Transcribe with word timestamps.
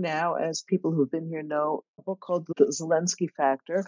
Now, 0.00 0.34
as 0.34 0.62
people 0.62 0.92
who've 0.92 1.10
been 1.10 1.28
here 1.28 1.42
know, 1.42 1.82
a 1.98 2.02
book 2.02 2.20
called 2.20 2.46
The 2.56 2.66
Zelensky 2.66 3.30
Factor. 3.30 3.84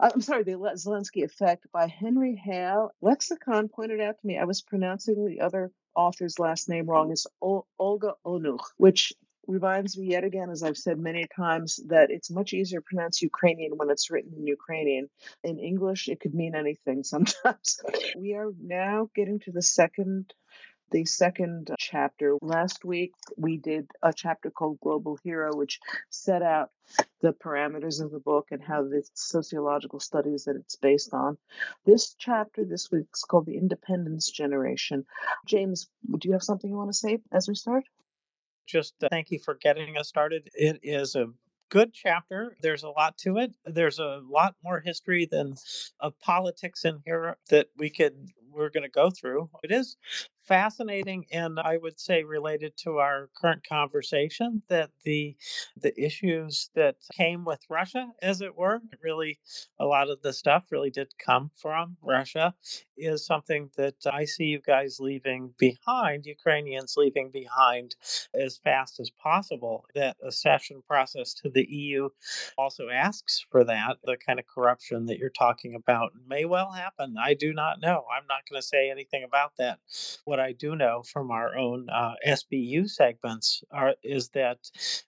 Uh, 0.00 0.10
I'm 0.14 0.20
sorry, 0.20 0.44
The 0.44 0.52
Zelensky 0.52 1.24
Effect 1.24 1.66
by 1.72 1.88
Henry 1.88 2.36
Hale. 2.36 2.90
Lexicon 3.00 3.68
pointed 3.68 4.00
out 4.00 4.20
to 4.20 4.26
me 4.26 4.38
I 4.38 4.44
was 4.44 4.62
pronouncing 4.62 5.26
the 5.26 5.40
other 5.40 5.72
author's 5.96 6.38
last 6.38 6.68
name 6.68 6.86
wrong. 6.86 7.10
It's 7.10 7.26
Olga 7.40 8.14
Onuch, 8.24 8.64
which 8.76 9.12
reminds 9.48 9.98
me 9.98 10.06
yet 10.06 10.24
again, 10.24 10.50
as 10.50 10.62
I've 10.62 10.76
said 10.76 10.98
many 10.98 11.26
times, 11.34 11.80
that 11.88 12.10
it's 12.10 12.30
much 12.30 12.52
easier 12.52 12.80
to 12.80 12.84
pronounce 12.84 13.22
Ukrainian 13.22 13.72
when 13.76 13.90
it's 13.90 14.10
written 14.10 14.34
in 14.36 14.46
Ukrainian. 14.46 15.08
In 15.42 15.58
English, 15.58 16.08
it 16.08 16.20
could 16.20 16.34
mean 16.34 16.54
anything 16.54 17.02
sometimes. 17.02 17.80
we 18.16 18.34
are 18.34 18.52
now 18.60 19.08
getting 19.14 19.40
to 19.40 19.52
the 19.52 19.62
second 19.62 20.32
the 20.90 21.04
second 21.04 21.70
chapter. 21.78 22.36
Last 22.40 22.84
week, 22.84 23.12
we 23.36 23.56
did 23.56 23.90
a 24.02 24.12
chapter 24.12 24.50
called 24.50 24.80
Global 24.80 25.18
Hero, 25.22 25.54
which 25.54 25.80
set 26.10 26.42
out 26.42 26.70
the 27.20 27.32
parameters 27.32 28.02
of 28.02 28.10
the 28.10 28.20
book 28.20 28.48
and 28.50 28.62
how 28.62 28.82
the 28.82 29.02
sociological 29.14 30.00
studies 30.00 30.44
that 30.44 30.56
it's 30.56 30.76
based 30.76 31.12
on. 31.12 31.36
This 31.84 32.14
chapter 32.18 32.64
this 32.64 32.90
week 32.90 33.06
is 33.14 33.22
called 33.22 33.46
The 33.46 33.56
Independence 33.56 34.30
Generation. 34.30 35.04
James, 35.46 35.88
do 36.18 36.28
you 36.28 36.32
have 36.32 36.42
something 36.42 36.70
you 36.70 36.76
want 36.76 36.90
to 36.90 36.98
say 36.98 37.18
as 37.32 37.48
we 37.48 37.54
start? 37.54 37.84
Just 38.66 38.94
uh, 39.02 39.08
thank 39.10 39.30
you 39.30 39.38
for 39.38 39.54
getting 39.54 39.96
us 39.96 40.08
started. 40.08 40.48
It 40.54 40.80
is 40.82 41.14
a 41.14 41.26
good 41.70 41.92
chapter. 41.92 42.56
There's 42.62 42.82
a 42.82 42.90
lot 42.90 43.18
to 43.18 43.38
it. 43.38 43.52
There's 43.64 43.98
a 43.98 44.22
lot 44.28 44.54
more 44.62 44.80
history 44.80 45.26
than 45.26 45.54
of 46.00 46.18
politics 46.20 46.84
in 46.84 47.00
here 47.04 47.36
that 47.50 47.68
we 47.76 47.90
could 47.90 48.30
we're 48.52 48.70
going 48.70 48.82
to 48.84 48.88
go 48.88 49.10
through. 49.10 49.50
It 49.62 49.70
is 49.72 49.96
fascinating 50.48 51.26
and 51.30 51.60
I 51.60 51.76
would 51.76 52.00
say 52.00 52.24
related 52.24 52.72
to 52.78 52.96
our 52.98 53.28
current 53.38 53.66
conversation 53.68 54.62
that 54.68 54.90
the 55.04 55.36
the 55.76 55.92
issues 56.02 56.70
that 56.74 56.96
came 57.12 57.44
with 57.44 57.60
Russia 57.68 58.08
as 58.22 58.40
it 58.40 58.56
were 58.56 58.80
really 59.02 59.38
a 59.78 59.84
lot 59.84 60.08
of 60.08 60.22
the 60.22 60.32
stuff 60.32 60.64
really 60.70 60.90
did 60.90 61.08
come 61.18 61.50
from 61.54 61.98
Russia 62.02 62.54
is 62.96 63.26
something 63.26 63.68
that 63.76 63.96
I 64.10 64.24
see 64.24 64.46
you 64.46 64.60
guys 64.60 64.98
leaving 64.98 65.52
behind 65.58 66.24
Ukrainians 66.24 66.94
leaving 66.96 67.30
behind 67.30 67.94
as 68.34 68.56
fast 68.56 69.00
as 69.00 69.10
possible. 69.10 69.84
That 69.94 70.16
accession 70.26 70.82
process 70.86 71.34
to 71.34 71.50
the 71.50 71.66
EU 71.68 72.08
also 72.56 72.88
asks 72.88 73.44
for 73.50 73.64
that 73.64 73.98
the 74.04 74.16
kind 74.16 74.38
of 74.38 74.46
corruption 74.46 75.06
that 75.06 75.18
you're 75.18 75.28
talking 75.28 75.74
about 75.74 76.12
may 76.26 76.46
well 76.46 76.72
happen. 76.72 77.16
I 77.20 77.34
do 77.34 77.52
not 77.52 77.80
know. 77.80 78.04
I'm 78.10 78.26
not 78.26 78.37
going 78.48 78.60
to 78.60 78.66
say 78.66 78.90
anything 78.90 79.24
about 79.24 79.52
that. 79.58 79.78
What 80.24 80.38
what 80.38 80.46
I 80.46 80.52
do 80.52 80.76
know 80.76 81.02
from 81.02 81.30
our 81.32 81.56
own 81.56 81.88
uh, 81.90 82.14
SBU 82.26 82.88
segments 82.88 83.64
are, 83.72 83.94
is 84.04 84.28
that 84.30 84.58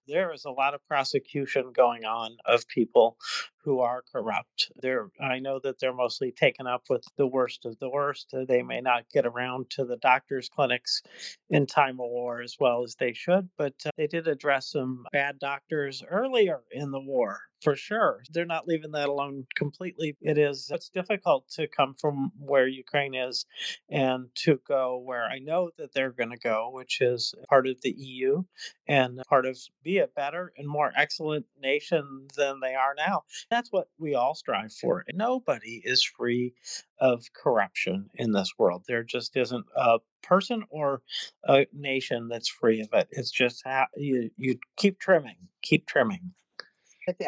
there 0.09 0.33
is 0.33 0.45
a 0.45 0.51
lot 0.51 0.75
of 0.75 0.85
prosecution 0.89 1.73
going 1.73 2.05
on 2.05 2.37
of 2.47 2.67
people 2.67 3.17
who 3.65 3.81
are 3.81 4.03
corrupt. 4.13 4.71
They're, 4.81 5.09
I 5.21 5.39
know 5.39 5.61
that 5.63 5.79
they're 5.79 5.93
mostly 5.93 6.33
taken 6.33 6.67
up 6.67 6.85
with 6.89 7.05
the 7.17 7.27
worst 7.27 7.65
of 7.65 7.79
the 7.79 7.91
worst. 7.91 8.35
They 8.49 8.63
may 8.63 8.81
not 8.81 9.11
get 9.13 9.27
around 9.27 9.71
to 9.71 9.85
the 9.85 9.97
doctor's 9.97 10.49
clinics 10.49 11.03
in 11.49 11.67
time 11.67 12.01
of 12.01 12.09
war 12.11 12.41
as 12.41 12.57
well 12.59 12.83
as 12.83 12.95
they 12.97 13.13
should, 13.13 13.49
but 13.57 13.75
uh, 13.87 13.91
they 13.97 14.07
did 14.07 14.29
address 14.29 14.73
some 14.73 15.05
bad 15.13 15.39
doctors 15.39 16.03
earlier 16.09 16.61
in 16.71 16.91
the 16.91 17.01
war 17.01 17.41
for 17.63 17.77
sure. 17.77 18.23
They're 18.31 18.47
not 18.47 18.67
leaving 18.67 18.93
that 18.93 19.09
alone 19.09 19.47
completely. 19.55 20.17
It 20.21 20.39
is 20.39 20.71
it's 20.73 20.89
difficult 20.89 21.49
to 21.51 21.67
come 21.67 21.95
from 21.95 22.33
where 22.39 22.67
Ukraine 22.67 23.15
is 23.15 23.45
and 23.91 24.29
to 24.37 24.61
go 24.67 24.99
where 24.99 25.25
I 25.25 25.39
know 25.39 25.71
that 25.79 25.93
they're 25.93 26.13
going 26.13 26.31
to 26.31 26.39
go, 26.39 26.71
which 26.73 27.01
is 27.01 27.35
part 27.49 27.67
of 27.67 27.81
the 27.83 27.91
EU 27.91 28.43
and 28.89 29.21
part 29.29 29.47
of 29.47 29.59
be 29.83 29.99
a 29.99 30.07
better 30.07 30.53
and 30.57 30.67
more 30.67 30.93
excellent 30.97 31.47
nation 31.61 32.29
than 32.37 32.61
they 32.61 32.75
are 32.75 32.95
now. 32.97 33.23
That's 33.51 33.73
what 33.73 33.89
we 33.99 34.15
all 34.15 34.35
strive 34.35 34.73
for. 34.73 35.05
Nobody 35.13 35.83
is 35.85 36.05
free 36.05 36.55
of 37.01 37.25
corruption 37.35 38.09
in 38.15 38.33
this 38.33 38.53
world. 38.59 38.85
There 38.87 39.03
just 39.03 39.37
isn't 39.37 39.67
a 39.77 39.99
person 40.23 40.63
or 40.71 41.03
a 41.49 41.67
nation 41.73 42.29
that's 42.29 42.49
free 42.49 42.81
of 42.81 42.89
it. 42.93 43.09
It's 43.11 43.31
just 43.31 43.63
how 43.65 43.87
you, 43.97 44.31
you 44.37 44.59
keep 44.77 45.01
trimming, 45.01 45.37
keep 45.63 45.87
trimming. 45.87 46.33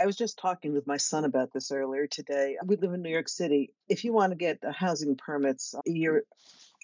I 0.01 0.07
was 0.07 0.17
just 0.17 0.39
talking 0.39 0.73
with 0.75 0.87
my 0.87 0.97
son 0.97 1.25
about 1.25 1.53
this 1.53 1.73
earlier 1.73 2.07
today. 2.07 2.57
We 2.65 2.77
live 2.77 2.93
in 2.93 3.03
New 3.03 3.11
York 3.11 3.29
City. 3.29 3.75
If 3.89 4.05
you 4.05 4.13
want 4.13 4.31
to 4.31 4.37
get 4.37 4.59
housing 4.73 5.17
permits, 5.17 5.75
you're 5.85 6.19
uh, 6.19 6.21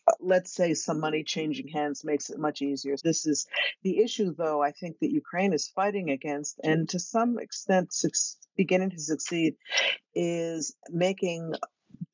Uh, 0.08 0.12
let's 0.20 0.54
say 0.54 0.74
some 0.74 1.00
money 1.00 1.22
changing 1.22 1.68
hands 1.68 2.04
makes 2.04 2.30
it 2.30 2.38
much 2.38 2.62
easier. 2.62 2.96
This 3.02 3.26
is 3.26 3.46
the 3.82 3.98
issue, 3.98 4.34
though, 4.34 4.62
I 4.62 4.72
think 4.72 4.96
that 5.00 5.10
Ukraine 5.10 5.52
is 5.52 5.68
fighting 5.68 6.10
against, 6.10 6.58
and 6.62 6.88
to 6.90 6.98
some 6.98 7.38
extent 7.38 7.94
beginning 8.56 8.90
to 8.90 9.00
succeed, 9.00 9.54
is 10.14 10.74
making 10.90 11.52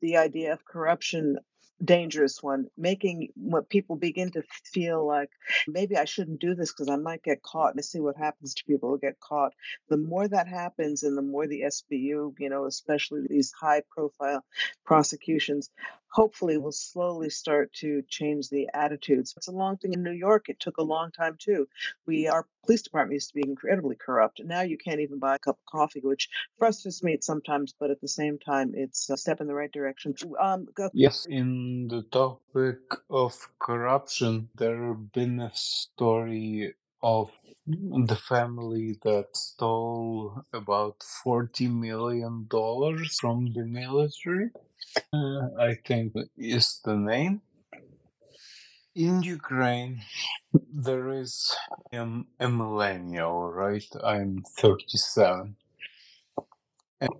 the 0.00 0.16
idea 0.16 0.52
of 0.52 0.64
corruption 0.64 1.38
dangerous 1.84 2.42
one, 2.42 2.66
making 2.76 3.28
what 3.34 3.68
people 3.68 3.96
begin 3.96 4.30
to 4.30 4.42
feel 4.72 5.06
like 5.06 5.28
maybe 5.66 5.96
I 5.96 6.04
shouldn't 6.04 6.40
do 6.40 6.54
this 6.54 6.72
because 6.72 6.88
I 6.88 6.96
might 6.96 7.22
get 7.22 7.42
caught 7.42 7.74
and 7.74 7.84
see 7.84 8.00
what 8.00 8.16
happens 8.16 8.54
to 8.54 8.64
people 8.64 8.90
who 8.90 8.98
get 8.98 9.20
caught. 9.20 9.52
The 9.88 9.96
more 9.96 10.26
that 10.26 10.48
happens 10.48 11.02
and 11.02 11.16
the 11.16 11.22
more 11.22 11.46
the 11.46 11.62
SBU, 11.62 12.34
you 12.38 12.48
know, 12.48 12.66
especially 12.66 13.22
these 13.28 13.52
high 13.52 13.82
profile 13.90 14.44
prosecutions, 14.84 15.70
hopefully 16.14 16.56
will 16.56 16.72
slowly 16.72 17.28
start 17.28 17.72
to 17.72 18.00
change 18.08 18.48
the 18.48 18.68
attitudes. 18.72 19.34
It's 19.36 19.48
a 19.48 19.52
long 19.52 19.76
thing 19.76 19.94
in 19.94 20.02
New 20.04 20.12
York. 20.12 20.48
It 20.48 20.60
took 20.60 20.76
a 20.78 20.82
long 20.82 21.10
time 21.10 21.36
too. 21.38 21.66
We 22.06 22.28
our 22.28 22.46
police 22.64 22.82
department 22.82 23.14
used 23.14 23.30
to 23.30 23.34
be 23.34 23.48
incredibly 23.48 23.96
corrupt. 23.96 24.40
Now 24.44 24.60
you 24.60 24.78
can't 24.78 25.00
even 25.00 25.18
buy 25.18 25.34
a 25.34 25.38
cup 25.40 25.58
of 25.58 25.66
coffee, 25.66 26.00
which 26.00 26.28
frustrates 26.56 27.02
me 27.02 27.18
sometimes, 27.20 27.74
but 27.78 27.90
at 27.90 28.00
the 28.00 28.06
same 28.08 28.38
time, 28.38 28.72
it's 28.74 29.10
a 29.10 29.16
step 29.16 29.40
in 29.40 29.48
the 29.48 29.54
right 29.54 29.72
direction. 29.72 30.14
Um, 30.40 30.68
go. 30.72 30.88
Yes, 30.92 31.26
in 31.28 31.88
the 31.88 32.02
topic 32.02 32.78
of 33.10 33.34
corruption, 33.58 34.50
there 34.54 34.86
have 34.86 35.12
been 35.12 35.40
a 35.40 35.50
story 35.52 36.74
of 37.02 37.30
the 37.66 38.16
family 38.16 38.98
that 39.02 39.36
stole 39.36 40.42
about 40.52 41.00
$40 41.26 41.70
million 41.70 42.46
from 43.20 43.52
the 43.52 43.64
military. 43.66 44.50
Uh, 45.12 45.48
I 45.58 45.74
think 45.86 46.12
is 46.36 46.80
the 46.84 46.96
name. 46.96 47.42
In 48.94 49.22
Ukraine, 49.22 50.02
there 50.72 51.10
is 51.10 51.56
a 51.92 52.48
millennial, 52.48 53.50
right? 53.52 53.84
I'm 54.04 54.42
37. 54.58 55.56
And 57.00 57.10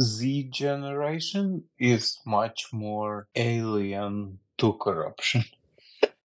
Z 0.00 0.50
generation 0.52 1.64
is 1.78 2.18
much 2.26 2.66
more 2.72 3.28
alien 3.34 4.40
to 4.58 4.74
corruption. 4.74 5.44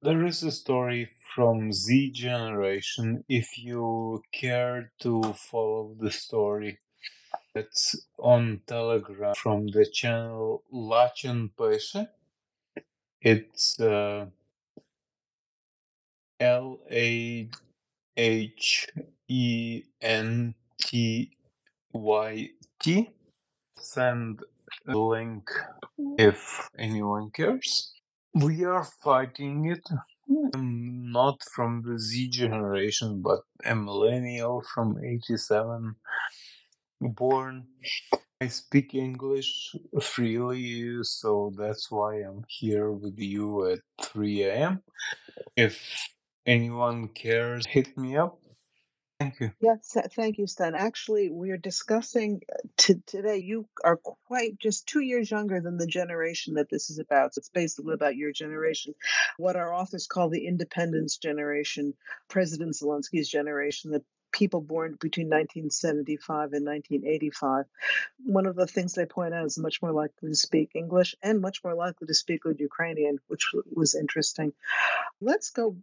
There 0.03 0.25
is 0.25 0.43
a 0.43 0.51
story 0.51 1.11
from 1.35 1.73
Z 1.73 2.11
generation. 2.13 3.25
If 3.29 3.59
you 3.59 4.23
care 4.33 4.93
to 5.03 5.35
follow 5.35 5.95
the 6.01 6.11
story, 6.11 6.81
it's 7.55 7.97
on 8.19 8.61
Telegram 8.67 9.35
from 9.35 9.67
the 9.69 9.87
channel 9.87 10.63
Lachen 10.73 11.51
Peshe. 11.59 12.07
It's 13.21 13.79
uh, 13.81 14.27
L 16.39 16.79
A 16.91 17.49
H 18.17 18.89
E 19.29 19.83
N 20.01 20.55
T 20.81 21.31
Y 21.93 22.51
T. 22.81 23.11
Send 23.77 24.41
a 24.87 24.97
link 24.97 25.51
if 26.19 26.71
anyone 26.79 27.31
cares. 27.31 27.93
We 28.35 28.65
are 28.65 28.85
fighting 29.03 29.71
it. 29.71 29.87
Um, 30.55 31.11
not 31.11 31.43
from 31.43 31.83
the 31.83 31.99
Z 31.99 32.29
generation, 32.31 33.21
but 33.21 33.41
a 33.65 33.75
millennial 33.75 34.63
from 34.73 34.97
87 35.05 35.97
born. 37.01 37.67
I 38.41 38.49
speak 38.49 38.95
English 38.95 39.77
freely, 40.01 40.99
so 41.03 41.53
that's 41.57 41.91
why 41.91 42.17
I'm 42.17 42.45
here 42.49 42.91
with 42.91 43.19
you 43.19 43.67
at 43.67 43.81
3 44.03 44.45
a.m. 44.45 44.83
If 45.57 46.09
anyone 46.47 47.09
cares, 47.09 47.67
hit 47.67 47.97
me 47.99 48.17
up. 48.17 48.39
Thank 49.19 49.41
you. 49.41 49.51
Yes, 49.61 49.95
thank 50.17 50.39
you, 50.39 50.47
Stan. 50.47 50.75
Actually, 50.75 51.29
we 51.31 51.51
are 51.51 51.59
discussing 51.59 52.41
uh, 52.51 52.57
t- 52.79 53.03
today. 53.05 53.37
You 53.37 53.69
are 53.85 53.99
quite 54.27 54.59
just 54.59 54.87
two 54.87 55.01
years 55.01 55.31
younger 55.31 55.61
than 55.61 55.77
the 55.77 55.87
generation 55.87 56.55
that 56.55 56.71
this 56.71 56.89
is 56.89 56.99
about. 56.99 57.35
So 57.35 57.41
it's 57.41 57.51
basically 57.51 57.93
about 57.93 58.17
your 58.17 58.33
generation, 58.33 58.95
what 59.37 59.57
our 59.57 59.75
authors 59.75 60.07
call 60.07 60.31
the 60.31 60.47
independence 60.47 61.19
generation, 61.19 61.93
President 62.31 62.75
Zelensky's 62.75 63.29
generation, 63.29 63.91
the 63.91 64.03
people 64.33 64.61
born 64.61 64.97
between 65.01 65.29
1975 65.29 66.53
and 66.53 66.67
1985. 66.67 67.65
One 68.25 68.47
of 68.47 68.57
the 68.57 68.67
things 68.67 68.95
they 68.95 69.07
point 69.07 69.35
out 69.35 69.47
is 69.47 69.59
much 69.59 69.83
more 69.83 69.93
likely 69.93 70.29
to 70.29 70.35
speak 70.35 70.71
English 70.75 71.15
and 71.23 71.41
much 71.41 71.63
more 71.65 71.75
likely 71.75 72.07
to 72.07 72.15
speak 72.15 72.45
with 72.45 72.61
Ukrainian, 72.61 73.19
which 73.29 73.53
was 73.75 73.95
interesting. 73.95 74.53
Let's 75.21 75.51
go 75.51 75.77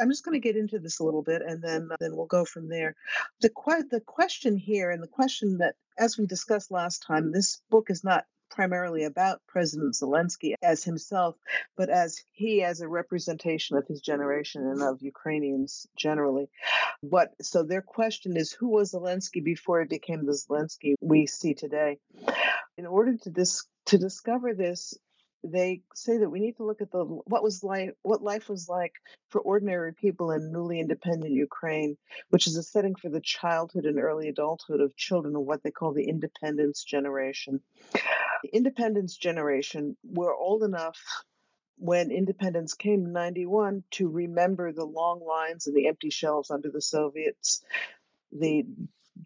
I'm 0.00 0.08
just 0.08 0.24
going 0.24 0.40
to 0.40 0.46
get 0.48 0.56
into 0.56 0.78
this 0.78 0.98
a 0.98 1.04
little 1.04 1.22
bit, 1.22 1.42
and 1.42 1.60
then 1.62 1.90
then 2.00 2.16
we'll 2.16 2.26
go 2.26 2.44
from 2.44 2.68
there. 2.68 2.94
The 3.40 3.50
the 3.90 4.00
question 4.00 4.56
here, 4.56 4.90
and 4.90 5.02
the 5.02 5.08
question 5.08 5.58
that, 5.58 5.74
as 5.98 6.16
we 6.16 6.26
discussed 6.26 6.70
last 6.70 7.02
time, 7.02 7.32
this 7.32 7.60
book 7.70 7.90
is 7.90 8.02
not 8.02 8.24
primarily 8.50 9.04
about 9.04 9.40
President 9.46 9.94
Zelensky 9.94 10.54
as 10.62 10.84
himself, 10.84 11.36
but 11.76 11.88
as 11.88 12.22
he 12.32 12.62
as 12.62 12.80
a 12.80 12.88
representation 12.88 13.76
of 13.76 13.86
his 13.86 14.00
generation 14.00 14.66
and 14.66 14.82
of 14.82 15.02
Ukrainians 15.02 15.86
generally. 15.96 16.48
What 17.00 17.34
so 17.40 17.62
their 17.62 17.82
question 17.82 18.36
is 18.36 18.52
who 18.52 18.68
was 18.68 18.92
Zelensky 18.92 19.42
before 19.42 19.80
he 19.80 19.86
became 19.86 20.26
the 20.26 20.32
Zelensky 20.32 20.94
we 21.00 21.26
see 21.26 21.54
today? 21.54 21.98
In 22.76 22.86
order 22.86 23.16
to 23.16 23.30
dis- 23.30 23.66
to 23.86 23.98
discover 23.98 24.54
this, 24.54 24.94
they 25.44 25.82
say 25.94 26.18
that 26.18 26.30
we 26.30 26.40
need 26.40 26.56
to 26.56 26.64
look 26.64 26.80
at 26.80 26.90
the 26.90 27.04
what 27.04 27.42
was 27.42 27.62
life 27.62 27.90
what 28.02 28.22
life 28.22 28.48
was 28.48 28.68
like 28.68 28.92
for 29.30 29.40
ordinary 29.40 29.94
people 29.94 30.32
in 30.32 30.52
newly 30.52 30.80
independent 30.80 31.32
Ukraine, 31.32 31.96
which 32.30 32.46
is 32.46 32.56
a 32.56 32.62
setting 32.62 32.94
for 32.94 33.08
the 33.08 33.20
childhood 33.20 33.84
and 33.84 33.98
early 33.98 34.28
adulthood 34.28 34.80
of 34.80 34.96
children 34.96 35.36
of 35.36 35.42
what 35.42 35.62
they 35.62 35.70
call 35.70 35.92
the 35.92 36.08
independence 36.08 36.82
generation. 36.82 37.60
The 37.92 38.50
independence 38.52 39.16
generation 39.16 39.96
were 40.04 40.34
old 40.34 40.62
enough 40.62 40.98
when 41.76 42.10
independence 42.10 42.74
came 42.74 43.06
in 43.06 43.12
91 43.12 43.84
to 43.92 44.08
remember 44.08 44.72
the 44.72 44.84
long 44.84 45.24
lines 45.24 45.66
and 45.66 45.76
the 45.76 45.86
empty 45.86 46.10
shelves 46.10 46.50
under 46.50 46.70
the 46.70 46.82
Soviets, 46.82 47.62
the 48.32 48.66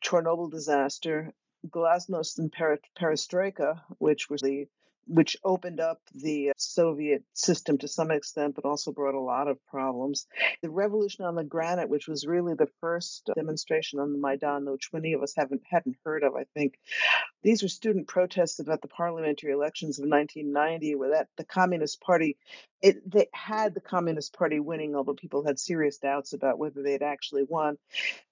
Chernobyl 0.05 0.51
disaster, 0.51 1.33
glasnost 1.69 2.39
and 2.39 2.53
perestroika, 2.53 3.81
which 3.99 4.29
was 4.29 4.43
the 4.43 4.67
which 5.07 5.37
opened 5.45 5.81
up 5.81 6.01
the 6.15 6.53
Soviet 6.57 7.25
system 7.33 7.79
to 7.79 7.89
some 7.89 8.11
extent, 8.11 8.55
but 8.55 8.65
also 8.65 8.93
brought 8.93 9.15
a 9.15 9.21
lot 9.21 9.49
of 9.49 9.65
problems. 9.67 10.27
The 10.63 10.71
Revolution 10.71 11.25
on 11.25 11.35
the 11.35 11.45
Granite, 11.45 11.89
which 11.89 12.09
was 12.09 12.27
really 12.27 12.55
the 12.55 12.69
first 12.81 13.29
uh, 13.29 13.35
demonstration 13.35 13.99
on 13.99 14.13
the 14.13 14.19
Maidan, 14.19 14.71
which 14.71 14.93
many 14.93 15.13
of 15.13 15.23
us 15.23 15.35
haven't 15.37 15.63
hadn't 15.69 15.97
heard 16.05 16.23
of, 16.23 16.35
I 16.35 16.45
think. 16.55 16.79
These 17.43 17.63
were 17.63 17.69
student 17.69 18.07
protests 18.07 18.59
about 18.59 18.83
the 18.83 18.89
parliamentary 18.89 19.53
elections 19.53 19.99
of 19.99 20.09
1990, 20.09 20.95
where 20.95 21.11
that 21.11 21.29
the 21.37 21.45
Communist 21.45 22.01
Party, 22.01 22.37
it 22.83 23.11
they 23.11 23.29
had 23.33 23.75
the 23.75 23.81
Communist 23.81 24.37
Party 24.37 24.61
winning, 24.61 24.95
although 24.95 25.15
people 25.15 25.45
had 25.45 25.59
serious 25.59 25.99
doubts 25.99 26.33
about 26.33 26.59
whether 26.59 26.83
they'd 26.83 27.03
actually 27.03 27.45
won. 27.45 27.79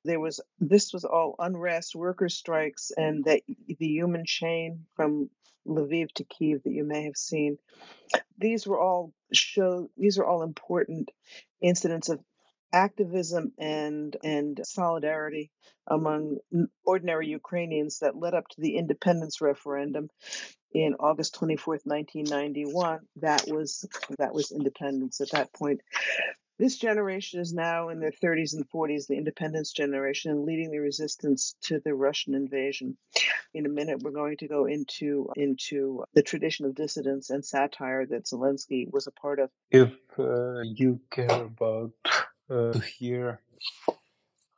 There 0.04 0.20
was 0.20 0.40
this 0.58 0.92
was 0.92 1.04
all 1.04 1.36
unrest, 1.38 1.94
worker 1.94 2.28
strikes, 2.28 2.90
and 2.96 3.24
that 3.24 3.42
the 3.46 3.86
human 3.86 4.24
chain 4.26 4.86
from 4.94 5.30
Lviv 5.66 6.12
to 6.12 6.24
Kiev 6.24 6.62
that 6.64 6.72
you 6.72 6.84
may 6.84 7.04
have 7.04 7.16
seen. 7.16 7.58
These 8.38 8.66
were 8.66 8.80
all 8.80 9.12
show 9.32 9.88
these 9.96 10.18
are 10.18 10.24
all 10.24 10.42
important 10.42 11.10
incidents 11.62 12.08
of 12.08 12.20
activism 12.72 13.52
and 13.58 14.16
and 14.22 14.60
solidarity 14.64 15.50
among 15.86 16.38
ordinary 16.84 17.28
Ukrainians 17.28 17.98
that 18.00 18.16
led 18.16 18.34
up 18.34 18.48
to 18.48 18.60
the 18.60 18.76
independence 18.76 19.40
referendum 19.40 20.08
in 20.72 20.94
August 21.00 21.34
24th, 21.40 21.84
1991. 21.84 23.00
That 23.16 23.44
was 23.48 23.84
that 24.18 24.34
was 24.34 24.52
independence 24.52 25.20
at 25.20 25.30
that 25.32 25.52
point. 25.52 25.80
This 26.60 26.76
generation 26.76 27.40
is 27.40 27.54
now 27.54 27.88
in 27.88 28.00
their 28.00 28.12
30s 28.12 28.52
and 28.52 28.68
40s, 28.68 29.06
the 29.06 29.16
independence 29.16 29.72
generation, 29.72 30.44
leading 30.44 30.70
the 30.70 30.80
resistance 30.80 31.54
to 31.62 31.80
the 31.80 31.94
Russian 31.94 32.34
invasion. 32.34 32.98
In 33.54 33.64
a 33.64 33.70
minute, 33.70 34.02
we're 34.02 34.10
going 34.10 34.36
to 34.36 34.46
go 34.46 34.66
into 34.66 35.30
into 35.36 36.04
the 36.12 36.22
tradition 36.22 36.66
of 36.66 36.74
dissidence 36.74 37.30
and 37.30 37.42
satire 37.42 38.04
that 38.04 38.26
Zelensky 38.26 38.86
was 38.92 39.06
a 39.06 39.10
part 39.10 39.38
of. 39.38 39.48
If 39.70 39.94
uh, 40.18 40.60
you 40.60 41.00
care 41.10 41.44
about 41.44 41.92
uh, 42.50 42.72
to 42.72 42.80
hear 42.80 43.40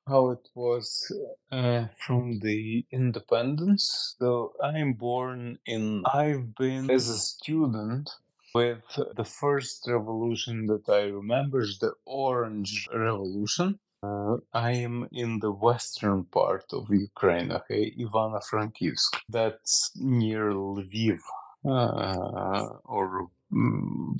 how 0.08 0.30
it 0.30 0.48
was 0.54 1.12
uh, 1.52 1.86
from 2.04 2.40
the 2.40 2.84
independence, 2.90 4.16
so 4.18 4.54
I'm 4.62 4.94
born 4.94 5.58
in. 5.66 6.02
I've 6.06 6.54
been 6.56 6.90
as 6.90 7.08
a 7.08 7.18
student 7.18 8.10
with 8.54 8.84
the 9.16 9.24
first 9.24 9.86
revolution 9.88 10.66
that 10.66 10.88
I 10.88 11.02
remember 11.02 11.60
is 11.60 11.78
the 11.78 11.92
Orange 12.04 12.88
Revolution. 12.92 13.78
Uh, 14.02 14.38
I 14.52 14.72
am 14.72 15.08
in 15.12 15.38
the 15.38 15.52
western 15.52 16.24
part 16.24 16.64
of 16.72 16.90
Ukraine, 16.90 17.52
okay, 17.52 17.94
Ivano-Frankivsk. 17.96 19.20
That's 19.28 19.92
near 19.94 20.50
Lviv, 20.50 21.20
uh, 21.64 22.66
or 22.84 23.28
um, 23.52 24.16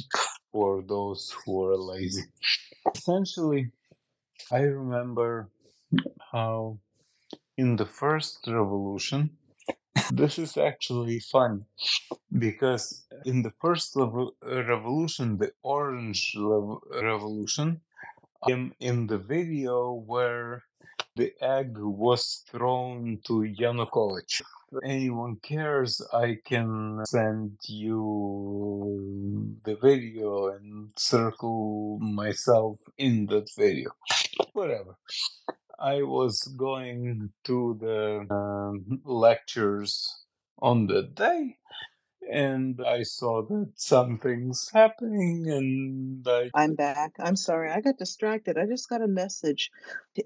for 0.52 0.82
those 0.82 1.34
who 1.44 1.64
are 1.64 1.76
lazy. 1.76 2.25
Essentially, 2.94 3.70
I 4.50 4.60
remember 4.60 5.49
how 6.32 6.78
in 7.56 7.76
the 7.76 7.87
first 7.87 8.46
revolution, 8.46 9.31
this 10.10 10.38
is 10.38 10.56
actually 10.56 11.20
fun 11.20 11.64
because 12.38 13.04
in 13.25 13.43
the 13.43 13.52
first 13.60 13.96
revolution, 13.96 15.38
the 15.38 15.52
Orange 15.62 16.37
Revolution, 16.37 17.81
I'm 18.44 18.75
in 18.81 19.06
the 19.06 19.19
video 19.19 19.93
where 19.93 20.64
the 21.14 21.32
egg 21.41 21.76
was 21.76 22.43
thrown 22.50 23.19
to 23.26 23.43
Yanukovych. 23.43 24.41
If 24.73 24.79
anyone 24.85 25.37
cares, 25.43 26.00
I 26.12 26.38
can 26.44 27.03
send 27.06 27.59
you 27.69 29.56
the 29.64 29.76
video 29.76 30.49
and 30.49 30.91
circle 30.97 31.99
myself 32.00 32.79
in 32.97 33.26
that 33.26 33.50
video. 33.56 33.91
Whatever. 34.55 34.97
I 35.79 36.03
was 36.03 36.43
going 36.56 37.31
to 37.44 37.76
the 37.81 38.26
um, 38.35 39.03
lectures 39.05 40.25
on 40.61 40.87
the 40.87 41.03
day 41.03 41.56
and 42.30 42.80
I 42.86 43.02
saw 43.02 43.42
that 43.42 43.72
something's 43.76 44.70
happening 44.72 45.46
and 45.48 46.26
I 46.26 46.50
I'm 46.54 46.74
back. 46.74 47.12
I'm 47.19 47.36
sorry. 47.36 47.70
I 47.70 47.80
got 47.80 47.98
distracted. 47.98 48.58
I 48.58 48.66
just 48.66 48.88
got 48.88 49.02
a 49.02 49.08
message 49.08 49.70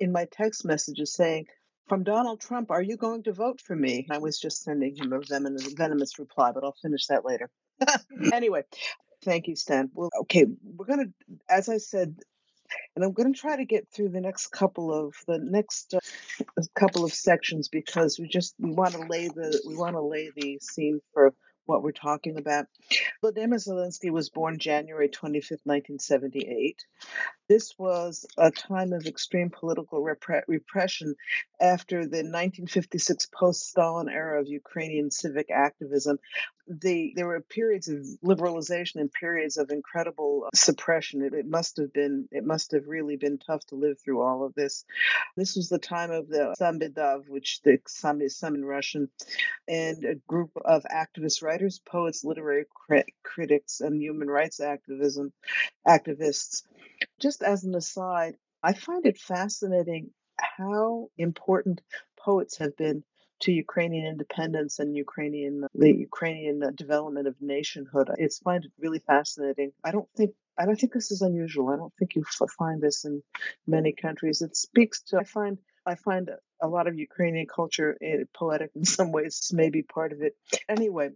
in 0.00 0.12
my 0.12 0.26
text 0.31 0.64
messages 0.64 1.14
saying, 1.14 1.46
from 1.88 2.02
Donald 2.02 2.40
Trump, 2.40 2.70
are 2.70 2.82
you 2.82 2.96
going 2.96 3.22
to 3.25 3.32
vote 3.32 3.61
for 3.61 3.76
me? 3.76 4.06
I 4.11 4.18
was 4.18 4.40
just 4.40 4.62
sending 4.62 4.97
him 4.97 5.12
a 5.12 5.21
venomous, 5.21 6.18
reply, 6.18 6.50
but 6.52 6.64
I'll 6.64 6.75
finish 6.82 7.06
that 7.06 7.25
later. 7.25 7.49
anyway, 8.32 8.62
thank 9.25 9.47
you, 9.47 9.54
Stan. 9.54 9.90
Well, 9.94 10.11
okay, 10.23 10.47
we're 10.64 10.87
going 10.87 11.06
to, 11.06 11.12
as 11.49 11.68
I 11.68 11.78
said, 11.78 12.16
and 12.97 13.04
I'm 13.04 13.12
going 13.12 13.32
to 13.32 13.38
try 13.38 13.56
to 13.56 13.64
get 13.64 13.87
through 13.94 14.09
the 14.09 14.21
next 14.21 14.49
couple 14.49 14.92
of 14.92 15.14
the 15.28 15.38
next 15.38 15.94
uh, 15.94 16.62
couple 16.75 17.04
of 17.04 17.12
sections 17.12 17.68
because 17.68 18.18
we 18.18 18.26
just 18.26 18.54
we 18.59 18.73
want 18.73 18.94
to 18.94 19.06
lay 19.09 19.28
the 19.28 19.62
we 19.66 19.76
want 19.76 19.94
to 19.94 20.00
lay 20.00 20.30
the 20.35 20.59
scene 20.61 21.00
for 21.12 21.32
what 21.66 21.82
we're 21.82 21.92
talking 21.92 22.38
about. 22.38 22.66
Vladimir 23.20 23.58
Zelensky 23.58 24.11
was 24.11 24.30
born 24.30 24.58
January 24.58 25.08
25th, 25.08 25.64
1978. 25.64 26.85
This 27.49 27.75
was 27.78 28.26
a 28.38 28.50
time 28.50 28.92
of 28.92 29.06
extreme 29.06 29.50
political 29.50 30.02
repre- 30.02 30.42
repression 30.49 31.14
after 31.61 32.00
the 32.00 32.25
1956 32.25 33.28
post 33.32 33.68
Stalin 33.68 34.08
era 34.08 34.40
of 34.40 34.49
Ukrainian 34.49 35.11
civic 35.11 35.50
activism. 35.50 36.18
The, 36.68 37.12
there 37.16 37.26
were 37.26 37.40
periods 37.40 37.88
of 37.88 37.99
liberalization 38.25 38.96
and 38.96 39.12
periods 39.12 39.56
of 39.56 39.70
incredible 39.70 40.44
uh, 40.46 40.50
suppression. 40.56 41.23
It, 41.23 41.35
it 41.35 41.46
must 41.46 41.78
have 41.78 41.92
been 41.92 42.28
it 42.32 42.44
must 42.44 42.73
have 42.73 42.87
really 42.88 43.16
been 43.16 43.38
tough 43.38 43.64
to 43.66 43.76
live 43.76 44.00
through 44.00 44.23
all 44.23 44.44
of 44.44 44.54
this. 44.54 44.85
This 45.37 45.56
was 45.56 45.68
the 45.68 45.78
time 45.78 46.11
of 46.11 46.28
the 46.28 46.54
Samvydav, 46.61 47.28
which 47.28 47.62
the 47.62 47.78
Sam 47.88 48.20
is 48.23 48.37
some 48.37 48.54
in 48.56 48.64
Russian, 48.64 49.11
and 49.68 50.04
a 50.04 50.16
group 50.16 50.52
of 50.64 50.85
activist 50.92 51.42
writers, 51.42 51.80
poets, 51.87 52.25
literary 52.25 52.66
crit- 52.75 53.14
critics, 53.23 53.80
and 53.80 54.00
human 54.02 54.28
rights 54.28 54.61
activism 54.61 55.32
activists 55.87 56.62
just 57.20 57.42
as 57.42 57.64
an 57.64 57.76
aside, 57.76 58.37
I 58.62 58.75
find 58.75 59.06
it 59.06 59.18
fascinating 59.18 60.11
how 60.38 61.11
important 61.18 61.82
poets 62.18 62.58
have 62.58 62.76
been 62.76 63.04
to 63.40 63.52
Ukrainian 63.52 64.07
independence 64.07 64.78
and 64.78 64.97
Ukrainian 64.97 65.64
the 65.75 65.95
Ukrainian 65.95 66.75
development 66.75 67.26
of 67.28 67.35
nationhood. 67.40 68.11
It's 68.19 68.38
find 68.38 68.64
it 68.64 68.73
really 68.78 69.00
fascinating. 69.00 69.73
I 69.85 69.90
don't 69.90 70.09
think 70.16 70.33
I 70.59 70.64
don't 70.64 70.78
think 70.81 70.93
this 70.93 71.11
is 71.11 71.23
unusual. 71.23 71.69
I 71.69 71.76
don't 71.76 71.93
think 71.99 72.14
you 72.14 72.25
find 72.59 72.81
this 72.81 73.05
in 73.05 73.23
many 73.66 73.93
countries. 73.93 74.40
It 74.43 74.57
speaks 74.57 75.02
to 75.09 75.19
I 75.19 75.25
find 75.25 75.59
I 75.85 75.95
find 75.95 76.31
a 76.61 76.69
lot 76.69 76.88
of 76.88 76.99
Ukrainian 76.99 77.47
culture 77.47 77.97
eh, 78.02 78.25
poetic 78.35 78.71
in 78.75 78.85
some 78.85 79.12
ways, 79.12 79.50
maybe 79.52 79.83
part 79.83 80.12
of 80.12 80.23
it. 80.23 80.35
Anyway, 80.69 81.11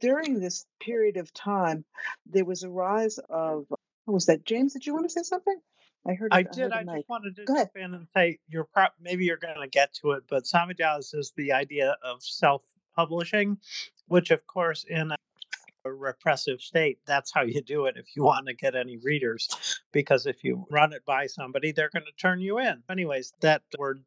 during 0.00 0.38
this 0.38 0.64
period 0.80 1.16
of 1.16 1.32
time, 1.32 1.84
there 2.26 2.44
was 2.44 2.62
a 2.62 2.70
rise 2.70 3.18
of 3.28 3.66
what 4.04 4.14
was 4.14 4.26
that? 4.26 4.44
James, 4.44 4.72
did 4.72 4.86
you 4.86 4.94
want 4.94 5.06
to 5.06 5.10
say 5.10 5.22
something? 5.22 5.58
I 6.06 6.14
heard. 6.14 6.32
I, 6.32 6.42
did. 6.42 6.72
I 6.72 6.84
just 6.84 7.08
wanted 7.08 7.36
to 7.36 7.44
Go 7.44 7.54
jump 7.54 7.70
ahead. 7.74 7.84
in 7.88 7.94
and 7.94 8.06
say 8.14 8.38
you're 8.48 8.64
pro- 8.64 8.86
maybe 9.00 9.24
you're 9.24 9.36
going 9.36 9.60
to 9.60 9.68
get 9.68 9.94
to 10.02 10.12
it, 10.12 10.24
but 10.28 10.44
Samizdat 10.44 11.14
is 11.14 11.32
the 11.36 11.52
idea 11.52 11.96
of 12.04 12.22
self-publishing, 12.22 13.58
which 14.08 14.30
of 14.30 14.46
course 14.46 14.84
in 14.88 15.12
a 15.12 15.92
repressive 15.92 16.60
state, 16.60 16.98
that's 17.06 17.32
how 17.32 17.42
you 17.42 17.60
do 17.60 17.86
it 17.86 17.96
if 17.96 18.06
you 18.16 18.22
want 18.24 18.46
to 18.46 18.54
get 18.54 18.74
any 18.74 18.96
readers. 18.96 19.48
Because 19.92 20.26
if 20.26 20.42
you 20.42 20.66
run 20.70 20.92
it 20.92 21.04
by 21.04 21.26
somebody, 21.26 21.72
they're 21.72 21.90
going 21.92 22.06
to 22.06 22.12
turn 22.18 22.40
you 22.40 22.58
in. 22.58 22.82
Anyways, 22.90 23.32
that 23.40 23.62
word 23.78 24.02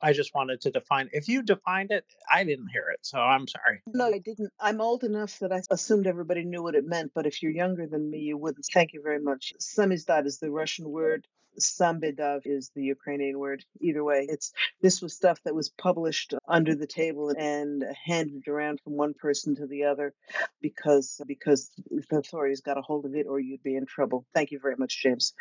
I 0.00 0.12
just 0.12 0.34
wanted 0.34 0.60
to 0.62 0.70
define. 0.70 1.08
If 1.12 1.28
you 1.28 1.42
defined 1.42 1.90
it, 1.90 2.04
I 2.32 2.44
didn't 2.44 2.68
hear 2.68 2.90
it, 2.92 3.00
so 3.02 3.18
I'm 3.18 3.48
sorry. 3.48 3.82
No, 3.88 4.06
I 4.06 4.18
didn't. 4.18 4.52
I'm 4.60 4.80
old 4.80 5.04
enough 5.04 5.38
that 5.40 5.52
I 5.52 5.62
assumed 5.70 6.06
everybody 6.06 6.44
knew 6.44 6.62
what 6.62 6.74
it 6.74 6.86
meant, 6.86 7.12
but 7.14 7.26
if 7.26 7.42
you're 7.42 7.52
younger 7.52 7.86
than 7.86 8.10
me, 8.10 8.18
you 8.18 8.36
wouldn't. 8.36 8.66
Thank 8.72 8.92
you 8.92 9.02
very 9.02 9.20
much. 9.20 9.52
Samizdat 9.60 10.26
is 10.26 10.38
the 10.38 10.50
Russian 10.50 10.88
word. 10.90 11.26
Samvydav 11.60 12.42
is 12.44 12.70
the 12.74 12.82
Ukrainian 12.82 13.38
word. 13.38 13.64
Either 13.80 14.04
way, 14.04 14.26
it's 14.28 14.52
this 14.82 15.00
was 15.02 15.14
stuff 15.14 15.38
that 15.44 15.54
was 15.54 15.70
published 15.70 16.34
under 16.48 16.74
the 16.74 16.86
table 16.86 17.32
and 17.36 17.84
handed 18.04 18.48
around 18.48 18.80
from 18.82 18.94
one 18.94 19.14
person 19.14 19.56
to 19.56 19.66
the 19.66 19.84
other 19.84 20.14
because 20.60 21.20
because 21.26 21.70
the 21.90 22.18
authorities 22.18 22.60
got 22.60 22.78
a 22.78 22.82
hold 22.82 23.04
of 23.04 23.14
it 23.14 23.26
or 23.28 23.40
you'd 23.40 23.62
be 23.62 23.76
in 23.76 23.86
trouble. 23.86 24.26
Thank 24.34 24.50
you 24.50 24.58
very 24.60 24.76
much, 24.76 25.02
James. 25.02 25.34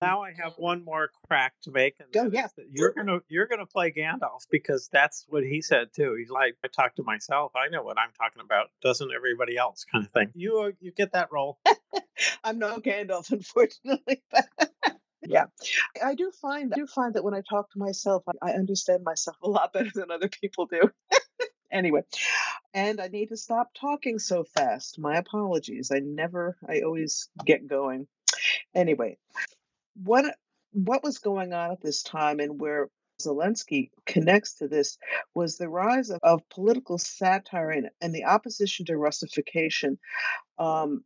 Now 0.00 0.22
I 0.22 0.32
have 0.42 0.54
one 0.56 0.84
more 0.84 1.10
crack 1.26 1.54
to 1.62 1.70
make, 1.70 1.94
and 2.00 2.12
Go, 2.12 2.28
that 2.30 2.44
is 2.46 2.52
yeah. 2.56 2.64
you're 2.72 2.92
gonna 2.92 3.20
you're 3.28 3.46
gonna 3.46 3.66
play 3.66 3.90
Gandalf 3.92 4.46
because 4.50 4.88
that's 4.92 5.24
what 5.28 5.42
he 5.44 5.62
said 5.62 5.88
too. 5.94 6.14
He's 6.18 6.30
like, 6.30 6.56
I 6.64 6.68
talk 6.68 6.94
to 6.96 7.02
myself. 7.02 7.52
I 7.56 7.68
know 7.68 7.82
what 7.82 7.98
I'm 7.98 8.12
talking 8.18 8.42
about. 8.42 8.68
Doesn't 8.82 9.10
everybody 9.14 9.56
else? 9.56 9.84
Kind 9.90 10.04
of 10.04 10.12
thing. 10.12 10.30
You 10.34 10.60
uh, 10.60 10.70
you 10.80 10.92
get 10.92 11.12
that 11.12 11.28
role. 11.32 11.58
I'm 12.44 12.58
no 12.58 12.78
Gandalf, 12.78 13.30
unfortunately. 13.30 14.22
But 14.30 14.48
yeah, 15.28 15.46
I 16.04 16.14
do 16.14 16.30
find 16.30 16.72
I 16.72 16.76
do 16.76 16.86
find 16.86 17.14
that 17.14 17.24
when 17.24 17.34
I 17.34 17.42
talk 17.48 17.70
to 17.72 17.78
myself, 17.78 18.22
I, 18.28 18.50
I 18.50 18.52
understand 18.52 19.04
myself 19.04 19.36
a 19.42 19.48
lot 19.48 19.72
better 19.74 19.90
than 19.94 20.10
other 20.10 20.28
people 20.28 20.66
do. 20.66 20.90
anyway, 21.70 22.02
and 22.74 23.00
I 23.00 23.08
need 23.08 23.28
to 23.28 23.36
stop 23.36 23.70
talking 23.78 24.18
so 24.18 24.44
fast. 24.44 24.98
My 24.98 25.16
apologies. 25.16 25.90
I 25.92 26.00
never. 26.00 26.56
I 26.68 26.80
always 26.80 27.28
get 27.44 27.66
going. 27.66 28.06
Anyway, 28.74 29.18
what 30.02 30.24
what 30.72 31.02
was 31.02 31.18
going 31.18 31.52
on 31.52 31.72
at 31.72 31.80
this 31.80 32.02
time, 32.02 32.40
and 32.40 32.60
where 32.60 32.88
Zelensky 33.20 33.90
connects 34.04 34.54
to 34.54 34.68
this 34.68 34.98
was 35.34 35.56
the 35.56 35.68
rise 35.68 36.10
of, 36.10 36.20
of 36.22 36.48
political 36.50 36.98
satire 36.98 37.70
and, 37.70 37.90
and 38.00 38.14
the 38.14 38.24
opposition 38.24 38.86
to 38.86 38.96
Russification. 38.96 39.98
Um, 40.58 41.04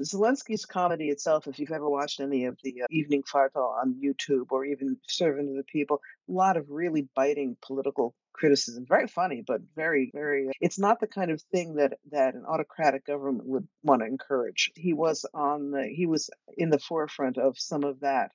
Zelensky's 0.00 0.66
comedy 0.66 1.08
itself, 1.08 1.46
if 1.46 1.58
you've 1.58 1.70
ever 1.70 1.88
watched 1.88 2.20
any 2.20 2.46
of 2.46 2.58
the 2.62 2.82
uh, 2.82 2.86
Evening 2.90 3.22
Kvartal 3.22 3.76
on 3.80 4.00
YouTube 4.02 4.46
or 4.50 4.64
even 4.64 4.98
Servant 5.08 5.50
of 5.50 5.56
the 5.56 5.64
People, 5.64 6.00
a 6.28 6.32
lot 6.32 6.56
of 6.56 6.70
really 6.70 7.08
biting 7.14 7.56
political 7.62 8.14
criticism. 8.32 8.84
Very 8.86 9.06
funny, 9.06 9.42
but 9.46 9.60
very, 9.74 10.10
very. 10.12 10.50
It's 10.60 10.78
not 10.78 11.00
the 11.00 11.06
kind 11.06 11.30
of 11.30 11.40
thing 11.52 11.76
that 11.76 11.94
that 12.10 12.34
an 12.34 12.44
autocratic 12.46 13.06
government 13.06 13.46
would 13.46 13.68
want 13.82 14.02
to 14.02 14.06
encourage. 14.06 14.70
He 14.74 14.92
was 14.92 15.24
on 15.32 15.70
the. 15.70 15.84
He 15.84 16.06
was 16.06 16.30
in 16.56 16.70
the 16.70 16.78
forefront 16.78 17.38
of 17.38 17.58
some 17.58 17.84
of 17.84 18.00
that. 18.00 18.32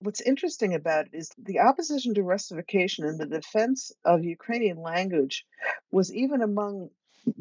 What's 0.00 0.20
interesting 0.20 0.74
about 0.74 1.06
it 1.06 1.14
is 1.14 1.30
the 1.38 1.60
opposition 1.60 2.14
to 2.14 2.22
Russification 2.22 3.06
and 3.06 3.18
the 3.18 3.26
defense 3.26 3.90
of 4.04 4.22
Ukrainian 4.22 4.76
language 4.76 5.46
was 5.90 6.12
even 6.12 6.42
among 6.42 6.90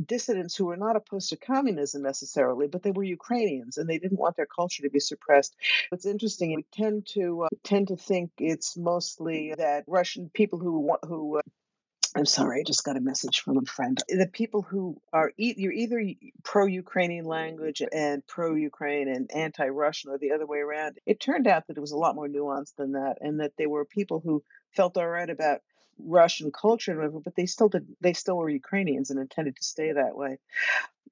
dissidents 0.06 0.56
who 0.56 0.66
were 0.66 0.78
not 0.78 0.96
opposed 0.96 1.30
to 1.30 1.38
communism 1.38 2.02
necessarily, 2.02 2.68
but 2.68 2.84
they 2.84 2.92
were 2.92 3.04
Ukrainians 3.04 3.78
and 3.78 3.90
they 3.90 3.98
didn't 3.98 4.20
want 4.20 4.36
their 4.36 4.46
culture 4.46 4.84
to 4.84 4.90
be 4.90 5.00
suppressed. 5.00 5.56
What's 5.90 6.06
interesting, 6.06 6.56
we 6.56 6.66
tend 6.72 7.08
to 7.13 7.44
uh, 7.44 7.50
tend 7.63 7.90
to 7.90 7.98
think 7.98 8.32
it's 8.38 8.78
mostly 8.78 9.54
that 9.58 9.84
Russian 9.88 10.30
people 10.34 10.60
who 10.60 10.96
who 11.04 11.38
uh, 11.38 11.42
I'm 12.16 12.25
sorry, 12.28 12.60
I 12.60 12.63
just 12.63 12.84
got 12.84 12.96
a 12.96 13.02
message 13.02 13.40
from 13.40 13.58
a 13.58 13.66
friend. 13.66 13.98
The 14.08 14.30
people 14.32 14.62
who 14.62 15.02
are 15.12 15.32
e- 15.36 15.56
you're 15.58 15.72
either 15.72 16.00
pro-Ukrainian 16.44 17.25
language 17.25 17.82
and 17.92 18.25
pro-Ukraine 18.28 19.08
and 19.08 19.32
anti-Russian, 19.34 20.12
or 20.12 20.20
the 20.20 20.32
other 20.32 20.46
way 20.46 20.60
around. 20.60 21.00
It 21.08 21.20
turned 21.20 21.48
out 21.48 21.68
that 21.68 21.78
it 21.78 21.82
was 21.82 21.92
a 21.92 21.98
lot 21.98 22.16
more 22.16 22.28
nuanced 22.28 22.75
than 22.75 22.92
that, 22.92 23.18
and 23.22 23.40
that 23.40 23.54
they 23.58 23.66
were 23.66 23.86
people 23.86 24.20
who 24.20 24.44
felt 24.75 24.96
all 24.98 25.08
right 25.08 25.30
about 25.30 25.62
Russian 26.00 26.52
culture 26.52 26.92
and 26.92 27.00
whatever, 27.00 27.20
but 27.20 27.36
they 27.36 27.46
still 27.46 27.70
did. 27.70 27.88
They 28.02 28.14
still 28.14 28.38
were 28.38 28.50
Ukrainians 28.50 29.10
and 29.10 29.20
intended 29.20 29.56
to 29.58 29.64
stay 29.64 29.92
that 29.92 30.16
way. 30.16 30.38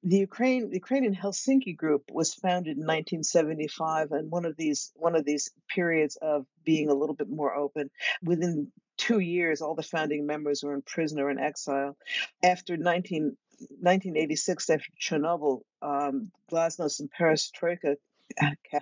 The 0.04 0.18
Ukraine, 0.18 0.70
the 0.70 0.76
Ukrainian 0.76 1.16
Helsinki 1.16 1.76
Group 1.78 2.04
was 2.12 2.34
founded 2.34 2.78
in 2.78 2.84
1975, 2.84 4.12
and 4.12 4.32
one 4.32 4.46
of 4.46 4.58
these 4.58 4.92
one 4.96 5.16
of 5.16 5.26
these 5.26 5.52
periods 5.70 6.16
of 6.18 6.46
being 6.64 6.90
a 6.90 6.96
little 6.96 7.16
bit 7.16 7.30
more 7.30 7.54
open. 7.54 7.90
Within 8.24 8.72
two 8.98 9.20
years, 9.20 9.62
all 9.62 9.76
the 9.76 9.84
founding 9.84 10.26
members 10.26 10.64
were 10.64 10.74
in 10.74 10.82
prison 10.82 11.20
or 11.20 11.30
in 11.30 11.40
exile. 11.40 11.98
After 12.44 12.78
19, 12.78 13.38
1986, 13.60 14.70
after 14.70 14.92
Chernobyl, 15.00 15.62
um, 15.82 16.32
Glasnost 16.52 17.00
and 17.00 17.12
Perestroika 17.12 17.96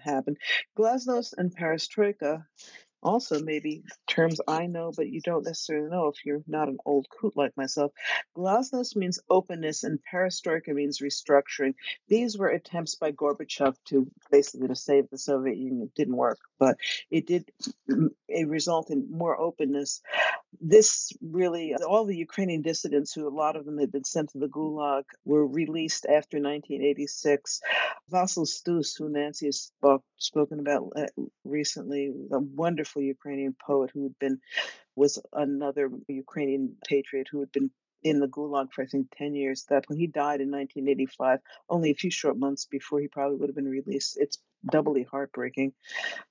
happened. 0.03 0.37
Glasnost 0.77 1.33
and 1.37 1.55
Perestroika 1.55 2.45
also 3.01 3.39
maybe 3.39 3.83
terms 4.07 4.41
I 4.47 4.65
know, 4.65 4.91
but 4.95 5.09
you 5.09 5.21
don't 5.21 5.45
necessarily 5.45 5.89
know 5.89 6.07
if 6.07 6.25
you're 6.25 6.43
not 6.47 6.69
an 6.69 6.77
old 6.85 7.07
coot 7.09 7.33
like 7.35 7.55
myself. 7.55 7.91
Glasnost 8.35 8.95
means 8.95 9.19
openness, 9.29 9.83
and 9.83 9.99
perestroika 10.11 10.73
means 10.73 10.99
restructuring. 10.99 11.73
These 12.07 12.37
were 12.37 12.49
attempts 12.49 12.95
by 12.95 13.11
Gorbachev 13.11 13.75
to 13.89 14.09
basically 14.31 14.67
to 14.67 14.75
save 14.75 15.09
the 15.09 15.17
Soviet 15.17 15.57
Union. 15.57 15.83
It 15.83 15.95
didn't 15.95 16.17
work, 16.17 16.39
but 16.59 16.77
it 17.09 17.27
did 17.27 17.49
it 18.27 18.47
result 18.47 18.89
in 18.89 19.07
more 19.09 19.39
openness. 19.39 20.01
This 20.59 21.11
really, 21.21 21.75
all 21.75 22.05
the 22.05 22.17
Ukrainian 22.17 22.61
dissidents, 22.61 23.13
who 23.13 23.27
a 23.27 23.29
lot 23.29 23.55
of 23.55 23.65
them 23.65 23.77
had 23.77 23.91
been 23.91 24.03
sent 24.03 24.31
to 24.31 24.39
the 24.39 24.47
Gulag, 24.47 25.03
were 25.23 25.45
released 25.47 26.05
after 26.05 26.37
1986. 26.37 27.61
Vasil 28.11 28.47
Stus, 28.47 28.97
who 28.97 29.09
Nancy 29.09 29.45
has 29.45 29.61
spoke, 29.61 30.03
spoken 30.17 30.59
about 30.59 30.91
uh, 30.95 31.05
recently, 31.43 32.11
a 32.31 32.39
wonderful 32.39 32.88
Ukrainian 32.97 33.55
poet 33.65 33.91
who 33.93 34.03
had 34.03 34.17
been 34.19 34.39
was 34.95 35.19
another 35.33 35.89
Ukrainian 36.07 36.75
patriot 36.87 37.27
who 37.31 37.39
had 37.39 37.51
been 37.51 37.71
in 38.03 38.19
the 38.19 38.27
Gulag 38.27 38.71
for 38.73 38.83
I 38.83 38.87
think 38.87 39.07
ten 39.15 39.35
years. 39.35 39.65
That 39.69 39.85
when 39.87 39.97
he 39.99 40.07
died 40.07 40.41
in 40.41 40.51
1985, 40.51 41.39
only 41.69 41.91
a 41.91 41.95
few 41.95 42.11
short 42.11 42.37
months 42.37 42.65
before 42.65 42.99
he 42.99 43.07
probably 43.07 43.37
would 43.37 43.49
have 43.49 43.55
been 43.55 43.67
released. 43.67 44.17
It's 44.19 44.37
doubly 44.71 45.03
heartbreaking. 45.03 45.73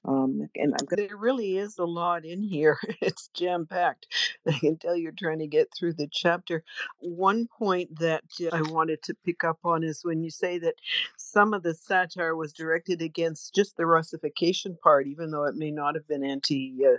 Um, 0.05 0.49
and 0.55 0.75
I'm 0.79 0.87
gonna 0.87 1.09
There 1.09 1.17
really 1.17 1.59
is 1.59 1.79
a 1.79 1.85
lot 1.85 2.25
in 2.25 2.43
here. 2.43 2.79
It's 3.01 3.29
jam 3.29 3.67
packed. 3.67 4.07
I 4.47 4.53
can 4.59 4.77
tell 4.77 4.97
you're 4.97 5.13
trying 5.17 5.39
to 5.39 5.47
get 5.47 5.69
through 5.77 5.95
the 5.95 6.09
chapter. 6.13 6.65
One 6.99 7.47
point 7.59 7.99
that 8.01 8.25
uh, 8.43 8.57
I 8.57 8.63
wanted 8.63 9.03
to 9.05 9.15
pick 9.25 9.45
up 9.45 9.59
on 9.65 9.83
is 9.85 10.01
when 10.05 10.23
you 10.23 10.31
say 10.31 10.59
that 10.59 10.75
some 11.17 11.55
of 11.55 11.63
the 11.63 11.75
satire 11.75 12.37
was 12.37 12.53
directed 12.53 13.01
against 13.01 13.55
just 13.55 13.77
the 13.77 13.87
Russification 13.87 14.77
part, 14.83 15.07
even 15.07 15.31
though 15.31 15.45
it 15.45 15.55
may 15.55 15.71
not 15.71 15.95
have 15.95 16.07
been 16.09 16.25
anti 16.25 16.77
uh, 16.85 16.99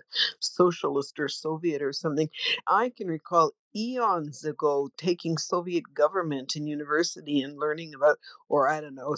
or 1.17 1.27
Soviet 1.27 1.81
or 1.81 1.93
something. 1.93 2.29
I 2.67 2.91
can 2.95 3.07
recall 3.07 3.51
eons 3.75 4.43
ago 4.43 4.89
taking 4.97 5.37
Soviet 5.37 5.93
government 5.93 6.55
in 6.55 6.67
university 6.67 7.41
and 7.41 7.57
learning 7.57 7.93
about, 7.95 8.17
or 8.49 8.67
I 8.69 8.81
don't 8.81 8.95
know, 8.95 9.15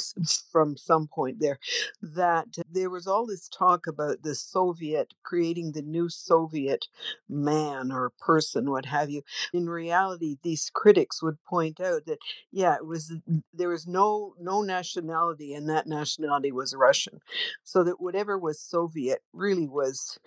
from 0.51 0.77
some 0.77 1.07
point 1.07 1.39
there, 1.39 1.59
that 2.01 2.47
there 2.69 2.89
was 2.89 3.07
all 3.07 3.25
this 3.25 3.47
talk 3.49 3.87
about 3.87 4.23
the 4.23 4.35
Soviet 4.35 5.13
creating 5.23 5.71
the 5.71 5.81
new 5.81 6.09
Soviet 6.09 6.87
man 7.29 7.91
or 7.91 8.11
person, 8.19 8.69
what 8.69 8.85
have 8.85 9.09
you. 9.09 9.21
In 9.53 9.69
reality, 9.69 10.37
these 10.43 10.69
critics 10.73 11.21
would 11.21 11.43
point 11.43 11.79
out 11.79 12.05
that 12.05 12.19
yeah, 12.51 12.75
it 12.75 12.85
was 12.85 13.11
mm, 13.29 13.43
there 13.53 13.69
was 13.69 13.87
no 13.87 14.35
no 14.39 14.61
nationality, 14.61 15.53
and 15.53 15.69
that 15.69 15.87
nationality 15.87 16.51
was 16.51 16.75
Russian. 16.75 17.19
So 17.63 17.83
that 17.83 18.01
whatever 18.01 18.37
was 18.37 18.59
Soviet 18.59 19.21
really 19.33 19.67
was 19.67 20.17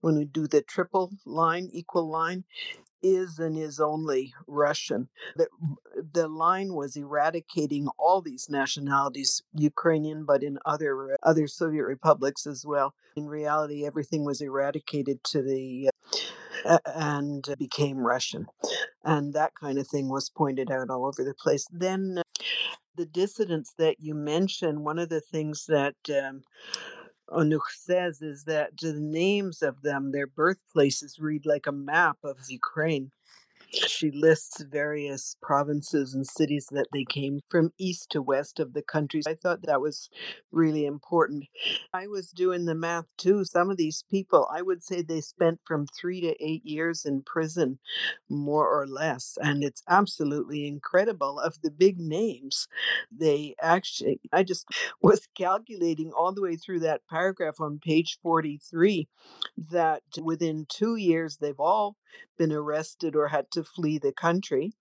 when 0.00 0.16
we 0.16 0.24
do 0.24 0.46
the 0.46 0.62
triple 0.62 1.12
line, 1.26 1.68
equal 1.72 2.08
line, 2.08 2.44
is 3.14 3.38
and 3.38 3.56
is 3.58 3.80
only 3.80 4.34
Russian. 4.46 5.08
The, 5.36 5.48
the 6.12 6.28
line 6.28 6.74
was 6.74 6.96
eradicating 6.96 7.88
all 7.98 8.20
these 8.20 8.48
nationalities, 8.48 9.42
Ukrainian, 9.54 10.24
but 10.24 10.42
in 10.42 10.58
other 10.66 11.16
other 11.22 11.46
Soviet 11.46 11.84
republics 11.84 12.46
as 12.46 12.64
well. 12.66 12.94
In 13.16 13.26
reality, 13.26 13.86
everything 13.86 14.24
was 14.24 14.40
eradicated 14.40 15.24
to 15.24 15.42
the 15.42 15.90
uh, 16.64 16.78
and 16.94 17.46
became 17.58 17.98
Russian, 17.98 18.46
and 19.04 19.32
that 19.34 19.52
kind 19.60 19.78
of 19.78 19.86
thing 19.88 20.08
was 20.08 20.30
pointed 20.30 20.70
out 20.70 20.90
all 20.90 21.06
over 21.06 21.22
the 21.24 21.34
place. 21.34 21.66
Then 21.70 22.18
uh, 22.18 22.22
the 22.96 23.06
dissidents 23.06 23.74
that 23.78 23.96
you 24.00 24.14
mentioned, 24.14 24.84
one 24.84 24.98
of 24.98 25.08
the 25.08 25.20
things 25.20 25.66
that 25.66 25.96
um, 26.10 26.42
Onuch 27.30 27.70
says 27.70 28.22
is 28.22 28.44
that 28.44 28.76
the 28.78 28.92
names 28.94 29.62
of 29.62 29.82
them, 29.82 30.12
their 30.12 30.26
birthplaces, 30.26 31.18
read 31.18 31.46
like 31.46 31.66
a 31.66 31.72
map 31.72 32.18
of 32.24 32.38
Ukraine. 32.48 33.10
She 33.72 34.10
lists 34.10 34.62
various 34.62 35.36
provinces 35.42 36.14
and 36.14 36.26
cities 36.26 36.68
that 36.70 36.86
they 36.92 37.04
came 37.04 37.40
from 37.48 37.72
east 37.78 38.10
to 38.10 38.22
west 38.22 38.60
of 38.60 38.72
the 38.72 38.82
country. 38.82 39.22
I 39.26 39.34
thought 39.34 39.62
that 39.62 39.80
was 39.80 40.08
really 40.52 40.86
important. 40.86 41.44
I 41.92 42.06
was 42.06 42.30
doing 42.30 42.64
the 42.64 42.74
math 42.74 43.06
too. 43.16 43.44
Some 43.44 43.70
of 43.70 43.76
these 43.76 44.04
people, 44.10 44.48
I 44.52 44.62
would 44.62 44.82
say 44.82 45.02
they 45.02 45.20
spent 45.20 45.60
from 45.64 45.86
three 45.86 46.20
to 46.20 46.34
eight 46.44 46.64
years 46.64 47.04
in 47.04 47.22
prison, 47.22 47.78
more 48.28 48.68
or 48.68 48.86
less. 48.86 49.36
And 49.40 49.64
it's 49.64 49.82
absolutely 49.88 50.66
incredible. 50.66 51.40
Of 51.40 51.60
the 51.62 51.70
big 51.70 51.98
names, 51.98 52.68
they 53.10 53.54
actually, 53.60 54.20
I 54.32 54.42
just 54.42 54.66
was 55.02 55.28
calculating 55.36 56.12
all 56.12 56.32
the 56.32 56.42
way 56.42 56.56
through 56.56 56.80
that 56.80 57.02
paragraph 57.08 57.60
on 57.60 57.78
page 57.78 58.18
43 58.22 59.08
that 59.70 60.02
within 60.22 60.66
two 60.68 60.96
years, 60.96 61.38
they've 61.38 61.60
all 61.60 61.96
been 62.38 62.52
arrested 62.52 63.16
or 63.16 63.28
had 63.28 63.50
to 63.50 63.64
flee 63.74 63.98
the 63.98 64.12
country 64.12 64.72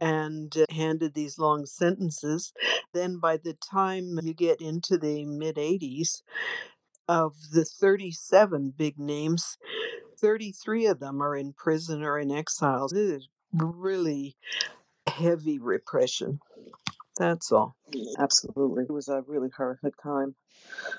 and 0.00 0.56
uh, 0.56 0.64
handed 0.70 1.14
these 1.14 1.38
long 1.38 1.66
sentences. 1.66 2.52
Then, 2.94 3.18
by 3.18 3.36
the 3.36 3.56
time 3.70 4.18
you 4.22 4.34
get 4.34 4.60
into 4.60 4.96
the 4.96 5.24
mid 5.26 5.56
80s, 5.56 6.22
of 7.10 7.34
the 7.52 7.64
37 7.64 8.72
big 8.76 8.96
names, 8.96 9.58
33 10.20 10.86
of 10.86 11.00
them 11.00 11.20
are 11.20 11.34
in 11.34 11.52
prison 11.52 12.04
or 12.04 12.20
in 12.20 12.30
exile. 12.30 12.86
This 12.88 12.98
is 13.22 13.28
really 13.52 14.36
heavy 15.08 15.58
repression. 15.58 16.38
That's 17.18 17.50
all. 17.50 17.74
Absolutely. 18.18 18.84
It 18.84 18.92
was 18.92 19.08
a 19.08 19.24
really 19.26 19.48
horrific 19.56 19.94
time. 20.00 20.36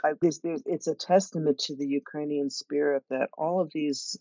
I, 0.04 0.12
it's 0.22 0.88
a 0.88 0.96
testament 0.96 1.60
to 1.60 1.78
the 1.78 1.88
Ukrainian 1.88 2.50
spirit 2.50 3.04
that 3.10 3.30
all 3.38 3.62
of 3.62 3.72
these 3.74 4.20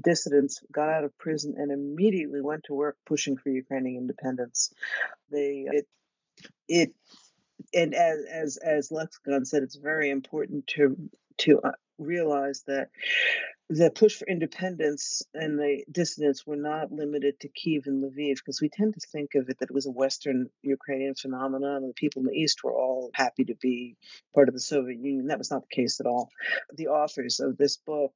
dissidents 0.00 0.62
got 0.72 0.88
out 0.88 1.04
of 1.04 1.16
prison 1.18 1.54
and 1.56 1.70
immediately 1.70 2.40
went 2.40 2.64
to 2.64 2.74
work 2.74 2.96
pushing 3.06 3.36
for 3.36 3.50
Ukrainian 3.50 4.02
independence. 4.02 4.72
They 5.30 5.66
it 5.70 5.86
it 6.68 6.94
and 7.74 7.94
as 7.94 8.24
as 8.30 8.56
as 8.56 8.90
Lexicon 8.90 9.44
said, 9.44 9.62
it's 9.62 9.76
very 9.76 10.10
important 10.10 10.66
to 10.68 10.96
to 11.38 11.60
uh, 11.60 11.72
realize 11.98 12.62
that 12.66 12.90
the 13.68 13.90
push 13.90 14.16
for 14.16 14.26
independence 14.26 15.22
and 15.34 15.58
the 15.58 15.84
dissidents 15.90 16.46
were 16.46 16.56
not 16.56 16.92
limited 16.92 17.40
to 17.40 17.48
Kiev 17.48 17.84
and 17.86 18.02
Lviv 18.04 18.36
because 18.36 18.60
we 18.60 18.68
tend 18.68 18.94
to 18.94 19.00
think 19.00 19.34
of 19.34 19.48
it 19.48 19.58
that 19.58 19.70
it 19.70 19.74
was 19.74 19.86
a 19.86 19.90
Western 19.90 20.50
Ukrainian 20.62 21.14
phenomenon 21.14 21.76
and 21.76 21.90
the 21.90 21.94
people 21.94 22.20
in 22.20 22.26
the 22.26 22.34
East 22.34 22.62
were 22.62 22.74
all 22.74 23.10
happy 23.14 23.44
to 23.44 23.54
be 23.54 23.96
part 24.34 24.48
of 24.48 24.54
the 24.54 24.60
Soviet 24.60 24.98
Union. 25.00 25.28
That 25.28 25.38
was 25.38 25.50
not 25.50 25.62
the 25.62 25.74
case 25.74 26.00
at 26.00 26.06
all. 26.06 26.28
The 26.74 26.88
authors 26.88 27.40
of 27.40 27.56
this 27.56 27.76
book 27.78 28.12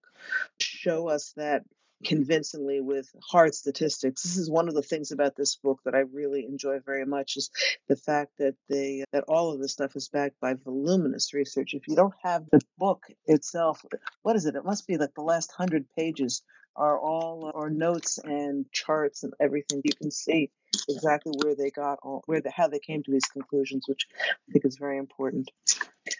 show 0.61 1.09
us 1.09 1.33
that 1.37 1.63
convincingly 2.05 2.81
with 2.81 3.09
hard 3.23 3.55
statistics. 3.55 4.23
This 4.23 4.37
is 4.37 4.51
one 4.51 4.69
of 4.69 4.75
the 4.75 4.83
things 4.83 5.13
about 5.13 5.37
this 5.37 5.57
book 5.57 5.81
that 5.85 5.95
I 5.95 6.01
really 6.01 6.45
enjoy 6.45 6.79
very 6.85 7.05
much 7.05 7.37
is 7.37 7.51
the 7.89 7.97
fact 7.97 8.33
that 8.39 8.55
they 8.69 9.05
that 9.13 9.25
all 9.29 9.53
of 9.53 9.61
this 9.61 9.73
stuff 9.73 9.97
is 9.97 10.09
backed 10.09 10.41
by 10.41 10.55
voluminous 10.55 11.33
research. 11.33 11.75
If 11.75 11.89
you 11.89 11.97
don't 11.97 12.15
have 12.23 12.45
the 12.51 12.61
book 12.79 13.05
itself, 13.27 13.85
what 14.23 14.37
is 14.37 14.47
it? 14.47 14.57
It 14.57 14.65
must 14.65 14.87
be 14.87 14.97
like 14.99 15.15
the 15.15 15.23
last 15.23 15.53
hundred 15.53 15.87
pages 15.97 16.43
are 16.77 16.99
all 16.99 17.51
our 17.55 17.71
notes 17.71 18.19
and 18.25 18.67
charts 18.73 19.23
and 19.23 19.33
everything 19.41 19.81
you 19.85 19.95
can 20.01 20.11
see 20.11 20.51
exactly 20.89 21.33
where 21.43 21.55
they 21.55 21.71
got 21.71 21.99
all 22.03 22.23
where 22.27 22.41
the 22.41 22.51
how 22.51 22.69
they 22.69 22.79
came 22.79 23.03
to 23.03 23.11
these 23.11 23.25
conclusions 23.33 23.85
which 23.89 24.07
i 24.49 24.53
think 24.53 24.65
is 24.65 24.77
very 24.77 24.99
important 24.99 25.51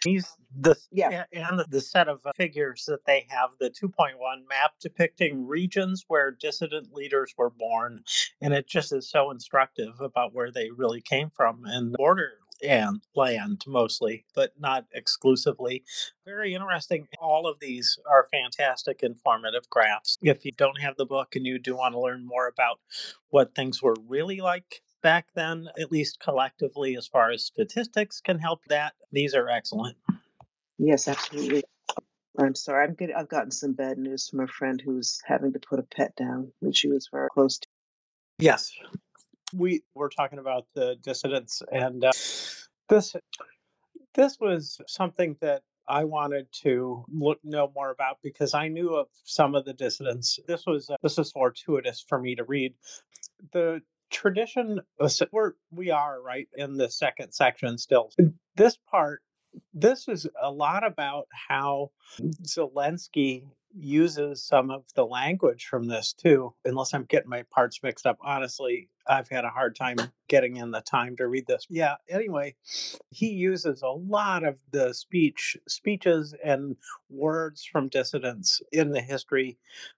These 0.03 0.27
the 0.59 0.75
Yeah. 0.91 1.25
and 1.31 1.61
the, 1.69 1.81
set 1.81 2.07
of 2.07 2.25
uh, 2.25 2.31
figures 2.35 2.85
that 2.87 3.05
they 3.05 3.25
have 3.29 3.51
the 3.59 3.69
2.1 3.69 4.15
map 4.49 4.71
depicting 4.81 5.45
regions 5.47 6.03
where 6.07 6.31
dissident 6.31 6.93
leaders 6.93 7.33
were 7.37 7.49
born, 7.49 8.03
and 8.41 8.53
it 8.53 8.67
just 8.67 8.91
is 8.91 9.09
so 9.09 9.31
instructive 9.31 10.01
about 10.01 10.33
where 10.33 10.51
they 10.51 10.69
really 10.71 11.01
came 11.01 11.29
from 11.29 11.63
and 11.65 11.93
the 11.93 11.97
border 11.97 12.31
and 12.63 13.01
land 13.15 13.63
mostly, 13.67 14.25
but 14.33 14.53
not 14.59 14.85
exclusively. 14.93 15.83
Very 16.25 16.53
interesting. 16.53 17.07
All 17.19 17.47
of 17.47 17.59
these 17.59 17.97
are 18.09 18.27
fantastic, 18.31 19.03
informative 19.03 19.69
graphs. 19.69 20.17
If 20.21 20.45
you 20.45 20.51
don't 20.51 20.81
have 20.81 20.95
the 20.97 21.05
book 21.05 21.35
and 21.35 21.45
you 21.45 21.59
do 21.59 21.75
want 21.75 21.93
to 21.93 21.99
learn 21.99 22.25
more 22.25 22.47
about 22.47 22.79
what 23.29 23.55
things 23.55 23.81
were 23.81 23.95
really 24.07 24.41
like 24.41 24.81
back 25.03 25.27
then, 25.35 25.67
at 25.79 25.91
least 25.91 26.19
collectively, 26.19 26.95
as 26.97 27.07
far 27.07 27.31
as 27.31 27.45
statistics 27.45 28.19
can 28.19 28.39
help 28.39 28.65
that, 28.65 28.93
these 29.11 29.33
are 29.35 29.49
excellent. 29.49 29.95
yes 30.79 31.07
absolutely 31.07 31.63
i'm 32.39 32.53
sorry 32.53 32.85
i'm 32.85 32.93
getting 32.93 33.15
i've 33.15 33.29
gotten 33.29 33.49
some 33.49 33.73
bad 33.73 33.97
news 33.97 34.27
from 34.29 34.41
a 34.41 34.47
friend 34.47 34.79
who's 34.85 35.19
having 35.25 35.51
to 35.51 35.59
put 35.59 35.79
a 35.79 35.83
pet 35.83 36.15
down 36.15 36.51
which 36.59 36.77
she 36.77 36.87
was 36.87 37.09
very 37.11 37.27
close 37.33 37.57
to 37.57 37.67
Yes. 38.39 38.71
We 39.53 39.81
were 39.95 40.09
talking 40.09 40.39
about 40.39 40.65
the 40.75 40.95
dissidents, 41.01 41.61
and 41.71 42.03
uh, 42.03 42.11
this 42.89 43.15
this 44.13 44.37
was 44.39 44.79
something 44.87 45.35
that 45.41 45.61
I 45.87 46.03
wanted 46.03 46.47
to 46.63 47.05
look 47.07 47.39
know 47.43 47.71
more 47.73 47.91
about 47.91 48.17
because 48.21 48.53
I 48.53 48.67
knew 48.67 48.95
of 48.95 49.07
some 49.23 49.55
of 49.55 49.63
the 49.65 49.73
dissidents. 49.73 50.39
This 50.47 50.65
was 50.65 50.89
uh, 50.89 50.97
this 51.01 51.17
was 51.17 51.31
fortuitous 51.31 52.03
for 52.07 52.19
me 52.19 52.35
to 52.35 52.43
read. 52.43 52.73
The 53.53 53.81
tradition 54.09 54.81
was- 54.99 55.21
we're 55.31 55.53
we 55.71 55.91
are 55.91 56.21
right 56.21 56.47
in 56.55 56.75
the 56.77 56.89
second 56.89 57.31
section 57.31 57.77
still. 57.77 58.11
This 58.55 58.77
part 58.89 59.21
this 59.73 60.07
is 60.07 60.27
a 60.41 60.51
lot 60.51 60.85
about 60.85 61.27
how 61.31 61.89
Zelensky 62.43 63.43
uses 63.79 64.43
some 64.43 64.71
of 64.71 64.83
the 64.95 65.05
language 65.05 65.65
from 65.65 65.87
this 65.87 66.13
too. 66.13 66.53
Unless 66.65 66.93
I'm 66.93 67.05
getting 67.05 67.29
my 67.29 67.43
parts 67.51 67.79
mixed 67.83 68.05
up. 68.05 68.17
Honestly, 68.21 68.89
I've 69.07 69.29
had 69.29 69.45
a 69.45 69.49
hard 69.49 69.75
time 69.75 69.97
getting 70.27 70.57
in 70.57 70.71
the 70.71 70.81
time 70.81 71.15
to 71.17 71.27
read 71.27 71.47
this. 71.47 71.65
Yeah, 71.69 71.95
anyway, 72.09 72.55
he 73.09 73.27
uses 73.29 73.81
a 73.81 73.89
lot 73.89 74.43
of 74.43 74.57
the 74.71 74.93
speech 74.93 75.57
speeches 75.67 76.33
and 76.43 76.75
words 77.09 77.63
from 77.63 77.87
dissidents 77.89 78.61
in 78.71 78.91
the 78.91 79.01
history 79.01 79.57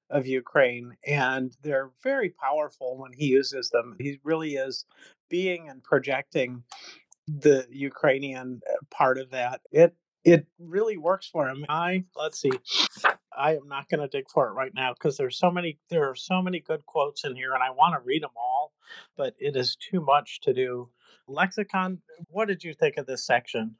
of 0.09 0.27
Ukraine 0.27 0.95
and 1.05 1.55
they're 1.61 1.91
very 2.03 2.29
powerful 2.29 2.97
when 2.97 3.13
he 3.13 3.25
uses 3.27 3.69
them. 3.69 3.95
He 3.99 4.19
really 4.23 4.55
is 4.55 4.85
being 5.29 5.69
and 5.69 5.83
projecting 5.83 6.63
the 7.27 7.67
Ukrainian 7.69 8.61
uh, 8.67 8.85
part 8.89 9.17
of 9.17 9.31
that. 9.31 9.61
It 9.71 9.95
it 10.25 10.47
really 10.59 10.97
works 10.97 11.27
for 11.27 11.47
him. 11.47 11.65
I 11.69 12.03
let's 12.15 12.41
see. 12.41 12.51
I 13.39 13.55
am 13.55 13.67
not 13.67 13.89
going 13.89 14.01
to 14.01 14.07
dig 14.07 14.29
for 14.29 14.47
it 14.49 14.53
right 14.53 14.73
now 14.73 14.93
because 14.93 15.17
there's 15.17 15.37
so 15.37 15.49
many 15.49 15.79
there 15.89 16.09
are 16.09 16.15
so 16.15 16.41
many 16.41 16.59
good 16.59 16.85
quotes 16.85 17.23
in 17.23 17.35
here 17.35 17.53
and 17.53 17.63
I 17.63 17.69
want 17.71 17.95
to 17.95 18.05
read 18.05 18.23
them 18.23 18.31
all, 18.35 18.73
but 19.15 19.33
it 19.39 19.55
is 19.55 19.77
too 19.77 20.01
much 20.01 20.41
to 20.41 20.53
do. 20.53 20.89
Lexicon, 21.27 22.01
what 22.27 22.47
did 22.47 22.63
you 22.63 22.73
think 22.73 22.97
of 22.97 23.05
this 23.05 23.25
section? 23.25 23.75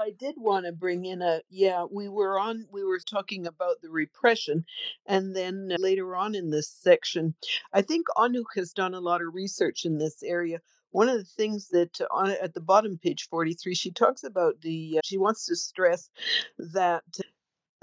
I 0.00 0.10
did 0.10 0.34
want 0.36 0.66
to 0.66 0.72
bring 0.72 1.04
in 1.04 1.22
a 1.22 1.42
yeah, 1.48 1.84
we 1.88 2.08
were 2.08 2.38
on 2.38 2.66
we 2.72 2.82
were 2.82 2.98
talking 2.98 3.46
about 3.46 3.80
the 3.82 3.90
repression 3.90 4.64
and 5.06 5.36
then 5.36 5.70
later 5.78 6.16
on 6.16 6.34
in 6.34 6.50
this 6.50 6.68
section, 6.68 7.34
I 7.72 7.82
think 7.82 8.06
Onuch 8.16 8.56
has 8.56 8.72
done 8.72 8.94
a 8.94 9.00
lot 9.00 9.22
of 9.22 9.34
research 9.34 9.84
in 9.84 9.98
this 9.98 10.22
area. 10.24 10.60
One 10.90 11.08
of 11.08 11.18
the 11.18 11.24
things 11.24 11.68
that 11.68 12.00
on 12.10 12.30
at 12.30 12.52
the 12.52 12.60
bottom 12.60 12.98
page 12.98 13.28
43 13.28 13.74
she 13.74 13.92
talks 13.92 14.24
about 14.24 14.60
the 14.60 14.98
uh, 14.98 15.00
she 15.04 15.18
wants 15.18 15.46
to 15.46 15.54
stress 15.54 16.10
that 16.58 17.04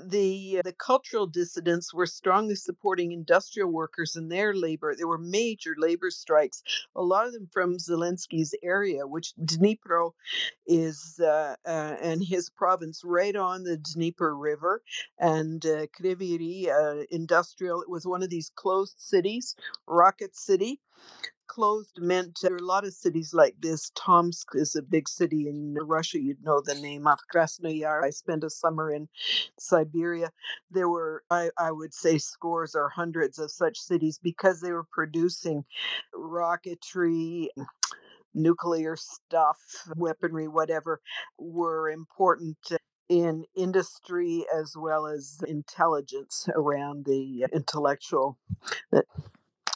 the 0.07 0.61
the 0.63 0.73
cultural 0.73 1.27
dissidents 1.27 1.93
were 1.93 2.05
strongly 2.05 2.55
supporting 2.55 3.11
industrial 3.11 3.71
workers 3.71 4.15
in 4.15 4.29
their 4.29 4.53
labor. 4.53 4.95
There 4.95 5.07
were 5.07 5.17
major 5.17 5.75
labor 5.77 6.09
strikes, 6.09 6.63
a 6.95 7.01
lot 7.01 7.27
of 7.27 7.33
them 7.33 7.47
from 7.51 7.77
Zelensky's 7.77 8.53
area, 8.63 9.05
which 9.07 9.33
Dnipro 9.43 10.11
is 10.67 11.19
uh, 11.19 11.55
uh, 11.65 11.95
and 12.01 12.23
his 12.23 12.49
province 12.49 13.01
right 13.03 13.35
on 13.35 13.63
the 13.63 13.77
Dnieper 13.77 14.35
River, 14.35 14.81
and 15.19 15.65
uh, 15.65 15.87
Kryvyi 15.87 16.69
uh, 16.69 17.05
industrial. 17.11 17.81
It 17.81 17.89
was 17.89 18.05
one 18.05 18.23
of 18.23 18.29
these 18.29 18.51
closed 18.55 18.99
cities, 18.99 19.55
Rocket 19.87 20.35
City. 20.35 20.79
Closed 21.49 21.97
meant 21.99 22.37
there 22.43 22.53
are 22.53 22.57
a 22.57 22.63
lot 22.63 22.85
of 22.85 22.93
cities 22.93 23.33
like 23.33 23.55
this. 23.59 23.91
Tomsk 23.95 24.49
is 24.53 24.75
a 24.75 24.83
big 24.83 25.09
city 25.09 25.47
in 25.49 25.75
Russia. 25.81 26.19
You'd 26.19 26.43
know 26.43 26.61
the 26.61 26.75
name 26.75 27.07
of 27.07 27.17
Krasnoyar. 27.33 28.03
I 28.03 28.11
spent 28.11 28.43
a 28.43 28.51
summer 28.51 28.91
in 28.91 29.09
Siberia. 29.57 30.31
There 30.69 30.89
were, 30.89 31.23
I, 31.31 31.49
I 31.57 31.71
would 31.71 31.93
say, 31.93 32.19
scores 32.19 32.75
or 32.75 32.87
hundreds 32.87 33.39
of 33.39 33.49
such 33.49 33.79
cities 33.79 34.19
because 34.21 34.61
they 34.61 34.71
were 34.71 34.85
producing 34.91 35.65
rocketry, 36.15 37.47
nuclear 38.35 38.95
stuff, 38.95 39.57
weaponry, 39.95 40.47
whatever, 40.47 41.01
were 41.39 41.89
important 41.89 42.57
in 43.09 43.43
industry 43.55 44.45
as 44.55 44.75
well 44.77 45.07
as 45.07 45.39
intelligence 45.47 46.47
around 46.55 47.05
the 47.05 47.47
intellectual 47.51 48.37
uh, 48.93 49.01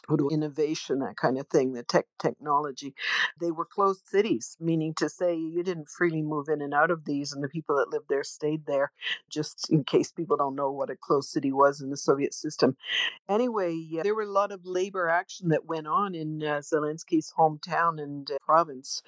that 0.07 0.29
innovation, 0.31 0.99
that 0.99 1.17
kind 1.17 1.37
of 1.37 1.47
thing, 1.47 1.73
the 1.73 1.83
tech 1.83 2.05
technology. 2.19 2.93
They 3.39 3.51
were 3.51 3.65
closed 3.65 4.07
cities, 4.07 4.57
meaning 4.59 4.93
to 4.95 5.09
say 5.09 5.35
you 5.35 5.63
didn't 5.63 5.89
freely 5.89 6.21
move 6.21 6.49
in 6.49 6.61
and 6.61 6.73
out 6.73 6.91
of 6.91 7.05
these, 7.05 7.31
and 7.33 7.43
the 7.43 7.49
people 7.49 7.75
that 7.77 7.89
lived 7.89 8.09
there 8.09 8.23
stayed 8.23 8.65
there, 8.65 8.91
just 9.29 9.69
in 9.69 9.83
case 9.83 10.11
people 10.11 10.37
don't 10.37 10.55
know 10.55 10.71
what 10.71 10.89
a 10.89 10.95
closed 10.95 11.29
city 11.29 11.51
was 11.51 11.81
in 11.81 11.89
the 11.89 11.97
Soviet 11.97 12.33
system. 12.33 12.75
Anyway, 13.29 13.87
there 14.03 14.15
were 14.15 14.23
a 14.23 14.27
lot 14.31 14.51
of 14.51 14.65
labor 14.65 15.07
action 15.09 15.49
that 15.49 15.65
went 15.65 15.87
on 15.87 16.15
in 16.15 16.43
uh, 16.43 16.59
Zelensky's 16.59 17.33
hometown 17.37 18.01
and 18.01 18.29
uh, 18.31 18.37
province 18.41 19.01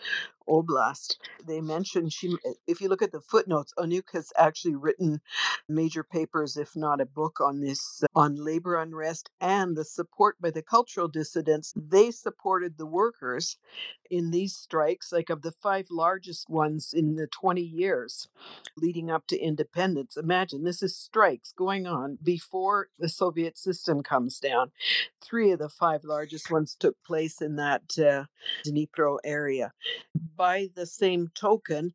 Oblast. 0.48 1.18
They 1.46 1.62
mentioned 1.62 2.14
she, 2.14 2.36
if 2.68 2.82
you 2.82 2.90
look 2.90 3.02
at 3.02 3.12
the 3.12 3.22
footnotes, 3.22 3.74
Onuch 3.78 4.12
has 4.14 4.32
actually 4.38 4.76
written 4.76 5.22
major 5.68 6.04
papers, 6.04 6.58
if 6.58 6.76
not 6.76 7.02
a 7.02 7.06
book, 7.06 7.40
on 7.42 7.62
this, 7.62 8.04
on 8.16 8.36
labor 8.36 8.76
unrest 8.80 9.30
and 9.42 9.76
the 9.76 9.86
support 9.86 10.42
by 10.42 10.52
the 10.52 10.62
cultural 10.62 11.08
dissidents. 11.08 11.74
They 11.76 12.12
supported 12.12 12.78
the 12.78 12.86
workers 12.86 13.58
in 14.10 14.32
these 14.32 14.56
strikes, 14.56 15.12
like 15.12 15.30
of 15.30 15.42
the 15.42 15.52
five 15.52 15.88
largest 15.90 16.50
ones 16.50 16.94
in 16.94 17.16
the 17.16 17.28
20 17.28 17.62
years 17.62 18.28
leading 18.78 19.10
up 19.10 19.28
to 19.28 19.38
independence. 19.40 20.18
Imagine 20.18 20.64
this 20.64 20.84
is 20.84 20.96
strikes 20.96 21.52
going 21.52 21.88
on 21.88 22.18
before 22.24 22.90
the 23.00 23.10
Soviet 23.10 23.58
system 23.58 24.04
comes 24.04 24.40
down. 24.40 24.72
Three 25.22 25.52
of 25.52 25.60
the 25.60 25.70
five 25.70 26.04
largest 26.04 26.52
ones 26.52 26.76
took 26.78 27.02
place 27.04 27.42
in 27.42 27.56
that 27.56 27.84
uh, 27.98 28.26
Dnipro 28.66 29.18
area 29.24 29.74
by 30.36 30.70
the 30.76 30.86
same 30.86 31.30
token, 31.36 31.94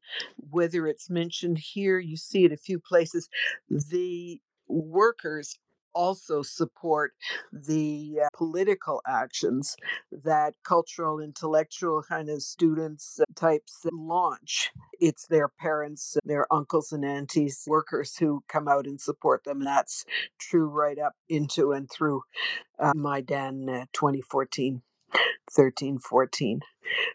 whether 0.50 0.86
it's 0.86 1.10
mentioned 1.10 1.58
here, 1.58 1.98
you 1.98 2.16
see 2.16 2.44
it 2.44 2.52
a 2.52 2.56
few 2.56 2.78
places, 2.78 3.28
the 3.68 4.40
workers 4.68 5.58
also 5.94 6.42
support 6.42 7.12
the 7.52 8.20
uh, 8.24 8.28
political 8.36 9.02
actions 9.06 9.76
that 10.12 10.54
cultural 10.62 11.20
intellectual 11.20 12.02
kind 12.02 12.28
of 12.28 12.42
students 12.42 13.20
uh, 13.20 13.24
types 13.34 13.84
launch. 13.92 14.70
It's 15.00 15.26
their 15.26 15.48
parents 15.48 16.16
their 16.24 16.46
uncles 16.52 16.92
and 16.92 17.04
aunties 17.04 17.64
workers 17.66 18.16
who 18.16 18.44
come 18.48 18.68
out 18.68 18.86
and 18.86 19.00
support 19.00 19.44
them 19.44 19.58
and 19.58 19.66
that's 19.66 20.04
true 20.38 20.68
right 20.68 20.98
up 20.98 21.14
into 21.28 21.72
and 21.72 21.90
through 21.90 22.22
uh, 22.78 22.92
Maidan 22.94 23.68
uh, 23.68 23.84
2014 23.92 24.82
13 25.50 25.98
14 25.98 26.60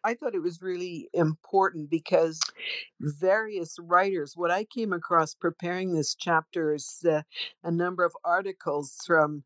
I 0.04 0.14
thought 0.14 0.36
it 0.36 0.42
was 0.42 0.62
really 0.62 1.10
important 1.14 1.90
because 1.90 2.40
various 3.00 3.78
writers, 3.80 4.34
what 4.36 4.52
I 4.52 4.66
came 4.66 4.94
across 4.94 5.34
preparing 5.36 5.94
this 5.94 6.16
chapter 6.16 6.74
is 6.74 7.04
uh, 7.10 7.22
a 7.64 7.72
number 7.72 8.06
of 8.06 8.14
articles 8.24 8.98
from 9.06 9.44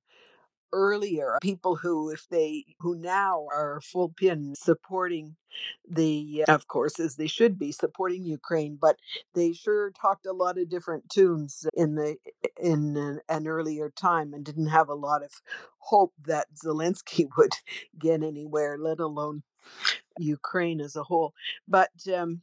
earlier 0.72 1.38
people 1.42 1.76
who 1.76 2.10
if 2.10 2.28
they 2.30 2.66
who 2.80 2.96
now 2.96 3.48
are 3.52 3.82
full 3.82 4.10
pin 4.10 4.54
supporting 4.56 5.36
the 5.90 6.44
of 6.48 6.68
course 6.68 7.00
as 7.00 7.16
they 7.16 7.28
should 7.28 7.58
be 7.58 7.72
supporting 7.72 8.24
ukraine 8.26 8.78
but 8.80 8.98
they 9.34 9.52
sure 9.52 9.92
talked 9.92 10.26
a 10.26 10.32
lot 10.32 10.58
of 10.58 10.70
different 10.70 11.10
tunes 11.10 11.66
in 11.74 11.96
the 11.96 12.16
in 12.62 12.96
an, 12.98 13.20
an 13.30 13.48
earlier 13.48 13.90
time 13.90 14.34
and 14.34 14.46
didn't 14.46 14.68
have 14.68 14.90
a 14.90 14.94
lot 14.94 15.24
of 15.24 15.32
hope 15.80 16.14
that 16.26 16.48
zelensky 16.64 17.28
would 17.38 17.54
get 17.98 18.24
anywhere 18.24 18.78
let 18.80 19.00
alone 19.00 19.44
Ukraine 20.20 20.82
as 20.82 20.96
a 20.96 21.04
whole. 21.04 21.34
But 21.68 21.92
um, 22.14 22.42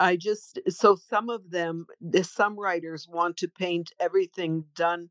I 0.00 0.16
just, 0.16 0.60
so 0.68 0.96
some 0.96 1.28
of 1.28 1.50
them, 1.50 1.86
some 2.22 2.58
writers 2.58 3.08
want 3.08 3.36
to 3.38 3.48
paint 3.48 3.92
everything 3.98 4.64
done 4.74 5.10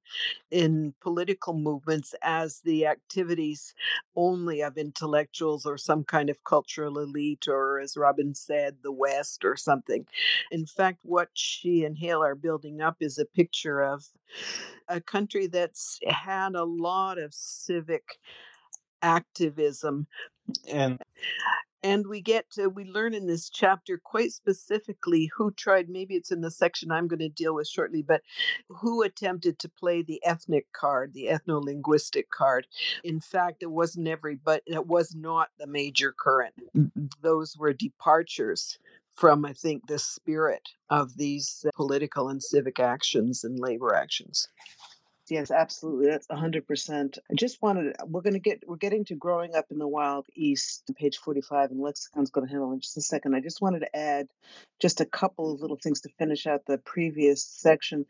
in 0.49 0.93
political 1.01 1.53
movements 1.53 2.15
as 2.21 2.61
the 2.61 2.85
activities 2.87 3.73
only 4.15 4.61
of 4.61 4.77
intellectuals 4.77 5.65
or 5.65 5.77
some 5.77 6.03
kind 6.03 6.29
of 6.29 6.43
cultural 6.43 6.99
elite, 6.99 7.47
or 7.47 7.79
as 7.79 7.97
Robin 7.97 8.33
said, 8.33 8.77
the 8.81 8.91
West 8.91 9.43
or 9.43 9.57
something. 9.57 10.05
In 10.51 10.65
fact, 10.65 10.99
what 11.03 11.29
she 11.33 11.83
and 11.83 11.97
Hale 11.97 12.23
are 12.23 12.35
building 12.35 12.81
up 12.81 12.97
is 13.01 13.17
a 13.17 13.25
picture 13.25 13.81
of 13.81 14.05
a 14.87 15.01
country 15.01 15.47
that's 15.47 15.99
had 16.07 16.55
a 16.55 16.63
lot 16.63 17.17
of 17.17 17.33
civic 17.33 18.19
activism 19.01 20.07
and 20.71 20.99
and 21.83 22.07
we 22.07 22.21
get 22.21 22.49
to 22.51 22.67
we 22.67 22.85
learn 22.85 23.13
in 23.13 23.27
this 23.27 23.49
chapter 23.49 23.99
quite 24.03 24.31
specifically 24.31 25.29
who 25.35 25.51
tried 25.51 25.89
maybe 25.89 26.15
it's 26.15 26.31
in 26.31 26.41
the 26.41 26.51
section 26.51 26.91
i'm 26.91 27.07
going 27.07 27.19
to 27.19 27.29
deal 27.29 27.53
with 27.55 27.67
shortly 27.67 28.01
but 28.01 28.21
who 28.69 29.03
attempted 29.03 29.59
to 29.59 29.69
play 29.69 30.01
the 30.01 30.21
ethnic 30.25 30.71
card 30.73 31.13
the 31.13 31.27
ethno-linguistic 31.27 32.29
card. 32.29 32.67
In 33.03 33.19
fact 33.19 33.63
it 33.63 33.71
wasn't 33.71 34.07
every 34.07 34.35
but 34.35 34.63
it 34.65 34.87
was 34.87 35.15
not 35.15 35.49
the 35.59 35.67
major 35.67 36.13
current. 36.17 36.53
Mm. 36.75 37.11
Those 37.21 37.57
were 37.57 37.73
departures 37.73 38.77
from 39.15 39.45
i 39.45 39.53
think 39.53 39.87
the 39.87 39.97
spirit 39.97 40.69
of 40.89 41.17
these 41.17 41.65
political 41.75 42.29
and 42.29 42.41
civic 42.43 42.79
actions 42.79 43.43
and 43.43 43.59
labor 43.59 43.95
actions 43.95 44.47
Yes, 45.29 45.51
absolutely. 45.51 46.07
That's 46.07 46.27
100%. 46.27 47.17
I 47.29 47.33
just 47.35 47.61
wanted, 47.61 47.95
we're 48.05 48.21
going 48.21 48.33
to 48.33 48.39
get, 48.39 48.63
we're 48.67 48.77
getting 48.77 49.05
to 49.05 49.15
growing 49.15 49.55
up 49.55 49.65
in 49.71 49.77
the 49.77 49.87
wild 49.87 50.25
east, 50.35 50.89
page 50.95 51.17
45, 51.17 51.71
and 51.71 51.79
lexicon's 51.81 52.29
going 52.29 52.47
to 52.47 52.51
handle 52.51 52.71
in 52.71 52.79
just 52.79 52.97
a 52.97 53.01
second. 53.01 53.35
I 53.35 53.41
just 53.41 53.61
wanted 53.61 53.79
to 53.79 53.95
add 53.95 54.27
just 54.79 55.01
a 55.01 55.05
couple 55.05 55.53
of 55.53 55.61
little 55.61 55.77
things 55.81 56.01
to 56.01 56.09
finish 56.17 56.47
out 56.47 56.65
the 56.65 56.77
previous 56.77 57.43
section. 57.43 58.05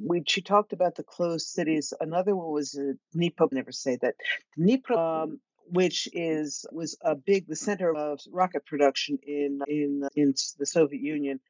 We, 0.00 0.22
she 0.26 0.42
talked 0.42 0.72
about 0.72 0.96
the 0.96 1.04
closed 1.04 1.46
cities. 1.46 1.94
Another 2.00 2.36
one 2.36 2.52
was 2.52 2.74
uh, 2.74 2.92
Dnipro, 3.16 3.50
never 3.52 3.72
say 3.72 3.96
that. 4.02 4.16
Dnipro, 4.58 5.22
um, 5.22 5.40
which 5.70 6.08
is 6.12 6.66
was 6.72 6.96
a 7.02 7.14
big 7.14 7.46
the 7.46 7.56
center 7.56 7.94
of 7.94 8.20
rocket 8.30 8.64
production 8.66 9.18
in 9.26 9.60
in 9.68 10.08
in 10.16 10.34
the 10.58 10.66
Soviet 10.66 11.02
Union. 11.02 11.40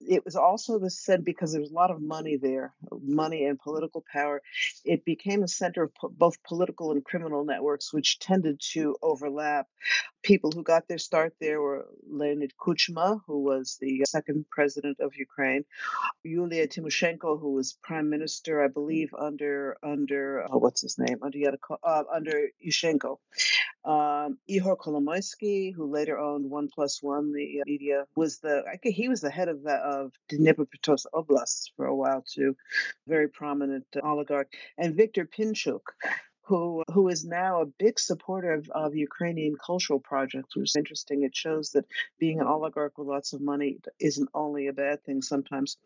It 0.00 0.24
was 0.24 0.36
also 0.36 0.78
the 0.78 0.90
center 0.90 1.22
because 1.22 1.52
there 1.52 1.60
was 1.60 1.70
a 1.70 1.74
lot 1.74 1.90
of 1.90 2.00
money 2.00 2.36
there, 2.36 2.74
money 3.02 3.44
and 3.44 3.58
political 3.58 4.04
power. 4.12 4.42
It 4.84 5.04
became 5.04 5.42
a 5.42 5.48
center 5.48 5.84
of 5.84 5.94
po- 5.94 6.08
both 6.08 6.42
political 6.42 6.92
and 6.92 7.04
criminal 7.04 7.44
networks, 7.44 7.92
which 7.92 8.18
tended 8.18 8.60
to 8.72 8.96
overlap. 9.02 9.66
People 10.22 10.52
who 10.52 10.62
got 10.62 10.88
their 10.88 10.98
start 10.98 11.34
there 11.40 11.60
were 11.60 11.86
Leonid 12.08 12.52
Kuchma, 12.60 13.20
who 13.26 13.42
was 13.42 13.78
the 13.80 14.04
second 14.06 14.46
president 14.50 14.98
of 15.00 15.16
Ukraine, 15.16 15.64
Yulia 16.24 16.66
Tymoshenko, 16.68 17.40
who 17.40 17.52
was 17.54 17.78
prime 17.82 18.10
minister, 18.10 18.62
I 18.62 18.68
believe, 18.68 19.14
under 19.18 19.76
under 19.82 20.46
oh, 20.50 20.58
what's 20.58 20.82
his 20.82 20.98
name 20.98 21.18
under 21.22 21.38
Yanuko- 21.38 21.78
uh, 21.82 22.04
under 22.12 22.48
Yushchenko 22.66 23.18
um, 23.84 24.38
Ihor 24.48 24.76
Kolomoisky, 24.76 25.74
who 25.74 25.90
later 25.90 26.18
owned 26.18 26.48
One 26.48 26.68
Plus 26.68 27.02
One, 27.02 27.32
the 27.32 27.60
uh, 27.60 27.64
media, 27.66 28.04
was 28.16 28.38
the 28.38 28.62
he 28.82 29.08
was 29.08 29.20
the 29.20 29.30
head 29.30 29.48
of 29.48 29.62
the 29.62 29.74
of 29.74 30.12
Dnipropetrovsk 30.30 31.06
Oblast 31.14 31.70
for 31.76 31.86
a 31.86 31.94
while 31.94 32.22
too, 32.22 32.56
very 33.06 33.28
prominent 33.28 33.86
uh, 33.96 34.00
oligarch, 34.06 34.52
and 34.78 34.94
Viktor 34.96 35.26
Pinchuk, 35.26 35.80
who 36.50 36.82
who 36.92 37.08
is 37.08 37.24
now 37.24 37.62
a 37.62 37.66
big 37.66 38.00
supporter 38.00 38.52
of, 38.52 38.68
of 38.70 38.96
Ukrainian 38.96 39.54
cultural 39.64 40.00
projects, 40.00 40.56
which 40.56 40.70
is 40.70 40.76
interesting. 40.76 41.22
It 41.22 41.36
shows 41.36 41.70
that 41.70 41.86
being 42.18 42.40
an 42.40 42.48
oligarch 42.48 42.98
with 42.98 43.06
lots 43.06 43.32
of 43.32 43.40
money 43.40 43.78
isn't 44.00 44.28
only 44.34 44.66
a 44.66 44.72
bad 44.72 45.04
thing 45.04 45.22
sometimes. 45.22 45.76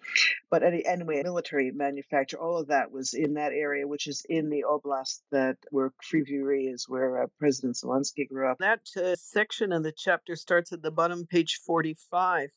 But 0.50 0.62
anyway, 0.62 1.22
military 1.22 1.70
manufacture, 1.70 2.38
all 2.40 2.56
of 2.56 2.68
that 2.68 2.90
was 2.90 3.12
in 3.12 3.34
that 3.34 3.52
area, 3.52 3.86
which 3.86 4.06
is 4.06 4.24
in 4.26 4.48
the 4.48 4.64
oblast 4.66 5.20
that 5.30 5.58
where 5.70 5.92
Kryvyi 6.02 6.72
is, 6.72 6.88
where 6.88 7.22
uh, 7.22 7.26
President 7.38 7.76
Zelensky 7.76 8.26
grew 8.26 8.50
up. 8.50 8.56
That 8.58 8.88
uh, 8.96 9.16
section 9.16 9.70
of 9.70 9.82
the 9.82 9.92
chapter 9.92 10.34
starts 10.34 10.72
at 10.72 10.80
the 10.80 10.90
bottom, 10.90 11.26
page 11.26 11.60
45, 11.66 12.48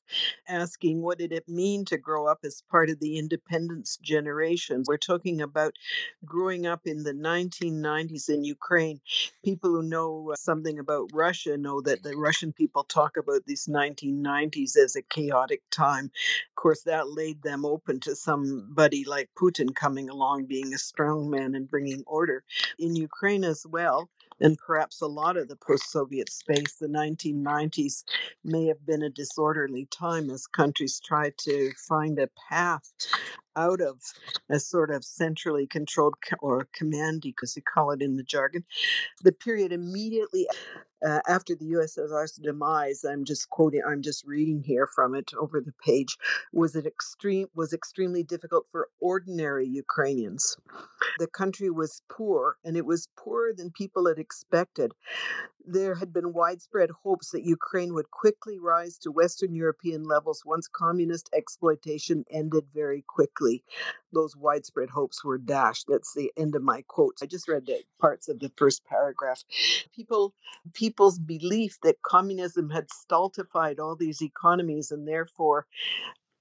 asking 0.48 1.02
what 1.02 1.17
did 1.17 1.34
it 1.34 1.50
mean 1.50 1.84
to 1.86 1.98
grow 1.98 2.26
up 2.26 2.39
as 2.46 2.63
part 2.72 2.89
of 2.89 3.02
the 3.02 3.17
independence 3.17 3.98
generation. 4.02 4.84
We're 4.88 4.96
talking 4.96 5.41
about 5.41 5.74
growing 6.24 6.65
up 6.65 6.82
in 6.86 7.04
the 7.04 7.13
1990s 7.13 7.96
90s 7.97 8.29
in 8.29 8.43
Ukraine. 8.43 8.99
People 9.43 9.71
who 9.71 9.83
know 9.83 10.31
uh, 10.33 10.36
something 10.36 10.79
about 10.79 11.10
Russia 11.13 11.57
know 11.57 11.81
that 11.81 12.03
the 12.03 12.15
Russian 12.17 12.53
people 12.53 12.83
talk 12.83 13.17
about 13.17 13.45
these 13.45 13.67
1990s 13.67 14.77
as 14.77 14.95
a 14.95 15.01
chaotic 15.03 15.62
time. 15.71 16.05
Of 16.05 16.55
course, 16.55 16.83
that 16.83 17.10
laid 17.10 17.41
them 17.43 17.65
open 17.65 17.99
to 18.01 18.15
somebody 18.15 19.05
like 19.05 19.29
Putin 19.39 19.75
coming 19.75 20.10
along, 20.10 20.45
being 20.45 20.73
a 20.73 20.77
strong 20.77 21.29
man 21.29 21.55
and 21.55 21.69
bringing 21.69 22.03
order. 22.07 22.43
In 22.79 22.95
Ukraine 22.95 23.43
as 23.43 23.65
well, 23.67 24.10
and 24.41 24.57
perhaps 24.57 25.01
a 25.01 25.07
lot 25.07 25.38
of 25.38 25.47
the 25.47 25.55
post 25.55 25.91
Soviet 25.91 26.29
space, 26.31 26.75
the 26.79 26.88
1990s 26.88 28.03
may 28.43 28.65
have 28.67 28.86
been 28.86 29.03
a 29.03 29.10
disorderly 29.10 29.88
time 29.91 30.29
as 30.29 30.47
countries 30.47 31.01
tried 31.03 31.38
to 31.39 31.71
find 31.88 32.19
a 32.19 32.29
path 32.49 32.91
out 33.58 33.82
of 33.82 34.02
a 34.50 34.60
sort 34.60 34.91
of 34.91 35.04
centrally 35.04 35.67
controlled 35.67 36.13
or 36.39 36.67
command, 36.74 37.22
because 37.24 37.56
you 37.56 37.62
call 37.62 37.91
it 37.91 38.02
in 38.02 38.15
the 38.15 38.24
jargon. 38.24 38.63
The 39.24 39.32
period 39.32 39.74
immediately 39.74 40.48
uh, 41.06 41.20
after 41.28 41.56
the 41.56 41.74
USSR's 41.74 42.34
demise, 42.34 43.04
I'm 43.04 43.24
just 43.24 43.50
quoting, 43.50 43.82
I'm 43.88 44.02
just 44.02 44.26
reading 44.26 44.63
here 44.63 44.88
from 44.88 45.13
it 45.15 45.32
over 45.39 45.62
the 45.62 45.74
page, 45.84 46.17
was 46.52 46.76
it 46.76 46.86
extreme 46.86 47.48
was 47.56 47.74
extremely 47.74 48.24
difficult 48.24 48.65
for 48.72 48.89
ordinary 49.00 49.67
Ukrainians. 49.67 50.58
The 51.20 51.28
country 51.28 51.70
was 51.70 52.02
poor, 52.10 52.58
and 52.63 52.76
it 52.76 52.86
was 52.86 53.10
poorer 53.15 53.54
than 53.56 53.72
people 53.72 54.08
had 54.08 54.17
expected 54.17 54.93
there 55.67 55.96
had 55.96 56.13
been 56.13 56.34
widespread 56.34 56.89
hopes 57.04 57.32
that 57.32 57.43
Ukraine 57.43 57.93
would 57.93 58.10
quickly 58.10 58.58
rise 58.58 58.98
to 59.00 59.12
Western 59.12 59.54
European 59.54 60.04
levels 60.04 60.43
once 60.46 60.67
communist 60.67 61.30
exploitation 61.34 62.24
ended 62.32 62.65
very 62.74 63.04
quickly. 63.06 63.46
Those 64.13 64.36
widespread 64.36 64.89
hopes 64.89 65.23
were 65.23 65.38
dashed. 65.38 65.86
That's 65.88 66.13
the 66.13 66.31
end 66.38 66.55
of 66.55 66.63
my 66.63 66.83
quotes. 66.88 67.21
I 67.21 67.25
just 67.25 67.47
read 67.47 67.65
the 67.65 67.81
parts 67.99 68.27
of 68.29 68.39
the 68.39 68.51
first 68.57 68.86
paragraph. 68.86 69.43
People 69.95 70.33
people's 70.73 71.19
belief 71.19 71.77
that 71.83 72.01
communism 72.01 72.69
had 72.69 72.89
stultified 72.89 73.79
all 73.79 73.95
these 73.95 74.21
economies 74.21 74.91
and 74.91 75.07
therefore 75.07 75.65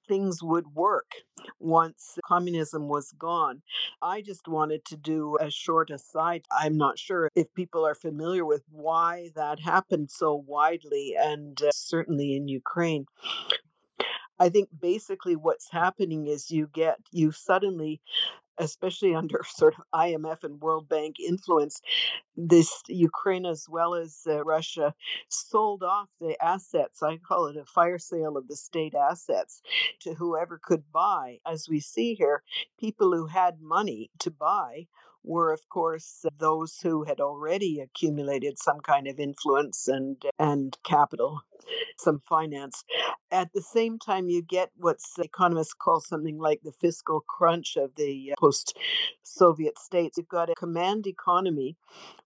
things 0.09 0.43
would 0.43 0.67
work 0.75 1.13
once 1.59 2.19
communism 2.27 2.89
was 2.89 3.13
gone. 3.19 3.63
I 4.03 4.23
just 4.23 4.49
wanted 4.49 4.85
to 4.87 4.97
do 4.97 5.37
a 5.41 5.51
short 5.51 5.91
aside. 5.91 6.45
I'm 6.51 6.77
not 6.77 6.99
sure 6.99 7.29
if 7.35 7.53
people 7.55 7.87
are 7.87 7.95
familiar 7.95 8.45
with 8.45 8.63
why 8.71 9.31
that 9.35 9.61
happened 9.61 10.11
so 10.11 10.35
widely 10.47 11.15
and 11.19 11.61
uh, 11.63 11.71
certainly 11.73 12.37
in 12.37 12.49
Ukraine. 12.49 13.07
I 14.39 14.49
think 14.49 14.69
basically 14.79 15.37
what's 15.37 15.71
happening 15.71 16.27
is 16.27 16.51
you 16.51 16.69
get, 16.73 16.99
you 17.13 17.33
suddenly 17.33 18.01
especially 18.59 19.15
under 19.15 19.43
sort 19.47 19.75
of 19.79 19.85
IMF 19.95 20.45
and 20.45 20.61
World 20.61 20.89
Bank 20.89 21.17
influence, 21.21 21.81
this 22.37 22.83
Ukraine 22.89 23.47
as 23.47 23.67
well 23.69 23.95
as 23.95 24.23
uh, 24.27 24.45
Russia 24.45 24.95
sold 25.29 25.83
off 25.83 26.09
the 26.21 26.37
assets. 26.43 27.03
I 27.03 27.19
call 27.19 27.47
it 27.47 27.57
a 27.57 27.65
fire 27.65 27.99
sale 27.99 28.37
of 28.37 28.49
the 28.49 28.57
state 28.57 28.95
assets 28.95 29.63
to 30.01 30.15
whoever 30.15 30.61
could 30.63 30.85
buy. 30.93 31.39
As 31.47 31.67
we 31.69 31.81
see 31.81 32.15
here, 32.15 32.43
people 32.79 33.13
who 33.13 33.27
had 33.27 33.61
money 33.61 34.11
to 34.21 34.31
buy 34.31 34.87
were 35.27 35.53
of 35.53 35.69
course 35.69 36.25
those 36.39 36.79
who 36.83 37.05
had 37.05 37.21
already 37.21 37.81
accumulated 37.81 38.59
some 38.59 38.81
kind 38.81 39.07
of 39.07 39.19
influence 39.19 39.89
and 39.89 40.23
and 40.39 40.79
capital 40.85 41.43
some 41.99 42.21
finance. 42.29 42.85
At 43.31 43.53
the 43.53 43.63
same 43.63 43.99
time 43.99 44.29
you 44.29 44.43
get 44.43 44.71
what 44.77 44.99
economists 45.19 45.75
call 45.75 46.01
something 46.01 46.39
like 46.39 46.61
the 46.63 46.73
fiscal 46.73 47.21
crunch 47.21 47.77
of 47.77 47.95
the 47.97 48.35
post 48.39 48.77
soviet 49.23 49.79
states. 49.79 50.17
You've 50.17 50.29
got 50.29 50.51
a 50.51 50.55
command 50.55 51.07
economy 51.07 51.77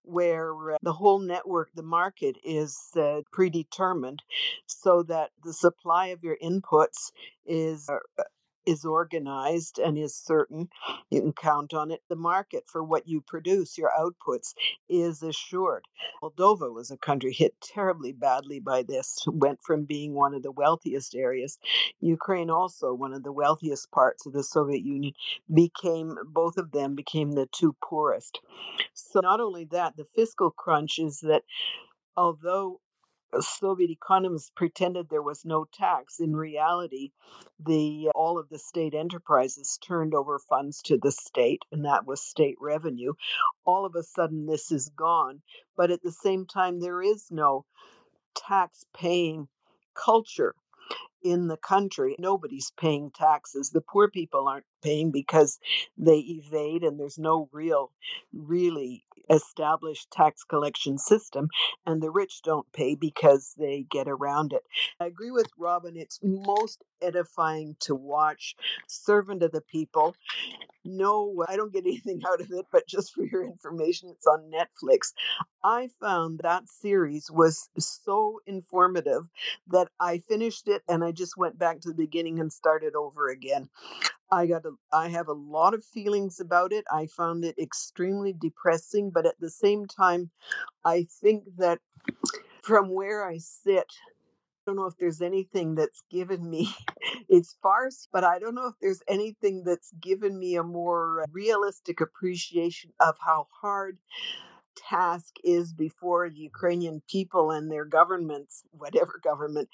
where 0.03 0.73
uh, 0.73 0.77
the 0.81 0.93
whole 0.93 1.19
network 1.19 1.69
the 1.73 1.83
market 1.83 2.37
is 2.43 2.77
uh, 2.95 3.21
predetermined 3.31 4.21
so 4.67 5.03
that 5.03 5.31
the 5.43 5.53
supply 5.53 6.07
of 6.07 6.23
your 6.23 6.37
inputs 6.43 7.11
is 7.45 7.89
uh, 7.89 8.23
is 8.65 8.85
organized 8.85 9.79
and 9.79 9.97
is 9.97 10.15
certain. 10.15 10.69
You 11.09 11.21
can 11.21 11.33
count 11.33 11.73
on 11.73 11.91
it. 11.91 12.01
The 12.09 12.15
market 12.15 12.63
for 12.67 12.83
what 12.83 13.07
you 13.07 13.21
produce, 13.21 13.77
your 13.77 13.91
outputs, 13.97 14.53
is 14.89 15.23
assured. 15.23 15.85
Moldova 16.21 16.73
was 16.73 16.91
a 16.91 16.97
country 16.97 17.33
hit 17.33 17.55
terribly 17.61 18.11
badly 18.11 18.59
by 18.59 18.83
this, 18.83 19.23
went 19.27 19.59
from 19.63 19.85
being 19.85 20.13
one 20.13 20.33
of 20.33 20.43
the 20.43 20.51
wealthiest 20.51 21.15
areas. 21.15 21.57
Ukraine, 21.99 22.49
also 22.49 22.93
one 22.93 23.13
of 23.13 23.23
the 23.23 23.31
wealthiest 23.31 23.91
parts 23.91 24.25
of 24.25 24.33
the 24.33 24.43
Soviet 24.43 24.83
Union, 24.83 25.13
became, 25.53 26.15
both 26.27 26.57
of 26.57 26.71
them 26.71 26.95
became 26.95 27.31
the 27.33 27.47
two 27.51 27.75
poorest. 27.83 28.39
So, 28.93 29.19
not 29.21 29.39
only 29.39 29.65
that, 29.65 29.97
the 29.97 30.05
fiscal 30.05 30.51
crunch 30.51 30.99
is 30.99 31.19
that 31.21 31.43
although 32.15 32.81
Soviet 33.39 33.89
economists 33.89 34.51
pretended 34.55 35.09
there 35.09 35.21
was 35.21 35.45
no 35.45 35.65
tax. 35.71 36.19
In 36.19 36.35
reality, 36.35 37.11
the 37.59 38.07
uh, 38.09 38.11
all 38.17 38.37
of 38.37 38.49
the 38.49 38.59
state 38.59 38.93
enterprises 38.93 39.79
turned 39.81 40.13
over 40.13 40.39
funds 40.39 40.81
to 40.83 40.97
the 40.97 41.11
state, 41.11 41.63
and 41.71 41.85
that 41.85 42.05
was 42.05 42.21
state 42.21 42.57
revenue. 42.59 43.13
All 43.65 43.85
of 43.85 43.95
a 43.95 44.03
sudden, 44.03 44.45
this 44.47 44.71
is 44.71 44.89
gone. 44.89 45.41
But 45.77 45.91
at 45.91 46.01
the 46.03 46.11
same 46.11 46.45
time, 46.45 46.79
there 46.79 47.01
is 47.01 47.27
no 47.31 47.65
tax 48.35 48.85
paying 48.93 49.47
culture 49.93 50.55
in 51.23 51.47
the 51.47 51.57
country. 51.57 52.15
Nobody's 52.19 52.71
paying 52.77 53.11
taxes. 53.11 53.69
The 53.69 53.81
poor 53.81 54.09
people 54.09 54.47
aren't 54.47 54.65
paying 54.81 55.11
because 55.11 55.59
they 55.97 56.17
evade 56.17 56.83
and 56.83 56.99
there's 56.99 57.19
no 57.19 57.49
real, 57.51 57.91
really 58.33 59.05
established 59.29 60.11
tax 60.11 60.43
collection 60.43 60.97
system. 60.97 61.49
And 61.85 62.01
the 62.01 62.11
rich 62.11 62.41
don't 62.43 62.71
pay 62.73 62.95
because 62.95 63.53
they 63.57 63.85
get 63.89 64.07
around 64.07 64.53
it. 64.53 64.63
I 64.99 65.05
agree 65.05 65.31
with 65.31 65.47
Robin. 65.57 65.95
It's 65.97 66.19
most 66.23 66.83
edifying 67.01 67.75
to 67.81 67.95
watch 67.95 68.55
Servant 68.87 69.43
of 69.43 69.51
the 69.51 69.61
People 69.61 70.15
no, 70.83 71.45
I 71.47 71.55
don't 71.55 71.73
get 71.73 71.85
anything 71.85 72.21
out 72.27 72.41
of 72.41 72.51
it, 72.51 72.65
but 72.71 72.87
just 72.87 73.13
for 73.13 73.23
your 73.23 73.43
information, 73.43 74.09
it's 74.09 74.27
on 74.27 74.51
Netflix. 74.51 75.13
I 75.63 75.89
found 75.99 76.39
that 76.43 76.69
series 76.69 77.29
was 77.29 77.69
so 77.77 78.39
informative 78.45 79.29
that 79.67 79.89
I 79.99 80.19
finished 80.19 80.67
it 80.67 80.81
and 80.87 81.03
I 81.03 81.11
just 81.11 81.37
went 81.37 81.59
back 81.59 81.81
to 81.81 81.89
the 81.89 81.95
beginning 81.95 82.39
and 82.39 82.51
started 82.51 82.95
over 82.95 83.29
again. 83.29 83.69
I 84.31 84.47
got 84.47 84.65
a, 84.65 84.71
I 84.93 85.09
have 85.09 85.27
a 85.27 85.33
lot 85.33 85.73
of 85.73 85.83
feelings 85.83 86.39
about 86.39 86.71
it. 86.71 86.85
I 86.91 87.05
found 87.05 87.43
it 87.43 87.59
extremely 87.59 88.33
depressing, 88.33 89.11
but 89.13 89.25
at 89.25 89.39
the 89.39 89.49
same 89.49 89.85
time, 89.85 90.31
I 90.85 91.05
think 91.21 91.43
that 91.57 91.79
from 92.63 92.89
where 92.89 93.25
I 93.27 93.37
sit, 93.39 93.87
don't 94.65 94.75
know 94.75 94.85
if 94.85 94.97
there's 94.97 95.21
anything 95.21 95.75
that's 95.75 96.03
given 96.11 96.49
me 96.49 96.73
it's 97.29 97.57
farce 97.61 98.07
but 98.11 98.23
i 98.23 98.39
don't 98.39 98.55
know 98.55 98.67
if 98.67 98.75
there's 98.81 99.01
anything 99.07 99.63
that's 99.65 99.91
given 100.01 100.37
me 100.37 100.55
a 100.55 100.63
more 100.63 101.25
realistic 101.31 102.01
appreciation 102.01 102.91
of 102.99 103.15
how 103.25 103.47
hard 103.61 103.97
task 104.75 105.35
is 105.43 105.73
before 105.73 106.29
the 106.29 106.39
Ukrainian 106.39 107.01
people 107.09 107.51
and 107.51 107.71
their 107.71 107.85
governments, 107.85 108.63
whatever 108.71 109.19
government, 109.23 109.69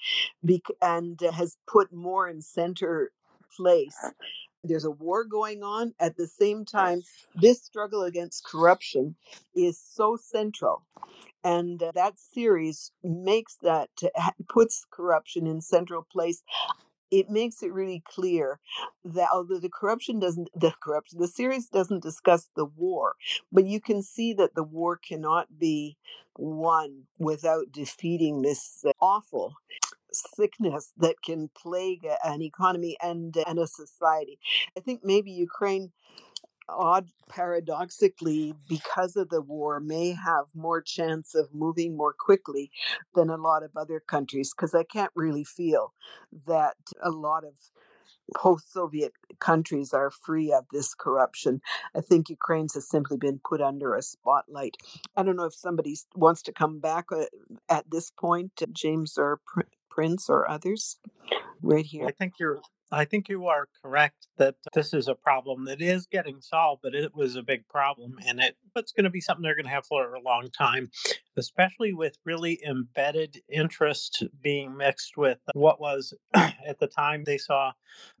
and 0.82 1.20
has 1.32 1.56
put 1.66 1.92
more 1.92 2.28
in 2.28 2.42
center 2.42 3.12
place. 3.56 3.96
There's 4.64 4.84
a 4.84 4.90
war 4.90 5.24
going 5.24 5.62
on. 5.62 5.94
At 6.00 6.16
the 6.16 6.26
same 6.26 6.64
time, 6.64 7.02
this 7.34 7.62
struggle 7.62 8.02
against 8.02 8.44
corruption 8.44 9.16
is 9.54 9.80
so 9.80 10.16
central 10.16 10.82
and 11.44 11.82
uh, 11.82 11.92
that 11.94 12.18
series 12.18 12.92
makes 13.02 13.56
that 13.62 13.90
puts 14.48 14.84
corruption 14.90 15.46
in 15.46 15.60
central 15.60 16.06
place 16.10 16.42
it 17.10 17.30
makes 17.30 17.62
it 17.62 17.72
really 17.72 18.02
clear 18.06 18.58
that 19.04 19.28
although 19.32 19.58
the 19.58 19.70
corruption 19.70 20.18
doesn't 20.18 20.48
the 20.54 20.72
corruption 20.82 21.18
the 21.18 21.28
series 21.28 21.68
doesn't 21.68 22.02
discuss 22.02 22.48
the 22.56 22.64
war 22.64 23.14
but 23.52 23.64
you 23.66 23.80
can 23.80 24.02
see 24.02 24.32
that 24.34 24.54
the 24.54 24.62
war 24.62 24.96
cannot 24.96 25.58
be 25.58 25.96
won 26.36 27.04
without 27.18 27.72
defeating 27.72 28.42
this 28.42 28.84
uh, 28.86 28.92
awful 29.00 29.54
sickness 30.36 30.92
that 30.98 31.22
can 31.22 31.50
plague 31.56 32.06
an 32.24 32.42
economy 32.42 32.96
and 33.02 33.36
and 33.46 33.58
a 33.58 33.66
society. 33.66 34.38
I 34.76 34.80
think 34.80 35.00
maybe 35.04 35.30
ukraine 35.30 35.92
odd 36.68 37.08
paradoxically 37.30 38.54
because 38.68 39.16
of 39.16 39.30
the 39.30 39.40
war 39.40 39.80
may 39.80 40.12
have 40.12 40.46
more 40.54 40.82
chance 40.82 41.34
of 41.34 41.48
moving 41.54 41.96
more 41.96 42.14
quickly 42.18 42.70
than 43.14 43.30
a 43.30 43.36
lot 43.36 43.62
of 43.62 43.70
other 43.74 44.00
countries 44.00 44.52
because 44.54 44.74
i 44.74 44.82
can't 44.82 45.12
really 45.14 45.44
feel 45.44 45.94
that 46.46 46.76
a 47.02 47.10
lot 47.10 47.42
of 47.44 47.54
post-soviet 48.36 49.12
countries 49.40 49.92
are 49.92 50.10
free 50.10 50.52
of 50.52 50.64
this 50.72 50.94
corruption. 50.94 51.60
I 51.96 52.00
think 52.00 52.28
ukraine's 52.28 52.74
has 52.74 52.88
simply 52.88 53.16
been 53.16 53.40
put 53.42 53.60
under 53.60 53.94
a 53.94 54.02
spotlight. 54.02 54.76
I 55.16 55.22
don't 55.22 55.36
know 55.36 55.46
if 55.46 55.54
somebody 55.54 55.96
wants 56.14 56.42
to 56.42 56.52
come 56.52 56.78
back 56.78 57.06
uh, 57.12 57.24
at 57.68 57.90
this 57.90 58.10
point 58.10 58.52
james 58.72 59.16
or 59.16 59.40
prince 59.98 60.30
or 60.30 60.48
others 60.48 60.98
right 61.60 61.86
here 61.86 62.06
i 62.06 62.12
think 62.12 62.34
you're 62.38 62.60
I 62.90 63.04
think 63.04 63.28
you 63.28 63.46
are 63.46 63.68
correct 63.82 64.28
that 64.38 64.54
this 64.72 64.94
is 64.94 65.08
a 65.08 65.14
problem 65.14 65.66
that 65.66 65.82
is 65.82 66.06
getting 66.06 66.40
solved, 66.40 66.80
but 66.82 66.94
it 66.94 67.14
was 67.14 67.36
a 67.36 67.42
big 67.42 67.68
problem, 67.68 68.18
and 68.26 68.40
it 68.40 68.56
it's 68.74 68.92
going 68.92 69.04
to 69.04 69.10
be 69.10 69.20
something 69.20 69.42
they're 69.42 69.54
going 69.54 69.66
to 69.66 69.70
have 69.70 69.86
for 69.86 70.14
a 70.14 70.22
long 70.22 70.48
time. 70.56 70.90
Especially 71.38 71.92
with 71.92 72.18
really 72.24 72.60
embedded 72.66 73.40
interest 73.48 74.24
being 74.42 74.76
mixed 74.76 75.16
with 75.16 75.38
what 75.54 75.80
was 75.80 76.12
at 76.34 76.78
the 76.78 76.86
time 76.86 77.24
they 77.24 77.38
saw 77.38 77.72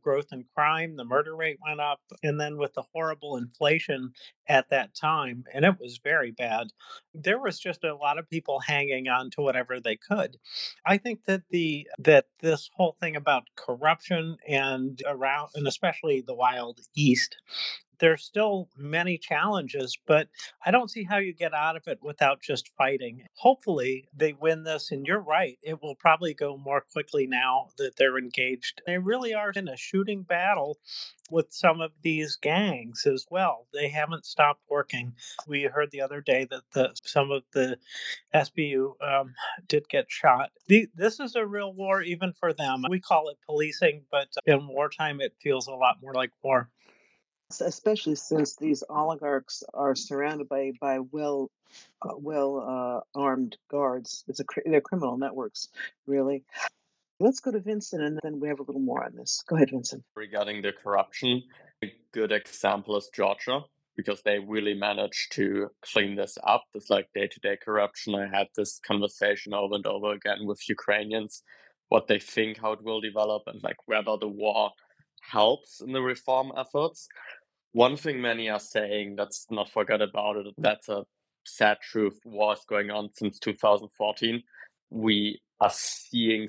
growth 0.02 0.28
in 0.32 0.44
crime, 0.54 0.96
the 0.96 1.04
murder 1.04 1.36
rate 1.36 1.58
went 1.66 1.80
up, 1.80 2.00
and 2.22 2.40
then 2.40 2.56
with 2.56 2.72
the 2.74 2.84
horrible 2.94 3.36
inflation 3.36 4.12
at 4.48 4.70
that 4.70 4.94
time, 4.94 5.44
and 5.52 5.64
it 5.64 5.74
was 5.78 6.00
very 6.02 6.30
bad, 6.30 6.68
there 7.12 7.38
was 7.38 7.58
just 7.58 7.84
a 7.84 7.94
lot 7.94 8.18
of 8.18 8.30
people 8.30 8.60
hanging 8.60 9.08
on 9.08 9.30
to 9.30 9.42
whatever 9.42 9.80
they 9.80 9.96
could. 9.96 10.36
I 10.86 10.96
think 10.96 11.24
that 11.26 11.42
the 11.50 11.86
that 11.98 12.26
this 12.40 12.70
whole 12.74 12.96
thing 13.00 13.16
about 13.16 13.44
corruption 13.56 14.36
and 14.48 15.02
around 15.06 15.50
and 15.54 15.66
especially 15.66 16.22
the 16.22 16.34
wild 16.34 16.80
east 16.94 17.36
there's 17.98 18.24
still 18.24 18.68
many 18.76 19.18
challenges, 19.18 19.98
but 20.06 20.28
I 20.64 20.70
don't 20.70 20.90
see 20.90 21.04
how 21.04 21.18
you 21.18 21.32
get 21.32 21.54
out 21.54 21.76
of 21.76 21.86
it 21.86 21.98
without 22.02 22.40
just 22.40 22.68
fighting. 22.76 23.24
Hopefully, 23.34 24.08
they 24.16 24.32
win 24.32 24.64
this, 24.64 24.90
and 24.90 25.06
you're 25.06 25.20
right. 25.20 25.58
It 25.62 25.82
will 25.82 25.94
probably 25.94 26.34
go 26.34 26.56
more 26.56 26.84
quickly 26.92 27.26
now 27.26 27.68
that 27.78 27.96
they're 27.96 28.18
engaged. 28.18 28.82
They 28.86 28.98
really 28.98 29.34
are 29.34 29.50
in 29.50 29.68
a 29.68 29.76
shooting 29.76 30.22
battle 30.22 30.78
with 31.30 31.46
some 31.50 31.80
of 31.80 31.92
these 32.02 32.36
gangs 32.36 33.06
as 33.06 33.26
well. 33.30 33.66
They 33.72 33.88
haven't 33.88 34.24
stopped 34.24 34.62
working. 34.68 35.14
We 35.46 35.64
heard 35.64 35.90
the 35.90 36.00
other 36.00 36.20
day 36.20 36.46
that 36.50 36.62
the, 36.72 36.92
some 37.04 37.30
of 37.30 37.42
the 37.52 37.78
SBU 38.34 38.92
um, 39.02 39.34
did 39.66 39.88
get 39.88 40.06
shot. 40.08 40.50
The, 40.68 40.88
this 40.94 41.20
is 41.20 41.34
a 41.36 41.46
real 41.46 41.72
war 41.72 42.02
even 42.02 42.32
for 42.32 42.52
them. 42.52 42.82
We 42.88 43.00
call 43.00 43.28
it 43.28 43.36
policing, 43.46 44.04
but 44.10 44.28
in 44.46 44.66
wartime, 44.68 45.20
it 45.20 45.34
feels 45.42 45.66
a 45.66 45.72
lot 45.72 45.96
more 46.02 46.14
like 46.14 46.30
war 46.42 46.70
especially 47.60 48.14
since 48.14 48.56
these 48.56 48.84
oligarchs 48.88 49.64
are 49.72 49.94
surrounded 49.94 50.48
by 50.48 50.72
by 50.80 50.98
well 50.98 51.50
uh, 52.02 52.14
well 52.16 53.04
uh, 53.14 53.18
armed 53.18 53.56
guards. 53.70 54.24
It's 54.28 54.40
a 54.40 54.44
they're 54.64 54.80
criminal 54.80 55.16
networks, 55.16 55.68
really. 56.06 56.44
Let's 57.20 57.40
go 57.40 57.50
to 57.50 57.60
Vincent, 57.60 58.02
and 58.02 58.20
then 58.22 58.38
we 58.38 58.48
have 58.48 58.60
a 58.60 58.62
little 58.62 58.80
more 58.80 59.04
on 59.04 59.16
this. 59.16 59.42
Go 59.46 59.56
ahead, 59.56 59.70
Vincent. 59.70 60.04
Regarding 60.14 60.62
the 60.62 60.72
corruption, 60.72 61.42
a 61.82 61.92
good 62.12 62.32
example 62.32 62.96
is 62.96 63.10
Georgia 63.12 63.62
because 63.96 64.22
they 64.22 64.38
really 64.38 64.74
managed 64.74 65.32
to 65.32 65.68
clean 65.82 66.14
this 66.14 66.38
up. 66.44 66.64
This 66.72 66.90
like 66.90 67.08
day 67.14 67.26
to 67.26 67.40
day 67.40 67.56
corruption. 67.56 68.14
I 68.14 68.28
had 68.28 68.48
this 68.56 68.78
conversation 68.86 69.54
over 69.54 69.74
and 69.74 69.86
over 69.86 70.12
again 70.12 70.46
with 70.46 70.68
Ukrainians, 70.68 71.42
what 71.88 72.06
they 72.06 72.20
think 72.20 72.58
how 72.58 72.72
it 72.72 72.84
will 72.84 73.00
develop, 73.00 73.44
and 73.46 73.60
like 73.62 73.78
whether 73.86 74.16
the 74.20 74.28
war 74.28 74.70
helps 75.20 75.80
in 75.80 75.92
the 75.92 76.00
reform 76.00 76.52
efforts. 76.56 77.08
One 77.72 77.96
thing 77.96 78.20
many 78.20 78.48
are 78.48 78.60
saying, 78.60 79.16
let's 79.18 79.46
not 79.50 79.70
forget 79.70 80.00
about 80.00 80.36
it, 80.36 80.54
that's 80.58 80.88
a 80.88 81.04
sad 81.44 81.78
truth. 81.80 82.18
War 82.24 82.54
is 82.54 82.64
going 82.68 82.90
on 82.90 83.10
since 83.14 83.38
2014. 83.38 84.42
We 84.90 85.40
are 85.60 85.70
seeing 85.70 86.48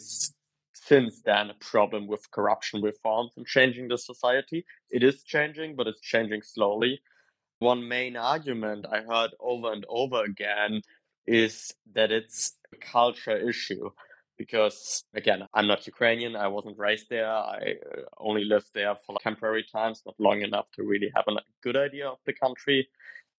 since 0.74 1.22
then 1.22 1.50
a 1.50 1.56
problem 1.56 2.08
with 2.08 2.32
corruption 2.32 2.82
reforms 2.82 3.32
and 3.36 3.46
changing 3.46 3.90
the 3.90 3.98
society. 3.98 4.66
It 4.90 5.04
is 5.04 5.24
changing, 5.24 5.76
but 5.76 5.88
it's 5.88 6.02
changing 6.02 6.42
slowly. 6.42 7.02
One 7.60 7.88
main 7.88 8.16
argument 8.16 8.86
I 8.90 9.02
heard 9.02 9.32
over 9.40 9.74
and 9.74 9.86
over 9.90 10.24
again 10.24 10.82
is 11.28 11.74
that 11.94 12.12
it's 12.12 12.56
a 12.74 12.78
culture 12.78 13.38
issue 13.38 13.90
because 14.40 15.04
again 15.14 15.44
i'm 15.54 15.68
not 15.68 15.86
ukrainian 15.86 16.36
i 16.36 16.48
wasn't 16.48 16.76
raised 16.80 17.08
there 17.10 17.30
i 17.30 17.76
uh, 17.96 18.02
only 18.18 18.44
lived 18.44 18.70
there 18.74 18.96
for 19.06 19.16
temporary 19.22 19.66
times 19.72 20.02
not 20.06 20.16
long 20.18 20.42
enough 20.42 20.66
to 20.74 20.82
really 20.84 21.12
have 21.16 21.26
a 21.28 21.34
good 21.62 21.78
idea 21.78 22.08
of 22.08 22.18
the 22.26 22.34
country 22.34 22.88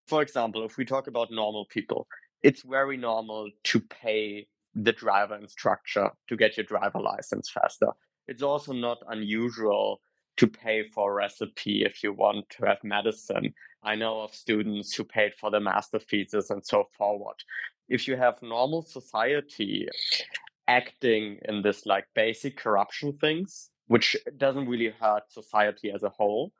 for 0.07 0.21
example 0.21 0.63
if 0.63 0.77
we 0.77 0.85
talk 0.85 1.07
about 1.07 1.29
normal 1.31 1.65
people 1.65 2.07
it's 2.43 2.61
very 2.63 2.95
normal 2.95 3.49
to 3.63 3.79
pay 3.79 4.47
the 4.75 4.93
driver 4.93 5.35
instructor 5.35 6.09
to 6.29 6.37
get 6.37 6.55
your 6.55 6.65
driver 6.65 7.01
license 7.01 7.49
faster 7.49 7.91
it's 8.27 8.43
also 8.43 8.71
not 8.71 8.99
unusual 9.09 9.99
to 10.37 10.47
pay 10.47 10.83
for 10.93 11.11
a 11.11 11.13
recipe 11.13 11.83
if 11.83 12.03
you 12.03 12.13
want 12.13 12.49
to 12.49 12.65
have 12.65 12.83
medicine. 12.83 13.53
I 13.83 13.95
know 13.95 14.21
of 14.21 14.33
students 14.33 14.93
who 14.93 15.03
paid 15.03 15.33
for 15.39 15.51
the 15.51 15.59
master 15.59 15.99
thesis 15.99 16.49
and 16.49 16.65
so 16.65 16.85
forward. 16.97 17.35
If 17.89 18.07
you 18.07 18.15
have 18.15 18.41
normal 18.41 18.83
society 18.83 19.87
acting 20.67 21.39
in 21.45 21.61
this 21.61 21.85
like 21.85 22.05
basic 22.15 22.57
corruption 22.57 23.17
things, 23.17 23.69
which 23.87 24.15
doesn't 24.37 24.67
really 24.67 24.93
hurt 24.99 25.23
society 25.31 25.91
as 25.91 26.03
a 26.03 26.09
whole. 26.09 26.51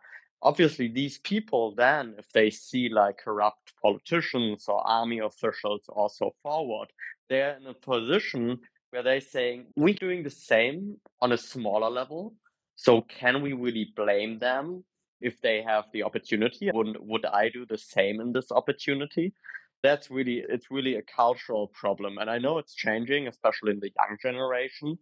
Obviously, 0.44 0.88
these 0.88 1.20
people 1.20 1.76
then, 1.76 2.16
if 2.18 2.30
they 2.34 2.50
see 2.50 2.90
like 2.90 3.20
corrupt 3.24 3.74
politicians 3.82 4.66
or 4.68 4.86
army 4.88 5.20
officials 5.20 5.84
or 5.90 6.10
so 6.10 6.32
forward, 6.42 6.88
they're 7.30 7.58
in 7.58 7.68
a 7.68 7.74
position 7.74 8.60
where 8.90 9.04
they're 9.04 9.22
saying, 9.22 9.68
we're 9.76 9.94
doing 9.94 10.24
the 10.24 10.30
same 10.30 10.98
on 11.22 11.32
a 11.32 11.38
smaller 11.38 11.90
level. 11.90 12.36
So 12.76 13.02
can 13.02 13.42
we 13.42 13.54
really 13.54 13.94
blame 13.96 14.40
them 14.40 14.84
if 15.22 15.40
they 15.42 15.62
have 15.62 15.86
the 15.94 16.04
opportunity? 16.04 16.72
Would 16.74 16.98
would 17.00 17.26
I 17.26 17.50
do 17.50 17.66
the 17.66 17.78
same 17.78 18.20
in 18.20 18.34
this 18.34 18.52
opportunity? 18.52 19.34
That's 19.84 20.12
really 20.12 20.44
it's 20.48 20.72
really 20.72 20.96
a 20.96 21.02
cultural 21.02 21.68
problem 21.68 22.18
and 22.18 22.30
i 22.30 22.38
know 22.38 22.58
it's 22.58 22.74
changing 22.74 23.28
especially 23.28 23.72
in 23.72 23.80
the 23.80 23.92
young 23.98 24.18
generation 24.22 24.98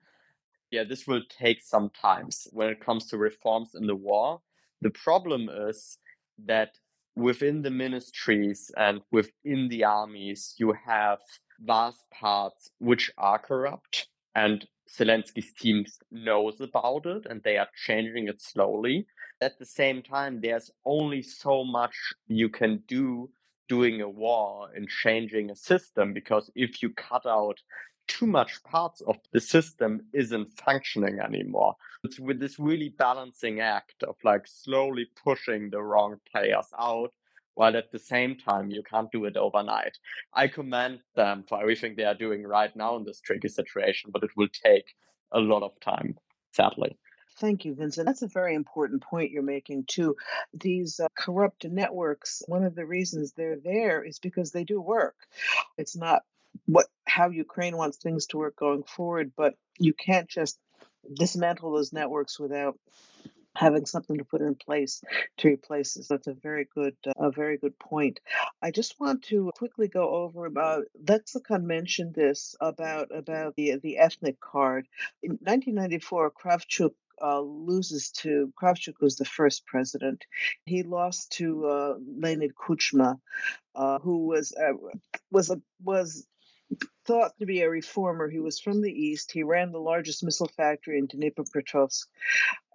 yeah 0.72 0.84
this 0.84 1.08
will 1.08 1.22
take 1.30 1.62
some 1.62 1.90
times 1.90 2.48
when 2.52 2.70
it 2.70 2.84
comes 2.84 3.08
to 3.08 3.18
reforms 3.18 3.72
in 3.76 3.88
the 3.88 3.96
war 3.96 4.40
the 4.82 4.92
problem 4.92 5.50
is 5.50 5.98
that 6.46 6.72
within 7.16 7.62
the 7.62 7.72
ministries 7.72 8.72
and 8.78 9.02
within 9.12 9.68
the 9.70 9.84
armies 9.84 10.56
you 10.58 10.74
have 10.86 11.20
vast 11.60 12.04
parts 12.12 12.70
which 12.80 13.12
are 13.18 13.40
corrupt 13.40 14.08
and 14.36 14.66
Zelensky's 14.90 15.54
team 15.54 15.86
knows 16.12 16.60
about 16.62 17.06
it 17.06 17.26
and 17.30 17.42
they 17.44 17.58
are 17.58 17.68
changing 17.86 18.28
it 18.28 18.42
slowly. 18.42 19.06
At 19.42 19.60
the 19.60 19.66
same 19.66 20.02
time, 20.02 20.42
there's 20.42 20.72
only 20.86 21.22
so 21.22 21.64
much 21.64 21.96
you 22.28 22.50
can 22.50 22.84
do 22.88 23.30
doing 23.70 24.02
a 24.02 24.10
war 24.10 24.70
and 24.76 24.90
changing 24.90 25.50
a 25.50 25.56
system 25.56 26.14
because 26.14 26.52
if 26.56 26.82
you 26.82 26.90
cut 26.90 27.26
out 27.26 27.60
too 28.10 28.26
much 28.26 28.62
parts 28.64 29.02
of 29.02 29.18
the 29.32 29.40
system 29.40 30.02
isn't 30.14 30.52
functioning 30.54 31.20
anymore. 31.20 31.76
It's 32.04 32.20
with 32.20 32.40
this 32.40 32.60
really 32.60 32.90
balancing 32.90 33.60
act 33.60 34.04
of 34.04 34.16
like 34.24 34.48
slowly 34.48 35.06
pushing 35.24 35.70
the 35.70 35.82
wrong 35.82 36.18
players 36.32 36.66
out 36.78 37.12
while 37.54 37.78
at 37.78 37.92
the 37.92 38.00
same 38.00 38.36
time 38.36 38.72
you 38.72 38.82
can't 38.82 39.12
do 39.12 39.26
it 39.26 39.38
overnight. 39.38 39.98
I 40.34 40.48
commend 40.48 41.02
them 41.16 41.44
for 41.48 41.62
everything 41.62 41.96
they 41.96 42.06
are 42.06 42.16
doing 42.16 42.44
right 42.44 42.76
now 42.76 42.96
in 42.96 43.04
this 43.04 43.22
tricky 43.22 43.50
situation, 43.50 44.10
but 44.12 44.24
it 44.24 44.32
will 44.36 44.48
take 44.66 44.96
a 45.32 45.40
lot 45.40 45.62
of 45.62 45.80
time, 45.80 46.18
sadly. 46.52 46.98
Thank 47.40 47.66
you, 47.66 47.74
Vincent. 47.74 48.06
That's 48.06 48.22
a 48.22 48.28
very 48.28 48.54
important 48.56 49.02
point 49.02 49.32
you're 49.32 49.44
making, 49.44 49.86
too. 49.88 50.16
These 50.54 51.00
uh, 51.00 51.08
corrupt 51.18 51.66
networks, 51.66 52.44
one 52.48 52.64
of 52.64 52.76
the 52.76 52.86
reasons 52.86 53.32
they're 53.32 53.58
there 53.58 54.04
is 54.04 54.20
because 54.20 54.52
they 54.52 54.64
do 54.64 54.82
work. 54.82 55.16
It's 55.78 55.96
not 55.96 56.24
what 56.66 56.88
how 57.06 57.30
Ukraine 57.30 57.78
wants 57.78 57.98
things 57.98 58.28
to 58.28 58.38
work 58.38 58.56
going 58.56 58.84
forward, 58.84 59.32
but 59.38 59.56
you 59.80 59.94
can't 59.94 60.28
just 60.28 60.60
dismantle 61.14 61.72
those 61.72 61.94
networks 61.94 62.40
without 62.40 62.78
having 63.56 63.86
something 63.86 64.18
to 64.18 64.24
put 64.24 64.42
in 64.42 64.56
place 64.56 65.02
to 65.38 65.50
replace 65.50 65.94
this. 65.96 66.08
That's 66.08 66.28
a 66.28 66.34
very 66.34 66.68
good, 66.74 66.96
uh, 67.08 67.14
a 67.18 67.32
very 67.32 67.58
good 67.58 67.78
point. 67.80 68.20
I 68.62 68.72
just 68.72 69.00
want 69.00 69.24
to 69.26 69.52
quickly 69.58 69.88
go 69.88 70.10
over 70.10 70.46
about 70.46 70.86
Lexicon 71.08 71.66
mentioned 71.66 72.14
this 72.16 72.56
about 72.62 73.10
about 73.14 73.56
the 73.56 73.78
the 73.82 73.98
ethnic 73.98 74.40
card 74.40 74.88
in 75.24 75.32
1994. 75.32 76.32
Kravchuk 76.32 76.94
uh, 77.22 77.40
loses 77.40 78.12
to 78.12 78.54
Kravchuk 78.62 79.02
was 79.02 79.16
the 79.16 79.26
first 79.26 79.66
president. 79.66 80.26
He 80.66 80.84
lost 80.84 81.32
to 81.34 81.66
uh, 81.66 81.94
Leonid 82.18 82.54
Kuchma, 82.56 83.20
uh, 83.76 84.00
who 84.00 84.28
was 84.28 84.54
uh, 84.54 84.74
was 85.32 85.50
a 85.50 85.62
was 85.84 86.28
thought 87.06 87.32
to 87.40 87.46
be 87.46 87.62
a 87.62 87.70
reformer. 87.70 88.30
He 88.30 88.40
was 88.40 88.60
from 88.60 88.82
the 88.82 88.92
east. 88.92 89.32
He 89.32 89.44
ran 89.44 89.72
the 89.72 89.80
largest 89.80 90.24
missile 90.24 90.52
factory 90.56 91.00
in 91.00 91.08
Dnipropetrovsk. 91.08 92.06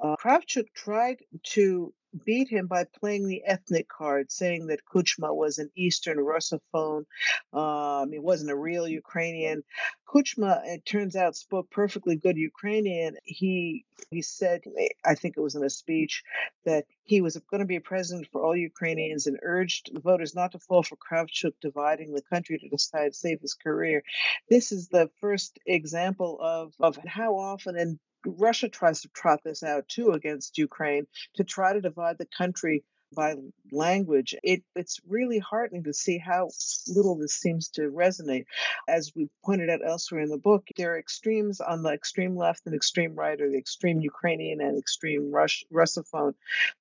Uh, 0.02 0.16
Kravchuk 0.16 0.66
tried 0.74 1.18
to 1.54 1.92
beat 2.24 2.48
him 2.48 2.66
by 2.66 2.84
playing 3.00 3.26
the 3.26 3.42
ethnic 3.44 3.88
card, 3.88 4.30
saying 4.30 4.66
that 4.68 4.84
Kuchma 4.84 5.34
was 5.34 5.58
an 5.58 5.70
Eastern 5.76 6.18
Russophone. 6.18 7.04
Um, 7.52 8.12
he 8.12 8.18
wasn't 8.18 8.50
a 8.50 8.56
real 8.56 8.86
Ukrainian. 8.86 9.64
Kuchma, 10.08 10.62
it 10.64 10.84
turns 10.86 11.16
out, 11.16 11.36
spoke 11.36 11.70
perfectly 11.70 12.16
good 12.16 12.36
Ukrainian. 12.36 13.16
He 13.24 13.84
he 14.10 14.22
said, 14.22 14.62
I 15.04 15.14
think 15.14 15.36
it 15.36 15.40
was 15.40 15.54
in 15.54 15.64
a 15.64 15.70
speech, 15.70 16.22
that 16.64 16.84
he 17.04 17.20
was 17.20 17.36
going 17.50 17.60
to 17.60 17.66
be 17.66 17.76
a 17.76 17.80
president 17.80 18.28
for 18.30 18.44
all 18.44 18.56
Ukrainians 18.56 19.26
and 19.26 19.38
urged 19.42 19.90
voters 20.02 20.34
not 20.34 20.52
to 20.52 20.58
fall 20.58 20.82
for 20.82 20.96
Kravchuk 20.96 21.52
dividing 21.60 22.12
the 22.12 22.22
country 22.22 22.58
to 22.58 22.68
decide 22.68 23.12
to 23.12 23.18
save 23.18 23.40
his 23.40 23.54
career. 23.54 24.02
This 24.48 24.72
is 24.72 24.88
the 24.88 25.10
first 25.20 25.58
example 25.66 26.38
of, 26.40 26.72
of 26.80 26.96
how 27.06 27.36
often 27.36 27.76
and 27.76 27.98
Russia 28.26 28.68
tries 28.68 29.02
to 29.02 29.08
trot 29.08 29.40
this 29.44 29.62
out 29.62 29.88
too 29.88 30.10
against 30.10 30.58
Ukraine 30.58 31.06
to 31.34 31.44
try 31.44 31.72
to 31.72 31.80
divide 31.80 32.18
the 32.18 32.26
country 32.26 32.84
by 33.14 33.34
language, 33.72 34.34
it, 34.42 34.62
it's 34.74 35.00
really 35.06 35.38
heartening 35.38 35.84
to 35.84 35.94
see 35.94 36.18
how 36.18 36.50
little 36.88 37.16
this 37.16 37.34
seems 37.34 37.68
to 37.70 37.82
resonate. 37.82 38.46
As 38.88 39.12
we 39.14 39.28
pointed 39.44 39.70
out 39.70 39.86
elsewhere 39.86 40.22
in 40.22 40.28
the 40.28 40.38
book, 40.38 40.66
there 40.76 40.94
are 40.94 40.98
extremes 40.98 41.60
on 41.60 41.82
the 41.82 41.92
extreme 41.92 42.36
left 42.36 42.62
and 42.66 42.74
extreme 42.74 43.14
right, 43.14 43.40
or 43.40 43.48
the 43.48 43.58
extreme 43.58 44.00
Ukrainian 44.00 44.60
and 44.60 44.78
extreme 44.78 45.30
Rush, 45.30 45.64
Russophone. 45.72 46.34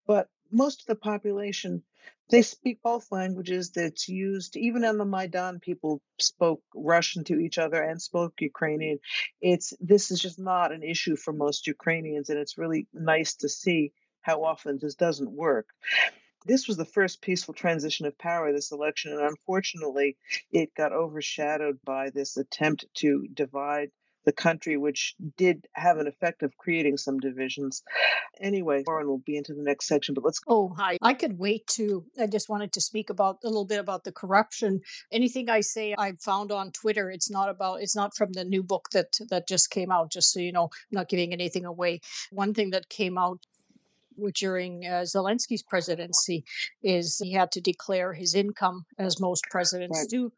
But 0.08 0.28
most 0.52 0.82
of 0.82 0.88
the 0.88 0.96
population 0.96 1.84
they 2.30 2.42
speak 2.42 2.82
both 2.82 3.12
languages 3.12 3.72
that's 3.72 4.08
used 4.08 4.56
even 4.56 4.86
on 4.86 4.98
the 4.98 5.06
maidan 5.06 5.60
people 5.60 6.02
spoke 6.20 6.62
russian 6.76 7.24
to 7.24 7.40
each 7.40 7.58
other 7.58 7.82
and 7.82 8.02
spoke 8.02 8.34
ukrainian. 8.40 9.00
It's 9.42 9.74
this 9.80 10.12
is 10.12 10.20
just 10.20 10.40
not 10.40 10.72
an 10.72 10.84
issue 10.84 11.16
for 11.16 11.34
most 11.34 11.68
ukrainians 11.68 12.30
and 12.30 12.40
it's 12.40 12.58
really 12.58 12.88
nice 12.94 13.36
to 13.36 13.50
see 13.50 13.92
how 14.22 14.44
often 14.44 14.80
this 14.82 14.96
doesn't 14.96 15.32
work. 15.32 15.68
This 16.46 16.68
was 16.68 16.78
the 16.78 16.86
first 16.86 17.22
peaceful 17.22 17.54
transition 17.54 18.06
of 18.06 18.18
power 18.18 18.52
this 18.52 18.72
election 18.72 19.12
and 19.12 19.22
unfortunately 19.22 20.18
it 20.52 20.74
got 20.76 20.92
overshadowed 20.92 21.80
by 21.86 22.10
this 22.10 22.38
attempt 22.38 22.86
to 22.96 23.28
divide 23.34 23.92
the 24.26 24.32
country, 24.32 24.78
which 24.78 25.16
did 25.38 25.68
have 25.74 25.98
an 25.98 26.08
effect 26.08 26.44
of 26.44 26.58
creating 26.58 26.98
some 26.98 27.20
divisions. 27.20 27.84
Anyway, 28.40 28.84
Lauren 28.88 29.08
will 29.08 29.20
be 29.20 29.38
into 29.38 29.54
the 29.54 29.64
next 29.64 29.88
section, 29.88 30.14
but 30.14 30.24
let's. 30.24 30.40
Oh, 30.48 30.74
hi. 30.78 30.98
I 31.02 31.14
could 31.14 31.38
wait 31.38 31.68
to. 31.68 32.06
I 32.20 32.28
just 32.28 32.50
wanted 32.50 32.74
to 32.74 32.82
speak 32.82 33.10
about 33.10 33.40
a 33.44 33.48
little 33.48 33.66
bit 33.66 33.80
about 33.80 34.04
the 34.04 34.12
corruption. 34.12 34.82
Anything 35.12 35.50
I 35.50 35.62
say, 35.62 35.96
I 35.98 36.14
found 36.14 36.52
on 36.52 36.72
Twitter. 36.72 37.10
It's 37.10 37.30
not 37.30 37.50
about. 37.50 37.82
It's 37.82 37.96
not 37.96 38.16
from 38.16 38.34
the 38.34 38.46
new 38.46 38.64
book 38.64 38.90
that 38.94 39.18
that 39.30 39.48
just 39.48 39.70
came 39.70 39.92
out. 39.92 40.12
Just 40.12 40.32
so 40.32 40.40
you 40.40 40.52
know, 40.52 40.66
I'm 40.66 40.70
not 40.92 41.10
giving 41.10 41.34
anything 41.34 41.66
away. 41.66 42.02
One 42.32 42.54
thing 42.54 42.72
that 42.72 42.90
came 42.90 43.18
out 43.18 43.40
during 44.34 44.86
uh, 44.86 45.02
Zelensky's 45.02 45.64
presidency 45.64 46.46
is 46.84 47.18
he 47.18 47.34
had 47.34 47.52
to 47.52 47.62
declare 47.62 48.14
his 48.14 48.36
income 48.36 48.86
as 48.98 49.20
most 49.20 49.46
presidents 49.50 50.00
right. 50.02 50.10
do. 50.10 50.32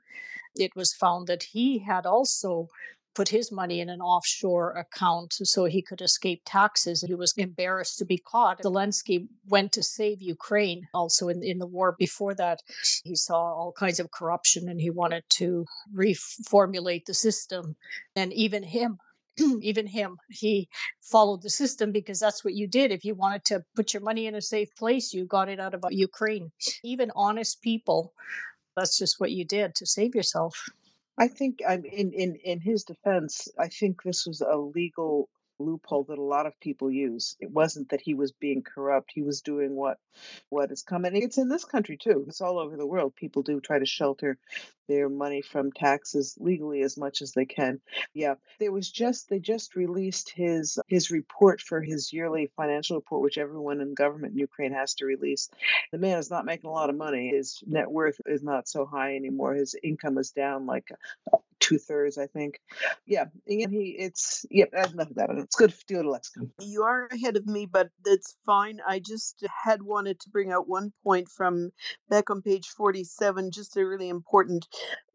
It 0.56 0.76
was 0.76 0.94
found 0.94 1.28
that 1.28 1.44
he 1.44 1.80
had 1.80 2.06
also 2.06 2.70
put 3.16 3.30
his 3.30 3.52
money 3.52 3.80
in 3.80 3.90
an 3.90 4.02
offshore 4.02 4.72
account 4.72 5.34
so 5.34 5.66
he 5.66 5.82
could 5.82 6.02
escape 6.02 6.42
taxes. 6.46 7.02
He 7.02 7.16
was 7.16 7.34
embarrassed 7.38 7.98
to 8.00 8.06
be 8.06 8.18
caught. 8.18 8.62
Zelensky 8.62 9.28
went 9.48 9.72
to 9.72 9.82
save 9.82 10.22
Ukraine 10.22 10.88
also 10.94 11.30
in, 11.30 11.42
in 11.44 11.60
the 11.60 11.66
war. 11.66 11.96
Before 11.98 12.36
that, 12.36 12.62
he 13.04 13.16
saw 13.16 13.38
all 13.38 13.72
kinds 13.72 14.00
of 14.00 14.12
corruption 14.12 14.68
and 14.70 14.82
he 14.82 14.90
wanted 14.90 15.24
to 15.30 15.66
reformulate 15.96 17.06
the 17.06 17.14
system. 17.14 17.78
And 18.16 18.34
even 18.34 18.64
him, 18.64 19.00
even 19.62 19.88
him, 19.88 20.18
he 20.30 20.68
followed 21.02 21.42
the 21.42 21.50
system 21.50 21.92
because 21.92 22.20
that's 22.20 22.44
what 22.44 22.54
you 22.54 22.68
did. 22.68 22.92
If 22.92 23.06
you 23.06 23.16
wanted 23.16 23.46
to 23.46 23.64
put 23.76 23.94
your 23.94 24.04
money 24.04 24.28
in 24.28 24.36
a 24.36 24.42
safe 24.42 24.76
place, 24.76 25.14
you 25.14 25.26
got 25.26 25.50
it 25.50 25.60
out 25.60 25.74
of 25.74 25.84
Ukraine. 25.90 26.52
Even 26.84 27.12
honest 27.16 27.62
people, 27.62 28.14
that's 28.76 28.98
just 28.98 29.20
what 29.20 29.32
you 29.32 29.46
did 29.46 29.74
to 29.76 29.86
save 29.86 30.16
yourself. 30.16 30.70
I 31.18 31.30
think 31.30 31.60
I'm 31.68 31.86
in, 31.86 32.14
in 32.14 32.36
in 32.38 32.62
his 32.62 32.86
defense. 32.86 33.50
I 33.60 33.70
think 33.70 34.04
this 34.04 34.26
was 34.28 34.42
a 34.42 34.58
legal 34.58 35.30
loophole 35.60 36.04
that 36.06 36.18
a 36.18 36.24
lot 36.24 36.46
of 36.46 36.60
people 36.60 36.92
use. 36.92 37.36
It 37.40 37.52
wasn't 37.52 37.90
that 37.90 38.02
he 38.02 38.14
was 38.14 38.32
being 38.32 38.64
corrupt. 38.64 39.12
He 39.14 39.22
was 39.22 39.42
doing 39.42 39.76
what 39.76 39.98
what 40.50 40.72
is 40.72 40.84
coming. 40.84 41.16
It's 41.16 41.38
in 41.38 41.50
this 41.50 41.66
country 41.66 41.98
too. 41.98 42.26
It's 42.28 42.42
all 42.42 42.60
over 42.60 42.78
the 42.78 42.86
world. 42.86 43.16
People 43.16 43.44
do 43.44 43.60
try 43.60 43.80
to 43.80 43.86
shelter 43.86 44.38
their 44.88 45.10
money 45.10 45.42
from 45.42 45.72
taxes 45.72 46.38
legally 46.40 46.82
as 46.82 46.98
much 46.98 47.22
as 47.22 47.32
they 47.32 47.46
can. 47.46 47.82
Yeah. 48.14 48.36
There 48.60 48.72
was 48.72 48.90
just 48.90 49.30
they 49.30 49.40
just 49.40 49.76
released 49.76 50.30
his 50.30 50.78
his 50.88 51.12
report 51.12 51.62
for 51.62 51.82
his 51.82 52.14
yearly 52.14 52.52
financial 52.56 52.98
report, 52.98 53.22
which 53.22 53.38
everyone 53.38 53.82
in 53.82 53.94
government 53.94 54.34
in 54.34 54.40
Ukraine 54.40 54.74
has 54.74 54.94
to 54.96 55.06
release. 55.06 55.50
The 55.92 55.98
man 55.98 56.20
is 56.20 56.30
not 56.30 56.46
making 56.46 56.70
a 56.70 56.74
lot 56.74 56.90
of 56.90 56.96
money. 56.96 57.30
His 57.30 57.64
net 57.66 57.90
worth 57.90 58.20
is 58.26 58.44
not 58.44 58.68
so 58.68 58.86
high 58.86 59.16
anymore. 59.16 59.54
His 59.54 59.76
income 59.82 60.18
is 60.18 60.32
down 60.32 60.66
like 60.66 60.90
two 61.60 61.78
thirds, 61.78 62.18
I 62.18 62.28
think. 62.28 62.60
Yeah, 63.06 63.26
and 63.48 63.72
he 63.72 63.96
it's 63.98 64.46
yeah. 64.52 64.66
Enough 64.74 65.10
of 65.10 65.16
that. 65.16 65.30
It's 65.32 65.56
good 65.56 65.74
to 65.88 65.94
go 65.94 66.04
to 66.04 66.10
lexicon. 66.10 66.52
You 66.60 66.84
are 66.84 67.08
ahead 67.12 67.38
of 67.38 67.48
me, 67.48 67.66
but 67.66 67.90
that's 68.04 68.36
fine. 68.46 68.80
I 68.88 69.00
just 69.00 69.44
had 69.64 69.84
wanted 69.84 70.20
to 70.22 70.30
bring 70.30 70.52
out 70.52 70.68
one 70.68 70.94
point 71.04 71.30
from 71.30 71.72
back 72.10 72.30
on 72.30 72.42
page 72.42 72.68
forty-seven, 72.68 73.52
just 73.52 73.78
a 73.78 73.86
really 73.86 74.10
important 74.10 74.68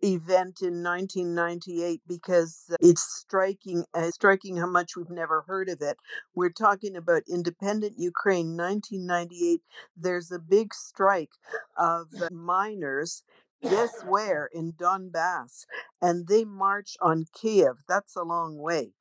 event 0.03 0.62
in 0.62 0.82
1998 0.82 2.01
because 2.07 2.70
it's 2.80 3.03
striking 3.03 3.84
uh, 3.93 4.11
striking 4.11 4.57
how 4.57 4.66
much 4.66 4.97
we've 4.97 5.11
never 5.11 5.45
heard 5.47 5.68
of 5.68 5.82
it 5.82 5.99
we're 6.34 6.49
talking 6.49 6.97
about 6.97 7.22
independent 7.28 7.95
ukraine 7.99 8.57
1998 8.57 9.61
there's 9.97 10.32
a 10.32 10.38
big 10.38 10.72
strike 10.72 11.32
of 11.76 12.09
miners 12.30 13.24
Guess 13.63 14.03
where? 14.07 14.49
In 14.53 14.73
Donbass. 14.73 15.67
And 16.01 16.27
they 16.27 16.45
march 16.45 16.97
on 17.01 17.27
Kiev. 17.33 17.85
That's 17.89 18.17
a 18.17 18.23
long 18.23 18.57
way. 18.59 18.93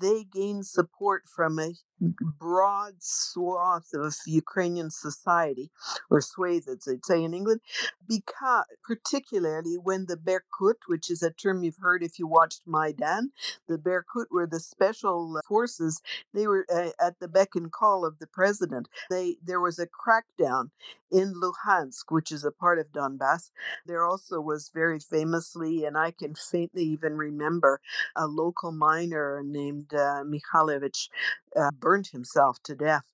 They 0.00 0.24
gain 0.24 0.62
support 0.62 1.24
from 1.26 1.58
a 1.58 1.74
broad 2.00 2.94
swath 3.00 3.88
of 3.94 4.14
Ukrainian 4.26 4.90
society, 4.90 5.70
or 6.10 6.20
swathe, 6.20 6.68
as 6.68 6.84
they'd 6.84 7.04
say 7.04 7.22
in 7.22 7.34
England, 7.34 7.60
because 8.06 8.64
particularly 8.82 9.76
when 9.76 10.06
the 10.06 10.16
Berkut, 10.16 10.76
which 10.86 11.10
is 11.10 11.22
a 11.22 11.30
term 11.30 11.62
you've 11.62 11.78
heard 11.80 12.02
if 12.02 12.18
you 12.18 12.26
watched 12.26 12.62
Maidan, 12.66 13.32
the 13.68 13.78
Berkut 13.78 14.26
were 14.30 14.46
the 14.46 14.60
special 14.60 15.40
forces. 15.46 16.00
They 16.32 16.46
were 16.46 16.66
uh, 16.72 16.90
at 17.00 17.18
the 17.20 17.28
beck 17.28 17.50
and 17.54 17.70
call 17.72 18.04
of 18.04 18.18
the 18.18 18.26
president. 18.26 18.88
They 19.10 19.36
there 19.42 19.60
was 19.60 19.78
a 19.78 19.86
crackdown 19.86 20.70
in 21.10 21.34
Luhansk, 21.34 22.04
which 22.10 22.32
is 22.32 22.44
a 22.44 22.50
part 22.50 22.78
of 22.78 22.92
Donbass. 22.92 23.50
There 23.86 24.04
also 24.04 24.40
was 24.40 24.70
very 24.74 24.98
famously, 24.98 25.84
and 25.84 25.96
I 25.96 26.10
can 26.10 26.34
faintly 26.34 26.82
even 26.84 27.16
remember, 27.16 27.80
a 28.16 28.26
local 28.26 28.72
miner 28.72 29.42
named 29.44 29.94
uh, 29.94 30.24
Mikhalevich 30.24 31.08
uh, 31.56 31.70
burned 31.84 32.08
himself 32.08 32.62
to 32.64 32.74
death 32.76 33.04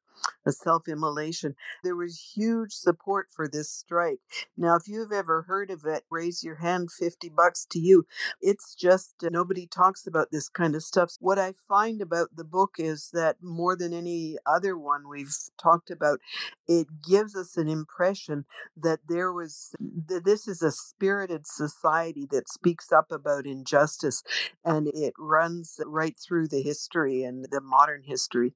a 0.47 0.53
self 0.53 0.89
immolation. 0.89 1.55
There 1.83 1.97
was 1.97 2.33
huge 2.35 2.73
support 2.73 3.29
for 3.35 3.49
this 3.49 3.71
strike. 3.71 4.21
Now, 4.57 4.77
if 4.77 4.89
you've 4.89 5.13
ever 5.13 5.43
heard 5.43 5.71
of 5.71 5.85
it, 5.85 6.05
raise 6.11 6.43
your 6.43 6.57
hand 6.57 6.91
50 6.91 7.29
bucks 7.29 7.67
to 7.71 7.79
you. 7.79 8.07
It's 8.41 8.75
just 8.75 9.15
uh, 9.25 9.29
nobody 9.31 9.67
talks 9.67 10.07
about 10.07 10.31
this 10.31 10.49
kind 10.49 10.75
of 10.75 10.83
stuff. 10.83 11.13
What 11.21 11.39
I 11.39 11.53
find 11.69 12.01
about 12.01 12.37
the 12.37 12.45
book 12.45 12.77
is 12.79 13.11
that 13.13 13.37
more 13.43 13.77
than 13.77 13.93
any 13.93 14.37
other 14.47 14.77
one 14.77 15.09
we've 15.09 15.35
talked 15.61 15.91
about, 15.91 16.21
it 16.69 16.87
gives 17.07 17.37
us 17.37 17.57
an 17.57 17.69
impression 17.69 18.45
that 18.77 19.01
there 19.09 19.33
was, 19.33 19.75
that 20.09 20.25
this 20.25 20.47
is 20.47 20.63
a 20.63 20.71
spirited 20.71 21.47
society 21.47 22.27
that 22.31 22.49
speaks 22.49 22.93
up 22.93 23.11
about 23.11 23.47
injustice 23.47 24.23
and 24.65 24.89
it 24.89 25.15
runs 25.19 25.81
right 25.87 26.17
through 26.17 26.49
the 26.49 26.63
history 26.63 27.23
and 27.23 27.47
the 27.51 27.61
modern 27.61 28.03
history. 28.05 28.55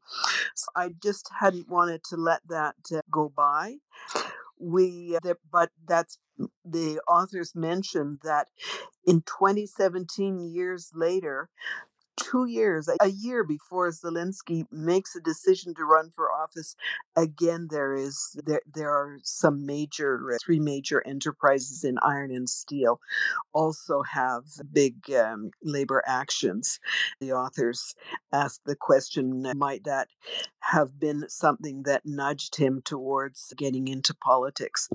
So 0.55 0.67
I 0.77 0.91
just 1.03 1.31
hadn't 1.41 1.69
wanted 1.75 2.03
to 2.11 2.17
let 2.17 2.43
that 2.49 2.77
uh, 2.95 3.01
go 3.11 3.25
by. 3.35 3.77
We, 4.59 5.19
uh, 5.25 5.35
but 5.51 5.71
that's 5.87 6.19
the 6.65 7.01
authors 7.09 7.53
mentioned 7.55 8.19
that 8.25 8.49
in 9.07 9.23
2017, 9.23 10.41
years 10.41 10.91
later, 10.95 11.51
two 12.17 12.47
years, 12.47 12.89
a 13.01 13.09
year 13.09 13.45
before 13.45 13.91
Zelensky 13.91 14.65
makes 14.71 15.17
a 15.17 15.21
decision 15.21 15.75
to 15.75 15.85
run 15.85 16.11
for 16.11 16.33
office, 16.33 16.77
again 17.17 17.69
there 17.71 17.95
is 17.95 18.39
there 18.45 18.63
there 18.73 18.91
are 18.91 19.19
some 19.23 19.67
major 19.67 20.21
uh, 20.33 20.37
three 20.45 20.61
major 20.61 21.03
enterprises 21.07 21.85
in 21.85 21.99
iron 22.03 22.31
and 22.31 22.49
steel 22.49 23.01
also 23.53 24.03
have 24.03 24.45
big 24.73 25.11
um, 25.13 25.51
labor 25.63 26.03
actions. 26.07 26.79
The 27.21 27.33
authors 27.33 27.95
ask 28.33 28.61
the 28.65 28.77
question: 28.77 29.53
Might 29.57 29.85
that 29.85 30.09
have 30.61 30.99
been 30.99 31.29
something 31.29 31.83
that 31.85 32.03
nudged 32.05 32.57
him 32.57 32.83
towards 32.85 33.53
getting 33.57 33.89
into 33.89 34.15
politics? 34.15 34.89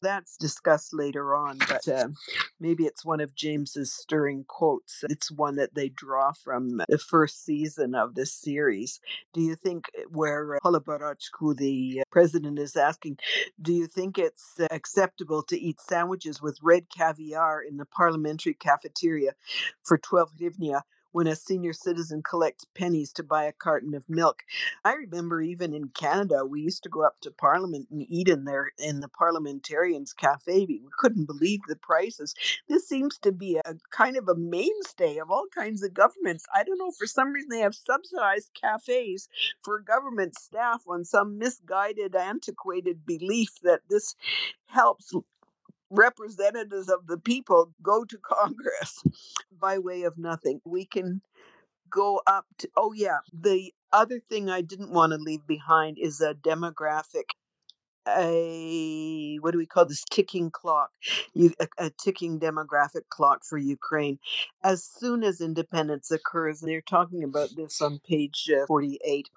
That's 0.00 0.36
discussed 0.36 0.92
later 0.92 1.34
on, 1.36 1.58
but 1.58 1.86
uh, 1.86 2.08
maybe 2.58 2.84
it's 2.84 3.04
one 3.04 3.20
of 3.20 3.36
James's 3.36 3.92
stirring 3.92 4.44
quotes. 4.48 5.04
It's 5.04 5.30
one 5.30 5.56
that 5.56 5.74
they 5.74 5.88
draw 5.88 6.32
from 6.32 6.51
the 6.88 6.98
first 6.98 7.44
season 7.44 7.94
of 7.94 8.14
this 8.14 8.32
series. 8.32 9.00
Do 9.32 9.40
you 9.40 9.54
think, 9.54 9.90
uh, 9.98 10.02
where 10.10 10.56
uh, 10.56 10.58
the 11.54 12.00
uh, 12.00 12.04
president 12.10 12.58
is 12.58 12.76
asking, 12.76 13.18
do 13.60 13.72
you 13.72 13.86
think 13.86 14.18
it's 14.18 14.54
acceptable 14.70 15.42
to 15.44 15.58
eat 15.58 15.80
sandwiches 15.80 16.40
with 16.42 16.58
red 16.62 16.88
caviar 16.90 17.62
in 17.62 17.76
the 17.76 17.86
parliamentary 17.86 18.54
cafeteria 18.54 19.32
for 19.82 19.98
12 19.98 20.32
hryvnia 20.40 20.82
when 21.12 21.26
a 21.26 21.36
senior 21.36 21.72
citizen 21.72 22.22
collects 22.22 22.66
pennies 22.74 23.12
to 23.12 23.22
buy 23.22 23.44
a 23.44 23.52
carton 23.52 23.94
of 23.94 24.08
milk. 24.08 24.42
I 24.84 24.94
remember 24.94 25.40
even 25.40 25.72
in 25.72 25.88
Canada, 25.88 26.44
we 26.44 26.60
used 26.60 26.82
to 26.82 26.88
go 26.88 27.04
up 27.04 27.20
to 27.20 27.30
Parliament 27.30 27.88
and 27.90 28.04
eat 28.08 28.28
in 28.28 28.44
there 28.44 28.72
in 28.78 29.00
the 29.00 29.08
Parliamentarians 29.08 30.12
Cafe. 30.12 30.66
We 30.66 30.82
couldn't 30.98 31.26
believe 31.26 31.60
the 31.68 31.76
prices. 31.76 32.34
This 32.68 32.88
seems 32.88 33.18
to 33.18 33.32
be 33.32 33.60
a 33.64 33.74
kind 33.90 34.16
of 34.16 34.28
a 34.28 34.34
mainstay 34.34 35.18
of 35.18 35.30
all 35.30 35.46
kinds 35.54 35.82
of 35.82 35.94
governments. 35.94 36.46
I 36.54 36.64
don't 36.64 36.78
know, 36.78 36.90
for 36.90 37.06
some 37.06 37.32
reason 37.32 37.50
they 37.50 37.60
have 37.60 37.74
subsidized 37.74 38.50
cafes 38.54 39.28
for 39.62 39.80
government 39.80 40.38
staff 40.38 40.82
on 40.88 41.04
some 41.04 41.38
misguided, 41.38 42.16
antiquated 42.16 43.06
belief 43.06 43.60
that 43.62 43.82
this 43.88 44.16
helps 44.66 45.12
representatives 45.92 46.88
of 46.88 47.06
the 47.06 47.18
people 47.18 47.72
go 47.82 48.04
to 48.04 48.18
Congress 48.22 49.02
by 49.60 49.78
way 49.78 50.02
of 50.02 50.18
nothing. 50.18 50.60
We 50.64 50.86
can 50.86 51.22
go 51.90 52.22
up 52.26 52.46
to, 52.58 52.68
oh, 52.76 52.92
yeah, 52.92 53.18
the 53.32 53.72
other 53.92 54.20
thing 54.20 54.48
I 54.50 54.62
didn't 54.62 54.90
want 54.90 55.12
to 55.12 55.18
leave 55.18 55.46
behind 55.46 55.98
is 55.98 56.20
a 56.20 56.34
demographic. 56.34 57.24
A 58.08 59.36
what 59.42 59.52
do 59.52 59.58
we 59.58 59.66
call 59.66 59.84
this 59.84 60.02
ticking 60.10 60.50
clock? 60.50 60.90
You, 61.34 61.52
a, 61.60 61.68
a 61.78 61.90
ticking 61.90 62.40
demographic 62.40 63.02
clock 63.10 63.44
for 63.44 63.58
Ukraine. 63.58 64.18
As 64.64 64.82
soon 64.82 65.22
as 65.22 65.40
independence 65.40 66.10
occurs, 66.10 66.62
and 66.62 66.68
they're 66.68 66.80
talking 66.80 67.22
about 67.22 67.50
this 67.54 67.80
on 67.80 68.00
page 68.04 68.50
uh, 68.52 68.66
48 68.66 69.28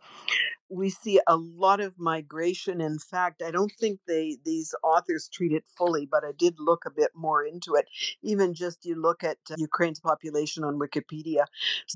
we 0.75 0.89
see 0.89 1.19
a 1.27 1.35
lot 1.37 1.79
of 1.79 1.99
migration. 1.99 2.81
In 2.81 2.99
fact, 2.99 3.41
I 3.41 3.51
don't 3.51 3.71
think 3.79 3.99
they 4.07 4.37
these 4.45 4.73
authors 4.83 5.29
treat 5.29 5.51
it 5.53 5.63
fully, 5.77 6.05
but 6.05 6.23
I 6.23 6.31
did 6.37 6.55
look 6.59 6.83
a 6.85 6.91
bit 6.91 7.11
more 7.15 7.43
into 7.45 7.75
it. 7.75 7.87
Even 8.21 8.53
just 8.53 8.85
you 8.85 8.95
look 9.01 9.23
at 9.23 9.37
uh, 9.49 9.55
Ukraine's 9.57 9.99
population 9.99 10.63
on 10.63 10.79
Wikipedia, 10.79 11.45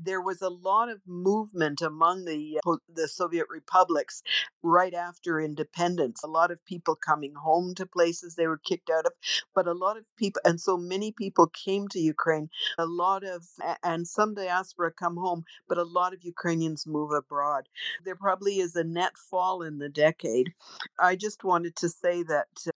there 0.02 0.20
was 0.22 0.40
a 0.42 0.48
lot 0.48 0.88
of 0.88 1.00
movement 1.06 1.80
among 1.82 2.24
the 2.24 2.58
uh, 2.66 2.76
the 2.94 3.08
Soviet 3.08 3.46
republics 3.50 4.22
right 4.62 4.94
after 4.94 5.40
independence. 5.40 6.22
A 6.24 6.28
lot 6.28 6.50
of 6.50 6.64
people 6.64 6.94
coming 6.96 7.34
home 7.34 7.74
to 7.74 7.86
places 7.86 8.34
they 8.34 8.46
were 8.46 8.58
kicked 8.58 8.90
out 8.90 9.06
of, 9.06 9.12
but 9.54 9.66
a 9.66 9.72
lot 9.72 9.96
of 9.98 10.04
people, 10.16 10.40
and 10.44 10.60
so 10.60 10.76
many 10.76 11.12
people 11.12 11.46
came 11.48 11.88
to 11.88 12.00
Ukraine. 12.00 12.48
A 12.78 12.86
lot 12.86 13.24
of 13.24 13.46
and 13.82 14.06
some 14.08 14.34
diaspora 14.34 14.92
come 14.92 15.16
home, 15.16 15.44
but 15.68 15.78
a 15.78 15.82
lot 15.82 16.14
of 16.14 16.24
Ukrainians 16.24 16.86
move 16.86 17.10
abroad. 17.12 17.68
There 18.04 18.16
probably 18.16 18.58
is 18.60 18.69
a 18.76 18.84
net 18.84 19.12
fall 19.16 19.62
in 19.62 19.78
the 19.78 19.88
decade. 19.88 20.52
I 20.98 21.16
just 21.16 21.44
wanted 21.44 21.76
to 21.76 21.88
say 21.88 22.22
that 22.24 22.48
uh, 22.66 22.70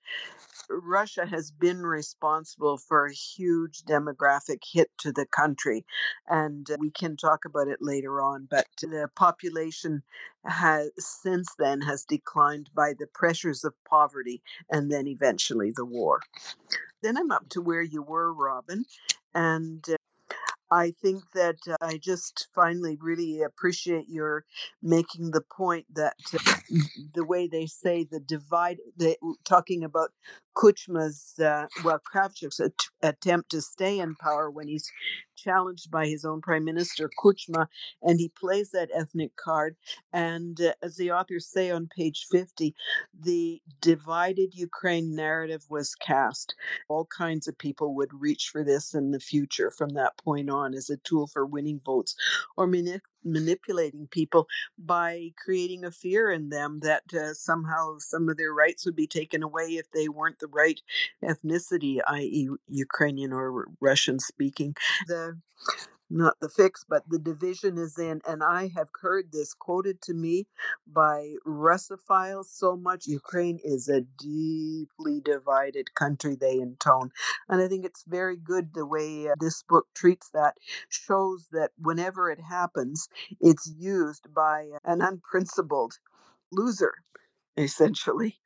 Russia 0.70 1.26
has 1.26 1.50
been 1.50 1.82
responsible 1.82 2.78
for 2.78 3.06
a 3.06 3.12
huge 3.14 3.82
demographic 3.82 4.62
hit 4.72 4.90
to 4.98 5.12
the 5.12 5.26
country, 5.26 5.84
and 6.28 6.70
uh, 6.70 6.76
we 6.78 6.90
can 6.90 7.16
talk 7.16 7.44
about 7.44 7.68
it 7.68 7.78
later 7.80 8.20
on. 8.22 8.46
But 8.50 8.66
the 8.80 9.08
population 9.14 10.02
has 10.44 10.90
since 10.98 11.48
then 11.58 11.82
has 11.82 12.04
declined 12.04 12.70
by 12.74 12.94
the 12.98 13.06
pressures 13.06 13.64
of 13.64 13.74
poverty 13.88 14.42
and 14.70 14.90
then 14.90 15.06
eventually 15.06 15.72
the 15.74 15.84
war. 15.86 16.20
Then 17.02 17.16
I'm 17.16 17.30
up 17.30 17.48
to 17.50 17.60
where 17.60 17.82
you 17.82 18.02
were, 18.02 18.32
Robin, 18.32 18.84
and 19.34 19.84
uh, 19.88 19.96
I 20.70 20.92
think 21.02 21.22
that 21.34 21.56
uh, 21.68 21.76
I 21.80 21.98
just 21.98 22.48
finally 22.54 22.98
really 23.00 23.42
appreciate 23.42 24.08
your 24.08 24.44
making 24.82 25.30
the 25.30 25.42
point 25.42 25.86
that 25.94 26.16
uh, 26.32 26.54
the 27.14 27.24
way 27.24 27.46
they 27.46 27.66
say 27.66 28.04
the 28.04 28.20
divide, 28.20 28.78
they 28.96 29.16
talking 29.44 29.84
about 29.84 30.10
Kuchma's, 30.56 31.38
uh, 31.40 31.66
well, 31.84 32.00
Kravchuk's 32.00 32.60
at- 32.60 32.72
attempt 33.02 33.50
to 33.50 33.62
stay 33.62 33.98
in 33.98 34.16
power 34.16 34.50
when 34.50 34.68
he's 34.68 34.90
challenged 35.36 35.90
by 35.90 36.06
his 36.06 36.24
own 36.24 36.40
prime 36.40 36.64
minister, 36.64 37.10
Kuchma, 37.22 37.66
and 38.02 38.20
he 38.20 38.30
plays 38.30 38.70
that 38.70 38.90
ethnic 38.94 39.36
card. 39.36 39.76
And 40.12 40.60
uh, 40.60 40.74
as 40.82 40.96
the 40.96 41.12
authors 41.12 41.46
say 41.46 41.70
on 41.70 41.88
page 41.96 42.26
50, 42.30 42.74
the 43.18 43.62
divided 43.80 44.54
Ukraine 44.54 45.14
narrative 45.14 45.64
was 45.70 45.94
cast. 45.94 46.54
All 46.88 47.06
kinds 47.16 47.48
of 47.48 47.58
people 47.58 47.94
would 47.96 48.12
reach 48.14 48.50
for 48.52 48.64
this 48.64 48.94
in 48.94 49.10
the 49.12 49.20
future 49.20 49.70
from 49.70 49.90
that 49.90 50.16
point 50.18 50.50
on 50.50 50.74
as 50.74 50.90
a 50.90 50.96
tool 50.98 51.26
for 51.26 51.46
winning 51.46 51.80
votes 51.84 52.16
or 52.56 52.66
manip- 52.68 53.00
manipulating 53.24 54.06
people 54.10 54.46
by 54.78 55.32
creating 55.42 55.84
a 55.84 55.90
fear 55.90 56.30
in 56.30 56.50
them 56.50 56.80
that 56.80 57.02
uh, 57.14 57.34
somehow 57.34 57.96
some 57.98 58.28
of 58.28 58.36
their 58.36 58.52
rights 58.52 58.84
would 58.84 58.96
be 58.96 59.06
taken 59.06 59.42
away 59.42 59.76
if 59.76 59.90
they 59.92 60.08
weren't 60.08 60.38
the 60.38 60.46
right 60.48 60.80
ethnicity, 61.22 62.00
i.e., 62.08 62.48
Ukrainian 62.68 63.32
or 63.32 63.66
Russian 63.80 64.18
speaking. 64.18 64.74
The 65.06 65.38
not 66.10 66.38
the 66.40 66.48
fix, 66.48 66.84
but 66.88 67.02
the 67.08 67.18
division 67.18 67.78
is 67.78 67.98
in. 67.98 68.20
And 68.26 68.42
I 68.42 68.70
have 68.76 68.88
heard 69.00 69.32
this 69.32 69.54
quoted 69.54 70.00
to 70.02 70.14
me 70.14 70.46
by 70.86 71.34
Russophiles 71.46 72.46
so 72.46 72.76
much. 72.76 73.06
Ukraine 73.06 73.58
is 73.62 73.88
a 73.88 74.02
deeply 74.02 75.20
divided 75.20 75.94
country, 75.94 76.36
they 76.36 76.58
intone. 76.58 77.10
And 77.48 77.60
I 77.60 77.68
think 77.68 77.84
it's 77.84 78.04
very 78.06 78.36
good 78.36 78.74
the 78.74 78.86
way 78.86 79.28
uh, 79.28 79.34
this 79.40 79.62
book 79.62 79.86
treats 79.94 80.28
that, 80.30 80.56
shows 80.88 81.48
that 81.52 81.70
whenever 81.78 82.30
it 82.30 82.40
happens, 82.40 83.08
it's 83.40 83.72
used 83.76 84.32
by 84.34 84.70
an 84.84 85.00
unprincipled 85.02 85.98
loser 86.52 86.94
essentially, 87.56 88.36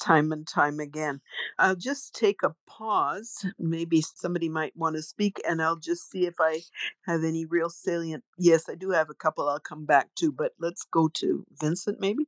time 0.00 0.32
and 0.32 0.46
time 0.46 0.80
again. 0.80 1.20
I'll 1.58 1.76
just 1.76 2.14
take 2.14 2.42
a 2.42 2.54
pause. 2.66 3.46
Maybe 3.58 4.02
somebody 4.02 4.48
might 4.48 4.76
want 4.76 4.96
to 4.96 5.02
speak, 5.02 5.40
and 5.48 5.62
I'll 5.62 5.76
just 5.76 6.10
see 6.10 6.26
if 6.26 6.34
I 6.40 6.60
have 7.06 7.24
any 7.24 7.44
real 7.44 7.70
salient. 7.70 8.24
Yes, 8.38 8.68
I 8.68 8.74
do 8.74 8.90
have 8.90 9.10
a 9.10 9.14
couple 9.14 9.48
I'll 9.48 9.60
come 9.60 9.84
back 9.84 10.08
to, 10.16 10.32
but 10.32 10.52
let's 10.58 10.84
go 10.84 11.08
to 11.14 11.44
Vincent, 11.60 12.00
maybe. 12.00 12.26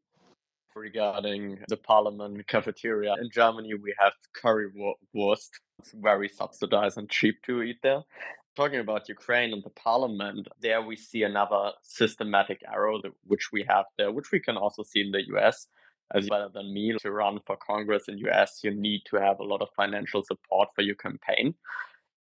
Regarding 0.74 1.58
the 1.68 1.76
parliament 1.76 2.46
cafeteria 2.48 3.14
in 3.20 3.30
Germany, 3.30 3.74
we 3.74 3.94
have 3.98 4.12
currywurst. 4.36 5.50
It's 5.78 5.92
very 5.92 6.28
subsidized 6.28 6.98
and 6.98 7.08
cheap 7.08 7.42
to 7.46 7.62
eat 7.62 7.78
there 7.82 8.02
talking 8.56 8.80
about 8.80 9.08
Ukraine 9.08 9.52
and 9.52 9.64
the 9.64 9.70
parliament, 9.70 10.48
there 10.60 10.80
we 10.80 10.96
see 10.96 11.22
another 11.22 11.72
systematic 11.82 12.62
error 12.72 12.96
that, 13.02 13.12
which 13.26 13.50
we 13.52 13.64
have 13.68 13.86
there, 13.98 14.12
which 14.12 14.30
we 14.30 14.40
can 14.40 14.56
also 14.56 14.82
see 14.82 15.00
in 15.00 15.10
the 15.10 15.26
US 15.34 15.66
as 16.12 16.28
better 16.28 16.48
than 16.52 16.72
me 16.72 16.96
to 17.00 17.10
run 17.10 17.40
for 17.46 17.56
Congress 17.56 18.08
in 18.08 18.18
US, 18.18 18.60
you 18.62 18.70
need 18.70 19.02
to 19.06 19.16
have 19.16 19.40
a 19.40 19.44
lot 19.44 19.62
of 19.62 19.68
financial 19.76 20.22
support 20.22 20.68
for 20.74 20.82
your 20.82 20.94
campaign. 20.96 21.54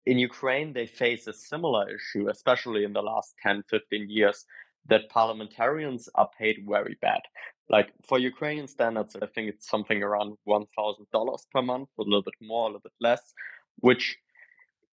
In 0.06 0.18
Ukraine, 0.18 0.72
they 0.72 0.86
face 0.86 1.26
a 1.26 1.32
similar 1.32 1.88
issue, 1.88 2.28
especially 2.28 2.84
in 2.84 2.92
the 2.92 3.02
last 3.02 3.34
10, 3.42 3.64
15 3.68 4.08
years, 4.08 4.46
that 4.88 5.08
parliamentarians 5.10 6.08
are 6.14 6.28
paid 6.38 6.64
very 6.68 6.96
bad. 7.00 7.20
Like 7.68 7.92
for 8.06 8.18
Ukrainian 8.18 8.66
standards, 8.66 9.16
I 9.20 9.26
think 9.26 9.48
it's 9.48 9.68
something 9.68 10.02
around 10.02 10.36
$1,000 10.48 11.46
per 11.52 11.62
month, 11.62 11.88
a 11.98 12.02
little 12.02 12.22
bit 12.22 12.34
more, 12.40 12.64
a 12.64 12.66
little 12.66 12.80
bit 12.80 12.92
less, 13.00 13.32
which 13.76 14.18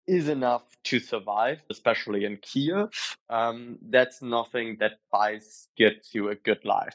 is 0.06 0.28
enough 0.28 0.64
to 0.84 1.00
survive, 1.00 1.62
especially 1.70 2.24
in 2.24 2.36
Kiev. 2.38 2.90
Um, 3.30 3.78
that's 3.82 4.22
nothing 4.22 4.76
that 4.80 4.92
buys 5.10 5.68
gets 5.76 6.14
you 6.14 6.30
a 6.30 6.34
good 6.34 6.64
life. 6.64 6.94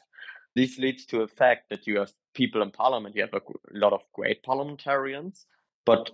This 0.54 0.78
leads 0.78 1.06
to 1.06 1.22
a 1.22 1.28
fact 1.28 1.70
that 1.70 1.86
you 1.86 1.98
have 1.98 2.12
people 2.34 2.62
in 2.62 2.70
parliament, 2.70 3.16
you 3.16 3.22
have 3.22 3.34
a 3.34 3.40
lot 3.72 3.92
of 3.92 4.02
great 4.12 4.42
parliamentarians, 4.42 5.46
but 5.86 6.10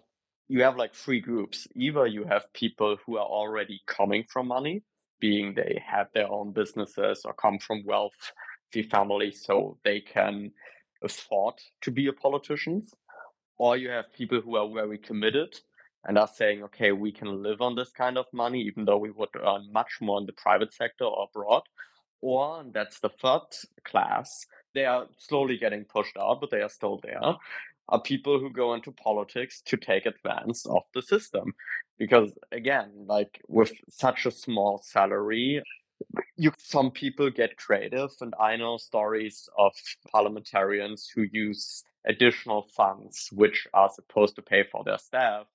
you 0.48 0.62
have 0.62 0.76
like 0.76 0.94
three 0.94 1.20
groups. 1.20 1.66
Either 1.74 2.06
you 2.06 2.24
have 2.24 2.52
people 2.52 2.96
who 3.04 3.16
are 3.16 3.26
already 3.26 3.80
coming 3.86 4.24
from 4.28 4.48
money, 4.48 4.82
being 5.20 5.54
they 5.54 5.82
have 5.84 6.08
their 6.14 6.30
own 6.30 6.52
businesses 6.52 7.22
or 7.24 7.34
come 7.34 7.58
from 7.58 7.84
wealthy 7.84 8.82
families, 8.90 9.44
so 9.44 9.76
they 9.84 10.00
can 10.00 10.52
afford 11.02 11.54
to 11.82 11.90
be 11.90 12.06
a 12.06 12.12
politicians, 12.12 12.94
or 13.58 13.76
you 13.76 13.90
have 13.90 14.12
people 14.12 14.40
who 14.40 14.56
are 14.56 14.72
very 14.72 14.98
committed 14.98 15.58
and 16.04 16.16
are 16.16 16.28
saying, 16.28 16.62
okay, 16.62 16.92
we 16.92 17.10
can 17.10 17.42
live 17.42 17.60
on 17.60 17.74
this 17.74 17.90
kind 17.90 18.16
of 18.16 18.26
money, 18.32 18.60
even 18.60 18.84
though 18.84 18.98
we 18.98 19.10
would 19.10 19.28
earn 19.34 19.70
much 19.72 19.98
more 20.00 20.20
in 20.20 20.26
the 20.26 20.32
private 20.32 20.72
sector 20.72 21.04
or 21.04 21.28
abroad 21.28 21.62
or 22.20 22.64
that's 22.72 23.00
the 23.00 23.08
third 23.08 23.46
class 23.84 24.46
they 24.74 24.84
are 24.84 25.06
slowly 25.16 25.56
getting 25.56 25.84
pushed 25.84 26.16
out 26.16 26.40
but 26.40 26.50
they 26.50 26.60
are 26.60 26.68
still 26.68 27.00
there 27.02 27.36
are 27.88 28.00
people 28.02 28.38
who 28.38 28.50
go 28.50 28.74
into 28.74 28.92
politics 28.92 29.62
to 29.62 29.76
take 29.76 30.04
advantage 30.04 30.60
of 30.66 30.82
the 30.94 31.02
system. 31.02 31.54
Because 31.98 32.30
again 32.52 32.90
like 33.06 33.40
with 33.48 33.72
such 33.88 34.26
a 34.26 34.30
small 34.30 34.80
salary 34.84 35.62
you 36.36 36.52
some 36.58 36.92
people 36.92 37.28
get 37.28 37.56
creative 37.56 38.10
and 38.20 38.32
i 38.40 38.54
know 38.54 38.76
stories 38.76 39.48
of 39.58 39.72
parliamentarians 40.12 41.10
who 41.12 41.26
use 41.32 41.82
additional 42.06 42.68
funds 42.76 43.28
which 43.32 43.66
are 43.74 43.90
supposed 43.90 44.36
to 44.36 44.42
pay 44.42 44.62
for 44.70 44.84
their 44.84 44.98
staff. 44.98 45.46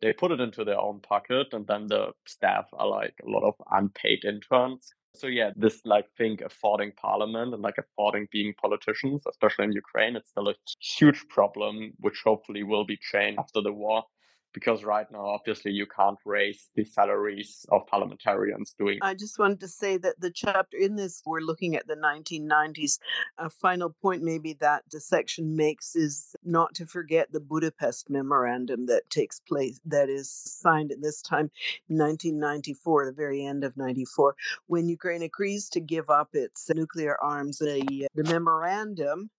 They 0.00 0.14
put 0.14 0.32
it 0.32 0.40
into 0.40 0.64
their 0.64 0.80
own 0.80 1.00
pocket 1.00 1.48
and 1.52 1.66
then 1.66 1.86
the 1.86 2.12
staff 2.26 2.66
are 2.72 2.88
like 2.88 3.14
a 3.22 3.28
lot 3.28 3.44
of 3.44 3.54
unpaid 3.70 4.24
interns 4.24 4.94
so 5.14 5.26
yeah, 5.26 5.50
this 5.56 5.80
like 5.84 6.06
thing 6.16 6.38
affording 6.44 6.92
parliament 6.92 7.52
and 7.54 7.62
like 7.62 7.78
affording 7.78 8.28
being 8.30 8.54
politicians, 8.60 9.22
especially 9.28 9.66
in 9.66 9.72
Ukraine, 9.72 10.16
it's 10.16 10.30
still 10.30 10.48
a 10.48 10.54
huge 10.80 11.26
problem, 11.28 11.92
which 11.98 12.22
hopefully 12.24 12.62
will 12.62 12.84
be 12.84 12.96
changed 12.96 13.38
after 13.38 13.60
the 13.60 13.72
war. 13.72 14.04
Because 14.52 14.84
right 14.84 15.06
now, 15.10 15.26
obviously, 15.26 15.72
you 15.72 15.86
can't 15.86 16.18
raise 16.24 16.68
the 16.74 16.84
salaries 16.84 17.64
of 17.70 17.86
parliamentarians 17.86 18.74
doing. 18.78 18.98
I 19.02 19.14
just 19.14 19.38
wanted 19.38 19.60
to 19.60 19.68
say 19.68 19.96
that 19.98 20.20
the 20.20 20.30
chapter 20.30 20.76
in 20.76 20.96
this, 20.96 21.22
we're 21.24 21.40
looking 21.40 21.76
at 21.76 21.86
the 21.86 21.96
1990s. 21.96 22.98
A 23.38 23.50
final 23.50 23.94
point, 24.02 24.22
maybe, 24.22 24.54
that 24.54 24.84
the 24.90 25.00
section 25.00 25.56
makes 25.56 25.94
is 25.94 26.34
not 26.44 26.74
to 26.74 26.86
forget 26.86 27.32
the 27.32 27.40
Budapest 27.40 28.10
Memorandum 28.10 28.86
that 28.86 29.08
takes 29.10 29.40
place, 29.40 29.80
that 29.84 30.08
is 30.08 30.30
signed 30.30 30.92
at 30.92 31.02
this 31.02 31.22
time 31.22 31.50
1994, 31.88 33.06
the 33.06 33.12
very 33.12 33.44
end 33.44 33.64
of 33.64 33.76
94, 33.76 34.34
when 34.66 34.88
Ukraine 34.88 35.22
agrees 35.22 35.68
to 35.70 35.80
give 35.80 36.10
up 36.10 36.30
its 36.32 36.68
nuclear 36.74 37.16
arms. 37.22 37.58
The, 37.58 37.80
uh, 38.04 38.08
the 38.14 38.24
memorandum 38.24 39.30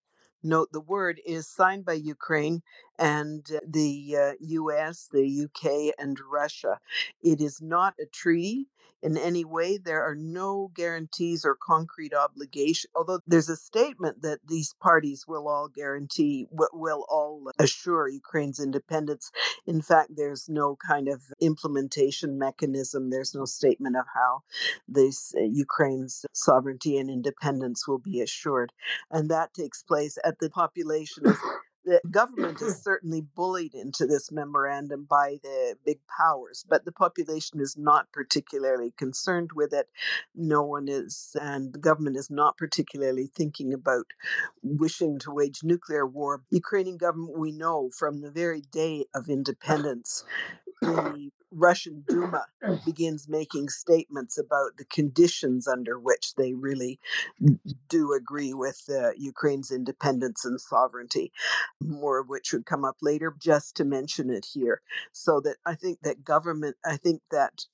Note 0.43 0.72
the 0.72 0.82
word 0.82 1.22
is 1.24 1.47
signed 1.47 1.86
by 1.86 1.93
Ukraine 1.93 2.64
and 3.00 3.46
the 3.68 4.18
uh, 4.18 4.32
US, 4.39 5.10
the 5.12 5.46
UK, 5.46 5.94
and 5.98 6.18
Russia. 6.32 6.80
It 7.22 7.42
is 7.42 7.62
not 7.62 7.96
a 8.00 8.06
treaty 8.06 8.68
in 9.02 9.18
any 9.18 9.44
way. 9.44 9.78
There 9.78 10.04
are 10.04 10.16
no 10.16 10.72
guarantees 10.76 11.44
or 11.44 11.56
concrete 11.56 12.14
obligation, 12.14 12.89
although 12.96 13.20
there's 13.26 13.50
a 13.50 13.56
statement 13.56 14.22
that 14.22 14.39
these 14.48 14.74
parties 14.80 15.26
will 15.28 15.48
all 15.48 15.68
guarantee, 15.68 16.48
will 16.52 17.06
all 17.10 17.52
assure 17.60 18.08
Ukraine's 18.08 18.60
independence. 18.60 19.32
In 19.66 19.82
fact, 19.82 20.12
there's 20.16 20.48
no 20.48 20.76
kind 20.76 21.08
of 21.08 21.22
implementation 21.39 22.38
mechanism. 22.38 23.10
There's 23.10 23.36
no 23.36 23.46
statement 23.46 23.96
of 23.96 24.06
how 24.14 24.44
this 24.88 25.34
uh, 25.36 25.42
Ukraine's 25.42 26.26
sovereignty 26.34 26.98
and 26.98 27.10
independence 27.10 27.88
will 27.88 28.00
be 28.00 28.22
assured. 28.22 28.72
And 29.10 29.30
that 29.30 29.54
takes 29.54 29.84
place 29.84 30.18
at 30.24 30.39
the 30.39 30.50
population 30.50 31.26
of 31.28 31.38
the 31.86 32.02
government 32.12 32.62
is 32.62 32.82
certainly 32.82 33.22
bullied 33.22 33.74
into 33.74 34.06
this 34.06 34.32
memorandum 34.32 35.06
by 35.10 35.40
the 35.44 35.76
big 35.86 36.00
powers, 36.08 36.66
but 36.68 36.86
the 36.86 36.92
population 36.92 37.60
is 37.60 37.78
not 37.78 38.12
particularly 38.12 38.94
concerned 38.98 39.52
with 39.56 39.74
it. 39.74 39.88
No 40.36 40.64
one 40.64 40.88
is, 40.88 41.36
and 41.42 41.74
the 41.74 41.80
government 41.80 42.18
is 42.18 42.30
not 42.30 42.58
particularly 42.58 43.28
thinking 43.28 43.74
about 43.74 44.06
wishing 44.64 45.20
to 45.20 45.32
wage 45.32 45.64
nuclear 45.64 46.06
war. 46.06 46.44
Ukrainian 46.50 46.98
government, 46.98 47.38
we 47.38 47.52
know 47.52 47.90
from 47.98 48.22
the 48.22 48.32
very 48.32 48.62
day 48.62 49.06
of 49.14 49.30
independence, 49.30 50.24
the 50.82 51.32
Russian 51.52 52.04
Duma 52.08 52.45
begins 52.86 53.28
making 53.28 53.70
statements 53.70 54.38
about 54.38 54.78
the 54.78 54.86
conditions 54.86 55.68
under 55.68 55.99
which 55.99 56.36
they 56.36 56.54
really 56.54 56.99
do 57.89 58.14
agree 58.14 58.54
with 58.54 58.84
uh, 58.89 59.12
Ukraine's 59.18 59.72
independence 59.72 60.45
and 60.45 60.60
sovereignty, 60.60 61.32
more 61.82 62.20
of 62.20 62.30
which 62.30 62.54
would 62.54 62.66
come 62.66 62.86
up 62.86 62.97
later, 63.02 63.36
just 63.39 63.76
to 63.78 63.86
mention 63.86 64.30
it 64.30 64.45
here. 64.54 64.82
So 65.12 65.39
that 65.41 65.58
I 65.66 65.76
think 65.76 65.99
that 66.04 66.24
government, 66.24 66.78
I 66.86 66.97
think 66.97 67.22
that 67.32 67.66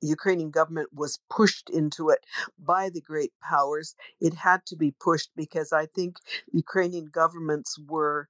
Ukrainian 0.00 0.50
government 0.50 0.88
was 0.94 1.20
pushed 1.28 1.68
into 1.68 2.08
it 2.08 2.20
by 2.58 2.88
the 2.88 3.02
great 3.02 3.32
powers. 3.42 3.94
It 4.20 4.34
had 4.34 4.64
to 4.66 4.76
be 4.76 4.92
pushed 4.92 5.30
because 5.36 5.72
I 5.72 5.86
think 5.86 6.16
Ukrainian 6.52 7.06
governments 7.06 7.78
were 7.78 8.28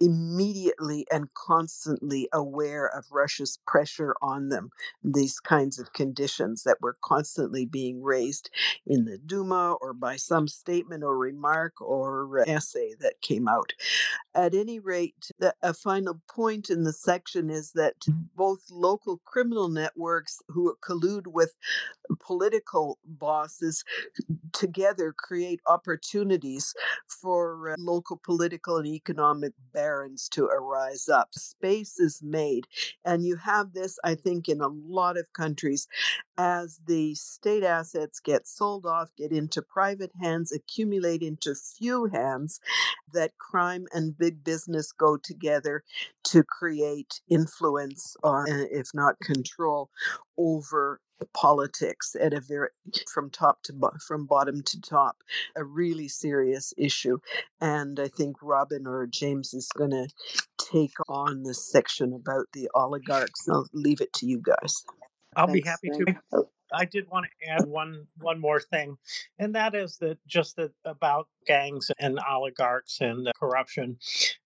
immediately 0.00 1.06
and 1.10 1.32
constantly 1.34 2.28
aware 2.32 2.86
of 2.86 3.06
Russia's 3.10 3.58
pressure 3.66 4.14
on 4.22 4.48
them, 4.48 4.70
these 5.02 5.40
kinds 5.40 5.78
of 5.78 5.92
conditions 5.92 6.62
that 6.64 6.78
were 6.80 6.96
constantly 7.02 7.64
being 7.64 8.02
raised 8.02 8.50
in 8.86 9.04
the 9.04 9.18
Duma 9.18 9.76
or 9.80 9.92
by 9.92 10.16
some 10.16 10.48
statement 10.48 11.02
or 11.02 11.16
remark 11.16 11.80
or 11.80 12.44
essay 12.46 12.94
that 13.00 13.20
came 13.20 13.48
out. 13.48 13.72
At 14.34 14.54
any 14.54 14.78
rate, 14.78 15.30
the, 15.38 15.54
a 15.62 15.74
final 15.74 16.20
point 16.28 16.70
in 16.70 16.84
the 16.84 16.92
section 16.92 17.50
is 17.50 17.72
that 17.72 17.94
both 18.36 18.60
local 18.70 19.20
criminal 19.24 19.68
networks 19.68 20.40
who 20.48 20.76
collude 20.82 21.26
with 21.26 21.56
political 22.20 22.98
bosses 23.04 23.84
together 24.52 25.14
create 25.16 25.60
opportunities 25.66 26.74
for 27.06 27.70
uh, 27.70 27.74
local 27.78 28.16
political 28.16 28.76
and 28.76 28.86
economic 28.86 29.52
barons 29.88 30.28
to 30.28 30.44
arise 30.44 31.08
up. 31.08 31.28
Space 31.32 31.98
is 31.98 32.20
made. 32.22 32.66
And 33.04 33.24
you 33.24 33.36
have 33.36 33.72
this, 33.72 33.98
I 34.04 34.14
think, 34.14 34.48
in 34.48 34.60
a 34.60 34.68
lot 34.68 35.16
of 35.16 35.32
countries 35.32 35.88
as 36.36 36.80
the 36.86 37.14
state 37.14 37.64
assets 37.64 38.20
get 38.20 38.46
sold 38.46 38.84
off, 38.86 39.08
get 39.16 39.32
into 39.32 39.62
private 39.62 40.12
hands, 40.20 40.52
accumulate 40.52 41.22
into 41.22 41.54
few 41.54 42.06
hands, 42.06 42.60
that 43.12 43.32
crime 43.38 43.86
and 43.92 44.16
big 44.16 44.44
business 44.44 44.92
go 44.92 45.16
together 45.16 45.82
to 46.24 46.42
create 46.44 47.20
influence 47.28 48.14
or, 48.22 48.44
if 48.48 48.88
not 48.94 49.18
control, 49.20 49.88
over 50.38 51.00
politics 51.34 52.14
at 52.20 52.32
a 52.32 52.40
very 52.40 52.68
from 53.12 53.28
top 53.28 53.62
to 53.64 53.72
bo- 53.72 53.90
from 54.06 54.24
bottom 54.24 54.62
to 54.62 54.80
top 54.80 55.16
a 55.56 55.64
really 55.64 56.06
serious 56.06 56.72
issue 56.78 57.18
and 57.60 57.98
i 57.98 58.06
think 58.06 58.36
robin 58.40 58.86
or 58.86 59.04
james 59.04 59.52
is 59.52 59.68
going 59.76 59.90
to 59.90 60.06
take 60.70 60.94
on 61.08 61.42
this 61.42 61.70
section 61.70 62.12
about 62.12 62.46
the 62.52 62.68
oligarchs. 62.74 63.48
I'll 63.48 63.68
leave 63.72 64.00
it 64.00 64.12
to 64.14 64.26
you 64.26 64.40
guys. 64.40 64.84
I'll 65.36 65.46
Thanks, 65.46 65.60
be 65.60 65.68
happy 65.68 66.04
to. 66.04 66.14
Oh. 66.32 66.48
I 66.70 66.84
did 66.84 67.08
want 67.08 67.24
to 67.24 67.48
add 67.50 67.66
one 67.66 68.06
one 68.20 68.38
more 68.38 68.60
thing, 68.60 68.98
and 69.38 69.54
that 69.54 69.74
is 69.74 69.96
that 69.98 70.18
just 70.26 70.56
that 70.56 70.72
about 70.84 71.28
gangs 71.46 71.90
and 71.98 72.20
oligarchs 72.28 73.00
and 73.00 73.26
corruption, 73.40 73.98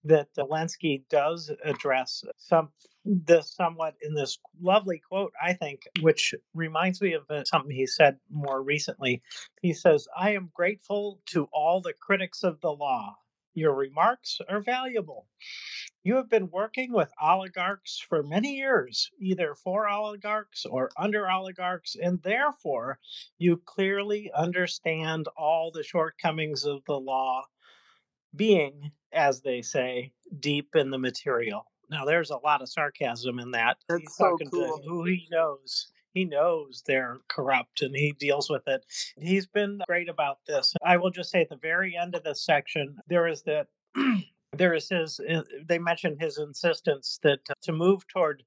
that 0.05 0.29
Zelensky 0.39 1.03
does 1.11 1.51
address 1.65 2.23
some 2.37 2.69
this 3.05 3.55
somewhat 3.55 3.95
in 4.03 4.15
this 4.15 4.39
lovely 4.61 4.99
quote, 4.99 5.33
I 5.43 5.55
think, 5.55 5.89
which 6.01 6.35
reminds 6.55 7.01
me 7.01 7.15
of 7.15 7.31
uh, 7.31 7.45
something 7.45 7.75
he 7.75 7.87
said 7.87 8.19
more 8.31 8.63
recently. 8.63 9.23
He 9.61 9.73
says, 9.73 10.09
"I 10.17 10.31
am 10.33 10.51
grateful 10.55 11.21
to 11.27 11.49
all 11.53 11.81
the 11.81 11.95
critics 11.95 12.43
of 12.45 12.61
the 12.61 12.73
law." 12.73 13.17
Your 13.55 13.75
remarks 13.75 14.41
are 14.49 14.63
valuable. 14.63 15.27
You 16.05 16.17
have 16.17 16.31
been 16.31 16.51
working 16.51 16.93
with 16.93 17.13
oligarchs 17.21 17.99
for 17.99 18.23
many 18.23 18.55
years, 18.57 19.11
either 19.19 19.55
for 19.55 19.89
oligarchs 19.89 20.65
or 20.65 20.91
under 20.97 21.31
oligarchs, 21.31 21.95
and 21.95 22.23
therefore 22.23 22.99
you 23.39 23.59
clearly 23.59 24.31
understand 24.35 25.29
all 25.37 25.71
the 25.71 25.83
shortcomings 25.83 26.65
of 26.65 26.85
the 26.87 26.99
law 26.99 27.45
being, 28.35 28.93
as 29.13 29.43
they 29.43 29.63
say, 29.63 30.13
deep 30.41 30.75
in 30.75 30.91
the 30.91 30.99
material. 30.99 31.72
Now, 31.93 32.07
there's 32.07 32.31
a 32.31 32.39
lot 32.39 32.63
of 32.63 32.71
sarcasm 32.71 33.39
in 33.39 33.51
that. 33.51 33.77
That's 33.89 34.01
He's 34.01 34.17
so 34.17 34.31
talking 34.31 34.49
cool. 34.49 34.79
to 34.79 34.89
who 34.89 35.05
he 35.05 35.29
knows. 35.31 35.93
He 36.15 36.25
knows 36.25 36.83
they're 36.87 37.19
corrupt 37.29 37.83
and 37.83 37.95
he 37.95 38.15
deals 38.19 38.49
with 38.51 38.67
it. 38.67 38.85
He's 39.19 39.47
been 39.47 39.81
great 39.87 40.09
about 40.09 40.39
this. 40.47 40.75
I 40.83 40.97
will 40.97 41.11
just 41.11 41.31
say 41.31 41.43
at 41.43 41.51
the 41.51 41.57
very 41.57 41.97
end 41.97 42.15
of 42.15 42.25
this 42.25 42.45
section, 42.45 42.97
there 43.09 43.29
is 43.29 43.43
that. 43.43 43.69
there 44.57 44.75
is 44.75 44.89
his, 44.89 45.21
uh, 45.21 45.43
they 45.67 45.79
mentioned 45.79 46.21
his 46.21 46.39
insistence 46.39 47.19
that 47.23 47.41
to 47.63 47.73
move 47.73 48.07
toward 48.09 48.43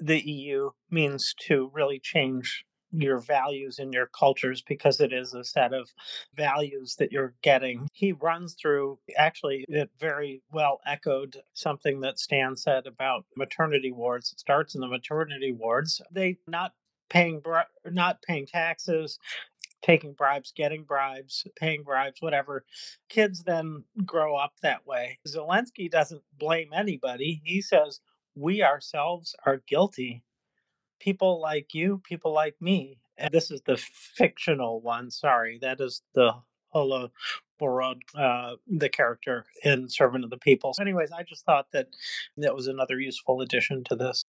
the 0.00 0.20
EU 0.20 0.70
means 0.90 1.34
to 1.46 1.70
really 1.72 1.98
change 1.98 2.64
your 2.96 3.18
values 3.18 3.78
and 3.78 3.92
your 3.92 4.06
cultures 4.06 4.62
because 4.62 5.00
it 5.00 5.12
is 5.12 5.34
a 5.34 5.44
set 5.44 5.72
of 5.72 5.92
values 6.36 6.96
that 6.98 7.12
you're 7.12 7.34
getting. 7.42 7.88
He 7.92 8.12
runs 8.12 8.54
through, 8.54 8.98
actually, 9.16 9.64
it 9.68 9.90
very 9.98 10.42
well 10.52 10.80
echoed 10.86 11.36
something 11.52 12.00
that 12.00 12.18
Stan 12.18 12.56
said 12.56 12.86
about 12.86 13.26
maternity 13.36 13.92
wards. 13.92 14.32
It 14.32 14.40
starts 14.40 14.74
in 14.74 14.80
the 14.80 14.88
maternity 14.88 15.52
wards. 15.52 16.00
They 16.10 16.38
not 16.46 16.72
paying 17.10 17.42
not 17.84 18.22
paying 18.22 18.46
taxes 18.46 19.18
taking 19.82 20.14
bribes 20.14 20.52
getting 20.56 20.82
bribes 20.82 21.46
paying 21.56 21.82
bribes 21.82 22.22
whatever 22.22 22.64
kids 23.10 23.42
then 23.42 23.84
grow 24.06 24.34
up 24.34 24.52
that 24.62 24.86
way 24.86 25.18
zelensky 25.28 25.90
doesn't 25.90 26.22
blame 26.38 26.70
anybody 26.74 27.42
he 27.44 27.60
says 27.60 28.00
we 28.34 28.62
ourselves 28.62 29.36
are 29.44 29.62
guilty 29.68 30.24
people 31.00 31.40
like 31.40 31.74
you, 31.74 32.00
people 32.04 32.32
like 32.32 32.54
me. 32.60 32.98
And 33.16 33.32
this 33.32 33.50
is 33.50 33.62
the 33.62 33.76
fictional 33.76 34.80
one. 34.80 35.10
Sorry, 35.10 35.58
that 35.62 35.80
is 35.80 36.02
the 36.14 36.32
Holo 36.70 37.10
Borod, 37.60 38.00
uh, 38.18 38.56
the 38.66 38.88
character 38.88 39.46
in 39.62 39.88
Servant 39.88 40.24
of 40.24 40.30
the 40.30 40.38
People. 40.38 40.74
So 40.74 40.82
anyways, 40.82 41.12
I 41.12 41.22
just 41.22 41.44
thought 41.44 41.68
that 41.72 41.88
that 42.36 42.54
was 42.54 42.66
another 42.66 42.98
useful 42.98 43.40
addition 43.40 43.84
to 43.84 43.96
this. 43.96 44.24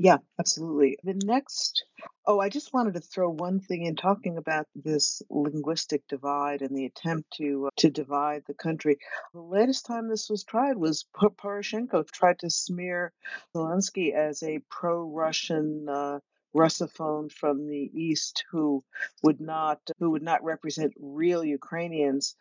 Yeah, 0.00 0.18
absolutely. 0.38 0.96
The 1.04 1.12
next, 1.26 1.84
oh, 2.24 2.38
I 2.40 2.48
just 2.48 2.72
wanted 2.72 2.94
to 2.94 3.00
throw 3.00 3.28
one 3.30 3.60
thing 3.60 3.82
in 3.84 3.96
talking 3.96 4.38
about 4.38 4.66
this 4.74 5.20
linguistic 5.28 6.06
divide 6.08 6.62
and 6.62 6.74
the 6.76 6.86
attempt 6.86 7.32
to 7.38 7.66
uh, 7.66 7.70
to 7.78 7.90
divide 7.90 8.44
the 8.46 8.54
country. 8.54 8.96
The 9.34 9.40
latest 9.42 9.84
time 9.86 10.08
this 10.08 10.30
was 10.30 10.44
tried 10.44 10.76
was 10.78 11.04
Poroshenko 11.14 12.04
tried 12.12 12.38
to 12.38 12.48
smear 12.50 13.12
Zelensky 13.54 14.14
as 14.14 14.42
a 14.42 14.60
pro-Russian 14.70 15.86
uh, 15.88 16.20
Russophone 16.54 17.30
from 17.30 17.66
the 17.66 17.90
east 17.94 18.44
who 18.50 18.82
would 19.22 19.40
not 19.40 19.80
who 19.98 20.10
would 20.10 20.22
not 20.22 20.42
represent 20.42 20.92
real 20.98 21.44
Ukrainians. 21.44 22.36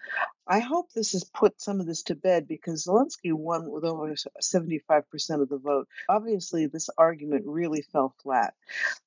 I 0.48 0.60
hope 0.60 0.92
this 0.92 1.12
has 1.12 1.26
put 1.26 1.60
some 1.60 1.82
of 1.82 1.86
this 1.86 2.04
to 2.04 2.16
bed 2.16 2.48
because 2.48 2.86
Zelensky 2.86 3.34
won 3.34 3.70
with 3.70 3.84
over 3.84 4.16
75% 4.42 5.42
of 5.42 5.50
the 5.50 5.58
vote. 5.58 5.88
Obviously, 6.08 6.68
this 6.68 6.90
argument 6.98 7.44
really 7.46 7.82
fell 7.82 8.16
flat. 8.24 8.54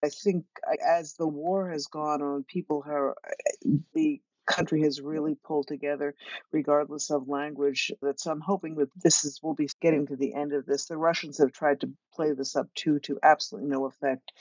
I 0.04 0.10
think 0.10 0.44
uh, 0.66 0.76
as 0.86 1.14
the 1.14 1.28
war 1.28 1.70
has 1.70 1.86
gone 1.86 2.20
on, 2.20 2.44
people 2.44 2.84
are 2.86 3.12
uh, 3.12 3.68
the 3.94 4.20
country 4.50 4.82
has 4.82 5.00
really 5.00 5.36
pulled 5.44 5.68
together, 5.68 6.14
regardless 6.52 7.10
of 7.10 7.28
language. 7.28 7.90
That 8.02 8.20
so 8.20 8.30
I'm 8.30 8.40
hoping 8.40 8.76
that 8.76 8.88
this 9.02 9.24
is 9.24 9.40
we'll 9.42 9.54
be 9.54 9.68
getting 9.80 10.06
to 10.06 10.16
the 10.16 10.34
end 10.34 10.52
of 10.52 10.66
this. 10.66 10.86
The 10.86 10.96
Russians 10.96 11.38
have 11.38 11.52
tried 11.52 11.80
to 11.80 11.90
play 12.14 12.32
this 12.32 12.56
up 12.56 12.68
too, 12.74 12.98
to 13.00 13.18
absolutely 13.22 13.70
no 13.70 13.86
effect. 13.86 14.32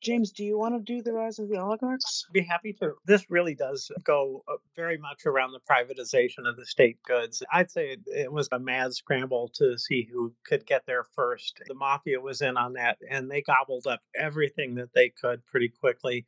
James, 0.00 0.30
do 0.30 0.44
you 0.44 0.56
want 0.56 0.74
to 0.74 0.80
do 0.80 1.02
the 1.02 1.12
rise 1.12 1.40
of 1.40 1.48
the 1.48 1.56
oligarchs? 1.56 2.26
Be 2.32 2.42
happy 2.42 2.72
to. 2.74 2.92
This 3.04 3.28
really 3.28 3.56
does 3.56 3.90
go 4.04 4.44
uh, 4.48 4.54
very 4.76 4.96
much 4.96 5.26
around 5.26 5.52
the 5.52 5.60
privatization 5.60 6.48
of 6.48 6.56
the 6.56 6.66
state 6.66 7.02
goods. 7.02 7.42
I'd 7.52 7.70
say 7.70 7.90
it, 7.90 8.00
it 8.06 8.32
was 8.32 8.48
a 8.52 8.60
mad 8.60 8.94
scramble 8.94 9.50
to 9.54 9.76
see 9.76 10.08
who 10.10 10.32
could 10.46 10.64
get 10.66 10.86
there 10.86 11.04
first. 11.16 11.60
The 11.66 11.74
mafia 11.74 12.20
was 12.20 12.42
in 12.42 12.56
on 12.56 12.74
that, 12.74 12.98
and 13.10 13.28
they 13.28 13.42
gobbled 13.42 13.88
up 13.88 14.00
everything 14.14 14.76
that 14.76 14.92
they 14.94 15.08
could 15.08 15.44
pretty 15.46 15.68
quickly 15.68 16.26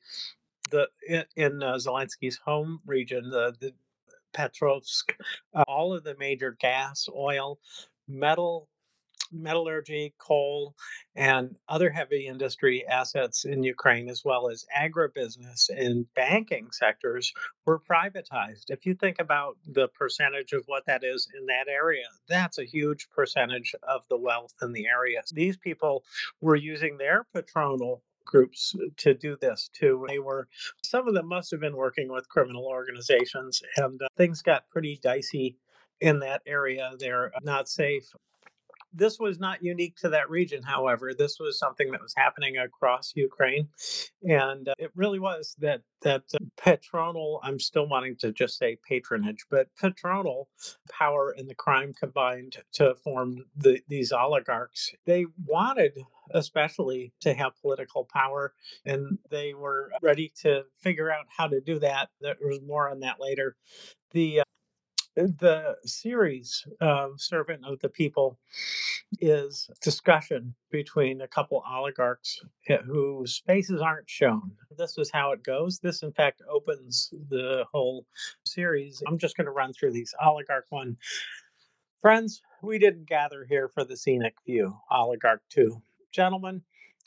the 0.70 0.88
in, 1.36 1.62
uh, 1.62 1.74
Zelensky's 1.74 2.38
home 2.44 2.80
region, 2.86 3.30
the, 3.30 3.54
the 3.60 3.72
Petrovsk, 4.34 5.12
uh, 5.54 5.64
all 5.66 5.92
of 5.92 6.04
the 6.04 6.16
major 6.18 6.56
gas, 6.60 7.08
oil, 7.14 7.58
metal, 8.08 8.68
metallurgy, 9.32 10.14
coal, 10.18 10.74
and 11.14 11.54
other 11.68 11.90
heavy 11.90 12.26
industry 12.26 12.86
assets 12.86 13.44
in 13.44 13.62
Ukraine, 13.62 14.08
as 14.08 14.24
well 14.24 14.48
as 14.48 14.66
agribusiness 14.76 15.68
and 15.70 16.06
banking 16.14 16.68
sectors, 16.72 17.32
were 17.66 17.78
privatized. 17.78 18.70
If 18.70 18.86
you 18.86 18.94
think 18.94 19.20
about 19.20 19.56
the 19.66 19.88
percentage 19.88 20.52
of 20.52 20.64
what 20.66 20.84
that 20.86 21.04
is 21.04 21.28
in 21.38 21.46
that 21.46 21.68
area, 21.68 22.06
that's 22.28 22.58
a 22.58 22.64
huge 22.64 23.08
percentage 23.10 23.74
of 23.82 24.02
the 24.08 24.18
wealth 24.18 24.54
in 24.62 24.72
the 24.72 24.86
area. 24.86 25.22
These 25.32 25.56
people 25.56 26.04
were 26.40 26.56
using 26.56 26.96
their 26.98 27.26
patronal 27.34 28.00
groups 28.30 28.74
to 28.98 29.14
do 29.14 29.36
this 29.40 29.70
too. 29.72 30.06
They 30.08 30.18
were, 30.18 30.48
some 30.82 31.08
of 31.08 31.14
them 31.14 31.26
must 31.28 31.50
have 31.50 31.60
been 31.60 31.76
working 31.76 32.08
with 32.08 32.28
criminal 32.28 32.64
organizations, 32.66 33.62
and 33.76 34.00
uh, 34.00 34.08
things 34.16 34.42
got 34.42 34.68
pretty 34.70 34.98
dicey 35.02 35.56
in 36.00 36.20
that 36.20 36.42
area. 36.46 36.92
They're 36.98 37.32
not 37.42 37.68
safe. 37.68 38.04
This 38.92 39.18
was 39.18 39.38
not 39.38 39.62
unique 39.62 39.96
to 39.98 40.08
that 40.10 40.30
region, 40.30 40.62
however. 40.62 41.12
This 41.14 41.38
was 41.38 41.58
something 41.58 41.90
that 41.92 42.02
was 42.02 42.14
happening 42.16 42.56
across 42.56 43.12
Ukraine, 43.14 43.68
and 44.22 44.68
uh, 44.68 44.74
it 44.78 44.90
really 44.94 45.18
was 45.18 45.54
that 45.60 45.82
that 46.02 46.22
uh, 46.34 46.38
patronal. 46.58 47.40
I'm 47.42 47.60
still 47.60 47.88
wanting 47.88 48.16
to 48.16 48.32
just 48.32 48.58
say 48.58 48.78
patronage, 48.88 49.46
but 49.50 49.68
patronal 49.80 50.46
power 50.90 51.34
and 51.36 51.48
the 51.48 51.54
crime 51.54 51.94
combined 51.94 52.56
to 52.74 52.94
form 52.96 53.44
the, 53.56 53.80
these 53.88 54.12
oligarchs. 54.12 54.90
They 55.06 55.26
wanted, 55.46 55.92
especially, 56.32 57.12
to 57.20 57.34
have 57.34 57.60
political 57.60 58.04
power, 58.04 58.54
and 58.84 59.18
they 59.30 59.54
were 59.54 59.90
ready 60.02 60.32
to 60.42 60.64
figure 60.78 61.10
out 61.10 61.26
how 61.28 61.46
to 61.48 61.60
do 61.60 61.78
that. 61.80 62.08
There 62.20 62.36
was 62.40 62.60
more 62.62 62.90
on 62.90 63.00
that 63.00 63.20
later. 63.20 63.56
The 64.12 64.40
uh, 64.40 64.44
the 65.26 65.76
series 65.84 66.66
of 66.80 67.20
Servant 67.20 67.64
of 67.64 67.78
the 67.80 67.88
People 67.88 68.38
is 69.20 69.70
discussion 69.82 70.54
between 70.70 71.20
a 71.20 71.28
couple 71.28 71.62
oligarchs 71.68 72.40
whose 72.86 73.42
faces 73.46 73.80
aren't 73.80 74.08
shown. 74.08 74.52
This 74.76 74.98
is 74.98 75.10
how 75.10 75.32
it 75.32 75.42
goes. 75.42 75.78
This, 75.78 76.02
in 76.02 76.12
fact, 76.12 76.42
opens 76.48 77.12
the 77.28 77.64
whole 77.72 78.06
series. 78.44 79.02
I'm 79.06 79.18
just 79.18 79.36
going 79.36 79.46
to 79.46 79.52
run 79.52 79.72
through 79.72 79.92
these. 79.92 80.14
Oligarch 80.24 80.66
one. 80.70 80.96
Friends, 82.00 82.42
we 82.62 82.78
didn't 82.78 83.08
gather 83.08 83.44
here 83.44 83.68
for 83.68 83.84
the 83.84 83.96
scenic 83.96 84.34
view. 84.46 84.76
Oligarch 84.90 85.42
two. 85.50 85.82
Gentlemen, 86.12 86.62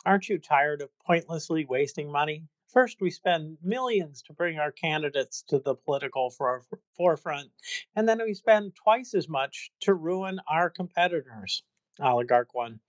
aren't 0.05 0.29
you 0.29 0.37
tired 0.37 0.81
of 0.81 0.89
pointlessly 1.05 1.65
wasting 1.65 2.11
money? 2.11 2.43
First, 2.73 3.01
we 3.01 3.11
spend 3.11 3.57
millions 3.61 4.23
to 4.23 4.33
bring 4.33 4.57
our 4.57 4.71
candidates 4.71 5.43
to 5.49 5.59
the 5.59 5.75
political 5.75 6.31
for- 6.31 6.63
forefront, 6.97 7.51
and 7.95 8.09
then 8.09 8.19
we 8.25 8.33
spend 8.33 8.75
twice 8.75 9.13
as 9.13 9.29
much 9.29 9.71
to 9.81 9.93
ruin 9.93 10.39
our 10.49 10.71
competitors. 10.71 11.63
Oligarch 11.99 12.55
one. 12.55 12.79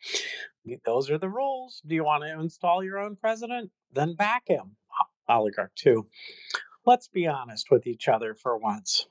Those 0.86 1.10
are 1.10 1.18
the 1.18 1.28
rules. 1.28 1.82
Do 1.86 1.94
you 1.94 2.04
want 2.04 2.24
to 2.24 2.40
install 2.40 2.82
your 2.82 2.98
own 2.98 3.16
president? 3.16 3.70
Then 3.92 4.14
back 4.14 4.44
him. 4.46 4.76
Oligarch 5.28 5.74
two. 5.74 6.06
Let's 6.86 7.08
be 7.08 7.26
honest 7.26 7.70
with 7.70 7.86
each 7.86 8.08
other 8.08 8.34
for 8.34 8.56
once. 8.56 9.06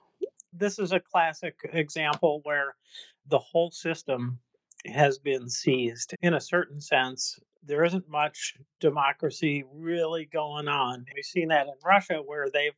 This 0.52 0.80
is 0.80 0.92
a 0.92 1.00
classic 1.00 1.56
example 1.72 2.42
where 2.44 2.76
the 3.28 3.40
whole 3.40 3.70
system 3.70 4.40
has 4.86 5.20
been 5.20 5.50
seized 5.50 6.16
in 6.22 6.34
a 6.34 6.42
certain 6.42 6.82
sense 6.82 7.40
there 7.66 7.84
isn't 7.84 8.10
much 8.10 8.56
democracy 8.80 9.64
really 9.74 10.26
going 10.26 10.68
on. 10.68 11.06
We've 11.16 11.24
seen 11.24 11.50
that 11.50 11.68
in 11.68 11.74
Russia 11.84 12.22
where 12.26 12.50
they've 12.52 12.76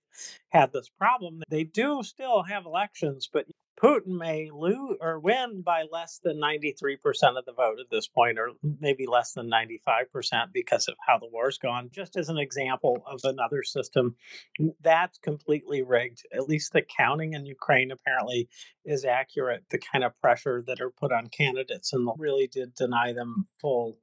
had 0.49 0.71
this 0.71 0.89
problem. 0.89 1.41
They 1.49 1.63
do 1.63 2.03
still 2.03 2.43
have 2.43 2.65
elections, 2.65 3.29
but 3.31 3.45
Putin 3.81 4.17
may 4.17 4.49
lose 4.53 4.97
or 5.01 5.19
win 5.19 5.61
by 5.61 5.85
less 5.91 6.19
than 6.23 6.39
93% 6.39 6.97
of 7.37 7.45
the 7.45 7.53
vote 7.53 7.79
at 7.79 7.89
this 7.89 8.07
point, 8.07 8.39
or 8.39 8.51
maybe 8.79 9.05
less 9.05 9.33
than 9.33 9.49
95% 9.49 10.53
because 10.53 10.87
of 10.87 10.95
how 11.05 11.17
the 11.17 11.29
war's 11.31 11.57
gone. 11.57 11.89
Just 11.91 12.15
as 12.15 12.29
an 12.29 12.37
example 12.37 13.03
of 13.05 13.19
another 13.23 13.63
system 13.63 14.15
that's 14.81 15.17
completely 15.19 15.81
rigged. 15.81 16.25
At 16.33 16.47
least 16.47 16.73
the 16.73 16.81
counting 16.81 17.33
in 17.33 17.45
Ukraine 17.45 17.91
apparently 17.91 18.47
is 18.83 19.05
accurate. 19.05 19.63
The 19.69 19.79
kind 19.79 20.03
of 20.03 20.19
pressure 20.21 20.63
that 20.67 20.81
are 20.81 20.91
put 20.91 21.11
on 21.11 21.27
candidates 21.27 21.93
and 21.93 22.09
really 22.17 22.47
did 22.47 22.75
deny 22.75 23.13
them 23.13 23.45
full 23.59 23.97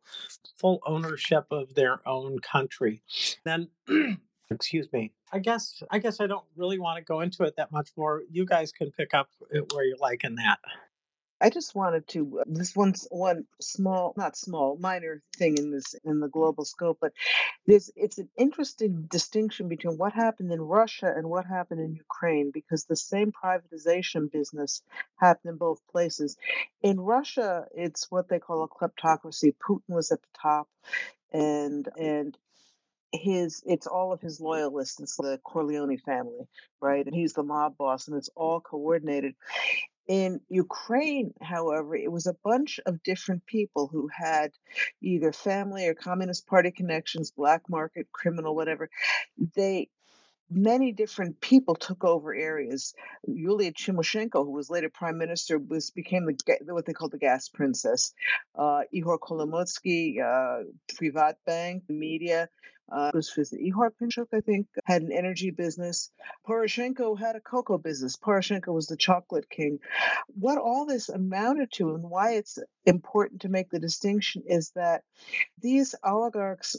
full 0.58 0.80
ownership 0.86 1.46
of 1.50 1.74
their 1.74 2.06
own 2.06 2.38
country. 2.40 3.02
Then 3.44 3.68
excuse 4.52 4.92
me 4.92 5.12
i 5.32 5.38
guess 5.38 5.82
i 5.90 5.98
guess 5.98 6.20
i 6.20 6.26
don't 6.26 6.44
really 6.56 6.78
want 6.78 6.96
to 6.98 7.04
go 7.04 7.20
into 7.20 7.42
it 7.44 7.56
that 7.56 7.72
much 7.72 7.90
more 7.96 8.22
you 8.30 8.44
guys 8.44 8.72
can 8.72 8.90
pick 8.90 9.14
up 9.14 9.28
where 9.72 9.84
you 9.84 9.96
like 10.00 10.24
in 10.24 10.36
that 10.36 10.58
I 11.42 11.50
just 11.50 11.74
wanted 11.74 12.06
to 12.08 12.40
uh, 12.40 12.44
this 12.46 12.76
one's 12.76 13.08
one 13.10 13.46
small, 13.60 14.14
not 14.16 14.36
small, 14.36 14.76
minor 14.78 15.22
thing 15.36 15.58
in 15.58 15.72
this 15.72 15.96
in 16.04 16.20
the 16.20 16.28
global 16.28 16.64
scope, 16.64 16.98
but 17.00 17.12
this 17.66 17.90
it's 17.96 18.18
an 18.18 18.28
interesting 18.38 19.08
distinction 19.10 19.68
between 19.68 19.98
what 19.98 20.12
happened 20.12 20.52
in 20.52 20.60
Russia 20.62 21.12
and 21.14 21.28
what 21.28 21.44
happened 21.44 21.80
in 21.80 21.96
Ukraine 21.96 22.52
because 22.52 22.84
the 22.84 22.94
same 22.94 23.32
privatization 23.32 24.30
business 24.30 24.82
happened 25.16 25.50
in 25.50 25.56
both 25.56 25.80
places. 25.90 26.36
In 26.80 27.00
Russia, 27.00 27.66
it's 27.74 28.08
what 28.08 28.28
they 28.28 28.38
call 28.38 28.62
a 28.62 28.68
kleptocracy. 28.68 29.52
Putin 29.68 29.96
was 29.96 30.12
at 30.12 30.22
the 30.22 30.38
top, 30.40 30.68
and 31.32 31.88
and 31.98 32.38
his 33.12 33.62
it's 33.66 33.86
all 33.86 34.12
of 34.12 34.20
his 34.20 34.40
loyalists 34.40 35.00
it's 35.00 35.16
the 35.16 35.38
corleone 35.44 35.98
family 35.98 36.46
right 36.80 37.06
and 37.06 37.14
he's 37.14 37.34
the 37.34 37.42
mob 37.42 37.76
boss 37.76 38.08
and 38.08 38.16
it's 38.16 38.30
all 38.34 38.60
coordinated 38.60 39.34
in 40.08 40.40
ukraine 40.48 41.32
however 41.40 41.94
it 41.94 42.10
was 42.10 42.26
a 42.26 42.36
bunch 42.44 42.80
of 42.86 43.02
different 43.02 43.44
people 43.46 43.88
who 43.92 44.08
had 44.08 44.50
either 45.02 45.32
family 45.32 45.86
or 45.86 45.94
communist 45.94 46.46
party 46.46 46.70
connections 46.70 47.30
black 47.30 47.62
market 47.68 48.06
criminal 48.12 48.54
whatever 48.54 48.88
they 49.54 49.88
many 50.50 50.92
different 50.92 51.40
people 51.40 51.74
took 51.74 52.04
over 52.04 52.34
areas. 52.34 52.94
Yulia 53.26 53.72
Tymoshenko, 53.72 54.44
who 54.44 54.50
was 54.52 54.70
later 54.70 54.90
prime 54.90 55.18
minister, 55.18 55.58
was 55.58 55.90
became 55.90 56.26
the 56.26 56.74
what 56.74 56.86
they 56.86 56.92
called 56.92 57.12
the 57.12 57.18
gas 57.18 57.48
princess. 57.48 58.12
Uh, 58.56 58.82
Ihor 58.94 59.18
Kolomoisky, 59.18 60.20
uh, 60.22 60.64
Privat 60.96 61.36
Bank, 61.46 61.84
media. 61.88 62.48
Uh, 62.90 63.10
was 63.14 63.30
Ihor 63.52 63.90
Pinchuk, 64.00 64.26
I 64.32 64.40
think, 64.40 64.66
had 64.84 65.02
an 65.02 65.12
energy 65.12 65.50
business. 65.50 66.10
Poroshenko 66.46 67.18
had 67.18 67.36
a 67.36 67.40
cocoa 67.40 67.78
business. 67.78 68.16
Poroshenko 68.16 68.72
was 68.72 68.86
the 68.86 68.96
chocolate 68.96 69.48
king. 69.48 69.78
What 70.28 70.58
all 70.58 70.84
this 70.86 71.08
amounted 71.08 71.72
to, 71.72 71.94
and 71.94 72.10
why 72.10 72.32
it's 72.32 72.58
important 72.84 73.42
to 73.42 73.48
make 73.48 73.70
the 73.70 73.80
distinction, 73.80 74.42
is 74.46 74.70
that 74.74 75.04
these 75.60 75.94
oligarchs 76.04 76.76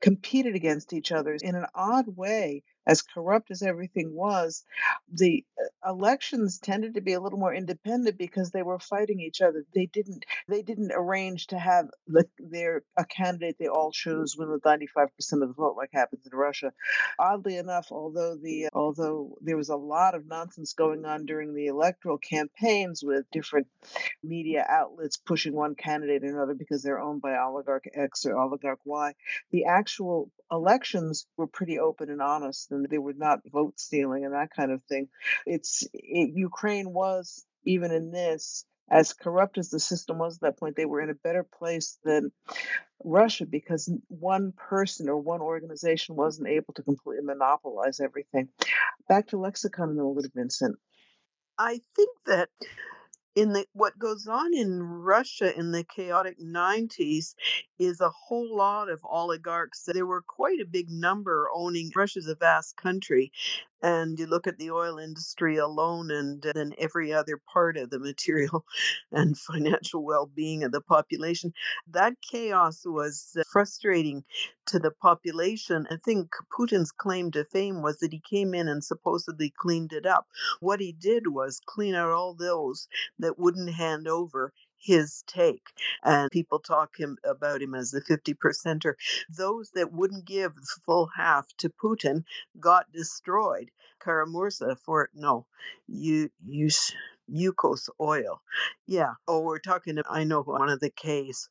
competed 0.00 0.54
against 0.54 0.92
each 0.92 1.12
other 1.12 1.36
in 1.42 1.54
an 1.54 1.66
odd 1.74 2.06
way 2.08 2.62
as 2.90 3.02
corrupt 3.02 3.52
as 3.52 3.62
everything 3.62 4.12
was, 4.12 4.64
the 5.12 5.44
uh, 5.62 5.90
elections 5.92 6.58
tended 6.58 6.94
to 6.94 7.00
be 7.00 7.12
a 7.12 7.20
little 7.20 7.38
more 7.38 7.54
independent 7.54 8.18
because 8.18 8.50
they 8.50 8.64
were 8.64 8.80
fighting 8.80 9.20
each 9.20 9.40
other. 9.40 9.64
They 9.72 9.86
didn't 9.86 10.24
they 10.48 10.62
didn't 10.62 10.90
arrange 10.92 11.46
to 11.48 11.58
have 11.58 11.86
the, 12.08 12.26
their 12.40 12.82
a 12.98 13.04
candidate 13.04 13.56
they 13.60 13.68
all 13.68 13.92
chose 13.92 14.36
win 14.36 14.50
with 14.50 14.62
95% 14.62 15.06
of 15.34 15.40
the 15.48 15.54
vote 15.56 15.76
like 15.76 15.90
happens 15.92 16.26
in 16.26 16.36
Russia. 16.36 16.72
Oddly 17.16 17.56
enough, 17.58 17.92
although 17.92 18.36
the 18.42 18.68
although 18.72 19.36
there 19.40 19.56
was 19.56 19.68
a 19.68 19.76
lot 19.76 20.16
of 20.16 20.26
nonsense 20.26 20.72
going 20.72 21.04
on 21.04 21.26
during 21.26 21.54
the 21.54 21.68
electoral 21.68 22.18
campaigns 22.18 23.04
with 23.04 23.24
different 23.30 23.68
media 24.24 24.66
outlets 24.68 25.16
pushing 25.16 25.54
one 25.54 25.76
candidate 25.76 26.24
or 26.24 26.34
another 26.34 26.54
because 26.54 26.82
they're 26.82 27.00
owned 27.00 27.22
by 27.22 27.36
oligarch 27.38 27.84
X 27.94 28.26
or 28.26 28.36
oligarch 28.36 28.80
Y, 28.84 29.14
the 29.52 29.66
actual 29.66 30.28
elections 30.50 31.26
were 31.36 31.46
pretty 31.46 31.78
open 31.78 32.10
and 32.10 32.20
honest 32.20 32.72
they 32.88 32.98
were 32.98 33.14
not 33.14 33.40
vote 33.50 33.78
stealing 33.78 34.24
and 34.24 34.34
that 34.34 34.50
kind 34.54 34.72
of 34.72 34.82
thing. 34.84 35.08
It's 35.46 35.86
it, 35.92 36.30
Ukraine 36.34 36.92
was 36.92 37.44
even 37.64 37.90
in 37.92 38.10
this 38.10 38.64
as 38.90 39.12
corrupt 39.12 39.56
as 39.56 39.70
the 39.70 39.78
system 39.78 40.18
was 40.18 40.36
at 40.36 40.40
that 40.40 40.58
point, 40.58 40.76
they 40.76 40.84
were 40.84 41.00
in 41.00 41.10
a 41.10 41.14
better 41.14 41.44
place 41.44 41.98
than 42.04 42.32
Russia 43.04 43.46
because 43.46 43.90
one 44.08 44.52
person 44.52 45.08
or 45.08 45.16
one 45.16 45.40
organization 45.40 46.16
wasn't 46.16 46.48
able 46.48 46.74
to 46.74 46.82
completely 46.82 47.24
monopolize 47.24 48.00
everything. 48.00 48.48
Back 49.08 49.28
to 49.28 49.38
lexicon 49.38 49.90
a 49.90 49.92
little, 49.92 50.16
Vincent. 50.34 50.76
I 51.56 51.80
think 51.94 52.16
that 52.26 52.48
in 53.34 53.52
the 53.52 53.66
what 53.72 53.98
goes 53.98 54.26
on 54.26 54.54
in 54.54 54.82
Russia 54.82 55.56
in 55.56 55.72
the 55.72 55.84
chaotic 55.84 56.38
90s 56.40 57.34
is 57.78 58.00
a 58.00 58.10
whole 58.10 58.56
lot 58.56 58.90
of 58.90 59.00
oligarchs. 59.04 59.84
There 59.84 60.06
were 60.06 60.22
quite 60.22 60.60
a 60.60 60.66
big 60.66 60.90
number 60.90 61.48
owning 61.54 61.90
Russia's 61.94 62.26
a 62.26 62.34
vast 62.34 62.76
country 62.76 63.32
and 63.82 64.18
you 64.18 64.26
look 64.26 64.46
at 64.46 64.58
the 64.58 64.70
oil 64.70 64.98
industry 64.98 65.56
alone 65.56 66.10
and 66.10 66.42
then 66.42 66.74
every 66.78 67.12
other 67.12 67.40
part 67.52 67.76
of 67.76 67.90
the 67.90 67.98
material 67.98 68.64
and 69.12 69.38
financial 69.38 70.04
well-being 70.04 70.64
of 70.64 70.72
the 70.72 70.80
population. 70.80 71.52
That 71.88 72.14
chaos 72.22 72.82
was 72.84 73.36
uh, 73.38 73.42
frustrating 73.50 74.24
to 74.66 74.78
the 74.78 74.90
population. 74.90 75.86
I 75.90 75.96
think 76.04 76.30
putin's 76.56 76.92
claim 76.92 77.30
to 77.32 77.44
fame 77.44 77.82
was 77.82 77.98
that 77.98 78.12
he 78.12 78.20
came 78.20 78.54
in 78.54 78.68
and 78.68 78.84
supposedly 78.84 79.52
cleaned 79.56 79.92
it 79.92 80.06
up. 80.06 80.26
What 80.60 80.80
he 80.80 80.92
did 80.92 81.28
was 81.28 81.60
clean 81.66 81.94
out 81.94 82.10
all 82.10 82.34
those 82.34 82.88
that 83.18 83.38
wouldn't 83.38 83.74
hand 83.74 84.06
over 84.06 84.52
his 84.80 85.22
take. 85.26 85.68
And 86.02 86.30
people 86.30 86.58
talk 86.58 86.98
him 86.98 87.18
about 87.24 87.62
him 87.62 87.74
as 87.74 87.90
the 87.90 88.00
50 88.00 88.34
percenter. 88.34 88.94
Those 89.28 89.70
that 89.74 89.92
wouldn't 89.92 90.24
give 90.24 90.54
the 90.54 90.80
full 90.84 91.10
half 91.16 91.46
to 91.58 91.68
Putin 91.68 92.24
got 92.58 92.90
destroyed. 92.92 93.70
Kara-Murza 94.02 94.78
for 94.78 95.10
no, 95.14 95.46
you 95.86 96.30
you 96.46 96.70
Yukos 97.32 97.88
oil. 98.00 98.42
Yeah. 98.86 99.14
Oh, 99.28 99.40
we're 99.40 99.58
talking. 99.58 99.96
To, 99.96 100.04
I 100.08 100.24
know 100.24 100.42
one 100.42 100.68
of 100.68 100.80
the 100.80 100.90
K's. 100.90 101.48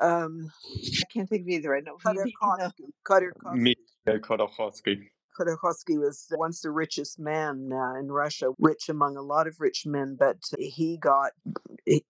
Um, 0.00 0.50
I 0.76 1.02
can't 1.12 1.28
think 1.28 1.42
of 1.42 1.48
either. 1.48 1.76
I 1.76 1.80
know. 1.80 1.96
Khodorkovsky. 2.04 3.74
Khodorkovsky. 4.06 5.08
Khodorkovsky. 5.38 5.98
Was 5.98 6.26
once 6.32 6.60
the 6.60 6.70
richest 6.70 7.18
man 7.18 7.70
uh, 7.72 7.98
in 7.98 8.10
Russia, 8.10 8.52
rich 8.58 8.88
among 8.88 9.16
a 9.16 9.22
lot 9.22 9.46
of 9.46 9.60
rich 9.60 9.86
men, 9.86 10.16
but 10.18 10.38
he 10.58 10.96
got 10.96 11.32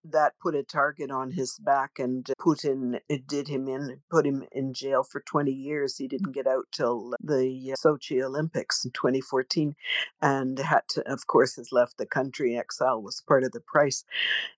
that 0.05 0.33
put 0.41 0.55
a 0.55 0.62
target 0.62 1.11
on 1.11 1.33
his 1.33 1.59
back, 1.59 1.99
and 1.99 2.24
Putin 2.39 3.01
did 3.27 3.49
him 3.49 3.68
in, 3.68 4.01
put 4.11 4.27
him 4.27 4.45
in 4.53 4.72
jail 4.72 5.03
for 5.03 5.20
20 5.20 5.51
years. 5.51 5.97
He 5.97 6.09
didn't 6.09 6.33
get 6.33 6.47
out 6.47 6.66
till 6.72 7.14
the 7.20 7.74
Sochi 7.85 8.22
Olympics 8.22 8.85
in 8.85 8.91
2014, 8.93 9.74
and 10.22 10.59
had 10.59 10.83
to, 10.91 11.03
of 11.11 11.27
course, 11.27 11.57
has 11.57 11.72
left 11.72 11.99
the 11.99 12.07
country. 12.07 12.57
Exile 12.57 13.03
was 13.03 13.22
part 13.27 13.45
of 13.45 13.53
the 13.53 13.61
price. 13.61 14.05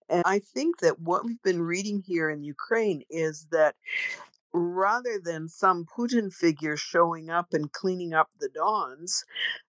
And 0.09 0.23
I 0.25 0.39
think 0.39 0.79
that 0.81 1.01
what 1.01 1.25
we've 1.25 1.43
been 1.43 1.62
reading 1.62 2.03
here 2.07 2.31
in 2.31 2.43
Ukraine 2.43 3.03
is 3.11 3.47
that 3.51 3.75
rather 4.53 5.21
than 5.23 5.49
some 5.49 5.85
Putin 5.85 6.33
figure 6.33 6.77
showing 6.77 7.31
up 7.31 7.53
and 7.53 7.73
cleaning 7.73 8.15
up 8.15 8.31
the 8.41 8.49
Dons 8.49 9.25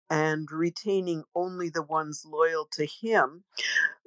and 0.09 0.51
retaining 0.51 1.23
only 1.35 1.69
the 1.69 1.83
ones 1.83 2.25
loyal 2.25 2.67
to 2.73 2.85
him, 2.85 3.43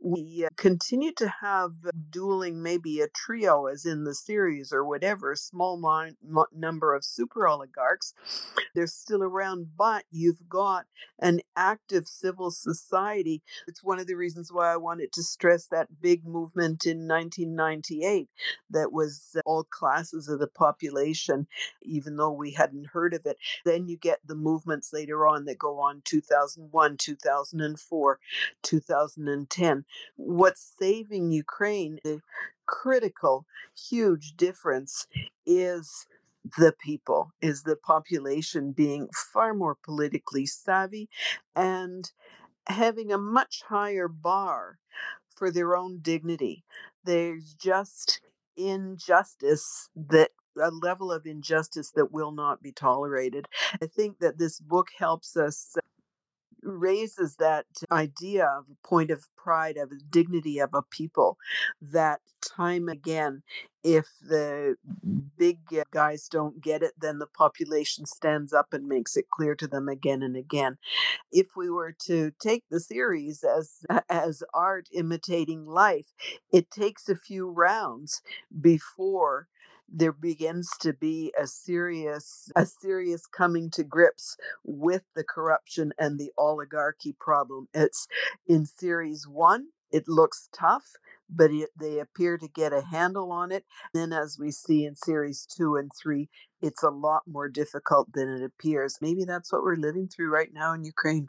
we 0.02 0.44
uh, 0.44 0.48
continue 0.56 1.12
to 1.12 1.28
have 1.40 1.72
dueling, 2.10 2.62
maybe 2.62 3.00
a 3.00 3.08
trio 3.08 3.66
as 3.66 3.86
in 3.86 4.04
the 4.04 4.14
series 4.14 4.72
or 4.72 4.84
whatever, 4.84 5.34
small 5.36 5.80
number 6.52 6.94
of 6.94 7.04
super 7.04 7.46
oligarchs. 7.46 8.14
They're 8.74 8.86
still 8.86 9.22
around, 9.22 9.68
but 9.76 10.04
you've 10.10 10.48
got 10.48 10.86
an 11.20 11.40
active 11.56 12.08
civil 12.08 12.50
society. 12.50 13.42
It's 13.68 13.84
one 13.84 13.98
of 13.98 14.06
the 14.06 14.16
reasons 14.16 14.52
why 14.52 14.72
I 14.72 14.76
wanted 14.76 15.12
to 15.12 15.22
stress 15.22 15.66
that 15.66 16.00
big 16.00 16.26
movement 16.26 16.84
in 16.84 17.06
1998 17.06 18.28
that 18.70 18.92
was 18.92 19.36
all 19.44 19.64
classes 19.64 20.28
of 20.28 20.40
the 20.40 20.48
population, 20.48 21.46
even 21.82 22.16
though 22.16 22.32
we 22.32 22.52
hadn't 22.52 22.88
heard 22.88 23.14
of 23.14 23.24
it. 23.26 23.36
Then 23.64 23.88
you 23.88 23.96
get 23.96 24.18
the 24.26 24.34
movements 24.34 24.92
later 24.92 25.26
on 25.26 25.44
that 25.44 25.58
go 25.58 25.78
on 25.80 25.91
2001, 26.04 26.96
2004, 26.96 28.18
2010 28.62 29.84
what's 30.16 30.74
saving 30.78 31.30
Ukraine, 31.32 31.98
the 32.04 32.20
critical, 32.66 33.46
huge 33.76 34.34
difference 34.36 35.06
is 35.46 36.06
the 36.58 36.74
people, 36.80 37.32
is 37.40 37.62
the 37.62 37.76
population 37.76 38.72
being 38.72 39.08
far 39.32 39.54
more 39.54 39.76
politically 39.82 40.46
savvy 40.46 41.08
and 41.54 42.12
having 42.66 43.12
a 43.12 43.18
much 43.18 43.62
higher 43.68 44.08
bar 44.08 44.78
for 45.34 45.50
their 45.50 45.76
own 45.76 45.98
dignity. 46.00 46.64
There's 47.04 47.54
just 47.54 48.20
injustice 48.56 49.88
that 49.96 50.30
a 50.60 50.70
level 50.70 51.12
of 51.12 51.26
injustice 51.26 51.90
that 51.94 52.12
will 52.12 52.32
not 52.32 52.62
be 52.62 52.72
tolerated. 52.72 53.46
I 53.80 53.86
think 53.86 54.18
that 54.20 54.38
this 54.38 54.60
book 54.60 54.88
helps 54.98 55.36
us 55.36 55.76
raises 56.62 57.36
that 57.36 57.66
idea 57.90 58.46
of 58.46 58.66
a 58.70 58.86
point 58.86 59.10
of 59.10 59.24
pride, 59.36 59.76
of 59.76 59.90
dignity 60.10 60.58
of 60.58 60.70
a 60.74 60.82
people 60.82 61.36
that 61.80 62.20
time 62.42 62.88
again, 62.88 63.42
if 63.84 64.06
the 64.20 64.76
big 65.36 65.58
guys 65.90 66.28
don't 66.28 66.60
get 66.60 66.82
it, 66.82 66.92
then 66.98 67.18
the 67.18 67.26
population 67.26 68.06
stands 68.06 68.52
up 68.52 68.72
and 68.72 68.86
makes 68.86 69.16
it 69.16 69.30
clear 69.30 69.54
to 69.56 69.66
them 69.66 69.88
again 69.88 70.22
and 70.22 70.36
again. 70.36 70.76
If 71.30 71.48
we 71.56 71.68
were 71.70 71.94
to 72.06 72.32
take 72.40 72.64
the 72.70 72.80
series 72.80 73.44
as 73.44 73.80
as 74.08 74.42
art 74.54 74.88
imitating 74.92 75.66
life, 75.66 76.12
it 76.52 76.70
takes 76.70 77.08
a 77.08 77.16
few 77.16 77.48
rounds 77.48 78.22
before 78.60 79.48
there 79.88 80.12
begins 80.12 80.70
to 80.80 80.92
be 80.92 81.32
a 81.40 81.46
serious 81.46 82.50
a 82.56 82.66
serious 82.66 83.26
coming 83.26 83.70
to 83.70 83.84
grips 83.84 84.36
with 84.64 85.02
the 85.14 85.24
corruption 85.24 85.92
and 85.98 86.18
the 86.18 86.32
oligarchy 86.38 87.14
problem. 87.18 87.68
It's 87.74 88.06
in 88.46 88.66
series 88.66 89.26
1 89.26 89.66
it 89.90 90.08
looks 90.08 90.48
tough 90.54 90.84
but 91.28 91.50
it, 91.50 91.68
they 91.78 91.98
appear 91.98 92.38
to 92.38 92.48
get 92.48 92.72
a 92.72 92.80
handle 92.80 93.30
on 93.30 93.52
it 93.52 93.64
then 93.92 94.12
as 94.12 94.38
we 94.38 94.50
see 94.50 94.86
in 94.86 94.96
series 94.96 95.46
2 95.54 95.76
and 95.76 95.90
3 95.94 96.28
it's 96.62 96.82
a 96.82 96.90
lot 96.90 97.22
more 97.26 97.48
difficult 97.48 98.12
than 98.14 98.28
it 98.28 98.42
appears. 98.42 98.98
Maybe 99.00 99.24
that's 99.24 99.52
what 99.52 99.62
we're 99.62 99.74
living 99.74 100.08
through 100.08 100.30
right 100.30 100.52
now 100.52 100.72
in 100.72 100.84
ukraine. 100.84 101.28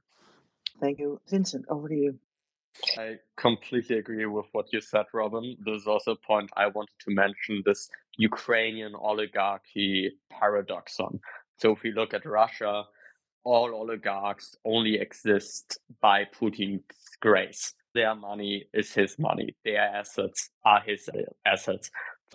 Thank 0.80 1.00
you. 1.00 1.20
Vincent 1.30 1.66
over 1.70 1.90
to 1.90 1.96
you 1.96 2.20
I 2.98 3.18
completely 3.38 3.98
agree 3.98 4.26
with 4.26 4.46
what 4.52 4.72
you 4.74 4.82
said, 4.82 5.06
Robin. 5.14 5.56
There's 5.64 5.88
also 5.88 6.12
a 6.12 6.28
point 6.28 6.50
I 6.56 6.68
wanted 6.68 6.98
to 7.02 7.14
mention 7.14 7.62
this 7.66 7.90
Ukrainian 8.18 8.94
oligarchy 8.96 10.12
paradoxon. 10.32 11.20
So 11.58 11.72
if 11.72 11.84
we 11.84 11.92
look 11.92 12.14
at 12.14 12.26
Russia, 12.26 12.84
all 13.44 13.74
oligarchs 13.76 14.56
only 14.66 14.96
exist 14.96 15.80
by 16.02 16.26
Putin's 16.26 16.84
grace. 17.22 17.74
Their 17.94 18.16
money 18.16 18.66
is 18.74 18.94
his 18.94 19.20
money. 19.20 19.56
Their 19.64 19.82
assets 19.82 20.50
are 20.66 20.82
his 20.82 21.08
assets. 21.46 21.92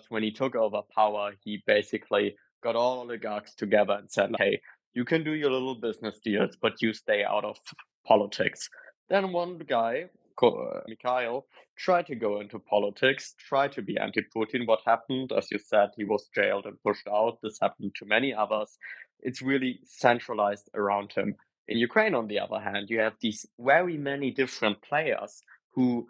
When 0.09 0.23
he 0.23 0.31
took 0.31 0.55
over 0.55 0.81
power, 0.95 1.33
he 1.43 1.63
basically 1.67 2.35
got 2.63 2.75
all 2.75 2.99
oligarchs 2.99 3.55
together 3.55 3.93
and 3.93 4.09
said, 4.09 4.31
hey, 4.37 4.59
you 4.93 5.03
can 5.05 5.23
do 5.23 5.33
your 5.33 5.51
little 5.51 5.75
business 5.75 6.19
deals, 6.23 6.55
but 6.61 6.81
you 6.81 6.93
stay 6.93 7.23
out 7.23 7.43
of 7.43 7.57
politics. 8.05 8.69
Then 9.09 9.31
one 9.31 9.57
guy 9.57 10.05
Äh, 10.41 10.81
Mikhail 10.87 11.45
tried 11.75 12.07
to 12.07 12.15
go 12.15 12.39
into 12.39 12.59
politics, 12.59 13.35
tried 13.37 13.71
to 13.73 13.81
be 13.81 13.97
anti 13.97 14.21
Putin. 14.35 14.67
What 14.67 14.81
happened? 14.85 15.31
As 15.31 15.51
you 15.51 15.59
said, 15.59 15.89
he 15.95 16.03
was 16.03 16.29
jailed 16.33 16.65
and 16.65 16.81
pushed 16.83 17.07
out. 17.07 17.39
This 17.41 17.59
happened 17.61 17.93
to 17.95 18.05
many 18.05 18.33
others. 18.33 18.77
It's 19.21 19.41
really 19.41 19.79
centralized 19.85 20.69
around 20.73 21.13
him. 21.13 21.35
In 21.67 21.77
Ukraine, 21.77 22.15
on 22.15 22.27
the 22.27 22.39
other 22.39 22.59
hand, 22.59 22.89
you 22.89 22.99
have 22.99 23.13
these 23.21 23.45
very 23.59 23.97
many 23.97 24.31
different 24.31 24.81
players 24.81 25.41
who 25.73 26.07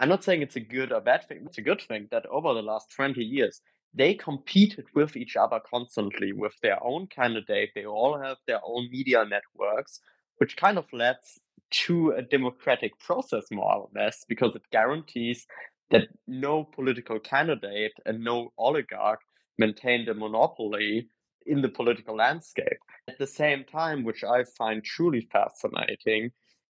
I'm 0.00 0.08
not 0.08 0.24
saying 0.24 0.40
it's 0.40 0.56
a 0.56 0.60
good 0.60 0.92
or 0.92 1.02
bad 1.02 1.28
thing, 1.28 1.42
it's 1.44 1.58
a 1.58 1.62
good 1.62 1.82
thing 1.82 2.08
that 2.10 2.24
over 2.26 2.54
the 2.54 2.62
last 2.62 2.90
20 2.96 3.22
years, 3.22 3.60
they 3.92 4.14
competed 4.14 4.86
with 4.94 5.14
each 5.14 5.36
other 5.36 5.60
constantly 5.68 6.32
with 6.32 6.54
their 6.62 6.82
own 6.82 7.06
candidate. 7.08 7.70
They 7.74 7.84
all 7.84 8.18
have 8.18 8.38
their 8.46 8.60
own 8.64 8.88
media 8.90 9.26
networks, 9.26 10.00
which 10.40 10.56
kind 10.56 10.78
of 10.78 10.86
leads 10.92 11.38
to 11.70 12.12
a 12.12 12.22
democratic 12.22 12.98
process, 12.98 13.44
more 13.50 13.74
or 13.74 13.88
less, 13.94 14.24
because 14.26 14.56
it 14.56 14.62
guarantees 14.72 15.46
that 15.90 16.08
no 16.26 16.64
political 16.64 17.20
candidate 17.20 17.92
and 18.06 18.24
no 18.24 18.50
oligarch 18.56 19.20
maintained 19.58 20.08
a 20.08 20.14
monopoly 20.14 21.08
in 21.44 21.60
the 21.60 21.68
political 21.68 22.16
landscape. 22.16 22.78
At 23.06 23.18
the 23.18 23.26
same 23.26 23.64
time, 23.64 24.02
which 24.02 24.24
I 24.24 24.44
find 24.44 24.82
truly 24.82 25.28
fascinating, 25.30 26.30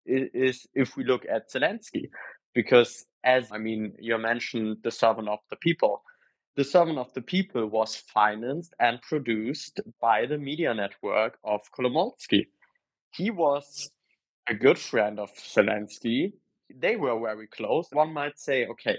is, 0.06 0.66
if 0.74 0.96
we 0.96 1.02
look 1.02 1.26
at 1.28 1.50
Zelensky, 1.50 2.08
because 2.54 3.04
as 3.24 3.50
I 3.50 3.58
mean, 3.58 3.94
you 3.98 4.16
mentioned 4.18 4.76
the 4.84 4.92
servant 4.92 5.28
of 5.28 5.40
the 5.50 5.56
people. 5.56 6.02
The 6.56 6.64
Servant 6.64 6.98
of 6.98 7.12
the 7.12 7.20
People 7.20 7.66
was 7.66 7.96
financed 7.96 8.72
and 8.80 9.02
produced 9.02 9.80
by 10.00 10.24
the 10.24 10.38
media 10.38 10.72
network 10.72 11.38
of 11.44 11.60
Kolomoisky. 11.76 12.46
He 13.12 13.30
was 13.30 13.90
a 14.48 14.54
good 14.54 14.78
friend 14.78 15.18
of 15.18 15.30
Zelensky. 15.34 16.32
They 16.74 16.96
were 16.96 17.18
very 17.18 17.46
close. 17.46 17.88
One 17.92 18.12
might 18.12 18.38
say, 18.38 18.66
okay, 18.66 18.98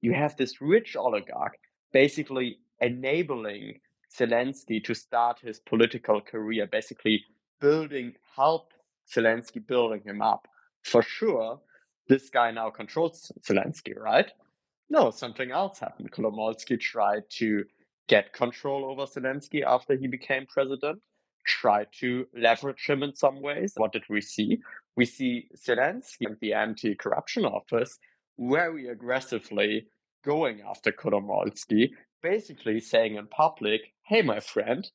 you 0.00 0.12
have 0.12 0.36
this 0.36 0.60
rich 0.60 0.96
oligarch 0.96 1.58
basically 1.92 2.58
enabling 2.80 3.80
Zelensky 4.16 4.82
to 4.84 4.94
start 4.94 5.40
his 5.40 5.60
political 5.60 6.20
career, 6.20 6.66
basically 6.70 7.24
building, 7.60 8.12
help 8.34 8.72
Zelensky 9.12 9.66
building 9.66 10.02
him 10.04 10.22
up. 10.22 10.46
For 10.84 11.02
sure, 11.02 11.60
this 12.08 12.30
guy 12.30 12.50
now 12.50 12.70
controls 12.70 13.32
Zelensky, 13.46 13.96
right? 13.96 14.30
No, 14.88 15.10
something 15.10 15.50
else 15.50 15.78
happened. 15.78 16.12
Kolomoisky 16.12 16.78
tried 16.78 17.24
to 17.38 17.64
get 18.08 18.32
control 18.32 18.84
over 18.84 19.04
Zelensky 19.06 19.64
after 19.64 19.96
he 19.96 20.06
became 20.06 20.46
president, 20.46 21.00
tried 21.46 21.88
to 22.00 22.26
leverage 22.34 22.86
him 22.86 23.02
in 23.02 23.14
some 23.14 23.40
ways. 23.40 23.72
What 23.76 23.92
did 23.92 24.04
we 24.08 24.20
see? 24.20 24.58
We 24.96 25.04
see 25.04 25.48
Zelensky 25.56 26.26
and 26.26 26.36
the 26.40 26.54
anti 26.54 26.94
corruption 26.94 27.44
office 27.44 27.98
very 28.38 28.88
aggressively 28.88 29.86
going 30.24 30.60
after 30.60 30.92
Kolomoisky, 30.92 31.90
basically 32.22 32.80
saying 32.80 33.16
in 33.16 33.26
public, 33.28 33.80
hey, 34.06 34.22
my 34.22 34.40
friend, 34.40 34.90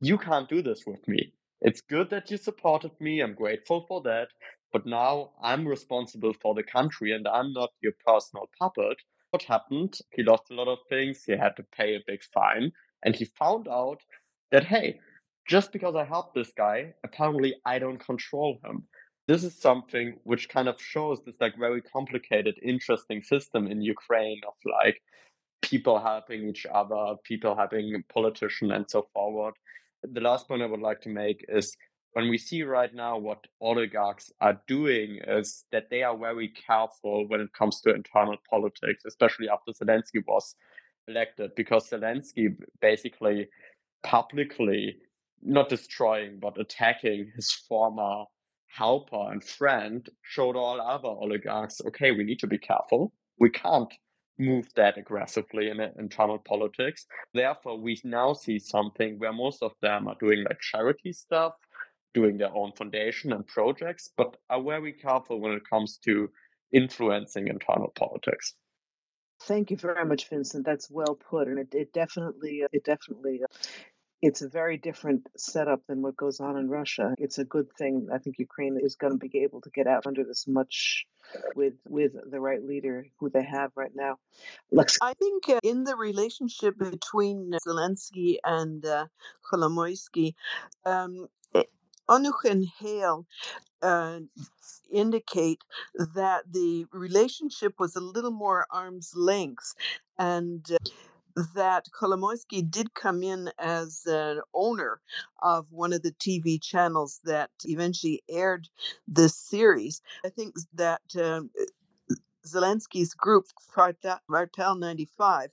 you 0.00 0.18
can't 0.18 0.48
do 0.48 0.60
this 0.62 0.82
with 0.86 1.06
me. 1.08 1.32
It's 1.60 1.80
good 1.80 2.10
that 2.10 2.30
you 2.30 2.36
supported 2.36 2.92
me. 3.00 3.20
I'm 3.20 3.34
grateful 3.34 3.86
for 3.88 4.02
that. 4.02 4.28
But 4.72 4.86
now 4.86 5.30
I'm 5.42 5.66
responsible 5.66 6.34
for 6.42 6.54
the 6.54 6.64
country 6.64 7.12
and 7.12 7.26
I'm 7.28 7.52
not 7.52 7.70
your 7.80 7.92
personal 8.04 8.50
puppet 8.58 8.98
what 9.34 9.42
happened. 9.42 9.98
He 10.12 10.22
lost 10.22 10.44
a 10.52 10.54
lot 10.54 10.68
of 10.68 10.78
things. 10.88 11.24
He 11.26 11.32
had 11.32 11.56
to 11.56 11.64
pay 11.76 11.96
a 11.96 12.06
big 12.06 12.22
fine. 12.32 12.70
And 13.04 13.16
he 13.16 13.24
found 13.24 13.66
out 13.66 14.00
that, 14.52 14.62
hey, 14.62 15.00
just 15.46 15.72
because 15.72 15.94
I 15.94 16.04
helped 16.04 16.34
this 16.34 16.52
guy, 16.56 16.94
apparently 17.04 17.54
I 17.64 17.78
don't 17.78 17.98
control 17.98 18.58
him. 18.64 18.84
This 19.26 19.44
is 19.44 19.58
something 19.58 20.14
which 20.24 20.48
kind 20.48 20.68
of 20.68 20.80
shows 20.80 21.20
this 21.24 21.40
like 21.40 21.56
very 21.58 21.80
complicated, 21.80 22.58
interesting 22.62 23.22
system 23.22 23.66
in 23.66 23.80
Ukraine 23.80 24.40
of 24.46 24.54
like 24.80 25.00
people 25.62 25.98
helping 25.98 26.48
each 26.48 26.66
other, 26.72 27.14
people 27.24 27.56
helping 27.56 28.02
politicians 28.12 28.72
and 28.72 28.88
so 28.88 29.06
forward. 29.14 29.54
The 30.02 30.20
last 30.20 30.46
point 30.46 30.62
I 30.62 30.66
would 30.66 30.80
like 30.80 31.00
to 31.02 31.08
make 31.08 31.44
is 31.48 31.74
when 32.12 32.28
we 32.28 32.38
see 32.38 32.62
right 32.62 32.94
now 32.94 33.18
what 33.18 33.46
oligarchs 33.60 34.30
are 34.40 34.60
doing 34.68 35.18
is 35.26 35.64
that 35.72 35.90
they 35.90 36.02
are 36.02 36.16
very 36.16 36.48
careful 36.48 37.26
when 37.28 37.40
it 37.40 37.52
comes 37.54 37.80
to 37.80 37.94
internal 37.94 38.36
politics, 38.48 39.04
especially 39.06 39.48
after 39.48 39.72
Zelensky 39.72 40.22
was 40.26 40.54
elected, 41.08 41.50
because 41.56 41.90
Zelensky 41.90 42.54
basically 42.80 43.48
publicly 44.04 44.96
not 45.44 45.68
destroying 45.68 46.38
but 46.40 46.58
attacking 46.60 47.30
his 47.36 47.52
former 47.68 48.24
helper 48.68 49.30
and 49.30 49.44
friend 49.44 50.08
showed 50.22 50.56
all 50.56 50.80
other 50.80 51.08
oligarchs 51.08 51.80
okay 51.86 52.10
we 52.10 52.24
need 52.24 52.38
to 52.38 52.46
be 52.46 52.58
careful 52.58 53.12
we 53.38 53.50
can't 53.50 53.92
move 54.36 54.66
that 54.74 54.98
aggressively 54.98 55.70
in 55.70 55.78
internal 55.98 56.38
politics 56.38 57.06
therefore 57.34 57.78
we 57.78 58.00
now 58.02 58.32
see 58.32 58.58
something 58.58 59.16
where 59.18 59.32
most 59.32 59.62
of 59.62 59.72
them 59.80 60.08
are 60.08 60.16
doing 60.18 60.42
like 60.42 60.58
charity 60.60 61.12
stuff 61.12 61.52
doing 62.14 62.38
their 62.38 62.54
own 62.56 62.72
foundation 62.72 63.32
and 63.32 63.46
projects, 63.46 64.08
but 64.16 64.36
are 64.48 64.62
very 64.62 64.92
careful 64.92 65.40
when 65.40 65.52
it 65.52 65.68
comes 65.68 65.98
to 65.98 66.30
influencing 66.72 67.48
internal 67.48 67.92
politics. 67.96 68.54
Thank 69.42 69.70
you 69.70 69.76
very 69.76 70.06
much, 70.06 70.30
Vincent. 70.30 70.64
That's 70.64 70.90
well 70.90 71.18
put, 71.28 71.48
and 71.48 71.58
it, 71.58 71.74
it 71.74 71.92
definitely, 71.92 72.62
uh, 72.62 72.68
it 72.72 72.84
definitely, 72.84 73.40
uh, 73.42 73.56
it's 74.22 74.42
a 74.42 74.48
very 74.48 74.76
different 74.76 75.26
setup 75.36 75.80
than 75.86 76.02
what 76.02 76.16
goes 76.16 76.40
on 76.40 76.56
in 76.56 76.68
Russia. 76.68 77.14
It's 77.18 77.38
a 77.38 77.44
good 77.44 77.70
thing. 77.78 78.08
I 78.12 78.18
think 78.18 78.38
Ukraine 78.38 78.78
is 78.80 78.96
going 78.96 79.18
to 79.18 79.28
be 79.28 79.38
able 79.42 79.60
to 79.62 79.70
get 79.70 79.86
out 79.86 80.06
under 80.06 80.24
this 80.24 80.46
much 80.46 81.06
with 81.54 81.74
with 81.88 82.12
the 82.30 82.40
right 82.40 82.62
leader 82.62 83.06
who 83.18 83.30
they 83.30 83.44
have 83.44 83.70
right 83.76 83.92
now. 83.94 84.16
Lex- 84.70 84.98
I 85.02 85.14
think 85.14 85.48
uh, 85.48 85.58
in 85.62 85.84
the 85.84 85.96
relationship 85.96 86.78
between 86.78 87.52
Zelensky 87.66 88.36
and 88.44 88.84
uh, 88.84 89.06
Kolomoisky, 89.50 90.34
um, 90.84 91.28
Onuch 92.08 92.44
and 92.44 92.66
Hale 92.78 93.26
uh, 93.82 94.20
indicate 94.92 95.62
that 95.94 96.44
the 96.50 96.86
relationship 96.92 97.74
was 97.78 97.96
a 97.96 98.00
little 98.00 98.30
more 98.30 98.66
arm's 98.70 99.12
length 99.14 99.74
and 100.18 100.66
uh, 100.70 100.76
that 101.54 101.86
Kolomoisky 101.98 102.68
did 102.68 102.94
come 102.94 103.22
in 103.22 103.50
as 103.58 104.02
an 104.06 104.40
owner 104.54 105.00
of 105.42 105.66
one 105.70 105.92
of 105.92 106.02
the 106.02 106.12
TV 106.12 106.62
channels 106.62 107.20
that 107.24 107.50
eventually 107.64 108.22
aired 108.28 108.68
this 109.08 109.36
series. 109.36 110.00
I 110.24 110.28
think 110.28 110.54
that 110.74 111.02
uh, 111.16 111.42
Zelensky's 112.46 113.14
group, 113.14 113.46
Kvartal 113.74 114.78
95, 114.78 115.50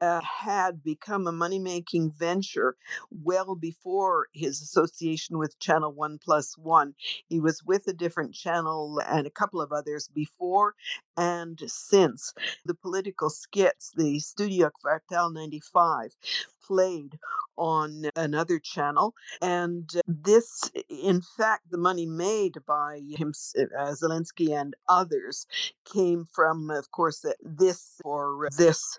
uh, 0.00 0.20
had 0.20 0.82
become 0.82 1.26
a 1.26 1.32
money 1.32 1.58
making 1.58 2.10
venture 2.10 2.76
well 3.10 3.54
before 3.54 4.26
his 4.32 4.60
association 4.60 5.38
with 5.38 5.58
Channel 5.58 5.92
One 5.92 6.18
Plus 6.22 6.56
One. 6.58 6.94
He 7.28 7.40
was 7.40 7.62
with 7.64 7.86
a 7.86 7.92
different 7.92 8.34
channel 8.34 9.00
and 9.06 9.26
a 9.26 9.30
couple 9.30 9.60
of 9.60 9.72
others 9.72 10.08
before 10.08 10.74
and 11.16 11.60
since. 11.66 12.32
The 12.64 12.74
political 12.74 13.30
skits, 13.30 13.92
the 13.96 14.18
Studio 14.18 14.70
Kvartal 14.70 15.32
95, 15.32 16.16
played 16.66 17.18
on 17.56 18.04
another 18.16 18.58
channel. 18.58 19.14
And 19.40 19.90
this, 20.06 20.70
in 20.88 21.22
fact, 21.36 21.70
the 21.70 21.78
money 21.78 22.06
made 22.06 22.54
by 22.66 23.00
him, 23.16 23.32
uh, 23.56 23.94
Zelensky 23.94 24.50
and 24.50 24.74
others 24.88 25.46
came 25.84 26.26
from, 26.32 26.70
of 26.70 26.90
course, 26.90 27.24
this 27.42 28.00
or 28.04 28.48
this 28.56 28.96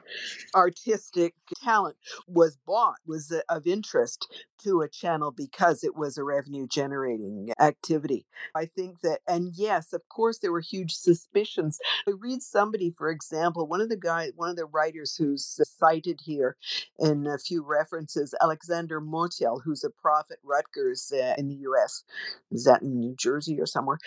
artistic 0.86 1.34
talent 1.64 1.96
was 2.28 2.58
bought, 2.66 2.98
was 3.06 3.34
of 3.50 3.68
interest 3.68 4.28
to 4.64 4.82
a 4.82 4.90
channel 4.90 5.32
because 5.32 5.84
it 5.84 5.96
was 5.96 6.18
a 6.18 6.24
revenue 6.24 6.68
generating 6.68 7.50
activity. 7.60 8.26
I 8.56 8.66
think 8.66 9.02
that, 9.02 9.20
and 9.28 9.52
yes, 9.56 9.94
of 9.94 10.02
course, 10.10 10.40
there 10.40 10.52
were 10.52 10.62
huge 10.62 10.94
suspicions. 10.94 11.80
I 12.08 12.12
read 12.20 12.42
somebody, 12.42 12.92
for 12.98 13.10
example, 13.10 13.68
one 13.68 13.82
of 13.82 13.90
the 13.90 13.98
guys, 13.98 14.32
one 14.36 14.50
of 14.50 14.56
the 14.56 14.66
writers 14.66 15.16
who's 15.16 15.60
cited 15.78 16.22
here 16.24 16.56
in 17.00 17.28
a 17.28 17.38
few 17.38 17.64
references, 17.64 18.34
Alexander 18.42 19.02
Motyl, 19.02 19.62
who's 19.64 19.84
a 19.84 19.90
prof 19.90 20.26
at 20.32 20.38
Rutgers 20.44 21.12
uh, 21.14 21.34
in 21.38 21.48
the 21.50 21.56
US. 21.70 22.04
Is 22.52 22.64
that 22.66 22.82
in 22.82 23.00
New 23.00 23.16
Jersey 23.18 23.60
or 23.60 23.66
somewhere? 23.66 24.00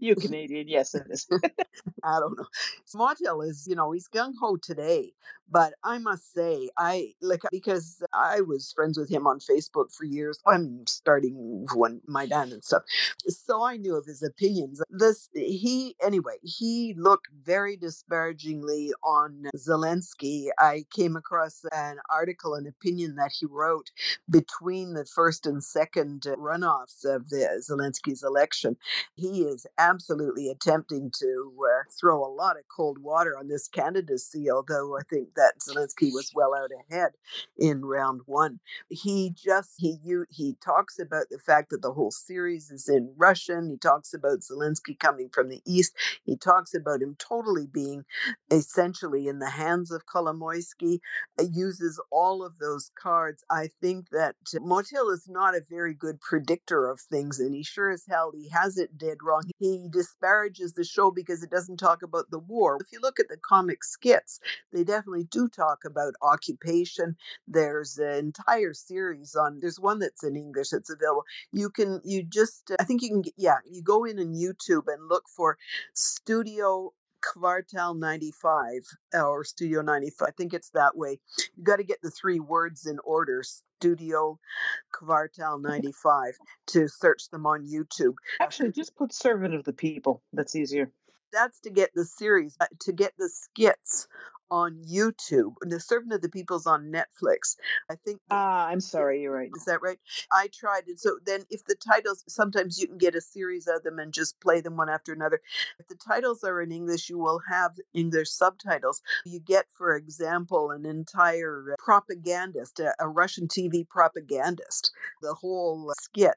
You 0.00 0.14
Canadian, 0.20 0.68
yes, 0.68 0.94
it 0.94 1.06
is. 1.10 1.26
I 2.02 2.20
don't 2.20 2.36
know. 2.36 2.46
Motyl 2.94 3.42
is, 3.48 3.66
you 3.68 3.74
know, 3.74 3.92
he's 3.92 4.08
gung 4.08 4.32
ho 4.40 4.56
today, 4.56 5.12
but 5.50 5.74
I 5.82 5.98
must 5.98 6.13
say, 6.16 6.70
I 6.78 7.14
like 7.20 7.42
because 7.50 8.02
I 8.12 8.40
was 8.40 8.72
friends 8.74 8.98
with 8.98 9.10
him 9.10 9.26
on 9.26 9.38
Facebook 9.38 9.94
for 9.94 10.04
years. 10.04 10.40
I'm 10.46 10.86
starting 10.86 11.66
when 11.74 12.00
my 12.06 12.26
dad 12.26 12.48
and 12.48 12.64
stuff, 12.64 12.82
so 13.28 13.62
I 13.62 13.76
knew 13.76 13.96
of 13.96 14.06
his 14.06 14.22
opinions. 14.22 14.82
This 14.90 15.28
he 15.34 15.96
anyway. 16.02 16.36
He 16.42 16.94
looked 16.96 17.28
very 17.44 17.76
disparagingly 17.76 18.92
on 19.02 19.44
Zelensky. 19.56 20.48
I 20.58 20.84
came 20.94 21.16
across 21.16 21.64
an 21.72 21.98
article, 22.10 22.54
an 22.54 22.66
opinion 22.66 23.16
that 23.16 23.32
he 23.38 23.46
wrote 23.46 23.90
between 24.28 24.94
the 24.94 25.04
first 25.04 25.46
and 25.46 25.62
second 25.62 26.22
runoffs 26.22 27.04
of 27.04 27.28
the 27.28 27.62
Zelensky's 27.68 28.22
election. 28.22 28.76
He 29.14 29.42
is 29.42 29.66
absolutely 29.78 30.48
attempting 30.50 31.10
to 31.18 31.52
uh, 31.60 31.82
throw 32.00 32.24
a 32.24 32.32
lot 32.32 32.56
of 32.56 32.64
cold 32.74 32.98
water 32.98 33.36
on 33.38 33.48
this 33.48 33.68
candidacy. 33.68 34.50
Although 34.50 34.96
I 34.98 35.02
think 35.02 35.34
that 35.36 35.54
Zelensky 35.60 36.03
Zelensky 36.04 36.14
was 36.14 36.32
well 36.34 36.54
out 36.54 36.70
ahead 36.90 37.12
in 37.56 37.84
round 37.84 38.22
one. 38.26 38.60
He 38.88 39.30
just 39.36 39.72
he 39.78 39.98
you 40.02 40.26
he 40.30 40.56
talks 40.64 40.98
about 40.98 41.26
the 41.30 41.38
fact 41.38 41.70
that 41.70 41.82
the 41.82 41.92
whole 41.92 42.10
series 42.10 42.70
is 42.70 42.88
in 42.88 43.12
Russian. 43.16 43.70
He 43.70 43.76
talks 43.76 44.14
about 44.14 44.40
Zelensky 44.40 44.98
coming 44.98 45.28
from 45.32 45.48
the 45.48 45.62
east. 45.66 45.94
He 46.24 46.36
talks 46.36 46.74
about 46.74 47.02
him 47.02 47.16
totally 47.18 47.66
being 47.66 48.04
essentially 48.50 49.28
in 49.28 49.38
the 49.38 49.50
hands 49.50 49.90
of 49.90 50.06
Kolomoisky. 50.06 50.98
Uh, 51.38 51.44
uses 51.52 52.00
all 52.10 52.44
of 52.44 52.58
those 52.58 52.90
cards. 53.00 53.44
I 53.50 53.68
think 53.80 54.10
that 54.10 54.36
uh, 54.54 54.60
Motyl 54.60 55.12
is 55.12 55.26
not 55.28 55.54
a 55.54 55.62
very 55.68 55.94
good 55.94 56.20
predictor 56.20 56.86
of 56.88 57.00
things, 57.00 57.38
and 57.40 57.54
he 57.54 57.62
sure 57.62 57.90
as 57.90 58.04
hell 58.08 58.32
he 58.34 58.48
has 58.50 58.78
it 58.78 58.96
dead 58.98 59.18
wrong. 59.22 59.42
He 59.58 59.88
disparages 59.90 60.74
the 60.74 60.84
show 60.84 61.10
because 61.10 61.42
it 61.42 61.50
doesn't 61.50 61.76
talk 61.78 62.02
about 62.02 62.30
the 62.30 62.38
war. 62.38 62.78
If 62.80 62.92
you 62.92 63.00
look 63.00 63.18
at 63.20 63.28
the 63.28 63.36
comic 63.36 63.84
skits, 63.84 64.40
they 64.72 64.84
definitely 64.84 65.24
do 65.24 65.48
talk 65.48 65.80
about 65.84 65.93
occupation. 66.22 67.16
There's 67.46 67.98
an 67.98 68.16
entire 68.16 68.74
series 68.74 69.34
on. 69.34 69.60
There's 69.60 69.80
one 69.80 69.98
that's 69.98 70.24
in 70.24 70.36
English 70.36 70.70
that's 70.70 70.90
available. 70.90 71.24
You 71.52 71.70
can 71.70 72.00
you 72.04 72.22
just 72.22 72.72
I 72.78 72.84
think 72.84 73.02
you 73.02 73.08
can 73.08 73.22
get 73.22 73.34
yeah 73.36 73.58
you 73.68 73.82
go 73.82 74.04
in 74.04 74.18
on 74.18 74.34
YouTube 74.34 74.84
and 74.88 75.08
look 75.08 75.24
for 75.28 75.58
Studio 75.94 76.92
Kvartal 77.24 77.98
95 77.98 78.86
or 79.14 79.44
Studio 79.44 79.82
95. 79.82 80.28
I 80.28 80.30
think 80.32 80.52
it's 80.52 80.70
that 80.70 80.96
way. 80.96 81.18
You 81.56 81.64
got 81.64 81.76
to 81.76 81.84
get 81.84 82.02
the 82.02 82.10
three 82.10 82.40
words 82.40 82.86
in 82.86 82.98
order 83.04 83.42
Studio 83.42 84.38
Kvartal 84.94 85.60
95 85.60 86.34
to 86.68 86.88
search 86.88 87.30
them 87.30 87.46
on 87.46 87.66
YouTube. 87.66 88.14
Actually, 88.40 88.72
just 88.72 88.96
put 88.96 89.12
Servant 89.12 89.54
of 89.54 89.64
the 89.64 89.72
People. 89.72 90.22
That's 90.32 90.54
easier. 90.54 90.90
That's 91.32 91.60
to 91.60 91.70
get 91.70 91.90
the 91.94 92.04
series, 92.04 92.56
uh, 92.60 92.66
to 92.80 92.92
get 92.92 93.12
the 93.18 93.28
skits 93.28 94.06
on 94.50 94.82
YouTube. 94.88 95.54
The 95.62 95.80
Servant 95.80 96.12
of 96.12 96.22
the 96.22 96.28
People's 96.28 96.66
on 96.66 96.92
Netflix. 96.92 97.56
I 97.90 97.96
think. 97.96 98.20
Ah, 98.30 98.66
I'm 98.68 98.80
sorry. 98.80 99.22
You're 99.22 99.34
right. 99.34 99.50
Is 99.56 99.64
that 99.64 99.82
right? 99.82 99.98
I 100.32 100.48
tried 100.52 100.84
it. 100.88 101.00
So 101.00 101.18
then, 101.24 101.44
if 101.50 101.64
the 101.64 101.74
titles, 101.76 102.24
sometimes 102.28 102.78
you 102.78 102.86
can 102.86 102.98
get 102.98 103.14
a 103.14 103.20
series 103.20 103.66
of 103.66 103.82
them 103.82 103.98
and 103.98 104.12
just 104.12 104.40
play 104.40 104.60
them 104.60 104.76
one 104.76 104.88
after 104.88 105.12
another. 105.12 105.40
If 105.78 105.88
the 105.88 105.96
titles 105.96 106.44
are 106.44 106.60
in 106.60 106.72
English, 106.72 107.08
you 107.08 107.18
will 107.18 107.40
have 107.48 107.72
English 107.94 108.30
subtitles. 108.30 109.02
You 109.24 109.40
get, 109.40 109.66
for 109.70 109.96
example, 109.96 110.70
an 110.70 110.86
entire 110.86 111.74
propagandist, 111.78 112.80
a, 112.80 112.94
a 113.00 113.08
Russian 113.08 113.48
TV 113.48 113.86
propagandist. 113.88 114.92
The 115.22 115.34
whole 115.34 115.92
skit 116.00 116.34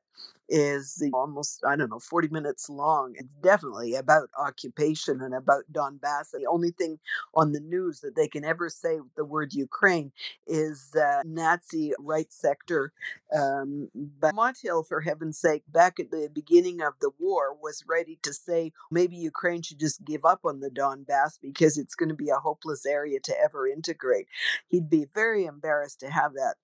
is 0.49 1.03
almost, 1.13 1.61
I 1.67 1.75
don't 1.75 1.89
know, 1.89 1.99
40 1.99 2.29
minutes 2.29 2.69
long. 2.69 3.13
It's 3.17 3.33
definitely 3.35 3.95
about 3.95 4.29
occupation 4.37 5.21
and 5.21 5.33
about 5.33 5.63
Donbass. 5.71 6.31
The 6.31 6.47
only 6.49 6.71
thing 6.71 6.99
on 7.35 7.51
the 7.51 7.59
news 7.59 7.96
that 8.01 8.15
they 8.15 8.27
can 8.27 8.43
ever 8.43 8.69
say 8.69 8.99
the 9.15 9.25
word 9.25 9.53
Ukraine 9.53 10.11
is 10.45 10.95
uh, 10.95 11.21
Nazi 11.25 11.93
right 11.99 12.31
sector. 12.31 12.93
Um, 13.35 13.89
but 13.93 14.35
Motyl, 14.35 14.87
for 14.87 15.01
heaven's 15.01 15.39
sake, 15.39 15.63
back 15.67 15.99
at 15.99 16.11
the 16.11 16.29
beginning 16.33 16.81
of 16.81 16.93
the 17.01 17.11
war, 17.19 17.55
was 17.61 17.83
ready 17.87 18.19
to 18.23 18.33
say 18.33 18.71
maybe 18.91 19.15
Ukraine 19.15 19.61
should 19.61 19.79
just 19.79 20.03
give 20.05 20.25
up 20.25 20.41
on 20.45 20.59
the 20.59 20.69
Donbass 20.69 21.39
because 21.41 21.77
it's 21.77 21.95
going 21.95 22.09
to 22.09 22.15
be 22.15 22.29
a 22.29 22.35
hopeless 22.35 22.85
area 22.85 23.19
to 23.21 23.39
ever 23.39 23.67
integrate. 23.67 24.27
He'd 24.67 24.89
be 24.89 25.07
very 25.13 25.45
embarrassed 25.45 25.99
to 26.01 26.09
have 26.09 26.33
that 26.33 26.55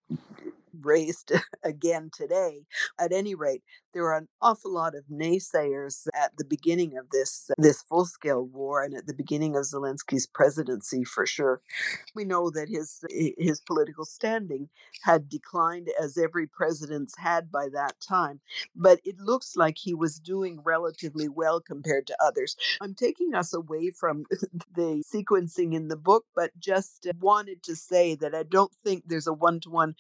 raised 0.82 1.32
again 1.64 2.10
today. 2.14 2.62
At 3.00 3.12
any 3.12 3.36
rate, 3.36 3.64
there 3.94 4.06
are 4.06 4.18
an 4.18 4.28
awful 4.42 4.74
lot 4.74 4.96
of 4.96 5.06
naysayers 5.12 6.08
at 6.14 6.36
the 6.38 6.46
beginning 6.46 6.98
of 6.98 7.10
this 7.12 7.50
this 7.58 7.82
full 7.84 8.06
scale 8.06 8.44
war 8.44 8.84
and 8.84 8.96
at 8.96 9.08
the 9.08 9.14
beginning 9.14 9.56
of 9.56 9.64
Zelensky's 9.64 10.28
presidency 10.28 11.04
for 11.04 11.26
sure. 11.26 11.62
We 12.16 12.26
know 12.26 12.50
that 12.50 12.70
his 12.70 13.04
eh, 13.12 13.32
his 13.38 13.62
political 13.62 14.06
standing 14.06 14.70
had 15.04 15.30
declined 15.30 15.90
as 16.02 16.18
every 16.18 16.48
president's 16.48 17.18
had 17.18 17.52
by 17.52 17.70
that 17.74 17.96
time, 18.00 18.42
but 18.76 19.00
it 19.04 19.20
looks 19.20 19.56
like 19.56 19.78
he 19.78 19.94
was 19.94 20.20
doing 20.20 20.60
relatively 20.64 21.28
well 21.30 21.60
compared 21.62 22.08
to 22.08 22.18
others. 22.24 22.56
I'm 22.82 22.96
taking 22.96 23.36
us 23.36 23.54
away 23.54 23.92
from 23.92 24.26
the 24.76 25.04
sequencing 25.14 25.74
in 25.74 25.88
the 25.88 25.98
book, 25.98 26.26
but 26.36 26.52
just 26.60 27.08
wanted 27.20 27.64
to 27.64 27.76
say 27.76 28.16
that 28.16 28.34
I 28.34 28.44
don't 28.44 28.74
think 28.84 29.04
there's 29.06 29.28
a 29.28 29.34
one 29.34 29.60
to 29.62 29.70
one 29.70 29.96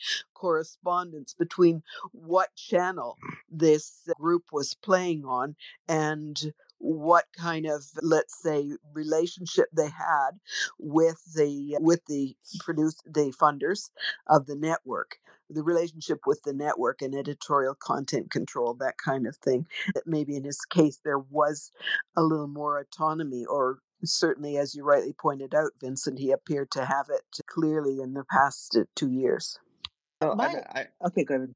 correspondence 0.64 1.34
between 1.38 1.84
what 2.12 2.56
channel 2.56 3.18
this 3.52 4.02
group 4.20 4.44
was 4.52 4.76
playing 4.76 5.26
on 5.26 5.56
and 5.88 6.54
what 6.80 7.26
kind 7.38 7.66
of 7.66 7.84
let's 8.02 8.42
say 8.42 8.72
relationship 8.94 9.68
they 9.76 9.90
had 9.90 10.32
with 10.78 11.22
the 11.36 11.78
with 11.80 12.02
the 12.08 12.36
produce 12.60 12.96
the 13.06 13.34
funders 13.42 13.90
of 14.28 14.46
the 14.48 14.56
network 14.56 15.18
the 15.50 15.64
relationship 15.64 16.22
with 16.26 16.42
the 16.44 16.54
network 16.54 17.02
and 17.02 17.16
editorial 17.16 17.76
content 17.76 18.32
control 18.32 18.74
that 18.74 18.96
kind 19.04 19.28
of 19.28 19.38
thing 19.38 19.66
that 19.94 20.04
maybe 20.06 20.36
in 20.36 20.44
his 20.44 20.60
case 20.70 21.00
there 21.06 21.20
was 21.20 21.72
a 22.18 22.24
little 22.24 22.48
more 22.48 22.80
autonomy 22.80 23.46
or 23.46 23.80
certainly 24.04 24.58
as 24.58 24.76
you 24.76 24.84
rightly 24.84 25.14
pointed 25.14 25.56
out 25.56 25.72
vincent 25.80 26.20
he 26.20 26.32
appeared 26.32 26.70
to 26.70 26.84
have 26.84 27.06
it 27.10 27.24
clearly 27.48 28.02
in 28.02 28.14
the 28.14 28.26
past 28.30 28.78
two 28.96 29.10
years 29.10 29.58
My, 30.36 30.46
I, 30.46 30.80
I, 30.80 31.08
okay, 31.08 31.24
go 31.24 31.36
ahead. 31.36 31.56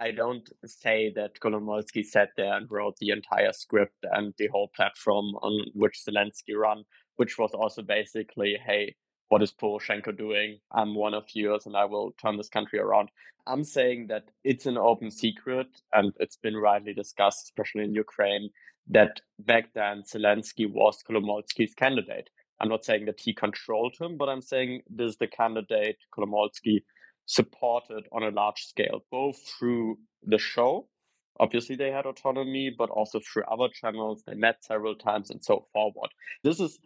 I 0.00 0.12
don't 0.12 0.48
say 0.64 1.12
that 1.16 1.40
Kolomoisky 1.40 2.04
sat 2.04 2.30
there 2.36 2.56
and 2.56 2.70
wrote 2.70 2.96
the 2.98 3.10
entire 3.10 3.52
script 3.52 4.04
and 4.12 4.32
the 4.38 4.46
whole 4.46 4.68
platform 4.74 5.34
on 5.42 5.66
which 5.74 6.00
Zelensky 6.08 6.56
ran, 6.56 6.84
which 7.16 7.36
was 7.36 7.50
also 7.52 7.82
basically, 7.82 8.56
hey, 8.64 8.94
what 9.28 9.42
is 9.42 9.52
Poroshenko 9.52 10.16
doing? 10.16 10.58
I'm 10.72 10.94
one 10.94 11.14
of 11.14 11.24
yours 11.34 11.66
and 11.66 11.76
I 11.76 11.84
will 11.84 12.12
turn 12.12 12.36
this 12.36 12.48
country 12.48 12.78
around. 12.78 13.10
I'm 13.46 13.64
saying 13.64 14.06
that 14.08 14.30
it's 14.44 14.66
an 14.66 14.78
open 14.78 15.10
secret 15.10 15.66
and 15.92 16.12
it's 16.20 16.36
been 16.36 16.60
widely 16.60 16.94
discussed, 16.94 17.44
especially 17.44 17.84
in 17.84 17.94
Ukraine, 17.94 18.50
that 18.90 19.20
back 19.40 19.72
then 19.74 20.02
Zelensky 20.02 20.70
was 20.70 21.02
Kolomoisky's 21.02 21.74
candidate. 21.74 22.30
I'm 22.60 22.68
not 22.68 22.84
saying 22.84 23.06
that 23.06 23.20
he 23.20 23.34
controlled 23.34 23.96
him, 24.00 24.16
but 24.16 24.28
I'm 24.28 24.42
saying 24.42 24.82
this 24.88 25.10
is 25.10 25.16
the 25.16 25.26
candidate 25.26 25.98
Kolomoisky 26.16 26.82
supported 27.28 28.08
on 28.10 28.22
a 28.22 28.30
large 28.30 28.62
scale, 28.62 29.04
both 29.10 29.36
through 29.46 29.98
the 30.24 30.38
show. 30.38 30.88
Obviously, 31.38 31.76
they 31.76 31.90
had 31.92 32.06
autonomy, 32.06 32.74
but 32.76 32.88
also 32.88 33.20
through 33.20 33.44
other 33.44 33.68
channels. 33.72 34.22
They 34.26 34.34
met 34.34 34.64
several 34.64 34.96
times 34.96 35.30
and 35.30 35.44
so 35.44 35.66
forward. 35.72 36.10
This 36.42 36.58
is, 36.58 36.80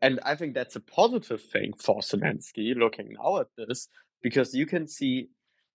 and 0.00 0.20
I 0.24 0.36
think 0.36 0.54
that's 0.54 0.76
a 0.76 0.80
positive 0.80 1.42
thing 1.42 1.72
for 1.76 2.00
Zelensky 2.00 2.74
looking 2.74 3.16
now 3.20 3.40
at 3.40 3.48
this, 3.58 3.88
because 4.22 4.54
you 4.54 4.64
can 4.64 4.86
see 4.86 5.28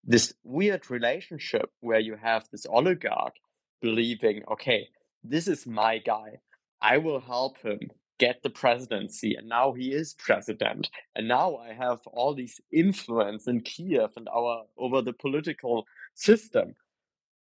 this 0.03 0.34
weird 0.43 0.89
relationship 0.89 1.70
where 1.82 1.99
you 1.99 2.16
have 2.16 2.45
this 2.51 2.66
oligarch 2.66 3.36
believing, 3.82 4.43
okay, 4.49 4.88
this 5.24 5.47
is 5.47 5.68
my 5.68 5.97
guy. 5.97 6.39
I 6.82 6.99
will 6.99 7.20
help 7.20 7.61
him 7.61 7.80
get 8.18 8.41
the 8.43 8.49
presidency 8.49 9.36
and 9.36 9.47
now 9.47 9.74
he 9.74 9.91
is 9.91 10.16
president. 10.18 10.89
And 11.16 11.28
now 11.28 11.57
i 11.57 11.74
have 11.74 11.99
all 12.07 12.34
these 12.34 12.59
influence 12.72 13.47
in 13.47 13.61
kiev 13.61 14.11
and 14.16 14.28
our 14.30 14.63
over 14.78 15.01
the 15.01 15.13
political 15.13 15.86
system. 16.13 16.76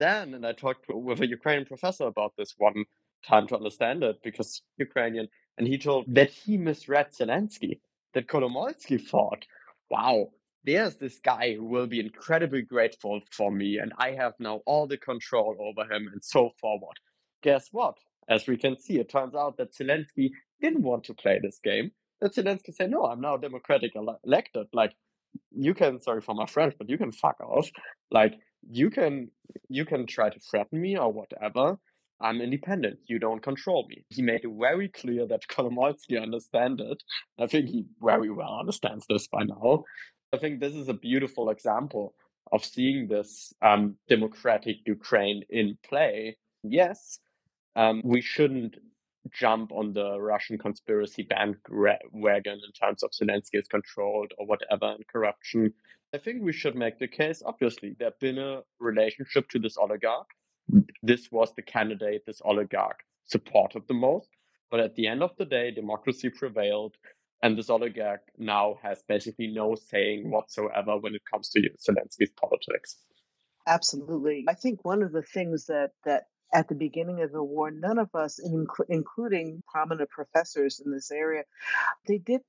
Then 0.00 0.34
and 0.34 0.46
i 0.46 0.52
talked 0.52 0.86
with 0.88 1.20
a 1.20 1.26
ukrainian 1.26 1.66
professor 1.66 2.06
about 2.06 2.32
this 2.36 2.54
one 2.58 2.84
time 3.26 3.46
to 3.48 3.56
understand 3.56 4.02
it 4.02 4.16
because 4.22 4.62
ukrainian 4.76 5.28
and 5.56 5.66
he 5.66 5.78
told 5.78 6.04
that 6.08 6.30
he 6.30 6.58
misread 6.58 7.08
zelensky 7.10 7.80
that 8.12 8.26
kolomoisky 8.26 9.00
thought 9.00 9.46
wow 9.90 10.28
there's 10.64 10.96
this 10.96 11.20
guy 11.20 11.54
who 11.54 11.64
will 11.64 11.86
be 11.86 12.00
incredibly 12.00 12.62
grateful 12.62 13.20
for 13.30 13.50
me 13.50 13.78
and 13.78 13.92
i 13.98 14.10
have 14.10 14.34
now 14.38 14.60
all 14.66 14.86
the 14.86 14.98
control 14.98 15.56
over 15.58 15.84
him 15.90 16.08
and 16.12 16.22
so 16.22 16.50
forward. 16.60 16.96
Guess 17.42 17.68
what 17.72 17.96
as 18.28 18.46
we 18.46 18.56
can 18.56 18.78
see, 18.78 18.98
it 18.98 19.08
turns 19.08 19.34
out 19.34 19.56
that 19.58 19.74
Zelensky 19.74 20.30
didn't 20.60 20.82
want 20.82 21.04
to 21.04 21.14
play 21.14 21.38
this 21.42 21.58
game, 21.62 21.90
that 22.20 22.34
Zelensky 22.34 22.74
said, 22.74 22.90
no, 22.90 23.04
I'm 23.04 23.20
now 23.20 23.36
democratic 23.36 23.92
elected. 24.24 24.66
Like, 24.72 24.92
you 25.50 25.74
can, 25.74 26.00
sorry 26.00 26.20
for 26.20 26.34
my 26.34 26.46
French, 26.46 26.74
but 26.78 26.88
you 26.88 26.98
can 26.98 27.12
fuck 27.12 27.40
off. 27.40 27.68
Like, 28.10 28.34
you 28.68 28.90
can, 28.90 29.30
you 29.68 29.84
can 29.84 30.06
try 30.06 30.30
to 30.30 30.40
threaten 30.40 30.80
me 30.80 30.96
or 30.96 31.12
whatever. 31.12 31.78
I'm 32.20 32.40
independent. 32.40 33.00
You 33.06 33.18
don't 33.18 33.42
control 33.42 33.86
me. 33.88 34.04
He 34.08 34.22
made 34.22 34.44
it 34.44 34.50
very 34.58 34.88
clear 34.88 35.26
that 35.26 35.46
Kolomoisky 35.48 36.20
understands 36.20 36.80
it. 36.82 37.02
I 37.38 37.46
think 37.46 37.68
he 37.68 37.84
very 38.00 38.30
well 38.30 38.58
understands 38.60 39.04
this 39.08 39.26
by 39.26 39.42
now. 39.42 39.84
I 40.32 40.38
think 40.38 40.60
this 40.60 40.74
is 40.74 40.88
a 40.88 40.94
beautiful 40.94 41.50
example 41.50 42.14
of 42.52 42.64
seeing 42.64 43.08
this 43.08 43.52
um, 43.62 43.96
democratic 44.08 44.76
Ukraine 44.86 45.42
in 45.50 45.78
play. 45.86 46.36
Yes, 46.62 47.18
um, 47.76 48.02
we 48.04 48.20
shouldn't 48.20 48.76
jump 49.32 49.72
on 49.72 49.92
the 49.92 50.18
Russian 50.20 50.58
conspiracy 50.58 51.22
bandwagon 51.22 52.60
in 52.66 52.72
terms 52.78 53.02
of 53.02 53.10
Zelensky 53.10 53.54
is 53.54 53.68
controlled 53.68 54.32
or 54.38 54.46
whatever 54.46 54.92
and 54.94 55.06
corruption. 55.06 55.72
I 56.14 56.18
think 56.18 56.42
we 56.42 56.52
should 56.52 56.76
make 56.76 56.98
the 56.98 57.08
case, 57.08 57.42
obviously, 57.44 57.96
there's 57.98 58.12
been 58.20 58.38
a 58.38 58.60
relationship 58.78 59.48
to 59.50 59.58
this 59.58 59.76
oligarch. 59.76 60.28
This 61.02 61.30
was 61.32 61.52
the 61.56 61.62
candidate 61.62 62.22
this 62.26 62.40
oligarch 62.44 63.00
supported 63.26 63.82
the 63.88 63.94
most. 63.94 64.28
But 64.70 64.80
at 64.80 64.94
the 64.94 65.06
end 65.06 65.22
of 65.22 65.30
the 65.38 65.44
day, 65.44 65.70
democracy 65.70 66.30
prevailed. 66.30 66.94
And 67.42 67.58
this 67.58 67.68
oligarch 67.68 68.22
now 68.38 68.78
has 68.82 69.02
basically 69.08 69.48
no 69.48 69.74
saying 69.74 70.30
whatsoever 70.30 70.98
when 70.98 71.14
it 71.14 71.22
comes 71.30 71.48
to 71.50 71.60
Zelensky's 71.60 72.30
politics. 72.40 72.96
Absolutely. 73.66 74.44
I 74.48 74.54
think 74.54 74.84
one 74.84 75.02
of 75.02 75.12
the 75.12 75.22
things 75.22 75.66
that, 75.66 75.90
that 76.04 76.24
at 76.54 76.68
the 76.68 76.74
beginning 76.76 77.20
of 77.22 77.32
the 77.32 77.42
war, 77.42 77.70
none 77.70 77.98
of 77.98 78.14
us, 78.14 78.40
including 78.88 79.62
prominent 79.70 80.08
professors 80.10 80.80
in 80.84 80.92
this 80.92 81.10
area, 81.10 81.42
they 82.06 82.18
did, 82.18 82.42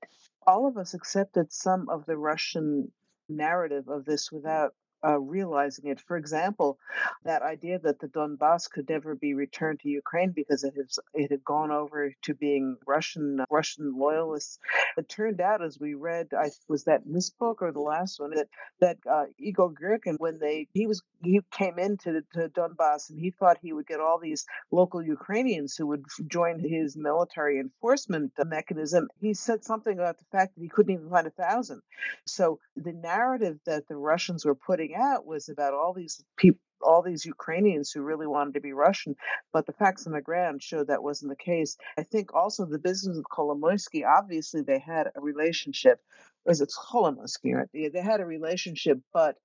all 0.46 0.68
of 0.68 0.78
us 0.78 0.94
accepted 0.94 1.52
some 1.52 1.88
of 1.90 2.06
the 2.06 2.16
Russian 2.16 2.92
narrative 3.28 3.88
of 3.88 4.04
this 4.04 4.30
without 4.30 4.74
uh, 5.04 5.18
realizing 5.18 5.86
it. 5.90 6.00
For 6.00 6.16
example, 6.16 6.78
that 7.24 7.42
idea 7.42 7.78
that 7.80 7.98
the 7.98 8.08
Donbass 8.08 8.70
could 8.70 8.88
never 8.88 9.14
be 9.14 9.34
returned 9.34 9.80
to 9.80 9.88
Ukraine 9.88 10.32
because 10.34 10.64
it 10.64 10.74
has 10.76 10.98
it 11.14 11.30
had 11.30 11.44
gone 11.44 11.70
over 11.70 12.12
to 12.22 12.34
being 12.34 12.76
Russian 12.86 13.44
Russian 13.50 13.94
loyalists. 13.96 14.58
It 14.96 15.08
turned 15.08 15.40
out, 15.40 15.62
as 15.62 15.78
we 15.78 15.94
read, 15.94 16.28
I 16.38 16.50
was 16.68 16.84
that 16.84 17.02
in 17.06 17.12
this 17.12 17.30
book 17.30 17.62
or 17.62 17.72
the 17.72 17.80
last 17.80 18.20
one 18.20 18.30
that 18.30 18.48
that 18.80 18.98
uh, 19.10 19.24
Igor 19.38 19.72
Girkin, 19.72 20.16
when 20.18 20.38
they 20.38 20.68
he 20.72 20.86
was 20.86 21.02
he 21.22 21.40
came 21.50 21.78
into 21.78 22.22
to 22.34 22.48
Donbass 22.48 23.10
and 23.10 23.18
he 23.18 23.30
thought 23.30 23.58
he 23.60 23.72
would 23.72 23.86
get 23.86 24.00
all 24.00 24.18
these 24.18 24.44
local 24.70 25.02
Ukrainians 25.02 25.74
who 25.76 25.86
would 25.88 26.04
join 26.28 26.58
his 26.58 26.96
military 26.96 27.58
enforcement 27.58 28.32
mechanism. 28.46 29.08
He 29.20 29.34
said 29.34 29.64
something 29.64 29.98
about 29.98 30.18
the 30.18 30.24
fact 30.32 30.54
that 30.54 30.62
he 30.62 30.68
couldn't 30.68 30.94
even 30.94 31.10
find 31.10 31.26
a 31.26 31.30
thousand. 31.30 31.82
So 32.26 32.58
the 32.76 32.92
narrative 32.92 33.58
that 33.66 33.88
the 33.88 33.96
Russians 33.96 34.44
were 34.44 34.54
putting 34.54 34.85
out 34.94 35.26
was 35.26 35.48
about 35.48 35.74
all 35.74 35.92
these 35.92 36.22
people 36.36 36.60
all 36.82 37.02
these 37.02 37.24
Ukrainians 37.24 37.90
who 37.90 38.02
really 38.02 38.26
wanted 38.26 38.54
to 38.54 38.60
be 38.60 38.72
Russian, 38.72 39.16
but 39.52 39.66
the 39.66 39.72
facts 39.72 40.06
on 40.06 40.12
the 40.12 40.20
ground 40.20 40.62
showed 40.62 40.88
that 40.88 41.02
wasn't 41.02 41.30
the 41.30 41.44
case. 41.44 41.76
I 41.98 42.02
think 42.02 42.34
also 42.34 42.64
the 42.64 42.78
business 42.78 43.16
of 43.16 43.24
Kolomoisky, 43.24 44.04
obviously 44.06 44.62
they 44.62 44.78
had 44.78 45.10
a 45.14 45.20
relationship. 45.20 46.00
Was 46.44 46.60
it 46.60 46.72
Kolomoisky? 46.78 47.54
Right? 47.54 47.68
They 47.72 48.00
had 48.00 48.20
a 48.20 48.26
relationship, 48.26 49.00
but 49.12 49.36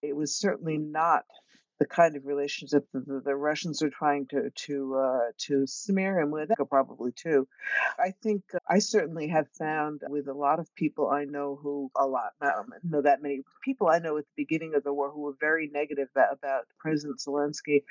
it 0.00 0.14
was 0.14 0.36
certainly 0.36 0.78
not 0.78 1.24
the 1.78 1.86
kind 1.86 2.16
of 2.16 2.26
relationship 2.26 2.86
that 2.92 3.06
the, 3.06 3.20
the 3.20 3.36
Russians 3.36 3.82
are 3.82 3.90
trying 3.90 4.26
to 4.28 4.50
to 4.50 4.94
uh, 4.94 5.30
to 5.38 5.66
smear 5.66 6.20
him 6.20 6.30
with, 6.30 6.50
probably 6.70 7.12
too. 7.12 7.46
I 7.98 8.12
think 8.22 8.42
uh, 8.54 8.58
I 8.68 8.78
certainly 8.78 9.28
have 9.28 9.48
found 9.58 10.02
with 10.08 10.28
a 10.28 10.34
lot 10.34 10.58
of 10.58 10.74
people 10.74 11.10
I 11.10 11.24
know 11.24 11.58
who 11.60 11.90
a 11.96 12.06
lot 12.06 12.32
not 12.40 12.66
know 12.82 13.02
that 13.02 13.22
many 13.22 13.42
people 13.62 13.88
I 13.88 13.98
know 13.98 14.16
at 14.16 14.24
the 14.24 14.42
beginning 14.42 14.74
of 14.74 14.84
the 14.84 14.92
war 14.92 15.10
who 15.10 15.22
were 15.22 15.36
very 15.38 15.68
negative 15.72 16.08
about 16.14 16.64
President 16.78 17.20
Zelensky 17.20 17.82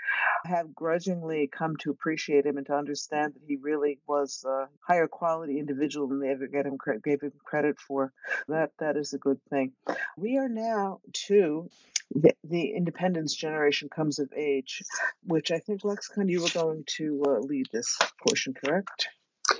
have 0.45 0.73
grudgingly 0.73 1.47
come 1.47 1.75
to 1.77 1.91
appreciate 1.91 2.45
him 2.45 2.57
and 2.57 2.65
to 2.67 2.75
understand 2.75 3.33
that 3.33 3.43
he 3.47 3.57
really 3.57 3.99
was 4.07 4.43
a 4.47 4.67
higher 4.79 5.07
quality 5.07 5.59
individual 5.59 6.07
than 6.07 6.19
they 6.19 6.29
ever 6.29 6.45
him 6.45 6.77
gave 7.03 7.21
him 7.21 7.33
credit 7.43 7.79
for. 7.79 8.11
That 8.47 8.71
that 8.79 8.97
is 8.97 9.13
a 9.13 9.17
good 9.17 9.39
thing. 9.49 9.73
We 10.17 10.37
are 10.37 10.49
now 10.49 11.01
too 11.13 11.69
the, 12.13 12.33
the 12.43 12.75
independence 12.75 13.33
generation 13.33 13.74
comes 13.89 14.19
of 14.19 14.31
age, 14.35 14.81
which 15.23 15.51
I 15.51 15.59
think 15.59 15.83
Lexicon 15.83 16.27
you 16.29 16.41
were 16.41 16.49
going 16.49 16.83
to 16.97 17.23
uh, 17.27 17.39
lead 17.39 17.67
this 17.71 17.97
portion, 18.25 18.53
correct? 18.53 19.07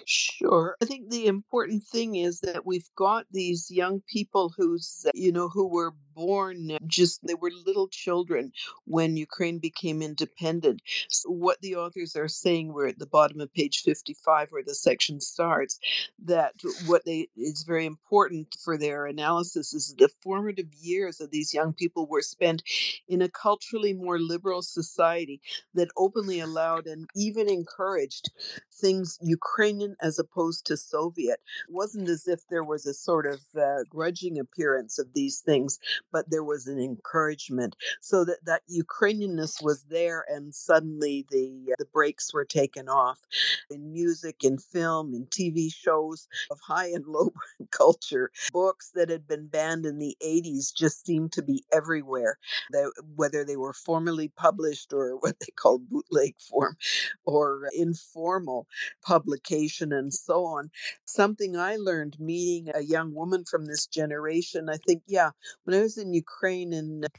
Sure. 0.07 0.77
I 0.82 0.86
think 0.86 1.10
the 1.10 1.26
important 1.26 1.84
thing 1.84 2.15
is 2.15 2.40
that 2.41 2.64
we've 2.65 2.90
got 2.95 3.26
these 3.32 3.72
young 3.72 4.02
people 4.07 4.53
who's, 4.56 5.03
you 5.15 5.32
know, 5.32 5.49
who 5.49 5.68
were 5.68 5.95
born 6.14 6.72
uh, 6.72 6.77
just, 6.86 7.26
they 7.26 7.34
were 7.34 7.52
little 7.65 7.88
children 7.88 8.52
when 8.86 9.18
Ukraine 9.18 9.57
became 9.57 10.02
independent. 10.03 10.82
So 11.10 11.30
what 11.32 11.60
the 11.61 11.76
authors 11.76 12.15
are 12.15 12.27
saying, 12.27 12.72
we're 12.72 12.88
at 12.88 12.99
the 12.99 13.07
bottom 13.07 13.41
of 13.41 13.52
page 13.53 13.82
55 13.82 14.49
where 14.52 14.64
the 14.64 14.76
section 14.76 15.19
starts, 15.19 15.80
that 16.23 16.53
what 16.86 17.03
they 17.06 17.27
is 17.36 17.64
very 17.64 17.86
important 17.86 18.56
for 18.64 18.77
their 18.77 19.07
analysis 19.07 19.73
is 19.73 19.95
the 19.98 20.10
formative 20.22 20.72
years 20.80 21.19
of 21.19 21.32
these 21.32 21.53
young 21.53 21.73
people 21.73 22.06
were 22.07 22.22
spent 22.22 22.61
in 23.07 23.22
a 23.23 23.30
culturally 23.30 23.94
more 23.94 24.19
liberal 24.19 24.61
society 24.61 25.41
that 25.73 25.90
openly 25.98 26.40
allowed 26.40 26.86
and 26.86 27.07
even 27.15 27.49
encouraged 27.49 28.30
things 28.73 29.18
Ukrainian 29.22 29.94
as 30.01 30.19
opposed 30.19 30.65
to 30.67 30.77
Soviet. 30.77 31.39
It 31.67 31.73
wasn't 31.73 32.09
as 32.09 32.27
if 32.27 32.41
there 32.49 32.63
was 32.63 32.85
a 32.85 32.93
sort 32.93 33.26
of 33.26 33.41
uh, 33.59 33.84
grudging 33.89 34.39
appearance 34.39 34.99
of 34.99 35.13
these 35.13 35.39
things, 35.39 35.80
but 36.11 36.30
there 36.30 36.43
was 36.43 36.67
an 36.67 36.80
encouragement 36.80 37.76
so 38.01 38.26
that 38.26 38.45
that 38.45 38.61
Ukrainianness 38.69 39.63
was 39.63 39.84
there, 39.84 40.26
and 40.27 40.53
suddenly 40.53 41.26
the 41.30 41.72
uh, 41.72 41.76
the 41.80 41.85
brakes 41.85 42.34
were 42.34 42.45
taken 42.45 42.88
off 42.89 43.19
in 43.69 43.91
music, 43.91 44.43
in 44.43 44.57
film, 44.57 45.13
in 45.13 45.26
TV 45.27 45.73
shows 45.73 46.27
of 46.51 46.59
high 46.59 46.88
and 46.88 47.05
low 47.07 47.31
culture. 47.72 48.31
Books 48.51 48.91
that 48.95 49.09
had 49.09 49.27
been 49.27 49.47
banned 49.47 49.85
in 49.85 49.99
the 49.99 50.17
80s 50.23 50.73
just 50.73 51.05
seemed 51.05 51.31
to 51.34 51.41
be 51.43 51.63
everywhere, 51.72 52.38
whether 53.15 53.43
they 53.43 53.57
were 53.57 53.73
formally 53.73 54.30
published 54.30 54.93
or 54.93 55.15
what 55.19 55.39
they 55.39 55.51
called 55.55 55.89
bootleg 55.89 56.35
form 56.39 56.77
or 57.26 57.69
informal 57.77 58.67
publication 59.01 59.84
and 59.91 60.13
so 60.13 60.45
on. 60.45 60.71
Something 61.05 61.57
I 61.57 61.75
learned 61.77 62.19
meeting 62.19 62.71
a 62.73 62.81
young 62.81 63.13
woman 63.13 63.45
from 63.45 63.65
this 63.65 63.87
generation, 63.87 64.69
I 64.69 64.77
think, 64.77 65.03
yeah, 65.07 65.31
when 65.63 65.77
I 65.77 65.81
was 65.81 65.97
in 65.97 66.13
Ukraine 66.13 66.73
in 66.73 67.03
a 67.05 67.09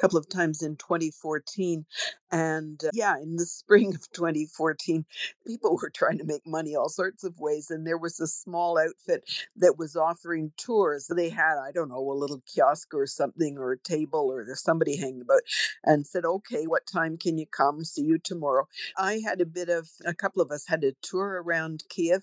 couple 0.00 0.18
of 0.18 0.28
times 0.28 0.62
in 0.62 0.76
2014, 0.76 1.84
and 2.30 2.80
uh, 2.84 2.90
yeah, 2.92 3.16
in 3.22 3.36
the 3.36 3.46
spring 3.46 3.94
of 3.94 4.10
2014, 4.12 5.04
people 5.46 5.78
were 5.80 5.90
trying 5.90 6.18
to 6.18 6.24
make 6.24 6.46
money 6.46 6.74
all 6.74 6.88
sorts 6.88 7.24
of 7.24 7.38
ways. 7.38 7.70
And 7.70 7.86
there 7.86 7.98
was 7.98 8.20
a 8.20 8.26
small 8.26 8.78
outfit 8.78 9.24
that 9.56 9.78
was 9.78 9.96
offering 9.96 10.52
tours. 10.56 11.10
They 11.14 11.28
had, 11.28 11.56
I 11.58 11.72
don't 11.72 11.88
know, 11.88 12.10
a 12.10 12.12
little 12.12 12.42
kiosk 12.46 12.92
or 12.94 13.06
something, 13.06 13.58
or 13.58 13.72
a 13.72 13.78
table, 13.78 14.28
or 14.30 14.44
there's 14.44 14.62
somebody 14.62 14.96
hanging 14.96 15.22
about, 15.22 15.42
and 15.84 16.06
said, 16.06 16.24
okay, 16.24 16.64
what 16.66 16.86
time 16.86 17.16
can 17.16 17.38
you 17.38 17.46
come? 17.46 17.84
See 17.84 18.02
you 18.02 18.18
tomorrow. 18.18 18.68
I 18.96 19.20
had 19.24 19.40
a 19.40 19.46
bit 19.46 19.68
of, 19.68 19.88
a 20.04 20.14
couple 20.14 20.42
of 20.42 20.50
us 20.50 20.66
had 20.66 20.84
a 20.84 20.92
tour 21.02 21.42
around 21.44 21.84
Kiev 21.88 22.15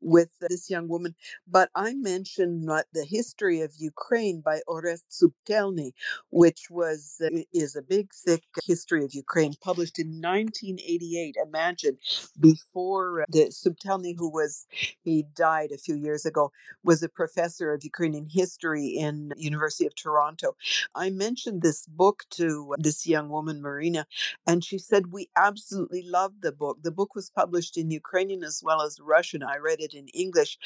with 0.00 0.30
this 0.40 0.70
young 0.70 0.88
woman, 0.88 1.14
but 1.46 1.70
I 1.74 1.94
mentioned 1.94 2.68
the 2.92 3.04
history 3.04 3.60
of 3.60 3.72
Ukraine 3.76 4.40
by 4.40 4.60
Orest 4.68 5.04
Subtelny, 5.10 5.92
which 6.30 6.70
was, 6.70 7.20
uh, 7.24 7.28
is 7.52 7.76
a 7.76 7.82
big, 7.82 8.12
thick 8.12 8.42
history 8.64 9.04
of 9.04 9.14
Ukraine 9.14 9.54
published 9.60 9.98
in 9.98 10.20
1988. 10.20 11.36
Imagine 11.46 11.98
before 12.38 13.22
uh, 13.22 13.24
the 13.28 13.46
Subtelny, 13.46 14.14
who 14.16 14.30
was 14.30 14.66
he 15.02 15.24
died 15.34 15.70
a 15.72 15.78
few 15.78 15.94
years 15.94 16.24
ago, 16.26 16.52
was 16.82 17.02
a 17.02 17.08
professor 17.08 17.72
of 17.72 17.84
Ukrainian 17.84 18.28
history 18.30 18.86
in 18.86 19.32
University 19.36 19.86
of 19.86 19.94
Toronto. 19.94 20.56
I 20.94 21.10
mentioned 21.10 21.62
this 21.62 21.86
book 21.86 22.24
to 22.30 22.74
this 22.78 23.06
young 23.06 23.28
woman, 23.28 23.60
Marina, 23.60 24.06
and 24.46 24.64
she 24.64 24.78
said 24.78 25.12
we 25.12 25.28
absolutely 25.36 26.02
loved 26.02 26.42
the 26.42 26.52
book. 26.52 26.78
The 26.82 26.90
book 26.90 27.14
was 27.14 27.30
published 27.30 27.76
in 27.76 27.90
Ukrainian 27.90 28.42
as 28.44 28.62
well 28.64 28.82
as 28.82 29.00
Russian. 29.00 29.33
I 29.42 29.56
read 29.56 29.80
it 29.80 29.94
in 29.94 30.08
English, 30.08 30.58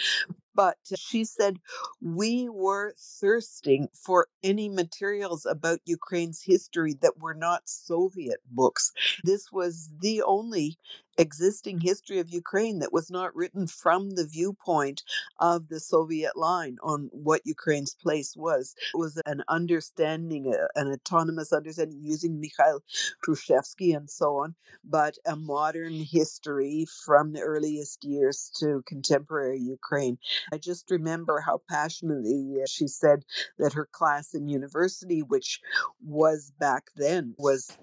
but 0.55 0.77
she 0.97 1.25
said, 1.25 1.59
We 2.01 2.49
were 2.49 2.95
thirsting 2.99 3.89
for 3.95 4.29
any 4.43 4.69
materials 4.69 5.47
about 5.47 5.81
Ukraine's 5.85 6.43
history 6.43 6.95
that 7.01 7.19
were 7.21 7.35
not 7.35 7.69
Soviet 7.69 8.41
books. 8.51 8.93
This 9.25 9.53
was 9.53 9.91
the 10.01 10.23
only 10.23 10.79
existing 11.19 11.81
history 11.81 12.19
of 12.19 12.31
Ukraine 12.31 12.79
that 12.79 12.93
was 12.93 13.11
not 13.11 13.35
written 13.35 13.67
from 13.67 14.11
the 14.11 14.27
viewpoint 14.27 15.03
of 15.41 15.69
the 15.69 15.81
Soviet 15.81 16.37
line 16.37 16.77
on 16.83 17.11
what 17.13 17.43
Ukraine's 17.45 17.95
place 17.95 18.35
was. 18.37 18.75
It 18.95 18.99
was 18.99 19.21
an 19.27 19.43
understanding, 19.49 20.55
uh, 20.55 20.69
an 20.77 20.93
autonomous 20.93 21.53
understanding 21.53 22.01
using 22.03 22.41
Mikhail 22.41 22.83
Hrushevsky 23.27 23.97
and 23.97 24.09
so 24.09 24.37
on, 24.37 24.55
but 24.85 25.17
a 25.27 25.37
modern 25.37 25.93
history 25.93 26.87
from 27.05 27.33
the 27.33 27.41
earliest 27.41 28.05
years 28.05 28.51
to 28.61 28.83
contemporary 28.87 29.59
Ukraine. 29.59 30.19
I 30.53 30.59
just 30.59 30.91
remember 30.91 31.41
how 31.41 31.63
passionately 31.69 32.59
uh, 32.63 32.67
she 32.69 32.87
said 32.87 33.25
that 33.59 33.73
her 33.73 33.89
class 33.91 34.35
in 34.35 34.49
university, 34.49 35.21
which 35.23 35.61
was 36.01 36.53
back 36.59 36.85
then, 36.97 37.35
was 37.39 37.77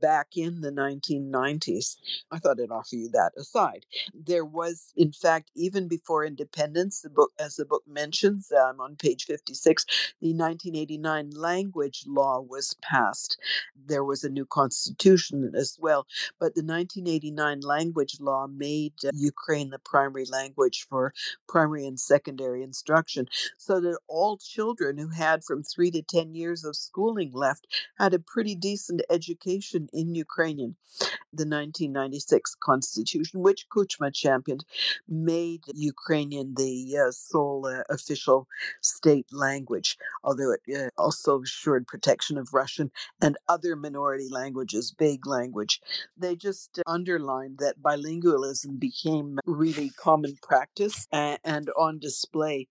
back 0.00 0.36
in 0.36 0.60
the 0.60 0.70
1990s. 0.70 1.96
I 2.30 2.38
thought 2.38 2.60
I'd 2.60 2.70
offer 2.70 2.96
you 2.96 3.08
that 3.10 3.32
aside. 3.36 3.86
There 4.14 4.44
was, 4.44 4.92
in 4.96 5.12
fact, 5.12 5.50
even 5.54 5.88
before 5.88 6.24
independence, 6.24 7.00
the 7.00 7.10
book, 7.10 7.32
as 7.38 7.56
the 7.56 7.64
book 7.64 7.82
mentions, 7.86 8.52
um, 8.52 8.80
on 8.80 8.96
page 8.96 9.24
56, 9.24 9.84
the 10.20 10.34
1989 10.34 11.30
language 11.30 12.04
law 12.06 12.40
was 12.40 12.76
passed. 12.82 13.38
There 13.86 14.04
was 14.04 14.24
a 14.24 14.28
new 14.30 14.46
constitution 14.46 15.52
as 15.56 15.76
well, 15.80 16.06
but 16.38 16.54
the 16.54 16.62
1989 16.62 17.60
language 17.60 18.18
law 18.20 18.46
made 18.46 18.94
uh, 19.04 19.10
Ukraine 19.14 19.70
the 19.70 19.78
primary 19.78 20.24
language 20.26 20.86
for 20.88 21.12
primary 21.48 21.86
and 21.86 21.98
secondary 21.98 22.62
instruction, 22.62 23.26
so 23.56 23.80
that 23.80 23.98
all 24.06 24.36
children 24.36 24.98
who 24.98 25.08
had 25.08 25.44
from 25.44 25.62
three 25.62 25.90
to 25.90 26.02
10 26.02 26.34
years 26.34 26.64
of 26.64 26.76
schooling 26.76 27.32
left 27.32 27.66
had 27.98 28.14
a 28.14 28.18
pretty 28.18 28.54
decent 28.54 29.02
education 29.10 29.39
communication 29.40 29.88
in 29.92 30.14
Ukrainian. 30.14 30.76
The 31.32 31.46
1996 31.46 32.56
constitution, 32.56 33.40
which 33.42 33.68
Kuchma 33.68 34.12
championed, 34.12 34.64
made 35.08 35.62
Ukrainian 35.74 36.54
the 36.56 36.98
uh, 36.98 37.10
sole 37.12 37.66
uh, 37.66 37.82
official 37.88 38.48
state 38.80 39.26
language, 39.32 39.96
although 40.24 40.52
it 40.52 40.62
uh, 40.76 40.90
also 41.00 41.42
assured 41.42 41.86
protection 41.86 42.36
of 42.36 42.52
Russian 42.52 42.90
and 43.22 43.36
other 43.48 43.76
minority 43.76 44.28
languages, 44.28 44.92
big 44.92 45.26
language. 45.26 45.80
They 46.16 46.34
just 46.34 46.80
underlined 46.86 47.58
that 47.58 47.80
bilingualism 47.80 48.80
became 48.80 49.38
really 49.46 49.90
common 49.90 50.36
practice 50.42 51.06
and 51.12 51.70
on 51.78 52.00
display 52.00 52.68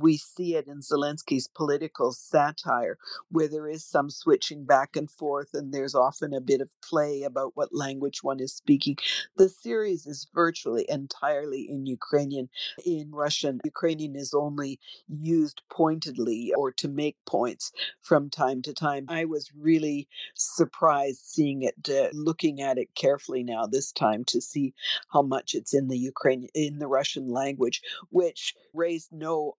we 0.00 0.16
see 0.16 0.56
it 0.56 0.66
in 0.66 0.80
Zelensky's 0.80 1.48
political 1.48 2.12
satire, 2.12 2.98
where 3.30 3.48
there 3.48 3.68
is 3.68 3.84
some 3.84 4.10
switching 4.10 4.64
back 4.64 4.96
and 4.96 5.10
forth, 5.10 5.50
and 5.54 5.72
there's 5.72 5.94
often 5.94 6.34
a 6.34 6.40
bit 6.40 6.60
of 6.60 6.70
play 6.82 7.22
about 7.22 7.52
what 7.54 7.74
language 7.74 8.22
one 8.22 8.40
is 8.40 8.52
speaking. 8.52 8.96
The 9.36 9.48
series 9.48 10.06
is 10.06 10.26
virtually 10.34 10.84
entirely 10.88 11.66
in 11.68 11.86
Ukrainian. 11.86 12.48
In 12.84 13.10
Russian, 13.12 13.60
Ukrainian 13.64 14.16
is 14.16 14.34
only 14.34 14.80
used 15.08 15.62
pointedly 15.70 16.52
or 16.56 16.72
to 16.72 16.88
make 16.88 17.16
points 17.26 17.72
from 18.02 18.30
time 18.30 18.62
to 18.62 18.72
time. 18.72 19.06
I 19.08 19.24
was 19.24 19.52
really 19.56 20.08
surprised 20.34 21.20
seeing 21.24 21.62
it, 21.62 21.88
uh, 21.88 22.08
looking 22.12 22.60
at 22.60 22.78
it 22.78 22.94
carefully 22.94 23.42
now 23.42 23.66
this 23.66 23.92
time 23.92 24.24
to 24.26 24.40
see 24.40 24.74
how 25.12 25.22
much 25.22 25.54
it's 25.54 25.74
in 25.74 25.88
the 25.88 25.98
Ukrainian, 25.98 26.50
in 26.54 26.78
the 26.78 26.88
Russian 26.88 27.28
language, 27.28 27.82
which 28.10 28.54
raised 28.72 29.12
no 29.12 29.56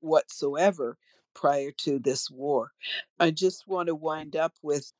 whatsoever 0.00 0.96
prior 1.34 1.70
to 1.78 1.98
this 1.98 2.30
war. 2.30 2.72
I 3.18 3.30
just 3.30 3.68
want 3.68 3.88
to 3.88 3.94
wind 3.94 4.36
up 4.36 4.54
with 4.62 4.92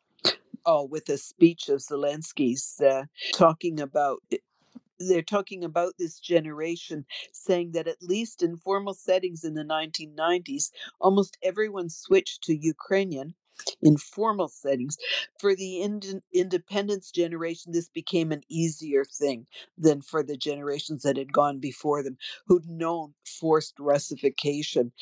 oh 0.67 0.85
with 0.85 1.09
a 1.09 1.19
speech 1.19 1.69
of 1.69 1.81
Zelensky's 1.81 2.81
uh, 2.81 3.05
talking 3.35 3.81
about 3.81 4.23
they're 5.01 5.23
talking 5.23 5.65
about 5.65 5.95
this 5.99 6.21
generation, 6.21 7.07
saying 7.33 7.73
that 7.73 7.89
at 7.89 8.03
least 8.03 8.43
in 8.43 8.57
formal 8.59 8.93
settings 8.93 9.45
in 9.45 9.55
the 9.55 9.65
1990s, 9.65 10.71
almost 11.01 11.39
everyone 11.43 11.89
switched 11.89 12.43
to 12.45 12.55
Ukrainian 12.55 13.35
in 13.83 13.97
formal 13.99 14.49
settings. 14.49 14.97
For 15.41 15.55
the 15.57 15.83
ind- 15.83 16.23
independence 16.35 17.11
generation, 17.11 17.73
this 17.73 17.89
became 17.89 18.33
an 18.33 18.43
easier 18.51 19.05
thing 19.05 19.47
than 19.79 20.03
for 20.03 20.23
the 20.23 20.37
generations 20.37 21.03
that 21.03 21.17
had 21.19 21.33
gone 21.33 21.61
before 21.61 22.03
them, 22.03 22.19
who'd 22.47 22.67
known 22.69 23.15
forced 23.25 23.75
Russification. 23.81 24.93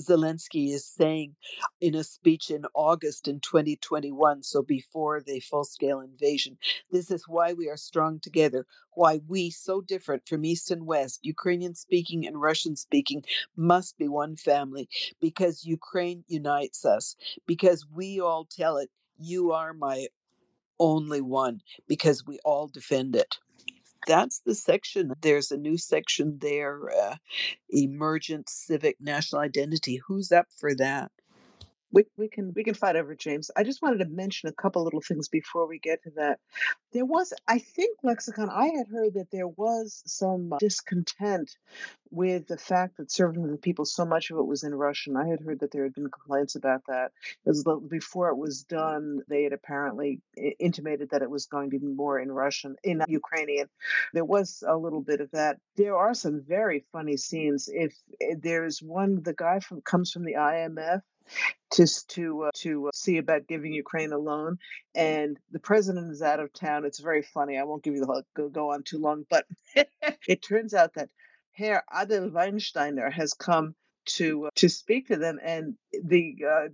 Zelensky 0.00 0.72
is 0.72 0.84
saying 0.84 1.36
in 1.80 1.94
a 1.94 2.04
speech 2.04 2.50
in 2.50 2.64
August 2.74 3.28
in 3.28 3.40
2021, 3.40 4.42
so 4.42 4.62
before 4.62 5.20
the 5.20 5.40
full 5.40 5.64
scale 5.64 6.00
invasion. 6.00 6.58
This 6.90 7.10
is 7.10 7.28
why 7.28 7.52
we 7.52 7.68
are 7.68 7.76
strong 7.76 8.20
together, 8.20 8.66
why 8.94 9.20
we, 9.28 9.50
so 9.50 9.80
different 9.80 10.26
from 10.28 10.44
East 10.44 10.70
and 10.70 10.86
West, 10.86 11.20
Ukrainian 11.22 11.74
speaking 11.74 12.26
and 12.26 12.40
Russian 12.40 12.76
speaking, 12.76 13.24
must 13.56 13.98
be 13.98 14.08
one 14.08 14.36
family, 14.36 14.88
because 15.20 15.64
Ukraine 15.64 16.24
unites 16.28 16.84
us, 16.84 17.16
because 17.46 17.86
we 17.92 18.20
all 18.20 18.44
tell 18.44 18.76
it, 18.76 18.90
you 19.18 19.52
are 19.52 19.72
my 19.72 20.08
only 20.78 21.20
one, 21.20 21.60
because 21.86 22.26
we 22.26 22.38
all 22.44 22.66
defend 22.66 23.14
it 23.14 23.38
that's 24.06 24.40
the 24.44 24.54
section. 24.54 25.12
There's 25.22 25.50
a 25.52 25.56
new 25.56 25.76
section 25.78 26.38
there 26.40 26.90
uh, 26.90 27.16
emergent 27.70 28.48
civic 28.48 28.96
national 29.00 29.42
identity. 29.42 30.00
Who's 30.06 30.32
up 30.32 30.46
for 30.56 30.74
that? 30.76 31.10
We, 31.92 32.04
we 32.16 32.28
can 32.28 32.52
we 32.54 32.64
can 32.64 32.74
fight 32.74 32.96
over 32.96 33.14
James. 33.14 33.50
I 33.56 33.64
just 33.64 33.82
wanted 33.82 33.98
to 33.98 34.10
mention 34.10 34.48
a 34.48 34.52
couple 34.52 34.84
little 34.84 35.00
things 35.00 35.28
before 35.28 35.66
we 35.66 35.78
get 35.78 36.02
to 36.04 36.10
that. 36.16 36.38
There 36.92 37.04
was, 37.04 37.32
I 37.46 37.58
think, 37.58 37.98
lexicon. 38.02 38.48
I 38.50 38.66
had 38.66 38.88
heard 38.88 39.14
that 39.14 39.30
there 39.30 39.48
was 39.48 40.02
some 40.06 40.52
discontent 40.58 41.56
with 42.10 42.46
the 42.48 42.58
fact 42.58 42.96
that 42.96 43.10
serving 43.10 43.46
the 43.46 43.56
people, 43.56 43.84
so 43.84 44.04
much 44.04 44.30
of 44.30 44.38
it 44.38 44.46
was 44.46 44.64
in 44.64 44.74
Russian. 44.74 45.16
I 45.16 45.28
had 45.28 45.40
heard 45.40 45.60
that 45.60 45.70
there 45.70 45.84
had 45.84 45.94
been 45.94 46.10
complaints 46.10 46.56
about 46.56 46.82
that. 46.88 47.12
Because 47.44 47.64
before 47.88 48.30
it 48.30 48.36
was 48.36 48.64
done, 48.64 49.20
they 49.28 49.44
had 49.44 49.52
apparently 49.52 50.20
intimated 50.58 51.10
that 51.10 51.22
it 51.22 51.30
was 51.30 51.46
going 51.46 51.70
to 51.70 51.78
be 51.78 51.86
more 51.86 52.18
in 52.18 52.32
Russian, 52.32 52.76
in 52.82 53.00
uh, 53.00 53.04
Ukrainian. 53.08 53.68
There 54.12 54.24
was 54.24 54.64
a 54.66 54.76
little 54.76 55.00
bit 55.00 55.20
of 55.20 55.30
that. 55.30 55.58
There 55.76 55.96
are 55.96 56.14
some 56.14 56.42
very 56.46 56.84
funny 56.92 57.16
scenes. 57.16 57.68
If, 57.72 57.94
if 58.18 58.40
there's 58.40 58.82
one, 58.82 59.22
the 59.22 59.34
guy 59.34 59.60
from 59.60 59.80
comes 59.82 60.10
from 60.10 60.24
the 60.24 60.34
IMF 60.34 61.02
to 61.72 61.86
to 62.08 62.44
uh, 62.44 62.50
to 62.56 62.88
uh, 62.88 62.90
see 62.94 63.18
about 63.18 63.46
giving 63.46 63.72
Ukraine 63.72 64.12
a 64.12 64.18
loan, 64.18 64.58
and 64.94 65.38
the 65.50 65.60
president 65.60 66.10
is 66.10 66.22
out 66.22 66.40
of 66.40 66.52
town. 66.52 66.84
It's 66.84 67.00
very 67.00 67.22
funny. 67.22 67.58
I 67.58 67.64
won't 67.64 67.82
give 67.82 67.94
you 67.94 68.00
the 68.00 68.24
go, 68.34 68.48
go 68.48 68.72
on 68.72 68.82
too 68.82 68.98
long, 68.98 69.24
but 69.28 69.46
it 70.28 70.42
turns 70.42 70.74
out 70.74 70.94
that 70.94 71.10
Herr 71.52 71.84
Adel 71.92 72.30
Weinsteiner 72.30 73.12
has 73.12 73.34
come 73.34 73.74
to 74.06 74.46
uh, 74.46 74.50
to 74.56 74.68
speak 74.68 75.08
to 75.08 75.16
them, 75.16 75.38
and 75.42 75.74
the 75.92 76.36
uh, 76.46 76.68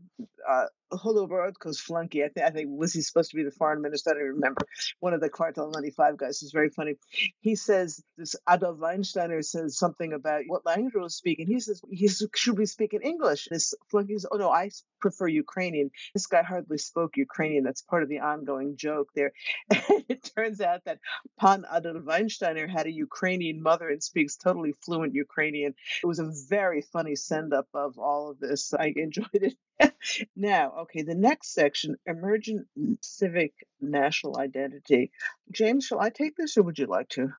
uh, 0.49 0.67
Holoborodko's 0.93 1.81
flunky, 1.81 2.25
I, 2.25 2.29
th- 2.29 2.47
I 2.47 2.51
think, 2.51 2.69
was 2.71 2.93
he 2.93 3.03
supposed 3.03 3.31
to 3.31 3.37
be 3.37 3.43
the 3.43 3.51
foreign 3.51 3.83
minister? 3.83 4.11
I 4.11 4.15
don't 4.15 4.35
remember. 4.35 4.67
One 5.01 5.15
of 5.15 5.21
the 5.21 5.31
Kvartal 5.31 5.73
95 5.73 6.17
guys 6.17 6.43
is 6.43 6.53
very 6.53 6.71
funny. 6.71 6.95
He 7.41 7.57
says, 7.57 8.03
this 8.17 8.37
Adolf 8.49 8.79
Weinsteiner 8.79 9.45
says 9.45 9.79
something 9.79 10.13
about 10.13 10.43
what 10.47 10.67
language 10.67 10.95
will 10.95 11.09
speak. 11.09 11.39
And 11.39 11.49
he 11.49 11.61
says, 11.61 11.81
he 11.91 12.09
should 12.35 12.57
be 12.57 12.67
speaking 12.67 13.01
English. 13.03 13.49
This 13.51 13.75
flunky 13.91 14.15
says, 14.15 14.27
oh 14.31 14.37
no, 14.37 14.51
I 14.51 14.71
prefer 15.01 15.29
Ukrainian. 15.29 15.91
This 16.15 16.27
guy 16.27 16.43
hardly 16.43 16.79
spoke 16.79 17.17
Ukrainian. 17.17 17.65
That's 17.65 17.83
part 17.83 18.03
of 18.03 18.09
the 18.09 18.21
ongoing 18.21 18.77
joke 18.77 19.09
there. 19.15 19.33
And 19.89 20.05
it 20.09 20.31
turns 20.37 20.61
out 20.61 20.85
that 20.85 20.99
Pan 21.39 21.65
Adolf 21.73 22.05
Weinsteiner 22.05 22.69
had 22.69 22.87
a 22.87 22.93
Ukrainian 22.93 23.63
mother 23.63 23.89
and 23.89 24.03
speaks 24.03 24.37
totally 24.37 24.73
fluent 24.85 25.15
Ukrainian. 25.15 25.75
It 26.03 26.07
was 26.07 26.19
a 26.19 26.33
very 26.49 26.83
funny 26.83 27.17
send 27.17 27.53
up 27.53 27.69
of 27.75 27.99
all 27.99 28.31
of 28.31 28.39
this. 28.39 28.73
I 28.75 28.93
enjoyed 28.97 29.27
it 29.33 29.57
now, 30.37 30.73
okay, 30.81 31.03
the 31.03 31.15
next 31.15 31.55
section 31.55 31.97
emergent 32.07 32.67
civic 33.01 33.53
national 33.81 34.39
identity. 34.39 35.11
James, 35.51 35.85
shall 35.87 36.01
I 36.01 36.11
take 36.11 36.37
this 36.37 36.57
or 36.57 36.63
would 36.63 36.79
you 36.79 36.87
like 36.87 37.09
to? 37.11 37.33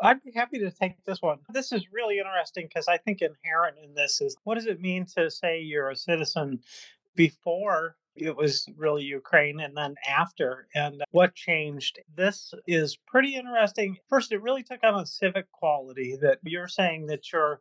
I'd 0.00 0.22
be 0.22 0.32
happy 0.32 0.58
to 0.58 0.70
take 0.70 1.02
this 1.04 1.22
one. 1.22 1.38
This 1.48 1.72
is 1.72 1.90
really 1.90 2.18
interesting 2.18 2.66
because 2.68 2.86
I 2.86 2.98
think 2.98 3.22
inherent 3.22 3.78
in 3.82 3.94
this 3.94 4.20
is 4.20 4.36
what 4.44 4.56
does 4.56 4.66
it 4.66 4.80
mean 4.80 5.06
to 5.16 5.30
say 5.30 5.60
you're 5.60 5.90
a 5.90 5.96
citizen 5.96 6.60
before 7.14 7.96
it 8.14 8.36
was 8.36 8.66
really 8.76 9.04
Ukraine 9.04 9.60
and 9.60 9.76
then 9.76 9.94
after 10.08 10.68
and 10.74 11.02
what 11.10 11.34
changed. 11.34 11.98
This 12.14 12.52
is 12.66 12.96
pretty 13.06 13.34
interesting. 13.34 13.96
First, 14.08 14.32
it 14.32 14.42
really 14.42 14.62
took 14.62 14.82
on 14.82 15.00
a 15.00 15.06
civic 15.06 15.50
quality 15.52 16.16
that 16.20 16.38
you're 16.42 16.68
saying 16.68 17.06
that 17.06 17.32
you're 17.32 17.60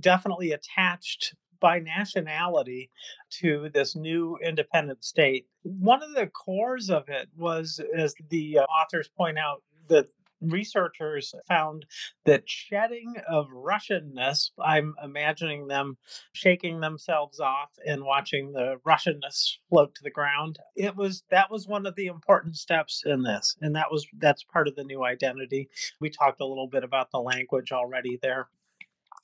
definitely 0.00 0.52
attached 0.52 1.34
by 1.60 1.78
nationality 1.78 2.90
to 3.30 3.70
this 3.72 3.96
new 3.96 4.38
independent 4.42 5.04
state. 5.04 5.46
One 5.62 6.02
of 6.02 6.14
the 6.14 6.26
cores 6.26 6.90
of 6.90 7.08
it 7.08 7.28
was, 7.36 7.80
as 7.96 8.14
the 8.28 8.58
uh, 8.58 8.62
authors 8.64 9.08
point 9.16 9.38
out, 9.38 9.62
that 9.88 10.06
researchers 10.40 11.34
found 11.48 11.86
that 12.24 12.48
shedding 12.48 13.14
of 13.28 13.48
Russianness, 13.48 14.50
I'm 14.62 14.94
imagining 15.02 15.66
them 15.68 15.96
shaking 16.32 16.80
themselves 16.80 17.40
off 17.40 17.70
and 17.86 18.04
watching 18.04 18.52
the 18.52 18.76
Russianness 18.86 19.58
float 19.68 19.94
to 19.94 20.02
the 20.02 20.10
ground. 20.10 20.58
It 20.76 20.96
was 20.96 21.22
that 21.30 21.50
was 21.50 21.66
one 21.66 21.86
of 21.86 21.94
the 21.96 22.06
important 22.06 22.56
steps 22.56 23.02
in 23.06 23.22
this. 23.22 23.56
And 23.60 23.74
that 23.76 23.90
was 23.90 24.06
that's 24.18 24.44
part 24.44 24.68
of 24.68 24.76
the 24.76 24.84
new 24.84 25.04
identity. 25.04 25.68
We 26.00 26.10
talked 26.10 26.40
a 26.40 26.46
little 26.46 26.68
bit 26.68 26.84
about 26.84 27.10
the 27.10 27.20
language 27.20 27.72
already 27.72 28.18
there. 28.20 28.48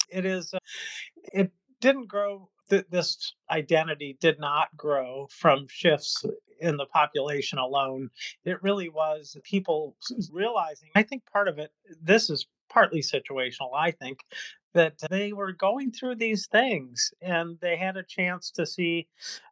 It 0.08 0.24
is 0.24 0.52
uh, 0.54 0.58
it 1.32 1.52
didn't 1.80 2.08
grow 2.08 2.48
th- 2.70 2.86
this 2.90 3.34
identity 3.50 4.16
did 4.20 4.38
not 4.40 4.68
grow 4.76 5.28
from 5.30 5.66
shifts 5.68 6.24
in 6.60 6.76
the 6.76 6.86
population 6.86 7.58
alone. 7.58 8.10
It 8.44 8.62
really 8.62 8.88
was 8.88 9.36
people 9.44 9.96
realizing 10.32 10.88
i 10.94 11.02
think 11.02 11.22
part 11.32 11.48
of 11.48 11.58
it 11.58 11.70
this 12.02 12.30
is 12.30 12.46
partly 12.68 13.00
situational 13.00 13.70
i 13.76 13.90
think 13.90 14.20
that 14.74 14.94
they 15.10 15.32
were 15.32 15.52
going 15.52 15.90
through 15.90 16.14
these 16.16 16.46
things 16.46 17.12
and 17.20 17.58
they 17.60 17.76
had 17.76 17.96
a 17.96 18.02
chance 18.02 18.50
to 18.52 18.66
see 18.66 19.08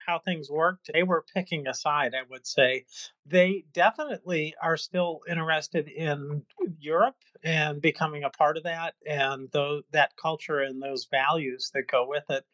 how 0.07 0.19
things 0.19 0.51
worked. 0.51 0.91
They 0.93 1.03
were 1.03 1.25
picking 1.35 1.67
a 1.67 1.75
side, 1.75 2.13
I 2.15 2.23
would 2.31 2.47
say. 2.47 2.85
They 3.27 3.65
definitely 3.75 4.55
are 4.63 4.77
still 4.77 5.21
interested 5.29 5.89
in 5.89 6.43
Europe 6.79 7.17
and 7.43 7.83
becoming 7.83 8.25
a 8.25 8.31
part 8.31 8.57
of 8.57 8.63
that 8.65 8.95
and 9.07 9.51
those, 9.53 9.83
that 9.93 10.17
culture 10.17 10.61
and 10.61 10.83
those 10.83 11.07
values 11.11 11.71
that 11.75 11.89
go 11.89 12.07
with 12.09 12.25
it. 12.31 12.45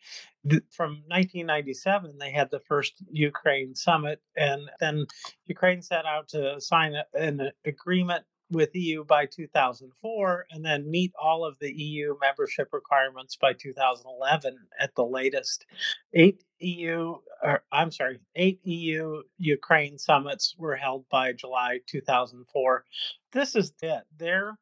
From 0.70 1.03
1997, 1.07 2.19
they 2.19 2.32
had 2.32 2.51
the 2.51 2.61
first 2.61 2.95
Ukraine 3.11 3.74
summit, 3.74 4.20
and 4.36 4.62
then 4.81 5.07
Ukraine 5.47 5.81
set 5.81 6.05
out 6.05 6.28
to 6.28 6.61
sign 6.61 6.95
an 7.15 7.51
agreement 7.65 8.24
with 8.51 8.71
EU 8.75 9.05
by 9.05 9.27
2004 9.27 10.47
and 10.51 10.65
then 10.65 10.91
meet 10.91 11.12
all 11.21 11.45
of 11.45 11.59
the 11.59 11.73
EU 11.73 12.15
membership 12.21 12.69
requirements 12.73 13.37
by 13.37 13.53
2011 13.53 14.57
at 14.79 14.95
the 14.95 15.05
latest. 15.05 15.66
Eight 16.12 16.45
EU, 16.61 17.16
or 17.43 17.62
I'm 17.73 17.91
sorry, 17.91 18.21
eight 18.37 18.61
EU 18.65 19.23
Ukraine 19.39 19.99
summits 19.99 20.55
were 20.59 20.77
held 20.77 21.09
by 21.09 21.33
July 21.33 21.81
2004. 21.87 22.85
This 23.33 23.57
is 23.57 23.73
it. 23.83 24.03
Their 24.19 24.59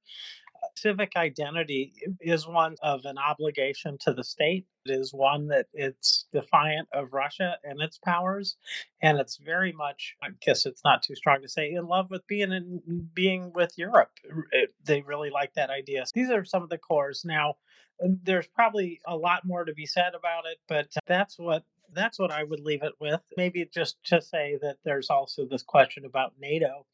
civic 0.77 1.13
identity 1.17 1.93
is 2.21 2.47
one 2.47 2.77
of 2.83 3.05
an 3.05 3.19
obligation 3.19 3.99
to 4.01 4.13
the 4.13 4.25
state. 4.25 4.67
It 4.85 4.93
is 4.93 5.13
one 5.13 5.49
that 5.49 5.67
it's 5.73 6.27
defiant 6.33 6.89
of 6.93 7.13
Russia 7.13 7.57
and 7.63 7.81
its 7.81 7.99
powers, 7.99 8.57
and 9.01 9.19
it's 9.19 9.37
very 9.37 9.73
much, 9.73 10.17
I 10.23 10.29
guess 10.45 10.67
it's 10.67 10.83
not 10.85 11.03
too 11.03 11.15
strong 11.15 11.43
to 11.43 11.49
say, 11.49 11.73
in 11.73 11.87
love 11.87 12.11
with 12.11 12.27
being 12.27 12.53
in 12.53 13.09
being 13.15 13.53
with 13.55 13.79
Europe. 13.79 14.11
It, 14.51 14.75
they 14.85 15.03
really 15.03 15.31
like 15.31 15.55
that 15.55 15.71
idea. 15.71 16.05
These 16.13 16.31
are 16.31 16.45
some 16.45 16.63
of 16.63 16.69
the 16.69 16.79
cores. 16.79 17.25
Now, 17.25 17.55
there's 18.01 18.49
probably 18.49 19.01
a 19.07 19.17
lot 19.17 19.45
more 19.45 19.65
to 19.65 19.75
be 19.75 19.87
said 19.87 20.15
about 20.15 20.45
it, 20.51 20.59
but 20.69 20.89
that's 21.07 21.39
what 21.39 21.65
that's 21.95 22.19
what 22.19 22.31
I 22.31 22.43
would 22.43 22.61
leave 22.61 22.83
it 22.83 22.95
with. 23.01 23.21
Maybe 23.37 23.69
just 23.73 23.97
to 24.07 24.21
say 24.21 24.59
that 24.63 24.77
there's 24.85 25.11
also 25.11 25.47
this 25.47 25.63
question 25.63 26.05
about 26.05 26.35
NATO, 26.41 26.87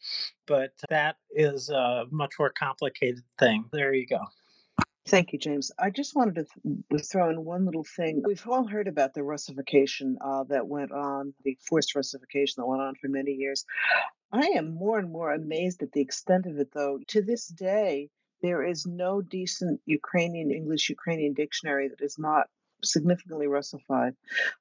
but 0.47 0.73
that 0.89 1.17
is 1.31 1.71
a 1.71 2.05
much 2.11 2.35
more 2.39 2.51
complicated 2.51 3.23
thing. 3.39 3.65
There 3.73 3.95
you 3.95 4.07
go. 4.07 4.21
Thank 5.09 5.33
you, 5.33 5.39
James. 5.39 5.73
I 5.79 5.89
just 5.89 6.15
wanted 6.15 6.35
to 6.35 6.47
th- 6.91 7.07
throw 7.07 7.31
in 7.31 7.43
one 7.43 7.65
little 7.65 7.85
thing. 7.97 8.23
We've 8.27 8.47
all 8.47 8.67
heard 8.67 8.89
about 8.89 9.15
the 9.15 9.23
Russification 9.23 10.19
uh, 10.21 10.45
that 10.45 10.69
went 10.69 10.93
on, 10.93 11.33
the 11.45 11.57
forced 11.67 11.95
Russification 11.95 12.57
that 12.59 12.67
went 12.67 12.83
on 12.83 12.95
for 12.97 13.09
many 13.09 13.33
years. 13.33 13.65
I 14.31 14.49
am 14.57 14.75
more 14.75 14.99
and 14.99 15.11
more 15.11 15.33
amazed 15.33 15.83
at 15.83 15.93
the 15.93 16.03
extent 16.03 16.45
of 16.45 16.59
it, 16.59 16.73
though. 16.75 16.99
To 17.09 17.23
this 17.23 17.49
day, 17.49 18.11
there 18.43 18.63
is 18.63 18.87
no 18.87 19.23
decent 19.23 19.81
Ukrainian 19.87 20.51
English 20.51 20.91
Ukrainian 20.91 21.33
dictionary 21.33 21.89
that 21.89 22.03
is 22.03 22.19
not 22.19 22.49
significantly 22.83 23.47
Russified. 23.47 24.15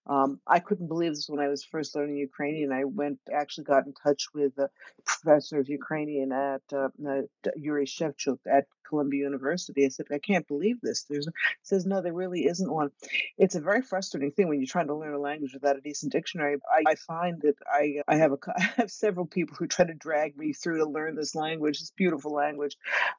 Um, 0.05 0.39
I 0.47 0.59
couldn't 0.59 0.87
believe 0.87 1.13
this 1.15 1.29
when 1.29 1.39
I 1.39 1.47
was 1.47 1.63
first 1.63 1.95
learning 1.95 2.17
Ukrainian. 2.17 2.71
I 2.71 2.83
went 2.83 3.19
actually 3.31 3.65
got 3.65 3.85
in 3.85 3.93
touch 3.93 4.27
with 4.33 4.57
a 4.57 4.69
professor 5.05 5.59
of 5.59 5.69
Ukrainian 5.69 6.31
at 6.31 6.61
uh, 6.73 6.89
uh, 7.07 7.21
Yuri 7.55 7.85
Shevchuk 7.85 8.39
at 8.49 8.65
Columbia 8.87 9.23
University. 9.23 9.85
I 9.85 9.89
said, 9.89 10.07
I 10.11 10.19
can't 10.19 10.47
believe 10.47 10.81
this. 10.81 11.03
There's 11.03 11.27
says 11.63 11.85
no, 11.85 12.01
there 12.01 12.13
really 12.13 12.45
isn't 12.45 12.71
one. 12.71 12.89
It's 13.37 13.55
a 13.55 13.61
very 13.61 13.81
frustrating 13.81 14.31
thing 14.31 14.47
when 14.47 14.59
you're 14.59 14.67
trying 14.67 14.87
to 14.87 14.95
learn 14.95 15.13
a 15.13 15.19
language 15.19 15.53
without 15.53 15.77
a 15.77 15.81
decent 15.81 16.11
dictionary. 16.11 16.57
I, 16.71 16.91
I 16.91 16.95
find 16.95 17.41
that 17.41 17.55
I 17.71 18.01
I 18.07 18.17
have 18.17 18.31
a 18.31 18.37
I 18.57 18.61
have 18.77 18.91
several 18.91 19.25
people 19.25 19.55
who 19.57 19.67
try 19.67 19.85
to 19.85 19.93
drag 19.93 20.37
me 20.37 20.53
through 20.53 20.79
to 20.79 20.89
learn 20.89 21.15
this 21.15 21.35
language. 21.35 21.79
this 21.79 21.91
beautiful 21.95 22.33
language, 22.33 22.77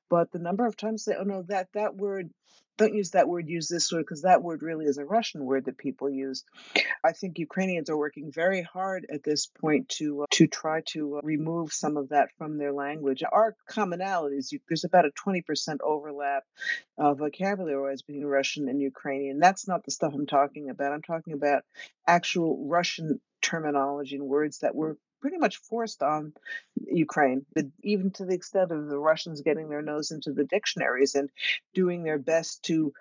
but 0.08 0.32
the 0.32 0.38
number 0.38 0.66
of 0.66 0.76
times 0.76 1.04
they 1.04 1.14
oh 1.14 1.24
no 1.24 1.42
that 1.42 1.68
that 1.74 1.96
word 1.96 2.30
don't 2.78 2.94
use 2.94 3.10
that 3.10 3.28
word, 3.28 3.48
use 3.48 3.68
this 3.68 3.92
word, 3.92 4.02
because 4.02 4.22
that 4.22 4.42
word 4.42 4.62
really 4.62 4.86
is 4.86 4.98
a 4.98 5.04
Russian 5.04 5.44
word 5.44 5.66
that 5.66 5.76
people 5.76 6.08
use. 6.08 6.44
I 7.04 7.12
think 7.12 7.38
Ukrainians 7.38 7.90
are 7.90 7.98
working 7.98 8.30
very 8.32 8.62
hard 8.62 9.04
at 9.12 9.24
this 9.24 9.46
point 9.46 9.88
to 9.98 10.22
uh, 10.22 10.26
to 10.32 10.46
try 10.46 10.82
to 10.92 11.16
uh, 11.16 11.20
remove 11.22 11.72
some 11.72 11.96
of 11.96 12.10
that 12.10 12.28
from 12.38 12.56
their 12.56 12.72
language. 12.72 13.22
Our 13.30 13.56
commonalities, 13.68 14.54
there's 14.68 14.84
about 14.84 15.04
a 15.04 15.10
20% 15.10 15.42
overlap 15.82 16.44
of 16.96 17.18
vocabulary 17.18 17.90
wise 17.90 18.02
between 18.02 18.24
Russian 18.24 18.68
and 18.68 18.80
Ukrainian. 18.80 19.38
That's 19.38 19.66
not 19.66 19.84
the 19.84 19.90
stuff 19.90 20.12
I'm 20.14 20.26
talking 20.26 20.70
about. 20.70 20.92
I'm 20.92 21.02
talking 21.02 21.32
about 21.32 21.64
actual 22.06 22.66
Russian 22.66 23.20
terminology 23.42 24.16
and 24.16 24.26
words 24.26 24.58
that 24.58 24.74
were 24.74 24.98
pretty 25.20 25.38
much 25.38 25.56
forced 25.56 26.02
on 26.02 26.32
Ukraine, 26.86 27.44
even 27.82 28.10
to 28.12 28.24
the 28.24 28.34
extent 28.34 28.70
of 28.70 28.86
the 28.86 28.98
Russians 28.98 29.40
getting 29.40 29.68
their 29.68 29.82
nose 29.82 30.10
into 30.10 30.32
the 30.32 30.44
dictionaries 30.44 31.14
and 31.14 31.30
doing 31.74 32.02
their 32.04 32.18
best 32.18 32.62
to 32.64 32.92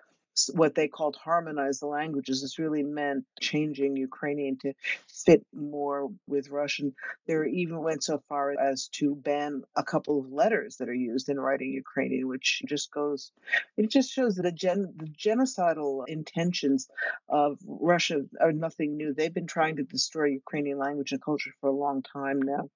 what 0.54 0.76
they 0.76 0.88
called 0.88 1.16
harmonize 1.16 1.80
the 1.80 1.88
languages. 1.88 2.42
This 2.42 2.60
really 2.60 2.84
meant 2.84 3.26
changing 3.40 3.98
Ukrainian 3.98 4.58
to 4.60 4.74
fit 5.08 5.46
more 5.54 6.10
with 6.28 6.50
Russian. 6.50 6.94
There 7.28 7.46
even 7.46 7.80
went 7.80 8.04
so 8.04 8.22
far 8.30 8.54
as 8.60 8.88
to 9.00 9.16
ban 9.16 9.64
a 9.76 9.84
couple 9.84 10.20
of 10.20 10.32
letters 10.32 10.78
that 10.78 10.90
are 10.90 10.94
used 10.94 11.30
in 11.30 11.40
writing 11.40 11.72
Ukrainian, 11.72 12.28
which 12.28 12.62
just 12.68 12.92
goes, 12.92 13.32
it 13.78 13.90
just 13.90 14.12
shows 14.12 14.36
that 14.36 14.56
gen, 14.56 14.94
the 14.98 15.08
genocidal 15.08 16.08
intentions 16.08 16.88
of 17.30 17.60
Russia 17.66 18.22
are 18.40 18.52
nothing 18.52 18.98
new. 18.98 19.14
They've 19.14 19.34
been 19.34 19.48
trying 19.48 19.78
to 19.78 19.84
destroy 19.84 20.28
Ukrainian 20.28 20.78
language 20.78 21.12
and 21.12 21.22
culture 21.22 21.52
for 21.60 21.68
a 21.68 21.72
long 21.86 22.02
time 22.02 22.42
now. 22.42 22.70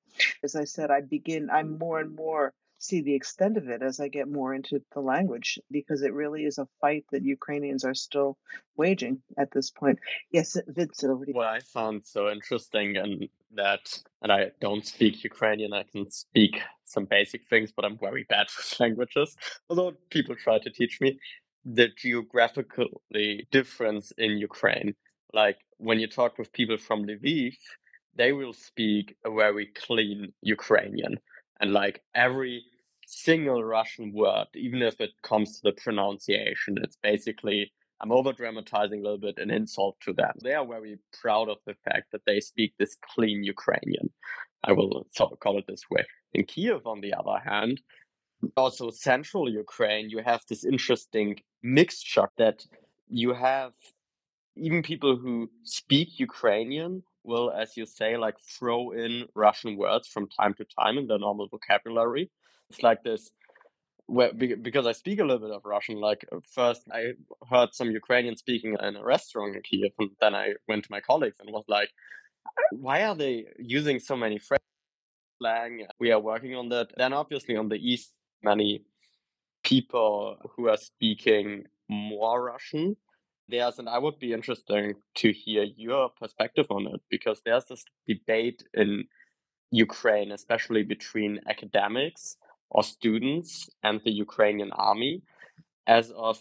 As 0.43 0.55
I 0.55 0.65
said, 0.65 0.91
I 0.91 1.01
begin, 1.01 1.49
I'm 1.49 1.77
more 1.77 1.99
and 1.99 2.15
more 2.15 2.53
see 2.82 3.02
the 3.02 3.14
extent 3.14 3.58
of 3.58 3.70
it 3.70 3.84
as 3.84 3.99
I 3.99 4.08
get 4.08 4.28
more 4.28 4.53
into 4.56 4.82
the 4.94 5.02
language 5.02 5.60
because 5.70 6.02
it 6.02 6.14
really 6.14 6.45
is 6.45 6.58
a 6.58 6.68
fight 6.82 7.06
that 7.12 7.24
Ukrainians 7.24 7.86
are 7.86 7.94
still 7.94 8.38
waging 8.76 9.22
at 9.38 9.52
this 9.52 9.70
point. 9.70 9.99
Yes, 10.32 10.58
Vincent, 10.68 11.12
over 11.12 11.26
to 11.26 11.32
you. 11.32 11.36
What 11.36 11.48
I 11.48 11.60
found 11.60 12.06
so 12.06 12.30
interesting 12.30 12.98
and 12.98 13.30
that, 13.53 14.02
and 14.24 14.32
I 14.32 14.52
don't 14.60 14.86
speak 14.86 15.24
Ukrainian, 15.24 15.74
I 15.74 15.84
can 15.84 16.10
speak 16.10 16.60
some 16.86 17.06
basic 17.06 17.48
things, 17.49 17.72
but 17.72 17.86
I'm 17.86 17.99
very 17.99 18.26
bad 18.28 18.48
with 18.58 18.80
languages, 18.80 19.38
although 19.70 19.94
people 20.10 20.36
try 20.36 20.58
to 20.60 20.70
teach 20.70 20.99
me. 20.99 21.20
The 21.64 21.90
geographically 21.95 23.48
difference 23.52 24.12
in 24.18 24.40
Ukraine. 24.40 24.95
Like 25.32 25.60
when 25.78 25.99
you 25.99 26.08
talk 26.08 26.40
with 26.40 26.52
people 26.52 26.78
from 26.78 27.06
Lviv, 27.06 27.53
they 28.16 28.32
will 28.34 28.53
speak 28.53 29.16
a 29.24 29.32
very 29.32 29.68
clean 29.68 30.34
Ukrainian 30.41 31.20
and 31.62 31.72
like 31.72 32.02
every 32.16 32.64
single 33.11 33.63
Russian 33.63 34.13
word, 34.13 34.47
even 34.55 34.81
if 34.81 35.01
it 35.01 35.11
comes 35.21 35.55
to 35.55 35.61
the 35.63 35.73
pronunciation, 35.73 36.77
it's 36.81 36.97
basically 37.03 37.71
I'm 37.99 38.11
over 38.11 38.33
dramatizing 38.33 38.99
a 38.99 39.03
little 39.03 39.19
bit 39.19 39.38
an 39.38 39.51
insult 39.51 39.97
to 40.01 40.13
them. 40.13 40.33
They 40.41 40.55
are 40.55 40.65
very 40.65 40.97
proud 41.21 41.49
of 41.49 41.57
the 41.67 41.75
fact 41.85 42.11
that 42.11 42.21
they 42.25 42.39
speak 42.39 42.73
this 42.79 42.97
clean 43.13 43.43
Ukrainian. 43.43 44.09
I 44.63 44.71
will 44.71 45.05
sort 45.11 45.31
of 45.33 45.39
call 45.39 45.59
it 45.59 45.65
this 45.67 45.83
way. 45.91 46.03
In 46.33 46.45
Kiev, 46.45 46.88
on 46.88 47.01
the 47.01 47.13
other 47.13 47.38
hand, 47.43 47.81
also 48.57 48.89
central 48.89 49.47
Ukraine, 49.51 50.09
you 50.09 50.19
have 50.25 50.41
this 50.49 50.63
interesting 50.65 51.41
mixture 51.61 52.29
that 52.38 52.65
you 53.07 53.33
have 53.33 53.73
even 54.55 54.81
people 54.81 55.15
who 55.15 55.49
speak 55.63 56.19
Ukrainian 56.19 57.03
will, 57.23 57.51
as 57.51 57.77
you 57.77 57.85
say, 57.85 58.17
like 58.17 58.38
throw 58.39 58.91
in 58.91 59.25
Russian 59.35 59.77
words 59.77 60.07
from 60.07 60.27
time 60.27 60.53
to 60.55 60.65
time 60.79 60.97
in 60.97 61.07
their 61.07 61.19
normal 61.19 61.47
vocabulary. 61.49 62.31
It's 62.72 62.84
like 62.84 63.03
this 63.03 63.31
where 64.07 64.34
because 64.34 64.88
I 64.88 64.91
speak 64.91 65.19
a 65.19 65.23
little 65.23 65.45
bit 65.48 65.56
of 65.57 65.65
Russian. 65.65 65.98
Like 66.10 66.26
uh, 66.31 66.38
first, 66.60 66.81
I 66.91 67.14
heard 67.49 67.69
some 67.73 67.91
Ukrainian 67.91 68.35
speaking 68.35 68.76
in 68.88 68.95
a 68.95 69.03
restaurant 69.03 69.56
in 69.56 69.61
Kiev, 69.61 69.91
and 69.99 70.10
then 70.22 70.34
I 70.35 70.53
went 70.68 70.84
to 70.85 70.91
my 70.91 71.02
colleagues 71.02 71.39
and 71.39 71.52
was 71.52 71.65
like, 71.68 71.89
"Why 72.72 72.98
are 73.07 73.15
they 73.23 73.35
using 73.57 73.99
so 73.99 74.15
many 74.15 74.38
French 74.39 74.69
slang?" 75.38 75.73
We 75.99 76.11
are 76.11 76.19
working 76.31 76.56
on 76.56 76.69
that. 76.69 76.88
Then, 76.98 77.14
obviously, 77.14 77.56
on 77.56 77.69
the 77.69 77.81
east, 77.91 78.14
many 78.43 78.84
people 79.64 80.38
who 80.52 80.69
are 80.69 80.77
speaking 80.77 81.65
more 81.89 82.43
Russian 82.53 82.95
there's, 83.52 83.80
and 83.80 83.89
I 83.89 83.98
would 83.98 84.18
be 84.18 84.31
interesting 84.31 84.93
to 85.15 85.31
hear 85.34 85.64
your 85.64 86.10
perspective 86.10 86.68
on 86.69 86.88
it 86.88 87.02
because 87.10 87.41
there's 87.43 87.65
this 87.65 87.84
debate 88.07 88.64
in 88.73 89.03
Ukraine, 89.72 90.31
especially 90.31 90.84
between 90.84 91.41
academics 91.49 92.38
or 92.72 92.84
students 92.84 93.69
and 93.84 94.02
the 94.03 94.11
Ukrainian 94.11 94.72
army, 94.72 95.22
as 95.88 96.11
of 96.11 96.39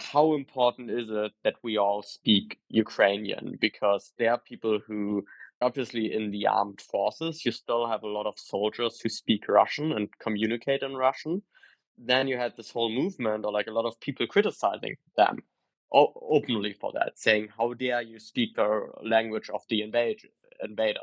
how 0.00 0.34
important 0.34 0.90
is 0.90 1.10
it 1.10 1.32
that 1.44 1.56
we 1.62 1.76
all 1.76 2.02
speak 2.02 2.58
Ukrainian? 2.68 3.58
Because 3.60 4.12
there 4.18 4.32
are 4.32 4.38
people 4.38 4.80
who, 4.86 5.24
obviously, 5.60 6.12
in 6.14 6.30
the 6.30 6.46
armed 6.46 6.80
forces, 6.80 7.44
you 7.44 7.52
still 7.52 7.86
have 7.86 8.02
a 8.02 8.14
lot 8.18 8.26
of 8.26 8.38
soldiers 8.38 8.98
who 9.00 9.08
speak 9.10 9.42
Russian 9.48 9.92
and 9.92 10.08
communicate 10.18 10.82
in 10.82 10.94
Russian. 10.94 11.42
Then 11.98 12.28
you 12.28 12.38
had 12.38 12.56
this 12.56 12.70
whole 12.70 12.90
movement, 12.90 13.44
or 13.44 13.52
like 13.52 13.66
a 13.66 13.76
lot 13.78 13.84
of 13.84 14.00
people 14.00 14.26
criticizing 14.26 14.96
them 15.16 15.42
openly 15.92 16.72
for 16.80 16.92
that, 16.94 17.18
saying, 17.18 17.48
How 17.56 17.74
dare 17.74 18.02
you 18.02 18.18
speak 18.18 18.54
the 18.56 18.86
language 19.02 19.50
of 19.50 19.62
the 19.68 19.82
invaders? 19.82 20.30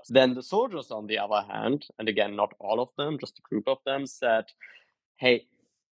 Then 0.10 0.34
the 0.34 0.44
soldiers, 0.44 0.92
on 0.92 1.08
the 1.08 1.18
other 1.18 1.46
hand, 1.48 1.86
and 2.00 2.10
again, 2.10 2.36
not 2.36 2.54
all 2.60 2.80
of 2.80 2.90
them, 2.98 3.18
just 3.20 3.40
a 3.40 3.42
group 3.50 3.68
of 3.68 3.78
them, 3.86 4.06
said, 4.06 4.46
Hey, 5.18 5.46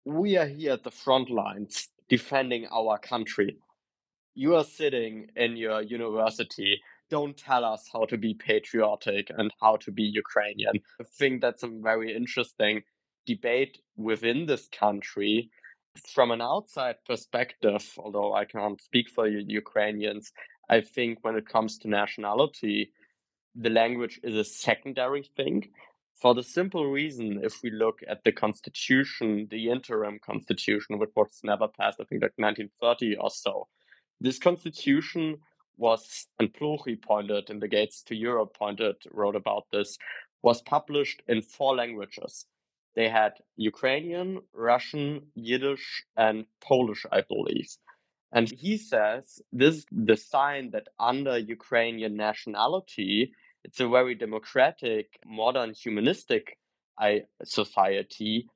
we 0.06 0.38
are 0.38 0.48
here 0.48 0.74
at 0.74 0.84
the 0.84 0.92
front 0.92 1.30
lines 1.30 1.90
defending 2.10 2.68
our 2.68 2.98
country. 2.98 3.58
You 4.36 4.56
are 4.56 4.64
sitting 4.64 5.28
in 5.36 5.56
your 5.56 5.82
university. 5.82 6.82
Don't 7.10 7.38
tell 7.38 7.64
us 7.64 7.90
how 7.92 8.06
to 8.06 8.18
be 8.18 8.34
patriotic 8.34 9.32
and 9.38 9.54
how 9.62 9.78
to 9.78 9.92
be 9.92 10.04
Ukrainian. 10.04 10.76
I 11.00 11.04
think 11.04 11.42
that's 11.42 11.64
a 11.64 11.68
very 11.68 12.16
interesting 12.16 12.84
debate 13.26 13.80
within 13.96 14.46
this 14.46 14.68
country 14.68 15.50
from 16.14 16.32
an 16.32 16.42
outside 16.42 16.96
perspective, 17.06 17.84
although 17.98 18.34
I 18.34 18.46
can't 18.46 18.82
speak 18.82 19.10
for 19.10 19.28
Ukrainians, 19.28 20.32
I 20.70 20.82
think 20.82 21.20
when 21.22 21.36
it 21.36 21.48
comes 21.48 21.78
to 21.80 21.90
nationality, 21.90 22.92
the 23.56 23.70
language 23.70 24.20
is 24.24 24.36
a 24.36 24.44
secondary 24.44 25.24
thing. 25.36 25.70
For 26.22 26.34
the 26.34 26.44
simple 26.44 26.86
reason, 26.86 27.42
if 27.44 27.62
we 27.64 27.72
look 27.72 28.00
at 28.08 28.24
the 28.24 28.32
constitution, 28.32 29.48
the 29.50 29.70
interim 29.70 30.20
constitution, 30.20 31.00
which 31.00 31.10
was 31.16 31.40
never 31.44 31.68
passed, 31.68 32.00
I 32.00 32.06
think 32.06 32.22
like 32.22 32.34
1930 32.38 33.18
or 33.18 33.30
so, 33.30 33.68
this 34.22 34.40
constitution 34.40 35.38
was, 35.78 36.28
and 36.40 36.54
Plokhy 36.54 37.02
pointed 37.02 37.50
in 37.50 37.60
the 37.60 37.68
Gates 37.68 38.04
to 38.04 38.16
Europe 38.16 38.56
pointed, 38.58 38.96
wrote 39.12 39.36
about 39.36 39.66
this, 39.72 39.98
was 40.42 40.62
published 40.62 41.22
in 41.28 41.42
four 41.42 41.76
languages. 41.76 42.46
They 42.96 43.10
had 43.10 43.34
Ukrainian, 43.58 44.42
Russian, 44.54 45.32
Yiddish, 45.36 46.04
and 46.16 46.46
Polish, 46.62 47.06
I 47.12 47.22
believe. 47.22 47.70
And 48.32 48.50
he 48.50 48.78
says 48.78 49.42
this 49.52 49.76
is 49.76 49.86
the 49.92 50.18
sign 50.18 50.72
that 50.72 50.88
under 51.00 51.38
Ukrainian 51.38 52.16
nationality, 52.16 53.34
it's 53.64 53.80
a 53.80 53.88
very 53.88 54.16
democratic, 54.16 55.20
modern, 55.26 55.74
humanistic 55.74 56.58
society 57.44 58.48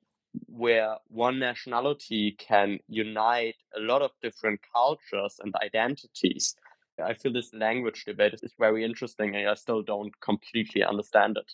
where 0.46 0.96
one 1.08 1.38
nationality 1.38 2.36
can 2.38 2.78
unite 2.88 3.56
a 3.76 3.80
lot 3.80 4.02
of 4.02 4.10
different 4.22 4.60
cultures 4.72 5.36
and 5.42 5.54
identities. 5.62 6.54
I 7.02 7.14
feel 7.14 7.32
this 7.32 7.54
language 7.54 8.04
debate 8.04 8.34
is 8.42 8.52
very 8.58 8.84
interesting 8.84 9.34
and 9.34 9.48
I 9.48 9.54
still 9.54 9.82
don't 9.82 10.12
completely 10.20 10.82
understand 10.82 11.36
it. 11.36 11.52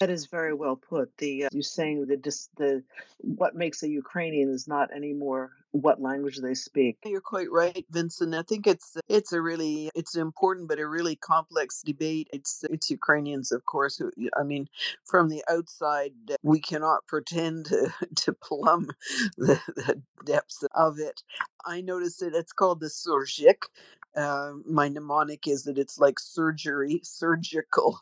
That 0.00 0.10
is 0.10 0.26
very 0.26 0.54
well 0.54 0.76
put. 0.76 1.16
The 1.18 1.44
uh, 1.44 1.48
you 1.52 1.62
saying 1.62 2.06
that 2.06 2.22
the 2.56 2.82
what 3.18 3.54
makes 3.54 3.82
a 3.82 3.88
Ukrainian 3.88 4.50
is 4.50 4.66
not 4.66 4.90
anymore 4.90 5.50
what 5.76 6.00
language 6.00 6.38
they 6.38 6.54
speak. 6.54 6.98
You're 7.04 7.20
quite 7.20 7.50
right, 7.50 7.84
Vincent. 7.90 8.34
I 8.34 8.42
think 8.42 8.66
it's 8.66 8.96
it's 9.08 9.32
a 9.32 9.40
really 9.40 9.90
it's 9.94 10.16
important 10.16 10.68
but 10.68 10.78
a 10.78 10.86
really 10.86 11.16
complex 11.16 11.82
debate. 11.82 12.28
It's 12.32 12.64
it's 12.70 12.90
Ukrainians, 12.90 13.52
of 13.52 13.64
course. 13.64 13.96
Who 13.98 14.10
I 14.38 14.42
mean, 14.42 14.68
from 15.04 15.28
the 15.28 15.44
outside, 15.48 16.12
uh, 16.30 16.36
we 16.42 16.60
cannot 16.60 17.06
pretend 17.06 17.66
to, 17.66 17.92
to 18.16 18.32
plumb 18.32 18.88
the, 19.36 19.60
the 19.76 20.02
depths 20.24 20.64
of 20.74 20.98
it. 20.98 21.22
I 21.64 21.80
noticed 21.80 22.22
it. 22.22 22.34
It's 22.34 22.52
called 22.52 22.80
the 22.80 22.86
Surzhyk, 22.86 23.64
uh, 24.16 24.52
my 24.66 24.88
mnemonic 24.88 25.46
is 25.46 25.64
that 25.64 25.78
it's 25.78 25.98
like 25.98 26.18
surgery, 26.18 27.00
surgical 27.04 28.00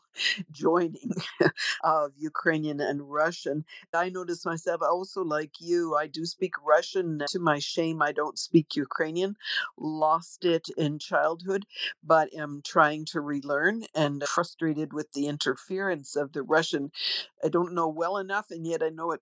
joining 0.51 1.11
of 1.83 2.11
Ukrainian 2.17 2.79
and 2.79 3.11
Russian. 3.11 3.65
I 3.93 4.09
notice 4.09 4.45
myself 4.45 4.81
also 4.81 5.23
like 5.23 5.53
you, 5.59 5.95
I 5.95 6.07
do 6.07 6.25
speak 6.25 6.53
Russian. 6.65 7.21
To 7.29 7.39
my 7.39 7.59
shame, 7.59 8.01
I 8.01 8.11
don't 8.11 8.39
speak 8.39 8.75
Ukrainian. 8.75 9.35
Lost 9.77 10.45
it 10.45 10.67
in 10.77 10.99
childhood, 10.99 11.65
but 12.03 12.33
am 12.33 12.61
trying 12.65 13.05
to 13.05 13.21
relearn 13.21 13.83
and 13.93 14.23
frustrated 14.27 14.93
with 14.93 15.11
the 15.13 15.27
interference 15.27 16.15
of 16.15 16.33
the 16.33 16.43
Russian. 16.43 16.91
I 17.43 17.49
don't 17.49 17.73
know 17.73 17.87
well 17.87 18.17
enough, 18.17 18.51
and 18.51 18.65
yet 18.65 18.81
I 18.83 18.89
know 18.89 19.11
it 19.11 19.21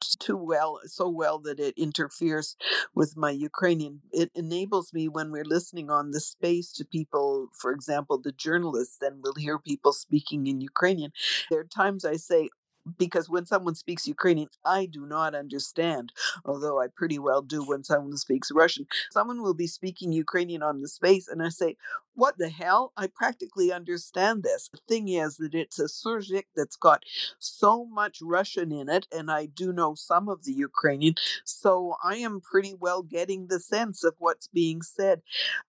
too 0.00 0.36
well, 0.36 0.80
so 0.84 1.08
well 1.08 1.38
that 1.40 1.60
it 1.60 1.74
interferes 1.76 2.56
with 2.94 3.16
my 3.16 3.30
Ukrainian. 3.30 4.00
It 4.12 4.30
enables 4.34 4.92
me 4.92 5.08
when 5.08 5.30
we're 5.30 5.44
listening 5.44 5.90
on 5.90 6.10
the 6.10 6.20
space 6.20 6.72
to 6.74 6.84
people, 6.84 7.48
for 7.60 7.72
example, 7.72 8.18
the 8.18 8.32
journalists, 8.32 8.98
and 9.02 9.22
we'll 9.22 9.34
hear 9.34 9.58
people 9.58 9.92
speaking 9.92 10.46
in 10.46 10.60
Ukrainian. 10.60 11.12
There 11.50 11.60
are 11.60 11.64
times 11.64 12.04
I 12.04 12.16
say, 12.16 12.48
because 12.96 13.28
when 13.28 13.46
someone 13.46 13.74
speaks 13.74 14.06
Ukrainian, 14.06 14.48
I 14.64 14.86
do 14.86 15.06
not 15.06 15.34
understand, 15.34 16.12
although 16.44 16.80
I 16.80 16.86
pretty 16.94 17.18
well 17.18 17.42
do 17.42 17.62
when 17.64 17.84
someone 17.84 18.16
speaks 18.16 18.50
Russian. 18.52 18.86
Someone 19.10 19.42
will 19.42 19.54
be 19.54 19.66
speaking 19.66 20.12
Ukrainian 20.12 20.62
on 20.62 20.80
the 20.80 20.88
space, 20.88 21.28
and 21.28 21.42
I 21.42 21.48
say, 21.50 21.76
What 22.14 22.36
the 22.38 22.48
hell? 22.48 22.92
I 22.96 23.06
practically 23.08 23.72
understand 23.72 24.42
this. 24.42 24.68
The 24.72 24.80
thing 24.88 25.08
is 25.08 25.36
that 25.36 25.54
it's 25.54 25.78
a 25.78 25.84
surzhyk 25.84 26.46
that's 26.56 26.76
got 26.76 27.04
so 27.38 27.84
much 27.84 28.18
Russian 28.22 28.72
in 28.72 28.88
it, 28.88 29.06
and 29.12 29.30
I 29.30 29.46
do 29.46 29.72
know 29.72 29.94
some 29.94 30.28
of 30.28 30.44
the 30.44 30.52
Ukrainian, 30.52 31.14
so 31.44 31.96
I 32.02 32.16
am 32.16 32.40
pretty 32.40 32.74
well 32.78 33.02
getting 33.02 33.46
the 33.48 33.60
sense 33.60 34.04
of 34.04 34.14
what's 34.18 34.48
being 34.48 34.82
said. 34.82 35.22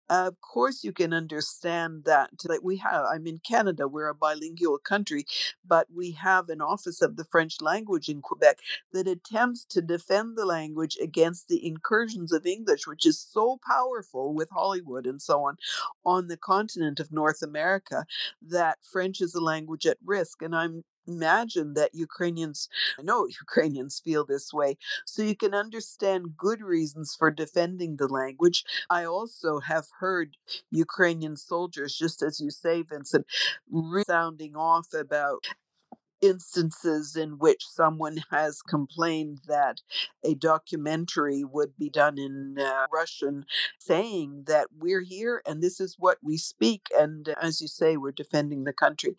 of 0.09 0.41
course, 0.41 0.83
you 0.83 0.91
can 0.91 1.13
understand 1.13 2.03
that. 2.05 2.31
Like 2.45 2.61
we 2.63 2.77
have, 2.77 3.05
I'm 3.05 3.27
in 3.27 3.39
Canada, 3.39 3.87
we're 3.87 4.07
a 4.09 4.15
bilingual 4.15 4.79
country, 4.79 5.25
but 5.67 5.87
we 5.93 6.11
have 6.11 6.49
an 6.49 6.61
office 6.61 7.01
of 7.01 7.08
of 7.09 7.17
the 7.17 7.25
French 7.25 7.61
language 7.61 8.07
in 8.07 8.21
Quebec 8.21 8.59
that 8.93 9.07
attempts 9.07 9.65
to 9.65 9.81
defend 9.81 10.37
the 10.37 10.45
language 10.45 10.97
against 11.01 11.47
the 11.47 11.65
incursions 11.65 12.31
of 12.31 12.45
English, 12.45 12.87
which 12.87 13.05
is 13.05 13.19
so 13.19 13.59
powerful 13.65 14.33
with 14.33 14.49
Hollywood 14.51 15.05
and 15.05 15.21
so 15.21 15.43
on 15.43 15.57
on 16.05 16.27
the 16.27 16.37
continent 16.37 16.99
of 16.99 17.11
North 17.11 17.41
America 17.41 18.05
that 18.41 18.79
French 18.81 19.21
is 19.21 19.35
a 19.35 19.41
language 19.41 19.85
at 19.85 19.97
risk. 20.03 20.41
And 20.41 20.55
I'm 20.55 20.83
imagine 21.09 21.73
that 21.73 21.95
Ukrainians, 21.95 22.69
I 22.99 23.01
know 23.01 23.25
Ukrainians 23.45 24.01
feel 24.03 24.25
this 24.25 24.53
way, 24.53 24.77
so 25.05 25.23
you 25.23 25.35
can 25.35 25.53
understand 25.53 26.37
good 26.37 26.61
reasons 26.61 27.15
for 27.17 27.31
defending 27.31 27.97
the 27.97 28.07
language. 28.07 28.63
I 28.89 29.05
also 29.05 29.59
have 29.59 29.87
heard 29.99 30.37
Ukrainian 30.69 31.35
soldiers, 31.35 31.95
just 31.97 32.21
as 32.21 32.39
you 32.39 32.51
say, 32.51 32.83
Vincent, 32.83 33.25
sounding 34.07 34.55
off 34.55 34.93
about 34.93 35.45
instances 36.21 37.15
in 37.15 37.37
which 37.37 37.65
someone 37.67 38.23
has 38.31 38.61
complained 38.61 39.39
that 39.47 39.81
a 40.23 40.35
documentary 40.35 41.43
would 41.43 41.77
be 41.77 41.89
done 41.89 42.17
in 42.17 42.57
uh, 42.59 42.87
Russian, 42.93 43.45
saying 43.77 44.43
that 44.47 44.67
we're 44.77 45.01
here 45.01 45.41
and 45.45 45.61
this 45.61 45.79
is 45.79 45.95
what 45.97 46.17
we 46.23 46.37
speak. 46.37 46.87
And 46.97 47.33
as 47.41 47.61
you 47.61 47.67
say, 47.67 47.97
we're 47.97 48.11
defending 48.11 48.63
the 48.63 48.73
country 48.73 49.15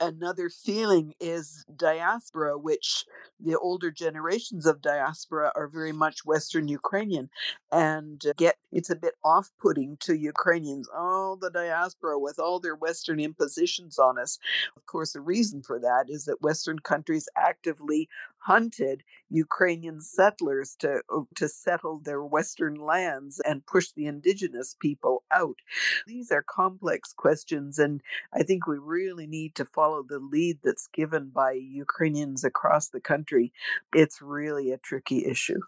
another 0.00 0.48
feeling 0.50 1.14
is 1.20 1.64
diaspora, 1.74 2.58
which 2.58 3.04
the 3.40 3.58
older 3.58 3.90
generations 3.90 4.66
of 4.66 4.82
diaspora 4.82 5.52
are 5.54 5.68
very 5.68 5.92
much 5.92 6.24
Western 6.24 6.68
Ukrainian 6.68 7.30
and 7.70 8.24
uh, 8.26 8.32
get 8.36 8.56
it's 8.72 8.90
a 8.90 8.96
bit 8.96 9.14
off 9.24 9.50
putting 9.60 9.96
to 10.00 10.14
Ukrainians. 10.14 10.88
Oh, 10.94 11.38
the 11.40 11.50
diaspora 11.50 12.18
with 12.18 12.38
all 12.38 12.60
their 12.60 12.74
Western 12.74 13.20
impositions 13.20 13.98
on 13.98 14.18
us. 14.18 14.38
Of 14.76 14.86
course, 14.86 15.12
the 15.12 15.20
reason 15.20 15.62
for 15.62 15.78
that 15.80 16.06
is 16.08 16.24
that 16.26 16.42
Western 16.42 16.78
countries 16.78 17.28
actively 17.36 18.08
hunted 18.48 19.02
Ukrainian 19.30 20.00
settlers 20.00 20.74
to 20.82 20.90
uh, 21.14 21.20
to 21.36 21.46
settle 21.48 21.96
their 22.02 22.22
western 22.36 22.76
lands 22.92 23.40
and 23.48 23.66
push 23.74 23.88
the 23.92 24.06
indigenous 24.06 24.74
people 24.86 25.16
out. 25.30 25.58
These 26.06 26.30
are 26.32 26.42
complex 26.60 27.12
questions 27.12 27.78
and 27.78 28.00
I 28.32 28.42
think 28.42 28.66
we 28.66 28.78
really 28.78 29.26
need 29.26 29.54
to 29.56 29.64
follow 29.64 30.02
the 30.02 30.18
lead 30.18 30.56
that's 30.64 30.88
given 31.00 31.24
by 31.42 31.52
Ukrainians 31.52 32.42
across 32.44 32.88
the 32.88 33.00
country. 33.12 33.52
It's 33.94 34.22
really 34.22 34.72
a 34.72 34.78
tricky 34.78 35.20
issue. 35.26 35.60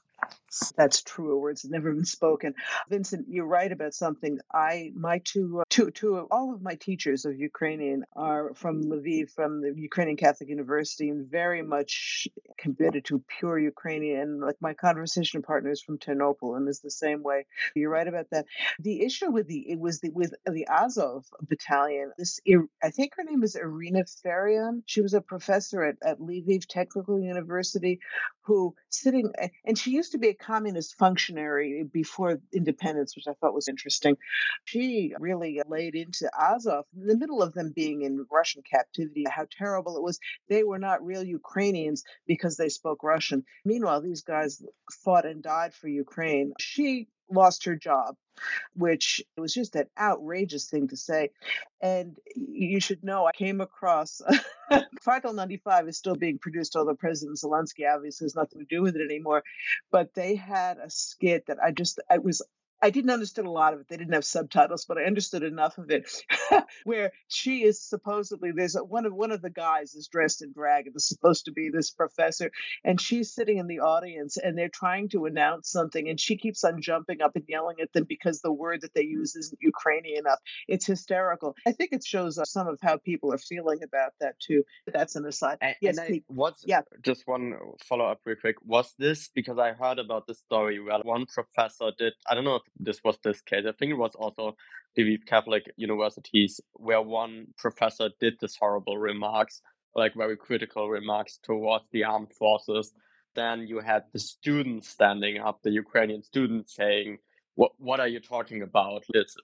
That's 0.76 1.02
true. 1.02 1.32
A 1.32 1.38
Words 1.38 1.64
never 1.64 1.92
been 1.92 2.04
spoken. 2.04 2.54
Vincent, 2.88 3.26
you're 3.28 3.46
right 3.46 3.70
about 3.70 3.94
something. 3.94 4.38
I, 4.52 4.90
my 4.94 5.20
two, 5.24 5.60
uh, 5.60 5.64
two, 5.70 5.90
two, 5.90 6.18
all 6.30 6.52
of 6.52 6.60
my 6.60 6.74
teachers 6.74 7.24
of 7.24 7.38
Ukrainian 7.38 8.04
are 8.16 8.52
from 8.54 8.82
Lviv, 8.82 9.30
from 9.30 9.60
the 9.60 9.72
Ukrainian 9.76 10.16
Catholic 10.16 10.48
University, 10.48 11.08
and 11.08 11.30
very 11.30 11.62
much 11.62 12.26
committed 12.58 13.04
to 13.06 13.22
pure 13.38 13.58
Ukrainian. 13.58 14.40
Like 14.40 14.56
my 14.60 14.74
conversation 14.74 15.42
partners 15.42 15.80
from 15.80 15.98
Ternopil, 15.98 16.56
and 16.56 16.68
is 16.68 16.80
the 16.80 16.90
same 16.90 17.22
way. 17.22 17.46
You're 17.76 17.90
right 17.90 18.08
about 18.08 18.30
that. 18.30 18.46
The 18.80 19.02
issue 19.04 19.30
with 19.30 19.46
the 19.46 19.70
it 19.70 19.78
was 19.78 20.00
the 20.00 20.10
with 20.10 20.34
the 20.46 20.66
Azov 20.66 21.26
battalion. 21.48 22.12
This, 22.18 22.40
I 22.82 22.90
think 22.90 23.14
her 23.16 23.24
name 23.24 23.44
is 23.44 23.54
Irina 23.54 24.04
Farion. 24.04 24.82
She 24.86 25.00
was 25.00 25.14
a 25.14 25.20
professor 25.20 25.84
at, 25.84 25.96
at 26.04 26.18
Lviv 26.18 26.66
Technical 26.66 27.20
University, 27.20 28.00
who 28.42 28.74
sitting 28.88 29.32
and 29.64 29.78
she 29.78 29.92
used 29.92 30.09
to 30.10 30.18
be 30.18 30.28
a 30.28 30.34
communist 30.34 30.96
functionary 30.98 31.84
before 31.90 32.38
independence, 32.52 33.16
which 33.16 33.26
I 33.28 33.32
thought 33.34 33.54
was 33.54 33.68
interesting. 33.68 34.16
She 34.64 35.12
really 35.18 35.60
laid 35.66 35.94
into 35.94 36.30
Azov, 36.38 36.84
in 36.96 37.06
the 37.06 37.16
middle 37.16 37.42
of 37.42 37.54
them 37.54 37.72
being 37.74 38.02
in 38.02 38.26
Russian 38.30 38.62
captivity, 38.70 39.24
how 39.28 39.46
terrible 39.50 39.96
it 39.96 40.02
was. 40.02 40.18
They 40.48 40.62
were 40.62 40.78
not 40.78 41.04
real 41.04 41.22
Ukrainians 41.22 42.04
because 42.26 42.56
they 42.56 42.68
spoke 42.68 43.02
Russian. 43.02 43.44
Meanwhile, 43.64 44.02
these 44.02 44.22
guys 44.22 44.62
fought 45.04 45.26
and 45.26 45.42
died 45.42 45.74
for 45.74 45.88
Ukraine. 45.88 46.52
She 46.58 47.08
lost 47.30 47.64
her 47.64 47.76
job 47.76 48.16
which 48.74 49.22
it 49.36 49.40
was 49.40 49.54
just 49.54 49.76
an 49.76 49.86
outrageous 49.98 50.66
thing 50.66 50.88
to 50.88 50.96
say. 50.96 51.30
And 51.80 52.16
you 52.34 52.80
should 52.80 53.02
know, 53.04 53.26
I 53.26 53.32
came 53.32 53.60
across 53.60 54.20
Kvartal 54.72 55.34
95 55.34 55.88
is 55.88 55.96
still 55.96 56.14
being 56.14 56.38
produced, 56.38 56.76
although 56.76 56.94
President 56.94 57.38
Zelensky 57.38 57.84
obviously 57.92 58.26
has 58.26 58.36
nothing 58.36 58.60
to 58.60 58.66
do 58.66 58.82
with 58.82 58.96
it 58.96 59.04
anymore. 59.04 59.42
But 59.90 60.14
they 60.14 60.36
had 60.36 60.78
a 60.78 60.90
skit 60.90 61.46
that 61.46 61.58
I 61.62 61.70
just, 61.70 62.00
it 62.10 62.22
was 62.22 62.42
I 62.82 62.90
didn't 62.90 63.10
understand 63.10 63.46
a 63.46 63.50
lot 63.50 63.74
of 63.74 63.80
it. 63.80 63.88
They 63.88 63.96
didn't 63.96 64.14
have 64.14 64.24
subtitles, 64.24 64.84
but 64.86 64.98
I 64.98 65.04
understood 65.04 65.42
enough 65.42 65.78
of 65.78 65.90
it. 65.90 66.10
where 66.84 67.12
she 67.28 67.64
is 67.64 67.80
supposedly 67.80 68.52
there's 68.52 68.76
a, 68.76 68.84
one 68.84 69.06
of 69.06 69.12
one 69.14 69.30
of 69.30 69.42
the 69.42 69.50
guys 69.50 69.94
is 69.94 70.08
dressed 70.08 70.42
in 70.42 70.52
drag 70.52 70.86
and 70.86 70.96
is 70.96 71.06
supposed 71.08 71.44
to 71.44 71.52
be 71.52 71.70
this 71.70 71.90
professor, 71.90 72.50
and 72.84 73.00
she's 73.00 73.34
sitting 73.34 73.58
in 73.58 73.66
the 73.66 73.80
audience 73.80 74.36
and 74.36 74.56
they're 74.56 74.68
trying 74.68 75.08
to 75.10 75.26
announce 75.26 75.70
something, 75.70 76.08
and 76.08 76.18
she 76.20 76.36
keeps 76.36 76.64
on 76.64 76.80
jumping 76.80 77.20
up 77.22 77.32
and 77.36 77.44
yelling 77.48 77.76
at 77.80 77.92
them 77.92 78.04
because 78.08 78.40
the 78.40 78.52
word 78.52 78.80
that 78.82 78.94
they 78.94 79.02
use 79.02 79.36
isn't 79.36 79.58
Ukrainian 79.60 80.18
enough. 80.18 80.38
It's 80.68 80.86
hysterical. 80.86 81.54
I 81.66 81.72
think 81.72 81.92
it 81.92 82.04
shows 82.04 82.38
some 82.50 82.68
of 82.68 82.78
how 82.82 82.96
people 82.98 83.32
are 83.32 83.38
feeling 83.38 83.82
about 83.82 84.12
that 84.20 84.38
too. 84.40 84.64
That's 84.92 85.16
an 85.16 85.26
aside. 85.26 85.58
And, 85.60 85.76
yes, 85.80 85.98
and 85.98 86.14
I, 86.16 86.22
what's 86.28 86.64
Yeah. 86.66 86.82
just 87.02 87.26
one 87.26 87.54
follow 87.84 88.06
up 88.06 88.20
real 88.24 88.36
quick. 88.40 88.56
Was 88.64 88.94
this 88.98 89.28
because 89.34 89.58
I 89.58 89.72
heard 89.72 89.98
about 89.98 90.26
this 90.26 90.38
story 90.40 90.80
where 90.80 90.98
one 91.02 91.26
professor 91.26 91.90
did 91.98 92.12
I 92.28 92.34
don't 92.34 92.44
know 92.44 92.56
if 92.56 92.62
this 92.78 93.00
was 93.04 93.18
this 93.22 93.40
case. 93.42 93.64
I 93.68 93.72
think 93.72 93.90
it 93.90 93.98
was 93.98 94.14
also 94.14 94.56
Lviv 94.98 95.26
Catholic 95.26 95.64
universities 95.76 96.60
where 96.74 97.02
one 97.02 97.46
professor 97.56 98.10
did 98.20 98.34
this 98.40 98.56
horrible 98.56 98.98
remarks, 98.98 99.62
like 99.94 100.14
very 100.14 100.36
critical 100.36 100.88
remarks 100.88 101.38
towards 101.42 101.84
the 101.92 102.04
armed 102.04 102.32
forces. 102.38 102.92
Then 103.34 103.66
you 103.66 103.80
had 103.80 104.04
the 104.12 104.18
students 104.18 104.88
standing 104.88 105.38
up, 105.38 105.60
the 105.62 105.70
Ukrainian 105.70 106.22
students 106.22 106.74
saying, 106.74 107.18
"What 107.54 107.72
what 107.78 108.00
are 108.00 108.08
you 108.08 108.20
talking 108.20 108.62
about? 108.62 109.04
It's 109.14 109.36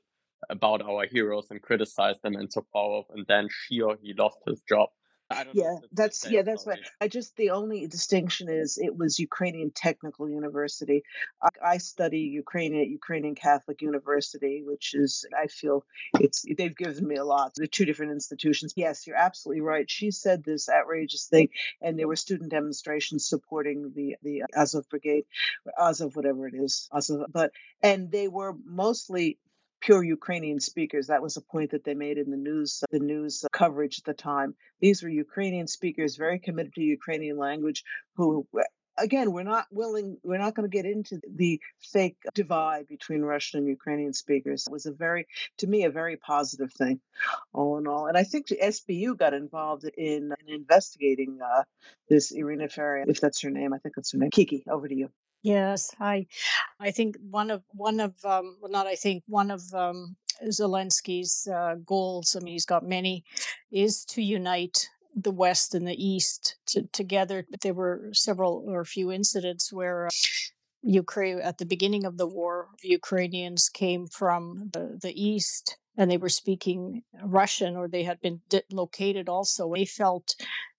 about 0.50 0.82
our 0.82 1.06
heroes 1.06 1.46
and 1.50 1.62
criticize 1.62 2.18
them 2.20 2.34
and 2.36 2.52
so 2.52 2.62
forth." 2.72 3.06
And 3.10 3.24
then 3.26 3.48
she 3.50 3.80
or 3.80 3.96
he 4.02 4.12
lost 4.14 4.38
his 4.46 4.60
job. 4.68 4.88
I 5.28 5.44
don't 5.44 5.56
Yeah, 5.56 5.76
that's 5.92 6.30
yeah, 6.30 6.42
that's 6.42 6.66
right. 6.66 6.78
I 7.00 7.08
just 7.08 7.36
the 7.36 7.50
only 7.50 7.86
distinction 7.88 8.48
is 8.48 8.78
it 8.78 8.96
was 8.96 9.18
Ukrainian 9.18 9.72
Technical 9.72 10.28
University. 10.30 11.02
I, 11.42 11.48
I 11.64 11.78
study 11.78 12.20
Ukrainian 12.20 12.82
at 12.82 12.88
Ukrainian 12.88 13.34
Catholic 13.34 13.82
University, 13.82 14.62
which 14.64 14.94
is 14.94 15.26
I 15.36 15.48
feel 15.48 15.84
it's 16.20 16.44
they've 16.56 16.76
given 16.76 17.06
me 17.06 17.16
a 17.16 17.24
lot. 17.24 17.52
They're 17.56 17.66
two 17.66 17.84
different 17.84 18.12
institutions. 18.12 18.72
Yes, 18.76 19.06
you're 19.06 19.16
absolutely 19.16 19.62
right. 19.62 19.90
She 19.90 20.12
said 20.12 20.44
this 20.44 20.68
outrageous 20.68 21.26
thing, 21.26 21.48
and 21.82 21.98
there 21.98 22.08
were 22.08 22.16
student 22.16 22.50
demonstrations 22.50 23.28
supporting 23.28 23.92
the 23.96 24.16
the 24.22 24.44
Azov 24.54 24.88
Brigade, 24.88 25.24
Azov 25.76 26.14
whatever 26.14 26.46
it 26.46 26.54
is, 26.54 26.88
Azov. 26.94 27.26
But 27.32 27.50
and 27.82 28.12
they 28.12 28.28
were 28.28 28.54
mostly 28.64 29.38
pure 29.86 30.02
Ukrainian 30.02 30.58
speakers. 30.58 31.06
That 31.06 31.22
was 31.22 31.36
a 31.36 31.40
point 31.40 31.70
that 31.70 31.84
they 31.84 31.94
made 31.94 32.18
in 32.18 32.30
the 32.30 32.36
news 32.36 32.82
uh, 32.82 32.86
the 32.90 32.98
news 32.98 33.44
uh, 33.44 33.48
coverage 33.52 33.98
at 34.00 34.04
the 34.04 34.14
time. 34.14 34.54
These 34.80 35.02
were 35.02 35.08
Ukrainian 35.08 35.68
speakers, 35.68 36.16
very 36.16 36.40
committed 36.40 36.74
to 36.74 36.82
Ukrainian 36.82 37.38
language, 37.38 37.84
who 38.16 38.46
uh, 38.58 38.62
again 38.98 39.30
we're 39.30 39.44
not 39.54 39.66
willing 39.70 40.18
we're 40.24 40.38
not 40.38 40.54
going 40.54 40.68
to 40.68 40.76
get 40.76 40.86
into 40.86 41.20
the 41.42 41.60
fake 41.92 42.16
divide 42.34 42.88
between 42.88 43.20
russian 43.20 43.58
and 43.58 43.68
ukrainian 43.68 44.14
speakers 44.14 44.66
it 44.66 44.72
was 44.72 44.86
a 44.86 44.92
very 44.92 45.26
to 45.58 45.66
me 45.66 45.84
a 45.84 45.90
very 45.90 46.16
positive 46.16 46.72
thing 46.72 46.98
all 47.52 47.76
in 47.76 47.86
all 47.86 48.06
and 48.06 48.16
i 48.16 48.24
think 48.24 48.46
the 48.46 48.58
sbu 48.62 49.14
got 49.14 49.34
involved 49.34 49.84
in, 49.84 50.32
in 50.40 50.54
investigating 50.54 51.38
uh, 51.44 51.62
this 52.08 52.30
irina 52.30 52.68
Farion, 52.68 53.10
if 53.10 53.20
that's 53.20 53.42
her 53.42 53.50
name 53.50 53.74
i 53.74 53.78
think 53.78 53.94
that's 53.94 54.12
her 54.12 54.18
name 54.18 54.30
kiki 54.30 54.64
over 54.66 54.88
to 54.88 54.94
you 54.94 55.10
Yes, 55.46 55.94
I, 56.00 56.26
I 56.80 56.90
think 56.90 57.18
one 57.30 57.52
of 57.52 57.62
one 57.70 58.00
of 58.00 58.14
um, 58.24 58.56
well, 58.60 58.72
not 58.72 58.88
I 58.88 58.96
think 58.96 59.22
one 59.28 59.52
of 59.52 59.62
um, 59.72 60.16
Zelensky's 60.44 61.46
uh, 61.46 61.76
goals. 61.86 62.34
I 62.34 62.42
mean, 62.42 62.54
he's 62.54 62.66
got 62.66 62.82
many, 62.84 63.22
is 63.70 64.04
to 64.06 64.22
unite 64.22 64.88
the 65.14 65.30
West 65.30 65.72
and 65.72 65.86
the 65.86 65.94
East 66.04 66.56
to, 66.70 66.88
together. 66.92 67.46
But 67.48 67.60
there 67.60 67.74
were 67.74 68.10
several 68.12 68.64
or 68.66 68.80
a 68.80 68.92
few 68.96 69.12
incidents 69.12 69.72
where. 69.72 70.06
Uh, 70.06 70.10
Ukraine 70.88 71.40
at 71.40 71.58
the 71.58 71.66
beginning 71.66 72.04
of 72.04 72.16
the 72.16 72.28
war, 72.28 72.68
Ukrainians 72.80 73.68
came 73.68 74.06
from 74.06 74.70
the, 74.72 75.00
the 75.02 75.20
east 75.20 75.78
and 75.96 76.08
they 76.08 76.16
were 76.16 76.28
speaking 76.28 77.02
Russian 77.24 77.76
or 77.76 77.88
they 77.88 78.04
had 78.04 78.20
been 78.20 78.40
located 78.70 79.28
also. 79.28 79.72
They 79.74 79.84
felt 79.84 80.36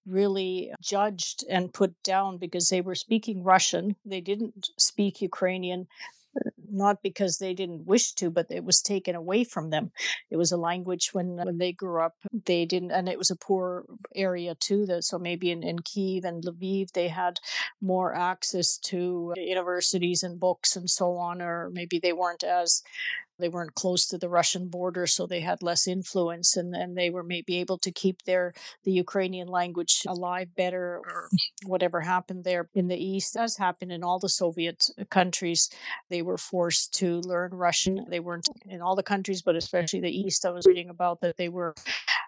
really 0.08 0.72
judged 0.82 1.44
and 1.50 1.74
put 1.74 2.02
down 2.04 2.38
because 2.38 2.70
they 2.70 2.82
were 2.82 2.96
speaking 2.96 3.44
Russian. 3.44 3.96
They 4.06 4.22
didn't 4.22 4.70
speak 4.78 5.22
Ukrainian, 5.22 5.88
uh, 6.36 6.50
not 6.72 7.02
because 7.02 7.38
they 7.38 7.54
didn't 7.54 7.86
wish 7.86 8.14
to, 8.14 8.30
but 8.30 8.48
it 8.50 8.64
was 8.64 8.82
taken 8.82 9.16
away 9.16 9.44
from 9.44 9.70
them. 9.70 9.92
It 10.32 10.38
was 10.38 10.52
a 10.52 10.58
language 10.58 11.10
when 11.14 11.36
when 11.36 11.58
they 11.58 11.74
grew 11.74 12.02
up, 12.02 12.16
they 12.46 12.66
didn't, 12.66 12.92
and 12.92 13.10
it 13.10 13.18
was 13.18 13.32
a 13.32 13.36
poor 13.36 13.86
area 14.16 14.56
too. 14.56 14.86
That 14.86 15.04
so 15.04 15.18
maybe 15.20 15.52
in, 15.52 15.64
in 15.64 15.80
Kiev 15.80 16.26
and 16.26 16.44
Lviv 16.44 16.92
they 16.92 17.10
had 17.10 17.40
more 17.82 18.16
access 18.16 18.78
to 18.90 19.34
universities 19.38 20.24
and 20.24 20.40
books 20.40 20.76
and 20.76 20.90
so 20.90 21.18
on, 21.18 21.42
or 21.42 21.70
maybe 21.72 22.00
they 22.00 22.14
weren't 22.14 22.44
as 22.44 22.82
they 23.39 23.49
weren't 23.49 23.76
close 23.76 24.07
to 24.07 24.18
the 24.18 24.30
Russian 24.30 24.68
border, 24.68 25.07
so 25.07 25.26
they 25.26 25.41
had 25.41 25.61
less 25.61 25.88
influence, 25.88 26.57
and, 26.57 26.76
and 26.76 26.97
they 26.97 27.09
were 27.09 27.23
maybe 27.23 27.57
able 27.57 27.77
to 27.80 27.91
keep 27.91 28.23
their 28.23 28.53
the 28.84 28.91
Ukrainian 28.91 29.47
language 29.47 30.03
alive 30.07 30.55
better, 30.55 31.01
or 31.05 31.30
whatever 31.65 32.01
happened 32.01 32.43
there 32.43 32.69
in 32.73 32.88
the 32.88 32.97
east, 32.97 33.38
as 33.38 33.57
happened 33.57 33.91
in 33.91 34.03
all 34.03 34.19
the 34.19 34.30
Soviet 34.30 34.89
countries. 35.09 35.69
They 36.09 36.22
were 36.22 36.38
forced 36.38 36.93
to 36.95 37.19
learn 37.22 37.51
Russian. 37.53 38.05
They 38.09 38.19
weren't 38.19 38.47
in 38.65 38.81
all 38.81 38.95
the 38.95 39.03
countries, 39.03 39.41
but 39.41 39.55
especially 39.55 40.01
the 40.01 40.18
east. 40.18 40.45
I 40.45 40.51
was 40.51 40.65
reading 40.65 40.89
about 40.89 41.22
that 41.22 41.38
they 41.38 41.49
were 41.49 41.76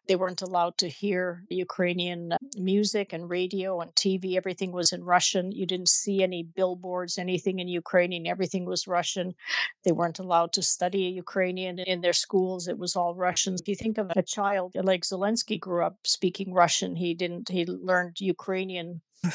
they 0.09 0.15
weren't 0.15 0.41
allowed 0.41 0.75
to 0.79 0.89
hear 0.89 1.43
Ukrainian 1.49 2.33
music 2.57 3.13
and 3.13 3.29
radio 3.29 3.79
and 3.79 3.93
TV. 3.93 4.35
Everything 4.35 4.71
was 4.71 4.91
in 4.91 5.03
Russian. 5.03 5.51
You 5.51 5.67
didn't 5.67 5.89
see 5.89 6.23
any 6.23 6.41
billboards, 6.41 7.19
anything 7.19 7.59
in 7.59 7.67
Ukrainian. 7.67 8.25
Everything 8.25 8.65
was 8.65 8.87
Russian. 8.87 9.35
They 9.83 9.91
weren't 9.91 10.17
allowed 10.17 10.51
to 10.53 10.63
study 10.63 10.98
Ukrainian 11.07 11.79
in 11.79 12.01
their 12.01 12.13
schools. 12.13 12.67
It 12.67 12.77
was 12.77 12.95
all 12.95 13.15
Russian. 13.15 13.55
If 13.55 13.67
you 13.67 13.75
think 13.75 13.97
of 13.97 14.11
a 14.15 14.23
child 14.23 14.75
like 14.75 15.03
Zelensky 15.03 15.59
grew 15.59 15.83
up 15.83 15.97
speaking 16.03 16.53
Russian, 16.53 16.95
he 16.95 17.13
didn't, 17.13 17.49
he 17.49 17.65
learned 17.65 18.19
Ukrainian 18.19 19.01
a 19.23 19.29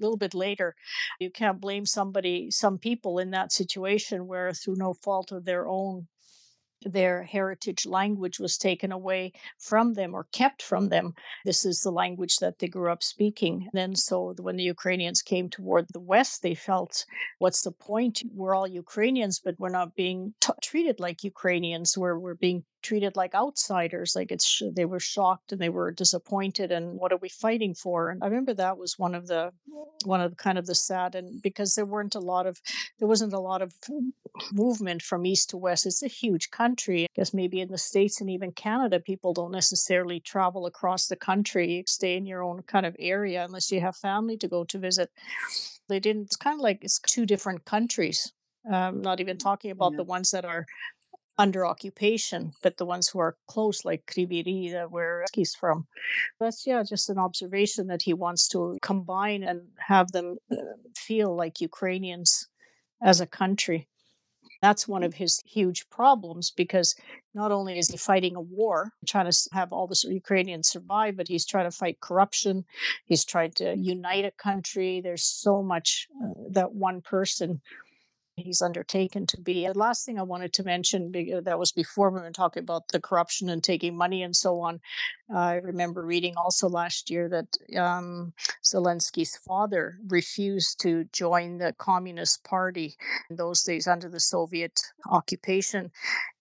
little 0.00 0.16
bit 0.16 0.34
later. 0.34 0.74
You 1.20 1.30
can't 1.30 1.60
blame 1.60 1.86
somebody, 1.86 2.50
some 2.50 2.78
people 2.78 3.18
in 3.18 3.30
that 3.30 3.52
situation 3.52 4.26
where 4.26 4.52
through 4.52 4.76
no 4.76 4.94
fault 4.94 5.32
of 5.32 5.44
their 5.44 5.68
own, 5.68 6.08
their 6.84 7.22
heritage 7.24 7.86
language 7.86 8.38
was 8.38 8.56
taken 8.56 8.92
away 8.92 9.32
from 9.58 9.94
them 9.94 10.14
or 10.14 10.26
kept 10.32 10.62
from 10.62 10.88
them. 10.88 11.14
This 11.44 11.64
is 11.64 11.80
the 11.80 11.90
language 11.90 12.36
that 12.36 12.58
they 12.58 12.68
grew 12.68 12.90
up 12.90 13.02
speaking. 13.02 13.62
And 13.62 13.72
then, 13.72 13.96
so 13.96 14.34
when 14.38 14.56
the 14.56 14.64
Ukrainians 14.64 15.22
came 15.22 15.48
toward 15.48 15.86
the 15.92 16.00
West, 16.00 16.42
they 16.42 16.54
felt, 16.54 17.04
what's 17.38 17.62
the 17.62 17.72
point? 17.72 18.22
We're 18.32 18.54
all 18.54 18.66
Ukrainians, 18.66 19.40
but 19.44 19.58
we're 19.58 19.68
not 19.68 19.94
being 19.94 20.34
t- 20.40 20.52
treated 20.62 21.00
like 21.00 21.24
Ukrainians. 21.24 21.96
We're, 21.96 22.18
we're 22.18 22.34
being 22.34 22.64
treated 22.82 23.16
like 23.16 23.34
outsiders 23.34 24.14
like 24.14 24.30
it's 24.30 24.62
they 24.72 24.84
were 24.84 25.00
shocked 25.00 25.52
and 25.52 25.60
they 25.60 25.68
were 25.68 25.90
disappointed 25.90 26.70
and 26.70 26.94
what 26.98 27.12
are 27.12 27.16
we 27.18 27.28
fighting 27.28 27.74
for 27.74 28.10
and 28.10 28.22
i 28.22 28.26
remember 28.26 28.54
that 28.54 28.78
was 28.78 28.98
one 28.98 29.14
of 29.14 29.26
the 29.26 29.52
one 30.04 30.20
of 30.20 30.30
the 30.30 30.36
kind 30.36 30.58
of 30.58 30.66
the 30.66 30.74
sad 30.74 31.14
and 31.14 31.42
because 31.42 31.74
there 31.74 31.84
weren't 31.84 32.14
a 32.14 32.20
lot 32.20 32.46
of 32.46 32.60
there 32.98 33.08
wasn't 33.08 33.32
a 33.32 33.38
lot 33.40 33.62
of 33.62 33.74
movement 34.52 35.02
from 35.02 35.26
east 35.26 35.50
to 35.50 35.56
west 35.56 35.86
it's 35.86 36.02
a 36.02 36.08
huge 36.08 36.50
country 36.50 37.04
i 37.04 37.08
guess 37.16 37.34
maybe 37.34 37.60
in 37.60 37.68
the 37.68 37.78
states 37.78 38.20
and 38.20 38.30
even 38.30 38.52
canada 38.52 39.00
people 39.00 39.32
don't 39.32 39.50
necessarily 39.52 40.20
travel 40.20 40.66
across 40.66 41.06
the 41.08 41.16
country 41.16 41.72
you 41.72 41.84
stay 41.86 42.16
in 42.16 42.26
your 42.26 42.42
own 42.42 42.62
kind 42.62 42.86
of 42.86 42.94
area 42.98 43.44
unless 43.44 43.70
you 43.72 43.80
have 43.80 43.96
family 43.96 44.36
to 44.36 44.48
go 44.48 44.64
to 44.64 44.78
visit 44.78 45.10
they 45.88 45.98
didn't 46.00 46.22
it's 46.24 46.36
kind 46.36 46.54
of 46.54 46.60
like 46.60 46.78
it's 46.82 46.98
two 47.00 47.26
different 47.26 47.64
countries 47.64 48.32
um, 48.70 49.00
not 49.00 49.18
even 49.20 49.38
talking 49.38 49.70
about 49.70 49.92
Yeah. 49.92 49.98
the 49.98 50.04
ones 50.04 50.30
that 50.32 50.44
are 50.44 50.66
under 51.38 51.64
occupation, 51.64 52.52
but 52.62 52.76
the 52.76 52.84
ones 52.84 53.08
who 53.08 53.20
are 53.20 53.36
close, 53.46 53.84
like 53.84 54.06
Kryvyi 54.06 54.44
Rih, 54.44 54.72
that 54.72 54.90
where 54.90 55.24
he's 55.32 55.54
from. 55.54 55.86
That's 56.40 56.66
yeah, 56.66 56.82
just 56.82 57.08
an 57.08 57.18
observation 57.18 57.86
that 57.86 58.02
he 58.02 58.12
wants 58.12 58.48
to 58.48 58.76
combine 58.82 59.44
and 59.44 59.62
have 59.78 60.10
them 60.10 60.38
uh, 60.50 60.56
feel 60.96 61.34
like 61.34 61.60
Ukrainians 61.60 62.48
as 63.00 63.20
a 63.20 63.26
country. 63.26 63.88
That's 64.60 64.88
one 64.88 65.04
of 65.04 65.14
his 65.14 65.40
huge 65.46 65.88
problems 65.88 66.50
because 66.50 66.96
not 67.32 67.52
only 67.52 67.78
is 67.78 67.88
he 67.88 67.96
fighting 67.96 68.34
a 68.34 68.40
war, 68.40 68.92
trying 69.06 69.30
to 69.30 69.48
have 69.52 69.72
all 69.72 69.86
the 69.86 70.00
Ukrainians 70.10 70.68
survive, 70.68 71.16
but 71.16 71.28
he's 71.28 71.46
trying 71.46 71.70
to 71.70 71.76
fight 71.76 72.00
corruption. 72.00 72.64
He's 73.04 73.24
trying 73.24 73.52
to 73.52 73.76
unite 73.76 74.24
a 74.24 74.32
country. 74.32 75.00
There's 75.00 75.22
so 75.22 75.62
much 75.62 76.08
uh, 76.20 76.32
that 76.50 76.72
one 76.72 77.00
person 77.02 77.60
he's 78.38 78.62
undertaken 78.62 79.26
to 79.26 79.40
be. 79.40 79.66
The 79.66 79.78
last 79.78 80.04
thing 80.04 80.18
I 80.18 80.22
wanted 80.22 80.52
to 80.54 80.64
mention, 80.64 81.12
uh, 81.14 81.40
that 81.42 81.58
was 81.58 81.72
before 81.72 82.10
we 82.10 82.20
were 82.20 82.30
talking 82.30 82.62
about 82.62 82.88
the 82.88 83.00
corruption 83.00 83.48
and 83.48 83.62
taking 83.62 83.96
money 83.96 84.22
and 84.22 84.34
so 84.34 84.60
on. 84.60 84.80
I 85.34 85.56
remember 85.56 86.04
reading 86.04 86.34
also 86.36 86.68
last 86.68 87.10
year 87.10 87.28
that 87.28 87.78
um, 87.78 88.32
Zelensky's 88.64 89.36
father 89.36 89.98
refused 90.08 90.80
to 90.80 91.04
join 91.12 91.58
the 91.58 91.74
Communist 91.78 92.44
Party 92.44 92.96
in 93.28 93.36
those 93.36 93.62
days 93.62 93.86
under 93.86 94.08
the 94.08 94.20
Soviet 94.20 94.80
occupation. 95.10 95.90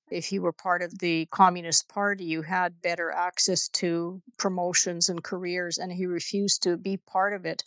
If 0.09 0.31
you 0.31 0.41
were 0.41 0.53
part 0.53 0.81
of 0.81 0.99
the 0.99 1.25
Communist 1.31 1.89
Party, 1.89 2.23
you 2.23 2.41
had 2.43 2.81
better 2.81 3.11
access 3.11 3.67
to 3.69 4.21
promotions 4.37 5.09
and 5.09 5.23
careers, 5.23 5.77
and 5.77 5.91
he 5.91 6.05
refused 6.05 6.63
to 6.63 6.77
be 6.77 6.97
part 6.97 7.33
of 7.33 7.45
it. 7.45 7.63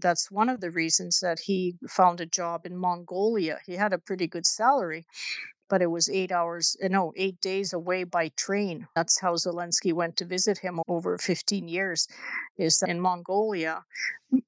That's 0.00 0.30
one 0.30 0.48
of 0.48 0.60
the 0.60 0.70
reasons 0.70 1.20
that 1.20 1.40
he 1.40 1.76
found 1.88 2.20
a 2.20 2.26
job 2.26 2.66
in 2.66 2.76
Mongolia. 2.76 3.60
He 3.64 3.74
had 3.74 3.92
a 3.92 3.98
pretty 3.98 4.26
good 4.26 4.46
salary, 4.46 5.06
but 5.68 5.82
it 5.82 5.90
was 5.90 6.10
eight 6.10 6.32
hours, 6.32 6.76
uh, 6.84 6.88
no, 6.88 7.12
eight 7.16 7.40
days 7.40 7.72
away 7.72 8.04
by 8.04 8.28
train. 8.36 8.86
That's 8.96 9.20
how 9.20 9.34
Zelensky 9.34 9.92
went 9.92 10.16
to 10.16 10.24
visit 10.24 10.58
him 10.58 10.80
over 10.88 11.16
15 11.16 11.68
years, 11.68 12.08
is 12.58 12.82
in 12.86 13.00
Mongolia, 13.00 13.84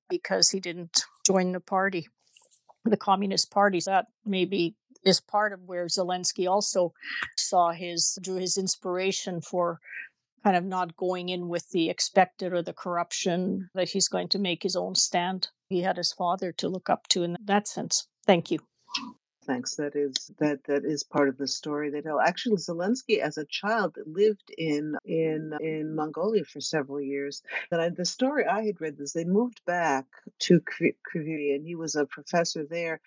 because 0.09 0.51
he 0.51 0.61
didn't 0.61 1.05
join 1.25 1.53
the 1.53 1.61
party, 1.61 2.09
the 2.85 2.97
Communist 2.97 3.51
Party. 3.51 3.81
That 3.87 4.07
maybe 4.25 4.75
is 5.05 5.21
part 5.21 5.53
of 5.53 5.63
where 5.67 5.87
Zelensky 5.87 6.49
also 6.49 6.93
saw 7.37 7.73
his 7.73 8.19
drew 8.23 8.37
his 8.37 8.57
inspiration 8.57 9.41
for 9.41 9.81
kind 10.45 10.57
of 10.57 10.65
not 10.65 10.97
going 10.97 11.29
in 11.29 11.49
with 11.49 11.71
the 11.71 11.91
expected 11.91 12.53
or 12.53 12.63
the 12.63 12.73
corruption 12.73 13.69
that 13.75 13.91
he's 13.91 14.09
going 14.09 14.29
to 14.29 14.39
make 14.39 14.63
his 14.63 14.77
own 14.77 14.95
stand. 14.95 15.49
He 15.69 15.83
had 15.83 15.97
his 15.97 16.13
father 16.13 16.53
to 16.53 16.69
look 16.69 16.89
up 16.89 17.09
to 17.09 17.25
in 17.25 17.37
that 17.45 17.67
sense. 17.67 18.07
Thank 18.25 18.51
you 18.51 18.61
thanks. 19.47 19.77
That 19.77 19.97
is 19.97 20.31
that 20.39 20.65
that 20.65 20.85
is 20.85 21.05
part 21.05 21.29
of 21.29 21.39
the 21.39 21.47
story 21.49 21.91
tell. 22.03 22.21
Actually, 22.21 22.57
Zelensky, 22.57 23.19
as 23.21 23.39
a 23.39 23.47
child, 23.47 23.97
lived 24.07 24.53
in 24.59 24.97
in 25.05 25.55
in 25.61 25.95
Mongolia 25.95 26.45
for 26.45 26.61
several 26.61 27.01
years. 27.01 27.43
And 27.71 27.81
I, 27.81 27.89
the 27.91 28.05
story 28.05 28.47
I 28.47 28.65
had 28.65 28.81
read 28.81 28.97
is 29.01 29.13
they 29.13 29.25
moved 29.25 29.63
back 29.67 30.07
to 30.41 30.61
Kryvyi, 30.61 31.55
and 31.55 31.67
he 31.67 31.75
was 31.77 31.97
a 31.97 32.07
professor 32.07 32.67
there. 32.69 33.01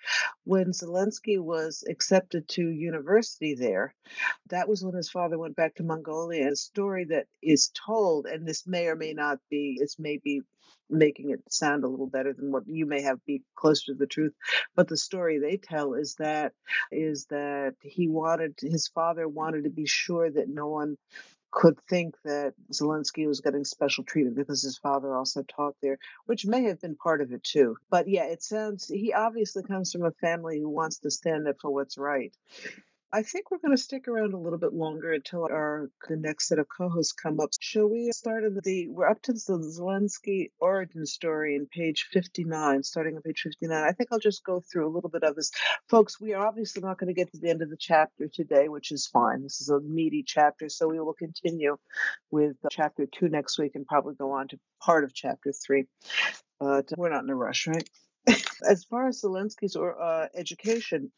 When 0.45 0.67
Zelensky 0.71 1.39
was 1.39 1.83
accepted 1.89 2.47
to 2.49 2.69
university 2.69 3.55
there, 3.55 3.93
that 4.49 4.69
was 4.69 4.83
when 4.83 4.95
his 4.95 5.09
father 5.09 5.37
went 5.37 5.55
back 5.55 5.75
to 5.75 5.83
Mongolia. 5.83 6.51
A 6.51 6.55
story 6.55 7.05
that 7.05 7.27
is 7.41 7.71
told, 7.87 8.25
and 8.25 8.47
this 8.47 8.67
may 8.67 8.87
or 8.87 8.95
may 8.95 9.13
not 9.13 9.39
be, 9.49 9.77
it's 9.79 9.99
maybe 9.99 10.41
making 10.89 11.29
it 11.29 11.39
sound 11.49 11.83
a 11.83 11.87
little 11.87 12.07
better 12.07 12.33
than 12.33 12.51
what 12.51 12.63
you 12.67 12.85
may 12.85 13.01
have 13.01 13.23
be 13.25 13.41
closer 13.55 13.87
to 13.87 13.93
the 13.93 14.07
truth 14.07 14.33
but 14.75 14.87
the 14.87 14.97
story 14.97 15.39
they 15.39 15.57
tell 15.57 15.93
is 15.93 16.15
that 16.15 16.53
is 16.91 17.25
that 17.29 17.75
he 17.81 18.07
wanted 18.07 18.55
his 18.61 18.87
father 18.87 19.27
wanted 19.27 19.63
to 19.63 19.69
be 19.69 19.85
sure 19.85 20.29
that 20.29 20.49
no 20.49 20.67
one 20.67 20.97
could 21.51 21.79
think 21.89 22.15
that 22.23 22.53
Zelensky 22.71 23.27
was 23.27 23.41
getting 23.41 23.63
special 23.63 24.03
treatment 24.03 24.35
because 24.35 24.61
his 24.61 24.77
father 24.77 25.15
also 25.15 25.43
taught 25.43 25.75
there, 25.81 25.97
which 26.25 26.45
may 26.45 26.63
have 26.63 26.79
been 26.81 26.95
part 26.95 27.21
of 27.21 27.31
it 27.31 27.43
too. 27.43 27.75
But 27.89 28.07
yeah, 28.07 28.25
it 28.25 28.43
sounds 28.43 28.87
he 28.87 29.13
obviously 29.13 29.63
comes 29.63 29.91
from 29.91 30.05
a 30.05 30.11
family 30.11 30.59
who 30.59 30.69
wants 30.69 30.99
to 30.99 31.11
stand 31.11 31.47
up 31.47 31.55
for 31.61 31.71
what's 31.71 31.97
right. 31.97 32.35
I 33.11 33.23
think 33.23 33.49
we're 33.49 33.57
going 33.57 33.75
to 33.75 33.81
stick 33.81 34.07
around 34.07 34.35
a 34.35 34.37
little 34.37 34.59
bit 34.59 34.71
longer 34.71 35.11
until 35.11 35.45
our 35.45 35.89
the 36.07 36.15
next 36.15 36.47
set 36.47 36.59
of 36.59 36.67
co-hosts 36.69 37.11
come 37.11 37.39
up. 37.39 37.49
Shall 37.59 37.87
we 37.87 38.11
start 38.11 38.43
in 38.43 38.59
the? 38.63 38.87
We're 38.87 39.09
up 39.09 39.19
to 39.23 39.33
the 39.33 39.39
Zelensky 39.39 40.51
origin 40.59 41.07
story 41.07 41.55
in 41.55 41.65
page 41.65 42.07
59, 42.11 42.83
starting 42.83 43.15
on 43.15 43.23
page 43.23 43.41
59. 43.41 43.83
I 43.83 43.91
think 43.93 44.09
I'll 44.11 44.19
just 44.19 44.43
go 44.43 44.61
through 44.61 44.87
a 44.87 44.93
little 44.93 45.09
bit 45.09 45.23
of 45.23 45.35
this, 45.35 45.51
folks. 45.89 46.21
We 46.21 46.33
are 46.33 46.45
obviously 46.45 46.83
not 46.83 46.99
going 46.99 47.07
to 47.07 47.19
get 47.19 47.31
to 47.31 47.39
the 47.39 47.49
end 47.49 47.63
of 47.63 47.71
the 47.71 47.77
chapter 47.77 48.27
today, 48.27 48.69
which 48.69 48.91
is 48.91 49.07
fine. 49.07 49.41
This 49.41 49.59
is 49.59 49.69
a 49.69 49.79
meaty 49.79 50.23
chapter, 50.23 50.69
so 50.69 50.87
we 50.87 50.99
will 50.99 51.13
continue 51.13 51.77
with 52.29 52.57
chapter 52.69 53.07
two 53.07 53.27
next 53.27 53.57
week 53.57 53.71
and 53.73 53.87
probably 53.87 54.13
go 54.13 54.33
on 54.33 54.49
to 54.49 54.59
part 54.83 55.03
of 55.03 55.15
chapter 55.15 55.51
three. 55.51 55.85
But 56.59 56.89
we're 56.95 57.09
not 57.09 57.23
in 57.23 57.31
a 57.31 57.35
rush, 57.35 57.65
right? 57.65 57.89
as 58.69 58.83
far 58.83 59.07
as 59.07 59.21
Zelensky's 59.21 59.75
or 59.75 59.99
uh, 59.99 60.27
education, 60.35 61.11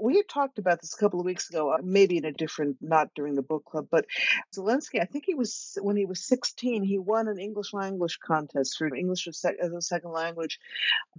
we 0.00 0.16
had 0.16 0.28
talked 0.28 0.58
about 0.58 0.80
this 0.80 0.94
a 0.94 0.98
couple 0.98 1.20
of 1.20 1.26
weeks 1.26 1.48
ago, 1.50 1.72
uh, 1.72 1.78
maybe 1.82 2.16
in 2.16 2.24
a 2.24 2.32
different, 2.32 2.76
not 2.80 3.10
during 3.14 3.34
the 3.34 3.42
book 3.42 3.64
club, 3.64 3.88
but 3.90 4.06
Zelensky, 4.54 5.00
I 5.00 5.04
think 5.04 5.24
he 5.26 5.34
was, 5.34 5.78
when 5.80 5.96
he 5.96 6.04
was 6.04 6.24
16, 6.24 6.82
he 6.82 6.98
won 6.98 7.28
an 7.28 7.38
English 7.38 7.72
language 7.72 8.18
contest 8.20 8.76
for 8.78 8.94
English 8.94 9.26
as 9.28 9.72
a 9.72 9.80
second 9.80 10.10
language 10.10 10.58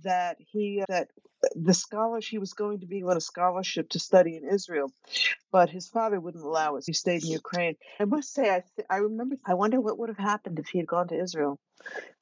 that 0.04 0.38
he, 0.40 0.84
that 0.88 1.10
the 1.56 1.74
scholarship, 1.74 2.30
he 2.30 2.38
was 2.38 2.54
going 2.54 2.80
to 2.80 2.88
be 2.88 3.04
on 3.04 3.18
a 3.18 3.22
scholarship 3.22 3.90
to 3.90 4.00
study 4.00 4.36
in 4.38 4.48
Israel, 4.48 4.92
but 5.52 5.70
his 5.70 5.88
father 5.88 6.20
wouldn't 6.20 6.44
allow 6.44 6.76
it. 6.76 6.84
He 6.86 6.94
stayed 6.94 7.24
in 7.24 7.30
Ukraine. 7.30 7.76
I 8.00 8.06
must 8.06 8.34
say, 8.34 8.50
I, 8.50 8.64
th- 8.76 8.88
I 8.90 8.98
remember, 8.98 9.36
I 9.46 9.54
wonder 9.54 9.80
what 9.80 10.00
would 10.00 10.10
have 10.10 10.18
happened 10.18 10.60
if 10.60 10.68
he 10.68 10.80
had 10.80 10.88
gone 10.88 11.08
to 11.10 11.20
Israel 11.20 11.60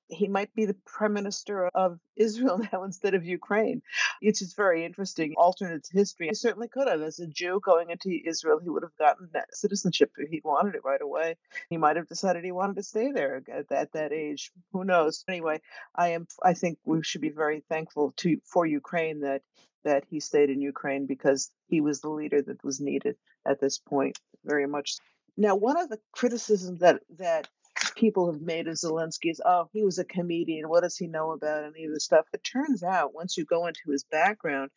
he 0.08 0.28
might 0.28 0.54
be 0.54 0.66
the 0.66 0.76
prime 0.86 1.14
minister 1.14 1.68
of 1.68 2.00
Israel 2.16 2.60
now 2.74 2.84
instead 2.84 3.14
of 3.14 3.26
Ukraine. 3.26 3.82
It's 4.22 4.40
just 4.40 4.56
very 4.56 4.86
interesting. 4.86 5.34
Alternate 5.38 5.88
history. 5.92 6.28
He 6.28 6.36
certainly 6.36 6.68
could 6.68 6.88
have. 6.88 7.02
As 7.02 7.20
a 7.20 7.28
Jew 7.28 7.60
going 7.64 7.90
into 7.90 8.20
Israel, 8.26 8.60
he 8.62 8.70
would 8.70 8.84
have 8.84 8.96
gotten 8.98 9.30
that 9.34 9.56
citizenship 9.56 10.12
if 10.18 10.30
he 10.30 10.42
wanted 10.44 10.76
it 10.76 10.84
right 10.84 11.02
away. 11.02 11.38
He 11.70 11.78
might 11.78 11.96
have 11.96 12.08
decided 12.08 12.44
he 12.44 12.52
wanted 12.52 12.76
to 12.78 12.84
stay 12.84 13.12
there 13.12 13.44
at, 13.52 13.72
at 13.72 13.92
that 13.94 14.12
age. 14.12 14.52
Who 14.74 14.84
knows? 14.84 15.24
Anyway, 15.28 15.62
I 15.96 16.10
am. 16.10 16.28
I 16.44 16.54
think 16.54 16.78
we 16.86 17.04
should 17.04 17.22
be 17.22 17.30
very 17.30 17.64
thankful 17.70 18.14
to 18.18 18.38
for 18.46 18.66
Ukraine 18.66 19.22
that 19.22 19.42
that 19.84 20.04
he 20.10 20.20
stayed 20.20 20.50
in 20.50 20.62
Ukraine 20.62 21.06
because 21.06 21.52
he 21.68 21.80
was 21.80 22.02
the 22.02 22.10
leader 22.10 22.42
that 22.42 22.64
was 22.64 22.80
needed 22.82 23.16
at 23.46 23.60
this 23.60 23.78
point. 23.78 24.20
Very 24.44 24.68
much. 24.68 24.98
Now, 25.38 25.56
one 25.56 25.78
of 25.78 25.90
the 25.90 26.00
criticisms 26.12 26.80
that 26.80 27.02
that 27.18 27.48
people 27.96 28.32
have 28.32 28.42
made 28.42 28.68
of 28.68 28.76
Zelensky's, 28.76 29.42
oh, 29.46 29.70
he 29.74 29.84
was 29.84 30.00
a 30.00 30.06
comedian. 30.06 30.70
What 30.70 30.84
does 30.84 30.98
he 30.98 31.08
know 31.08 31.32
about 31.32 31.64
any 31.64 31.86
of 31.86 31.94
this 31.94 32.06
stuff? 32.06 32.26
It 32.34 32.44
turns 32.44 32.84
out, 32.84 33.14
once 33.14 33.38
you 33.38 33.46
go 33.46 33.68
into 33.68 33.92
his 33.92 34.04
background, 34.04 34.72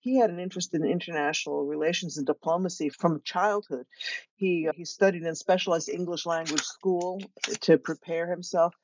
he 0.00 0.18
had 0.18 0.30
an 0.30 0.40
interest 0.40 0.74
in 0.74 0.84
international 0.84 1.64
relations 1.64 2.18
and 2.18 2.26
diplomacy 2.26 2.88
from 2.88 3.22
childhood. 3.24 3.86
He 4.36 4.68
uh, 4.68 4.72
he 4.74 4.84
studied 4.84 5.22
in 5.22 5.34
specialized 5.34 5.88
English 5.88 6.26
language 6.26 6.62
school 6.62 7.22
to 7.62 7.78
prepare 7.78 8.28
himself. 8.28 8.74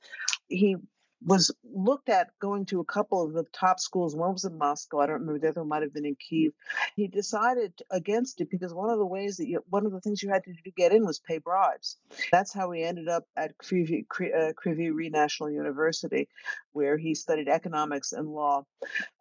He 0.49 0.77
was 1.25 1.51
looked 1.65 2.09
at 2.09 2.31
going 2.41 2.65
to 2.67 2.81
a 2.81 2.85
couple 2.85 3.25
of 3.25 3.33
the 3.33 3.45
top 3.53 3.81
schools. 3.81 4.15
One 4.15 4.33
was 4.33 4.45
in 4.45 4.57
Moscow. 4.57 5.01
I 5.01 5.07
don't 5.07 5.21
remember 5.21 5.41
the 5.41 5.49
other 5.49 5.65
might 5.65 5.83
have 5.83 5.93
been 5.93 6.07
in 6.07 6.17
Kiev. 6.17 6.53
He 6.95 7.09
decided 7.09 7.73
against 7.91 8.41
it 8.41 8.51
because 8.51 8.73
one 8.73 8.91
of 8.91 8.99
the 8.99 9.07
ways 9.07 9.37
that 9.39 9.49
you, 9.49 9.63
one 9.69 9.85
of 9.85 9.93
the 9.93 10.01
things 10.01 10.23
you 10.23 10.29
had 10.29 10.45
to 10.45 10.53
do 10.53 10.59
to 10.65 10.71
get 10.71 10.93
in 10.93 11.05
was 11.05 11.19
pay 11.19 11.39
bribes. 11.39 11.97
That's 12.31 12.53
how 12.53 12.71
he 12.71 12.83
ended 12.83 13.09
up 13.09 13.25
at 13.37 13.57
Kryvyi, 13.59 14.05
uh, 14.11 15.11
National 15.11 15.51
University, 15.51 16.29
where 16.73 16.97
he 16.97 17.15
studied 17.15 17.49
economics 17.49 18.13
and 18.13 18.29
law. 18.29 18.65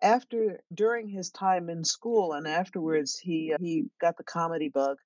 After 0.01 0.61
during 0.73 1.07
his 1.07 1.31
time 1.31 1.69
in 1.69 1.83
school 1.83 2.33
and 2.33 2.47
afterwards, 2.47 3.17
he 3.17 3.53
uh, 3.53 3.57
he 3.59 3.85
got 3.99 4.17
the 4.17 4.23
comedy 4.23 4.69
bug 4.69 4.97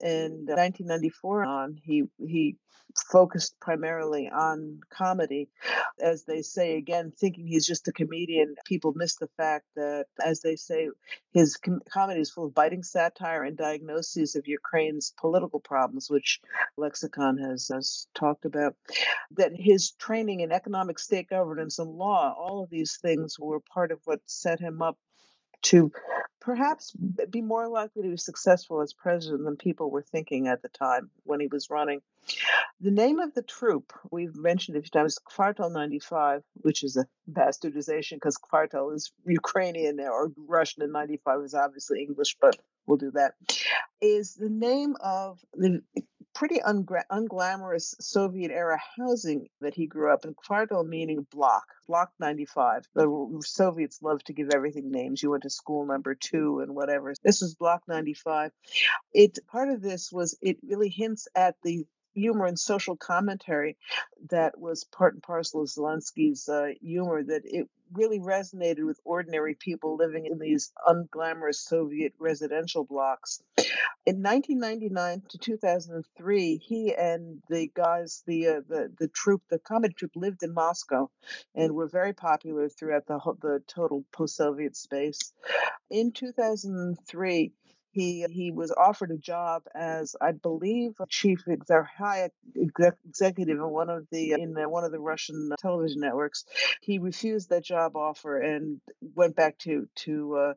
in 0.00 0.46
1994 0.46 1.44
uh, 1.44 1.48
on 1.48 1.80
he 1.84 2.04
he 2.18 2.56
focused 3.10 3.58
primarily 3.60 4.28
on 4.28 4.80
comedy 4.90 5.48
as 6.00 6.24
they 6.24 6.40
say 6.40 6.76
again 6.76 7.12
thinking 7.18 7.46
he's 7.46 7.66
just 7.66 7.88
a 7.88 7.92
comedian 7.92 8.54
people 8.64 8.92
miss 8.96 9.16
the 9.16 9.28
fact 9.36 9.66
that 9.74 10.06
as 10.24 10.40
they 10.40 10.56
say 10.56 10.88
his 11.32 11.56
com- 11.56 11.82
comedy 11.92 12.20
is 12.20 12.30
full 12.30 12.46
of 12.46 12.54
biting 12.54 12.82
satire 12.82 13.42
and 13.42 13.56
diagnoses 13.56 14.34
of 14.34 14.46
ukraine's 14.46 15.12
political 15.18 15.60
problems 15.60 16.08
which 16.08 16.40
lexicon 16.78 17.36
has, 17.36 17.68
has 17.72 18.06
talked 18.14 18.46
about 18.46 18.74
that 19.30 19.52
his 19.54 19.90
training 19.92 20.40
in 20.40 20.52
economic 20.52 20.98
state 20.98 21.28
governance 21.28 21.78
and 21.78 21.90
law 21.90 22.34
all 22.38 22.62
of 22.62 22.70
these 22.70 22.98
things 23.02 23.38
were 23.38 23.60
part 23.60 23.90
of 23.90 24.00
what 24.04 24.20
set 24.24 24.58
him 24.58 24.80
up 24.80 24.96
to 25.62 25.90
perhaps 26.46 26.92
be 27.28 27.42
more 27.42 27.68
likely 27.68 28.04
to 28.04 28.10
be 28.10 28.16
successful 28.16 28.80
as 28.80 28.92
president 28.92 29.42
than 29.44 29.56
people 29.56 29.90
were 29.90 30.00
thinking 30.00 30.46
at 30.46 30.62
the 30.62 30.68
time 30.68 31.10
when 31.24 31.40
he 31.40 31.48
was 31.48 31.70
running. 31.70 32.00
The 32.80 32.92
name 32.92 33.18
of 33.18 33.34
the 33.34 33.42
troop, 33.42 33.92
we've 34.12 34.36
mentioned 34.36 34.76
a 34.76 34.80
few 34.80 34.90
times, 34.90 35.18
Kvartal 35.28 35.72
95, 35.72 36.44
which 36.54 36.84
is 36.84 36.96
a 36.96 37.06
bastardization 37.28 38.12
because 38.12 38.38
Kvartal 38.38 38.94
is 38.94 39.10
Ukrainian 39.26 39.98
or 39.98 40.30
Russian 40.36 40.84
and 40.84 40.92
95 40.92 41.42
is 41.42 41.54
obviously 41.54 42.00
English, 42.00 42.36
but 42.40 42.56
we'll 42.86 42.96
do 42.96 43.10
that, 43.10 43.34
is 44.00 44.34
the 44.34 44.48
name 44.48 44.94
of 45.02 45.40
the 45.52 45.82
pretty 46.36 46.60
ungra- 46.60 47.06
unglamorous 47.10 47.94
Soviet 47.98 48.50
era 48.50 48.78
housing 48.98 49.48
that 49.62 49.74
he 49.74 49.86
grew 49.86 50.12
up 50.12 50.26
in. 50.26 50.34
Kvartal 50.34 50.86
meaning 50.86 51.26
block, 51.30 51.64
block 51.88 52.10
95. 52.20 52.86
The 52.94 53.40
Soviets 53.42 54.02
love 54.02 54.22
to 54.24 54.34
give 54.34 54.50
everything 54.50 54.90
names. 54.90 55.22
You 55.22 55.30
went 55.30 55.44
to 55.44 55.50
school 55.50 55.86
number 55.86 56.14
two 56.14 56.60
and 56.60 56.74
whatever. 56.74 57.14
This 57.24 57.40
was 57.40 57.54
block 57.54 57.82
95. 57.88 58.52
It 59.14 59.38
part 59.46 59.70
of 59.70 59.80
this 59.80 60.12
was 60.12 60.36
it 60.42 60.58
really 60.62 60.90
hints 60.90 61.26
at 61.34 61.56
the 61.62 61.86
humor 62.16 62.46
and 62.46 62.58
social 62.58 62.96
commentary 62.96 63.76
that 64.30 64.58
was 64.58 64.84
part 64.84 65.14
and 65.14 65.22
parcel 65.22 65.62
of 65.62 65.68
Zelensky's 65.68 66.48
uh, 66.48 66.70
humor 66.80 67.22
that 67.22 67.42
it 67.44 67.68
really 67.92 68.18
resonated 68.18 68.84
with 68.84 68.98
ordinary 69.04 69.54
people 69.54 69.96
living 69.96 70.26
in 70.26 70.38
these 70.38 70.72
unglamorous 70.88 71.56
Soviet 71.56 72.12
residential 72.18 72.84
blocks. 72.84 73.40
In 74.06 74.22
1999 74.22 75.22
to 75.28 75.38
2003, 75.38 76.56
he 76.56 76.94
and 76.94 77.42
the 77.48 77.70
guys, 77.74 78.22
the 78.26 78.48
uh, 78.48 78.60
the 78.68 78.92
the 78.98 79.08
troop, 79.08 79.42
the 79.50 79.58
comedy 79.58 79.94
troupe, 79.94 80.16
lived 80.16 80.42
in 80.42 80.54
Moscow, 80.54 81.10
and 81.54 81.74
were 81.74 81.88
very 81.88 82.12
popular 82.12 82.68
throughout 82.68 83.06
the 83.06 83.18
the 83.42 83.62
total 83.66 84.04
post-Soviet 84.12 84.76
space. 84.76 85.32
In 85.90 86.12
2003, 86.12 87.52
he 87.96 88.26
he 88.30 88.50
was 88.52 88.70
offered 88.72 89.10
a 89.10 89.16
job 89.16 89.62
as 89.74 90.14
I 90.20 90.32
believe 90.32 90.92
chief 91.08 91.48
exec, 91.48 91.86
high 91.98 92.28
exec, 92.54 92.94
executive 93.08 93.56
in 93.58 93.70
one 93.70 93.88
of 93.88 94.06
the 94.12 94.32
in 94.32 94.54
one 94.70 94.84
of 94.84 94.92
the 94.92 95.00
Russian 95.00 95.50
television 95.58 96.00
networks. 96.02 96.44
He 96.82 96.98
refused 96.98 97.48
that 97.50 97.64
job 97.64 97.96
offer 97.96 98.38
and 98.38 98.80
went 99.14 99.34
back 99.34 99.58
to 99.60 99.88
to 100.04 100.36
uh, 100.36 100.54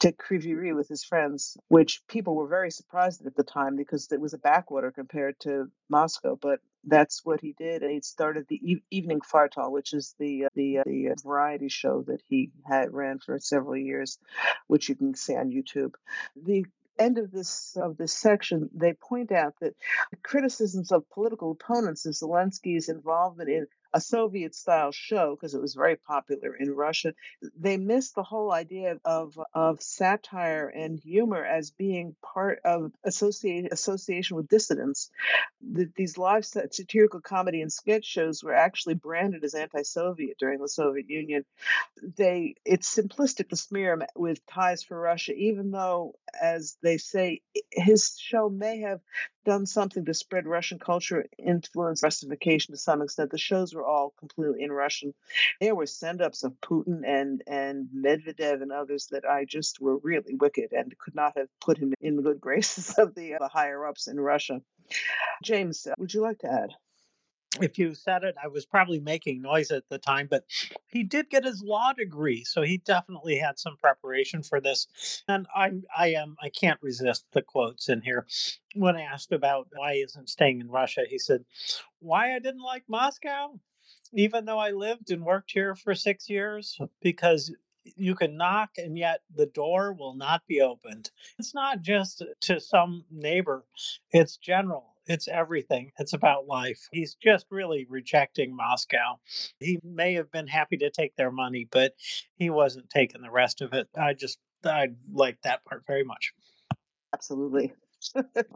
to 0.00 0.12
Kryvyi 0.12 0.74
with 0.74 0.88
his 0.88 1.04
friends, 1.04 1.56
which 1.68 2.02
people 2.08 2.34
were 2.34 2.48
very 2.48 2.70
surprised 2.70 3.26
at 3.26 3.36
the 3.36 3.44
time 3.44 3.76
because 3.76 4.10
it 4.12 4.20
was 4.20 4.34
a 4.34 4.38
backwater 4.38 4.90
compared 4.90 5.38
to 5.40 5.70
Moscow. 5.90 6.36
But 6.40 6.60
that's 6.84 7.24
what 7.24 7.40
he 7.40 7.54
did. 7.58 7.82
He 7.82 8.00
started 8.00 8.46
the 8.48 8.56
e- 8.56 8.82
Evening 8.90 9.20
Kvartal, 9.20 9.70
which 9.70 9.92
is 9.92 10.14
the 10.18 10.46
uh, 10.46 10.48
the, 10.54 10.78
uh, 10.78 10.82
the 10.86 11.14
variety 11.22 11.68
show 11.68 12.02
that 12.02 12.22
he 12.28 12.50
had 12.66 12.92
ran 12.94 13.18
for 13.18 13.38
several 13.38 13.76
years, 13.76 14.18
which 14.68 14.88
you 14.88 14.94
can 14.94 15.14
see 15.14 15.36
on 15.36 15.50
YouTube. 15.50 15.94
The 16.36 16.64
end 16.98 17.18
of 17.18 17.32
this 17.32 17.76
of 17.80 17.96
this 17.98 18.12
section, 18.14 18.70
they 18.74 18.94
point 18.94 19.32
out 19.32 19.54
that 19.60 19.74
criticisms 20.22 20.92
of 20.92 21.08
political 21.10 21.52
opponents 21.52 22.06
of 22.06 22.14
Zelensky's 22.14 22.88
involvement 22.88 23.50
in 23.50 23.66
a 23.94 24.00
Soviet 24.00 24.54
style 24.54 24.92
show 24.92 25.34
because 25.34 25.54
it 25.54 25.60
was 25.60 25.74
very 25.74 25.96
popular 25.96 26.54
in 26.54 26.70
Russia. 26.70 27.14
They 27.58 27.76
missed 27.76 28.14
the 28.14 28.22
whole 28.22 28.52
idea 28.52 28.98
of 29.04 29.38
of 29.54 29.82
satire 29.82 30.68
and 30.68 30.98
humor 30.98 31.44
as 31.44 31.70
being 31.70 32.14
part 32.22 32.60
of 32.64 32.92
associate, 33.04 33.72
association 33.72 34.36
with 34.36 34.48
dissidents. 34.48 35.10
The, 35.60 35.90
these 35.96 36.18
live 36.18 36.44
satirical 36.44 37.20
comedy 37.20 37.62
and 37.62 37.72
sketch 37.72 38.04
shows 38.04 38.42
were 38.42 38.54
actually 38.54 38.94
branded 38.94 39.44
as 39.44 39.54
anti-Soviet 39.54 40.38
during 40.38 40.60
the 40.60 40.68
Soviet 40.68 41.08
Union. 41.08 41.44
They 42.16 42.54
it's 42.64 42.94
simplistic 42.94 43.48
to 43.50 43.56
smear 43.56 43.94
him 43.94 44.02
with 44.14 44.44
ties 44.46 44.82
for 44.82 44.98
Russia, 44.98 45.32
even 45.32 45.70
though, 45.70 46.14
as 46.40 46.76
they 46.82 46.98
say, 46.98 47.40
his 47.70 48.16
show 48.18 48.48
may 48.48 48.80
have 48.80 49.00
done 49.44 49.66
something 49.66 50.04
to 50.04 50.14
spread 50.14 50.46
Russian 50.46 50.78
culture, 50.78 51.24
influence 51.38 52.02
Russification 52.02 52.74
to 52.74 52.78
some 52.78 53.00
extent. 53.00 53.30
The 53.30 53.38
shows 53.38 53.74
were 53.78 53.86
all 53.86 54.12
completely 54.18 54.62
in 54.62 54.72
Russian. 54.72 55.14
There 55.60 55.74
were 55.74 55.86
send-ups 55.86 56.42
of 56.42 56.52
Putin 56.60 57.02
and 57.06 57.42
and 57.46 57.88
Medvedev 57.94 58.60
and 58.62 58.72
others 58.72 59.06
that 59.10 59.24
I 59.24 59.44
just 59.44 59.80
were 59.80 59.98
really 59.98 60.34
wicked 60.34 60.72
and 60.72 60.96
could 60.98 61.14
not 61.14 61.36
have 61.38 61.48
put 61.60 61.78
him 61.78 61.94
in 62.00 62.16
the 62.16 62.22
good 62.22 62.40
graces 62.48 62.98
of 62.98 63.14
the, 63.14 63.34
uh, 63.34 63.38
the 63.40 63.48
higher 63.48 63.86
ups 63.86 64.08
in 64.08 64.20
Russia. 64.20 64.60
James, 65.42 65.86
uh, 65.86 65.94
would 65.98 66.12
you 66.12 66.20
like 66.20 66.38
to 66.40 66.52
add? 66.52 66.70
if 67.62 67.78
you 67.78 67.94
said 67.94 68.24
it, 68.24 68.36
I 68.42 68.48
was 68.48 68.66
probably 68.66 69.00
making 69.00 69.42
noise 69.42 69.70
at 69.70 69.88
the 69.88 69.98
time, 69.98 70.28
but 70.30 70.44
he 70.86 71.02
did 71.02 71.30
get 71.30 71.44
his 71.44 71.62
law 71.62 71.92
degree, 71.92 72.44
so 72.44 72.62
he 72.62 72.78
definitely 72.78 73.36
had 73.36 73.58
some 73.58 73.76
preparation 73.76 74.42
for 74.42 74.60
this. 74.60 75.22
And 75.28 75.46
I, 75.54 75.72
I 75.96 76.08
am, 76.08 76.36
I 76.42 76.50
can't 76.50 76.80
resist 76.82 77.24
the 77.32 77.42
quotes 77.42 77.88
in 77.88 78.02
here. 78.02 78.26
When 78.74 78.96
asked 78.96 79.32
about 79.32 79.68
why 79.74 79.94
he 79.94 80.00
isn't 80.00 80.28
staying 80.28 80.60
in 80.60 80.68
Russia, 80.68 81.02
he 81.08 81.18
said, 81.18 81.44
"Why 82.00 82.34
I 82.34 82.38
didn't 82.38 82.62
like 82.62 82.84
Moscow, 82.88 83.58
even 84.12 84.44
though 84.44 84.58
I 84.58 84.70
lived 84.70 85.10
and 85.10 85.24
worked 85.24 85.52
here 85.52 85.74
for 85.74 85.94
six 85.94 86.28
years, 86.28 86.78
because." 87.00 87.52
You 87.96 88.14
can 88.14 88.36
knock 88.36 88.72
and 88.76 88.98
yet 88.98 89.22
the 89.34 89.46
door 89.46 89.94
will 89.94 90.12
not 90.14 90.42
be 90.46 90.60
opened. 90.60 91.10
It's 91.38 91.54
not 91.54 91.80
just 91.80 92.22
to 92.42 92.60
some 92.60 93.06
neighbor, 93.10 93.64
it's 94.10 94.36
general 94.36 94.98
it's 95.08 95.26
everything. 95.26 95.90
It's 95.98 96.12
about 96.12 96.46
life. 96.46 96.88
He's 96.92 97.14
just 97.14 97.46
really 97.50 97.86
rejecting 97.88 98.54
Moscow. 98.54 99.18
He 99.58 99.80
may 99.82 100.14
have 100.14 100.30
been 100.30 100.46
happy 100.46 100.76
to 100.76 100.90
take 100.90 101.16
their 101.16 101.32
money, 101.32 101.66
but 101.70 101.94
he 102.36 102.50
wasn't 102.50 102.90
taking 102.90 103.22
the 103.22 103.30
rest 103.30 103.62
of 103.62 103.72
it. 103.72 103.88
I 103.98 104.12
just, 104.12 104.38
I 104.64 104.88
like 105.12 105.38
that 105.42 105.64
part 105.64 105.84
very 105.86 106.04
much. 106.04 106.32
Absolutely. 107.14 107.72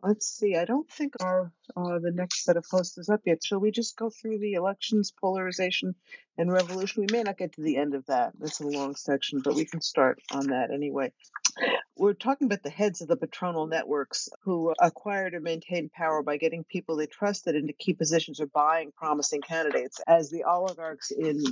Let's 0.02 0.27
see. 0.27 0.56
I 0.56 0.64
don't 0.64 0.90
think 0.90 1.14
our 1.20 1.52
uh, 1.77 1.98
the 1.98 2.12
next 2.14 2.44
set 2.44 2.56
of 2.56 2.64
posts 2.70 2.98
is 2.98 3.09
up 3.09 3.20
yet. 3.24 3.44
Shall 3.44 3.60
we 3.60 3.70
just 3.70 3.97
go 3.97 4.10
through 4.10 4.39
the 4.39 4.55
elections, 4.55 5.12
polarization, 5.20 5.94
and 6.39 6.51
revolution? 6.51 7.05
We 7.06 7.16
may 7.16 7.23
not 7.23 7.39
get 7.39 7.52
to 7.55 7.62
the 7.62 7.77
end 7.77 7.94
of 7.94 8.06
that. 8.06 8.32
That's 8.39 8.60
a 8.60 8.66
long 8.66 8.94
section, 8.94 9.40
but 9.43 9.55
we 9.55 9.64
can 9.64 9.81
start 9.81 10.20
on 10.32 10.48
that 10.48 10.70
anyway. 10.70 11.12
We're 11.97 12.14
talking 12.14 12.47
about 12.47 12.62
the 12.62 12.70
heads 12.70 13.02
of 13.02 13.09
the 13.09 13.16
patronal 13.16 13.69
networks 13.69 14.28
who 14.43 14.73
acquired 14.81 15.35
or 15.35 15.40
maintained 15.40 15.93
power 15.93 16.23
by 16.23 16.36
getting 16.36 16.64
people 16.64 16.97
they 16.97 17.06
trusted 17.06 17.55
into 17.55 17.73
key 17.74 17.93
positions 17.93 18.40
or 18.40 18.47
buying 18.47 18.93
promising 18.97 19.40
candidates, 19.43 20.01
as 20.06 20.31
the 20.31 20.44
oligarchs 20.44 21.10
in 21.10 21.43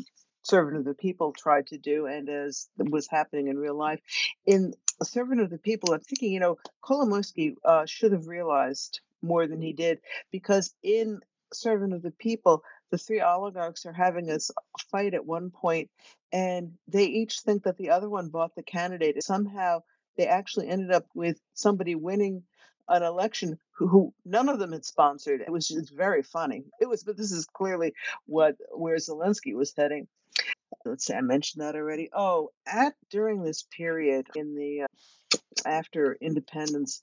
servant 0.42 0.76
of 0.76 0.84
the 0.84 0.94
people 0.94 1.32
tried 1.32 1.66
to 1.66 1.78
do 1.78 2.06
and 2.06 2.28
as 2.28 2.68
was 2.78 3.06
happening 3.06 3.48
in 3.48 3.58
real 3.58 3.76
life 3.76 4.00
in 4.46 4.74
servant 5.02 5.40
of 5.40 5.50
the 5.50 5.58
people 5.58 5.92
i'm 5.92 6.00
thinking 6.00 6.32
you 6.32 6.40
know 6.40 6.58
kolomoisky 6.82 7.54
uh, 7.64 7.84
should 7.86 8.12
have 8.12 8.26
realized 8.26 9.00
more 9.22 9.46
than 9.46 9.60
he 9.60 9.72
did 9.72 10.00
because 10.30 10.74
in 10.82 11.20
servant 11.52 11.92
of 11.92 12.02
the 12.02 12.10
people 12.12 12.62
the 12.90 12.98
three 12.98 13.20
oligarchs 13.20 13.86
are 13.86 13.92
having 13.92 14.30
a 14.30 14.38
fight 14.90 15.14
at 15.14 15.26
one 15.26 15.50
point 15.50 15.90
and 16.32 16.72
they 16.88 17.04
each 17.04 17.40
think 17.40 17.64
that 17.64 17.76
the 17.76 17.90
other 17.90 18.08
one 18.08 18.28
bought 18.28 18.54
the 18.54 18.62
candidate 18.62 19.22
somehow 19.22 19.82
they 20.16 20.26
actually 20.26 20.68
ended 20.68 20.90
up 20.90 21.06
with 21.14 21.40
somebody 21.54 21.94
winning 21.94 22.42
an 22.88 23.02
election 23.02 23.58
who, 23.72 23.86
who, 23.86 24.14
none 24.24 24.48
of 24.48 24.58
them 24.58 24.72
had 24.72 24.84
sponsored. 24.84 25.40
It 25.40 25.50
was 25.50 25.68
just 25.68 25.94
very 25.94 26.22
funny. 26.22 26.64
It 26.80 26.88
was, 26.88 27.04
but 27.04 27.16
this 27.16 27.30
is 27.30 27.46
clearly 27.46 27.94
what 28.26 28.56
where 28.72 28.96
Zelensky 28.96 29.54
was 29.54 29.72
heading 29.76 30.08
let's 30.84 31.04
say 31.06 31.16
I 31.16 31.20
mentioned 31.20 31.62
that 31.62 31.76
already. 31.76 32.10
Oh, 32.12 32.50
at 32.66 32.94
during 33.10 33.42
this 33.42 33.64
period 33.76 34.26
in 34.34 34.54
the 34.54 34.82
uh, 34.82 34.86
after 35.66 36.16
independence 36.20 37.02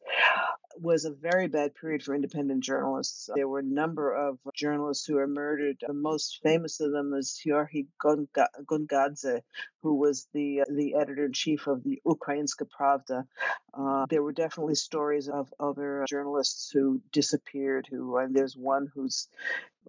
was 0.79 1.05
a 1.05 1.11
very 1.11 1.47
bad 1.47 1.73
period 1.75 2.03
for 2.03 2.13
independent 2.13 2.63
journalists. 2.63 3.29
There 3.33 3.47
were 3.47 3.59
a 3.59 3.63
number 3.63 4.13
of 4.13 4.37
journalists 4.53 5.05
who 5.05 5.15
were 5.15 5.27
murdered. 5.27 5.77
The 5.85 5.93
most 5.93 6.39
famous 6.43 6.79
of 6.79 6.91
them 6.91 7.13
is 7.13 7.39
Georgy 7.43 7.87
Gongadze, 7.99 9.41
who 9.81 9.95
was 9.95 10.27
the 10.33 10.63
the 10.69 10.95
editor 10.95 11.25
in 11.25 11.33
chief 11.33 11.67
of 11.67 11.83
the 11.83 12.01
Ukrainska 12.05 12.67
Pravda. 12.67 13.25
Uh, 13.73 14.05
there 14.09 14.23
were 14.23 14.33
definitely 14.33 14.75
stories 14.75 15.29
of 15.29 15.53
other 15.59 16.05
journalists 16.07 16.69
who 16.71 17.01
disappeared. 17.11 17.87
Who 17.89 18.17
and 18.17 18.35
there's 18.35 18.55
one 18.55 18.91
who's 18.93 19.27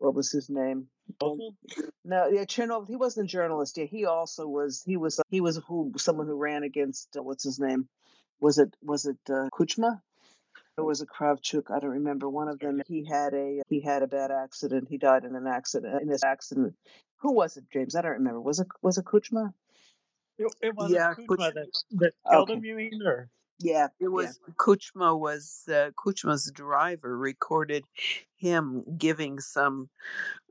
what 0.00 0.14
was 0.14 0.30
his 0.30 0.48
name? 0.48 0.88
No, 1.20 2.28
yeah, 2.28 2.44
Chornovil. 2.44 2.88
He 2.88 2.96
wasn't 2.96 3.26
a 3.26 3.28
journalist. 3.28 3.76
Yeah, 3.76 3.84
he 3.84 4.06
also 4.06 4.46
was. 4.46 4.82
He 4.84 4.96
was. 4.96 5.20
He 5.30 5.40
was 5.40 5.60
who 5.66 5.92
someone 5.96 6.26
who 6.26 6.36
ran 6.36 6.62
against 6.62 7.16
uh, 7.16 7.22
what's 7.22 7.44
his 7.44 7.58
name? 7.58 7.88
Was 8.40 8.58
it 8.58 8.74
was 8.82 9.06
it 9.06 9.18
uh, 9.28 9.48
Kuchma? 9.52 10.00
Or 10.76 10.84
was 10.84 11.00
it 11.00 11.08
Kravchuk? 11.08 11.70
I 11.70 11.80
don't 11.80 11.90
remember. 11.90 12.28
One 12.28 12.48
of 12.48 12.60
them. 12.60 12.80
He 12.86 13.04
had 13.04 13.34
a 13.34 13.62
he 13.68 13.80
had 13.80 14.02
a 14.02 14.06
bad 14.06 14.30
accident. 14.30 14.86
He 14.88 14.98
died 14.98 15.24
in 15.24 15.34
an 15.34 15.46
accident. 15.46 16.02
In 16.02 16.08
this 16.08 16.24
accident, 16.24 16.74
who 17.16 17.32
was 17.32 17.56
it, 17.56 17.64
James? 17.72 17.96
I 17.96 18.02
don't 18.02 18.12
remember. 18.12 18.40
Was 18.40 18.60
it 18.60 18.68
was 18.80 18.98
it 18.98 19.04
Kuchma? 19.04 19.52
It, 20.38 20.54
it 20.62 20.74
wasn't 20.74 21.00
yeah, 21.00 21.14
Kuchma 21.14 21.52
that, 21.54 21.66
that 21.92 22.12
killed 22.30 22.50
okay. 22.50 22.58
him. 22.58 22.64
You 22.64 22.76
mean 22.76 23.02
or? 23.04 23.28
Yeah, 23.58 23.88
it 24.00 24.08
was 24.08 24.38
yeah. 24.46 24.54
Kuchma 24.54 25.18
was 25.18 25.64
uh, 25.68 25.90
Kuchma's 25.96 26.50
driver 26.54 27.18
recorded 27.18 27.84
him 28.36 28.84
giving 28.96 29.40
some 29.40 29.90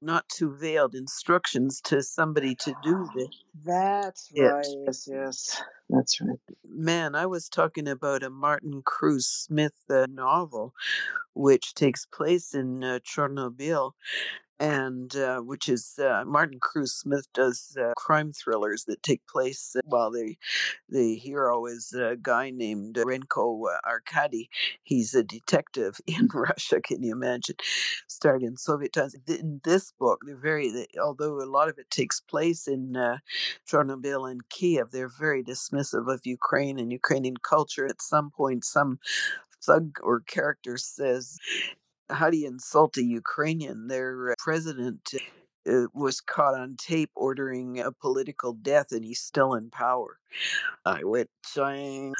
not 0.02 0.28
too 0.30 0.56
veiled 0.56 0.94
instructions 0.94 1.82
to 1.82 2.04
somebody 2.04 2.56
to 2.56 2.74
do 2.84 3.08
this. 3.16 3.44
That's 3.64 4.30
it. 4.34 4.44
right. 4.44 4.66
Yes, 4.86 5.08
yes, 5.10 5.62
that's 5.90 6.22
right. 6.22 6.40
Man, 6.70 7.16
I 7.16 7.26
was 7.26 7.50
talking 7.50 7.88
about 7.88 8.24
a 8.24 8.30
Martin 8.30 8.82
Cruz 8.86 9.26
Smith 9.26 9.84
uh, 9.90 10.06
novel, 10.10 10.74
which 11.34 11.74
takes 11.74 12.06
place 12.06 12.54
in 12.54 12.84
uh, 12.84 13.00
Chernobyl, 13.00 13.94
and 14.60 15.16
uh, 15.16 15.40
which 15.40 15.70
is 15.70 16.00
uh, 16.00 16.24
Martin 16.26 16.60
Cruz 16.60 16.94
Smith 16.94 17.28
does 17.34 17.78
uh, 17.80 17.94
crime 17.96 18.32
thrillers 18.34 18.86
that 18.86 19.04
take 19.04 19.26
place 19.28 19.76
while 19.86 20.12
the 20.12 20.36
the 20.90 21.16
hero 21.16 21.66
is 21.66 21.94
a 21.94 22.16
guy 22.22 22.50
named 22.50 22.96
Renko 22.96 23.66
Arkady. 23.86 24.50
He's 24.84 25.14
a 25.14 25.24
detective 25.24 26.00
in 26.08 26.28
Russia. 26.34 26.82
Can 26.82 27.04
you 27.04 27.14
imagine? 27.14 27.56
Started 28.08 28.46
in 28.46 28.58
Soviet 28.58 28.94
times. 28.94 29.16
In 29.28 29.62
this 29.64 29.92
book, 30.00 30.22
they're 30.26 30.36
very 30.36 30.88
although 31.02 31.42
a 31.42 31.46
lot 31.46 31.70
of 31.70 31.78
it 31.78 31.90
takes 31.90 32.20
place 32.20 32.68
in 32.68 32.96
uh, 32.96 33.18
Chernobyl 33.70 34.30
and 34.30 34.48
Kiev, 34.50 34.92
they're 34.92 35.08
very 35.10 35.44
dismissive 35.44 36.12
of 36.12 36.22
Ukraine 36.26 36.80
and 36.80 36.92
Ukrainian 36.92 37.38
culture. 37.38 37.86
At 37.86 38.02
some 38.02 38.32
point, 38.32 38.64
some 38.66 39.00
thug 39.62 39.98
or 40.02 40.22
character 40.22 40.78
says 40.78 41.38
how 42.10 42.30
do 42.30 42.38
you 42.38 42.48
insult 42.48 42.98
a 42.98 43.04
Ukrainian? 43.04 43.88
Their 43.88 44.32
uh, 44.32 44.36
president 44.38 45.14
uh, 45.70 45.88
was 45.94 46.22
caught 46.22 46.56
on 46.56 46.76
tape 46.78 47.12
ordering 47.16 47.80
a 47.80 47.92
political 47.92 48.54
death, 48.54 48.92
and 48.92 49.04
he's 49.04 49.20
still 49.20 49.54
in 49.54 49.70
power. 49.70 50.20
I 50.86 51.04
went 51.04 51.30
saying 51.46 52.14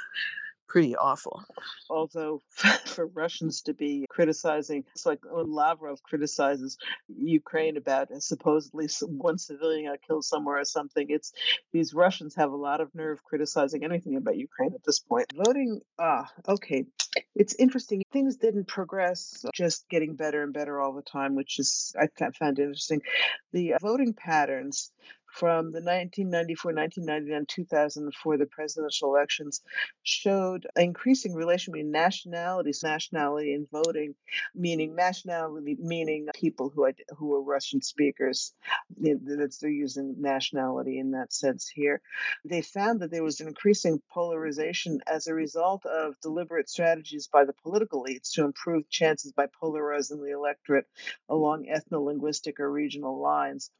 pretty 0.68 0.96
awful. 0.96 1.44
Although 1.90 2.42
for 2.86 3.08
Russians 3.08 3.62
to 3.64 3.74
be 3.74 4.06
criticizing, 4.10 4.84
it's 4.94 5.06
like 5.06 5.20
when 5.30 5.52
Lavrov 5.52 6.04
criticizes 6.04 6.78
Ukraine 7.08 7.78
about 7.78 8.10
supposedly 8.22 8.88
one 9.02 9.38
civilian 9.38 9.90
got 9.90 10.02
killed 10.02 10.26
somewhere 10.26 10.60
or 10.60 10.66
something. 10.66 11.08
It's 11.10 11.32
these 11.72 11.94
Russians 11.94 12.36
have 12.36 12.52
a 12.52 12.56
lot 12.56 12.82
of 12.82 12.94
nerve 12.94 13.24
criticizing 13.24 13.84
anything 13.84 14.16
about 14.16 14.38
Ukraine 14.38 14.74
at 14.74 14.84
this 14.86 15.00
point. 15.00 15.32
Voting, 15.36 15.82
ah, 16.00 16.30
okay. 16.48 16.86
It's 17.36 17.56
interesting. 17.56 18.04
Things 18.12 18.36
didn't 18.36 18.68
progress, 18.68 19.46
just 19.54 19.88
getting 19.90 20.16
better 20.16 20.44
and 20.44 20.54
better 20.54 20.80
all 20.80 20.94
the 20.94 21.02
time, 21.02 21.36
which 21.36 21.60
is 21.60 21.96
I 22.00 22.08
found 22.38 22.60
interesting. 22.60 23.02
The 23.54 23.74
voting 23.82 24.14
patterns 24.14 24.92
from 25.32 25.72
the 25.72 25.82
1994, 25.82 26.74
1999, 26.74 27.46
2004, 27.48 28.38
the 28.38 28.46
presidential 28.46 29.16
elections 29.16 29.62
showed 30.04 30.68
increasing 30.76 31.34
relation 31.34 31.74
between 31.74 31.92
nationalities, 31.92 32.82
nationality 32.84 33.54
and 33.54 33.68
voting, 33.72 34.16
meaning 34.56 34.96
nationality, 34.96 35.78
meaning 35.80 36.28
people 36.34 36.72
who 36.74 36.88
who 37.18 37.36
are 37.36 37.42
Russian 37.42 37.82
speakers. 37.82 38.54
That's 39.00 39.58
they're 39.60 39.70
using 39.70 40.16
nationality 40.20 41.00
in 41.00 41.12
that 41.12 41.34
sense 41.34 41.68
here. 41.68 42.02
They 42.46 42.62
found 42.62 43.02
that 43.02 43.12
there 43.12 43.24
was 43.24 43.40
an 43.40 43.48
increasing 43.48 44.02
polarization 44.12 45.00
as 45.08 45.28
a 45.28 45.34
result 45.34 45.86
of 45.86 46.20
deliberate 46.22 46.70
strategies 46.70 47.28
by 47.28 47.46
the 47.46 47.54
political 47.54 48.04
elites 48.04 48.32
to 48.34 48.46
improve 48.46 48.90
chances 48.90 49.32
by 49.32 49.48
polarizing 49.60 50.24
the 50.24 50.32
electorate 50.32 50.86
along 51.30 51.66
ethno-linguistic 51.66 52.60
or 52.60 52.72
regional 52.72 53.20
lines. 53.20 53.72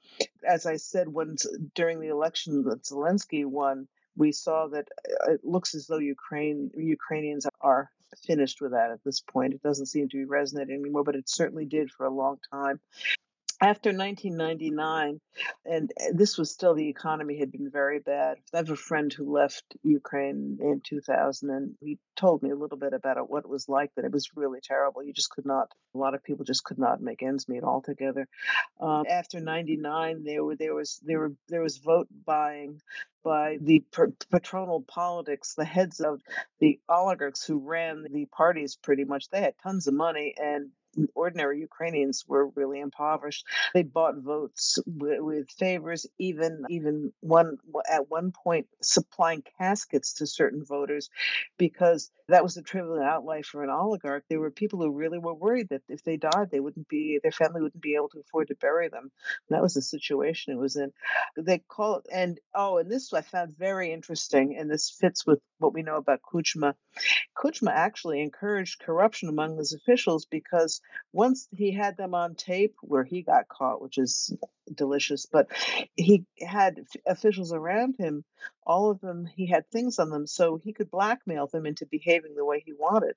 As 0.48 0.66
I 0.66 0.78
said, 0.78 1.08
when 1.08 1.37
during 1.76 2.00
the 2.00 2.08
election 2.08 2.64
that 2.64 2.84
Zelensky 2.84 3.46
won, 3.46 3.88
we 4.16 4.32
saw 4.32 4.68
that 4.68 4.88
uh, 5.28 5.34
it 5.34 5.42
looks 5.44 5.76
as 5.76 5.88
though 5.88 6.00
Ukraine 6.00 6.72
Ukrainians 6.76 7.46
are 7.62 7.92
finished 8.26 8.62
with 8.62 8.72
that 8.72 8.92
at 8.92 9.04
this 9.04 9.22
point. 9.22 9.54
It 9.54 9.62
doesn't 9.62 9.88
seem 9.88 10.10
to 10.10 10.18
be 10.18 10.26
resonating 10.26 10.80
anymore, 10.80 11.04
but 11.04 11.16
it 11.16 11.30
certainly 11.30 11.66
did 11.66 11.92
for 11.92 12.06
a 12.06 12.14
long 12.14 12.38
time 12.52 12.80
after 13.60 13.90
1999, 13.90 15.20
and 15.66 15.92
eh, 16.00 16.12
this 16.14 16.38
was 16.38 16.52
still 16.52 16.76
the 16.76 16.90
economy 16.90 17.40
had 17.40 17.52
been 17.52 17.70
very 17.72 18.00
bad. 18.00 18.38
I 18.54 18.58
have 18.58 18.70
a 18.70 18.76
friend 18.76 19.12
who 19.12 19.34
left 19.34 19.64
Ukraine 19.84 20.60
in 20.62 20.82
2000, 20.84 21.50
and 21.50 21.76
he 21.82 21.98
told 22.16 22.44
me 22.44 22.52
a 22.52 22.56
little 22.56 22.78
bit 22.78 22.94
about 22.94 23.18
it, 23.18 23.30
what 23.30 23.46
it 23.46 23.50
was 23.50 23.68
like. 23.68 23.92
That 23.96 24.06
it 24.06 24.12
was 24.12 24.36
really 24.36 24.60
terrible. 24.62 25.04
You 25.04 25.14
just 25.14 25.32
could 25.32 25.46
not. 25.46 25.72
A 25.96 25.98
lot 25.98 26.14
of 26.14 26.24
people 26.24 26.46
just 26.46 26.64
could 26.64 26.78
not 26.78 27.02
make 27.02 27.24
ends 27.24 27.50
meet 27.50 27.64
altogether. 27.64 28.28
Um, 28.80 29.06
after 29.10 29.40
99, 29.40 30.24
there 30.24 30.44
were 30.44 30.56
there 30.56 30.76
was 30.76 31.00
there 31.04 31.20
were 31.20 31.34
there 31.48 31.62
was 31.62 31.78
vote 31.78 32.08
buying 32.26 32.82
by 33.24 33.58
the 33.60 33.84
patronal 34.32 34.86
politics, 34.88 35.56
the 35.56 35.66
heads 35.66 36.00
of 36.00 36.22
the 36.60 36.80
oligarchs 36.88 37.46
who 37.46 37.58
ran 37.58 38.06
the 38.10 38.26
parties 38.28 38.78
pretty 38.82 39.04
much. 39.04 39.30
They 39.30 39.42
had 39.42 39.56
tons 39.62 39.88
of 39.88 39.96
money 39.96 40.34
and 40.38 40.70
ordinary 41.16 41.60
Ukrainians 41.60 42.26
were 42.28 42.48
really 42.48 42.80
impoverished. 42.80 43.46
They 43.74 43.84
bought 43.84 44.18
votes 44.18 44.80
with, 44.86 45.20
with, 45.22 45.52
favors, 45.52 46.06
even 46.20 46.64
even 46.70 47.14
one 47.22 47.58
at 47.90 48.10
one 48.10 48.32
point 48.32 48.68
supplying 48.82 49.44
caskets 49.58 50.14
to 50.14 50.28
certain 50.28 50.64
voters, 50.66 51.10
because 51.58 52.12
that 52.30 52.44
was 52.44 52.58
a 52.58 52.62
trivial 52.62 53.02
outlay 53.02 53.42
for 53.42 53.64
an 53.64 53.70
oligarch. 53.70 54.26
There 54.30 54.40
were 54.40 54.52
people 54.52 54.80
who 54.80 54.92
really 54.92 55.20
were 55.20 55.34
worried 55.34 55.70
that 55.70 55.84
if 55.88 56.04
they 56.04 56.18
died, 56.18 56.50
they 56.52 56.60
wouldn't 56.60 56.88
be 56.88 57.20
their 57.22 57.32
family 57.32 57.62
wouldn't 57.62 57.82
be 57.82 57.96
able 57.96 58.10
to 58.10 58.20
afford 58.20 58.50
to 58.50 58.56
bury 58.56 58.90
them. 58.90 59.12
And 59.50 59.56
that 59.56 59.62
was 59.62 59.74
the 59.74 59.82
situation 59.82 60.54
it 60.54 60.60
was 60.60 60.76
in. 60.76 60.92
They 61.38 61.60
call 61.60 62.02
and 62.12 62.40
oh, 62.54 62.78
and 62.78 62.92
this 62.92 63.14
I 63.14 63.22
found 63.22 63.58
very 63.58 63.92
interesting, 63.92 64.58
and 64.58 64.70
this 64.70 64.90
fits 64.90 65.26
with 65.26 65.40
what 65.60 65.74
we 65.74 65.84
know 65.84 65.98
about 65.98 66.22
Kuchma. 66.22 66.74
Kuchma 67.36 67.72
actually 67.72 68.22
encouraged 68.22 68.80
corruption 68.80 69.30
among 69.30 69.58
his 69.58 69.74
officials 69.74 70.26
because 70.26 70.82
once 71.14 71.48
he 71.56 71.72
had 71.72 71.98
them 71.98 72.14
on 72.14 72.36
tape 72.36 72.76
where 72.82 73.04
he 73.04 73.22
got 73.22 73.48
caught, 73.48 73.82
which 73.82 73.98
is 73.98 74.36
delicious, 74.74 75.26
but 75.26 75.48
he 75.96 76.26
had 76.40 76.86
officials 77.06 77.54
around 77.54 77.96
him, 77.98 78.24
all 78.68 78.92
of 78.92 79.00
them, 79.00 79.26
he 79.26 79.46
had 79.48 79.72
things 79.72 79.98
on 79.98 80.10
them, 80.10 80.28
so 80.28 80.58
he 80.58 80.74
could 80.74 80.92
blackmail 80.92 81.48
them 81.48 81.66
into 81.66 81.86
behaving 81.86 82.36
the 82.36 82.44
way 82.44 82.62
he 82.66 82.74
wanted. 82.74 83.16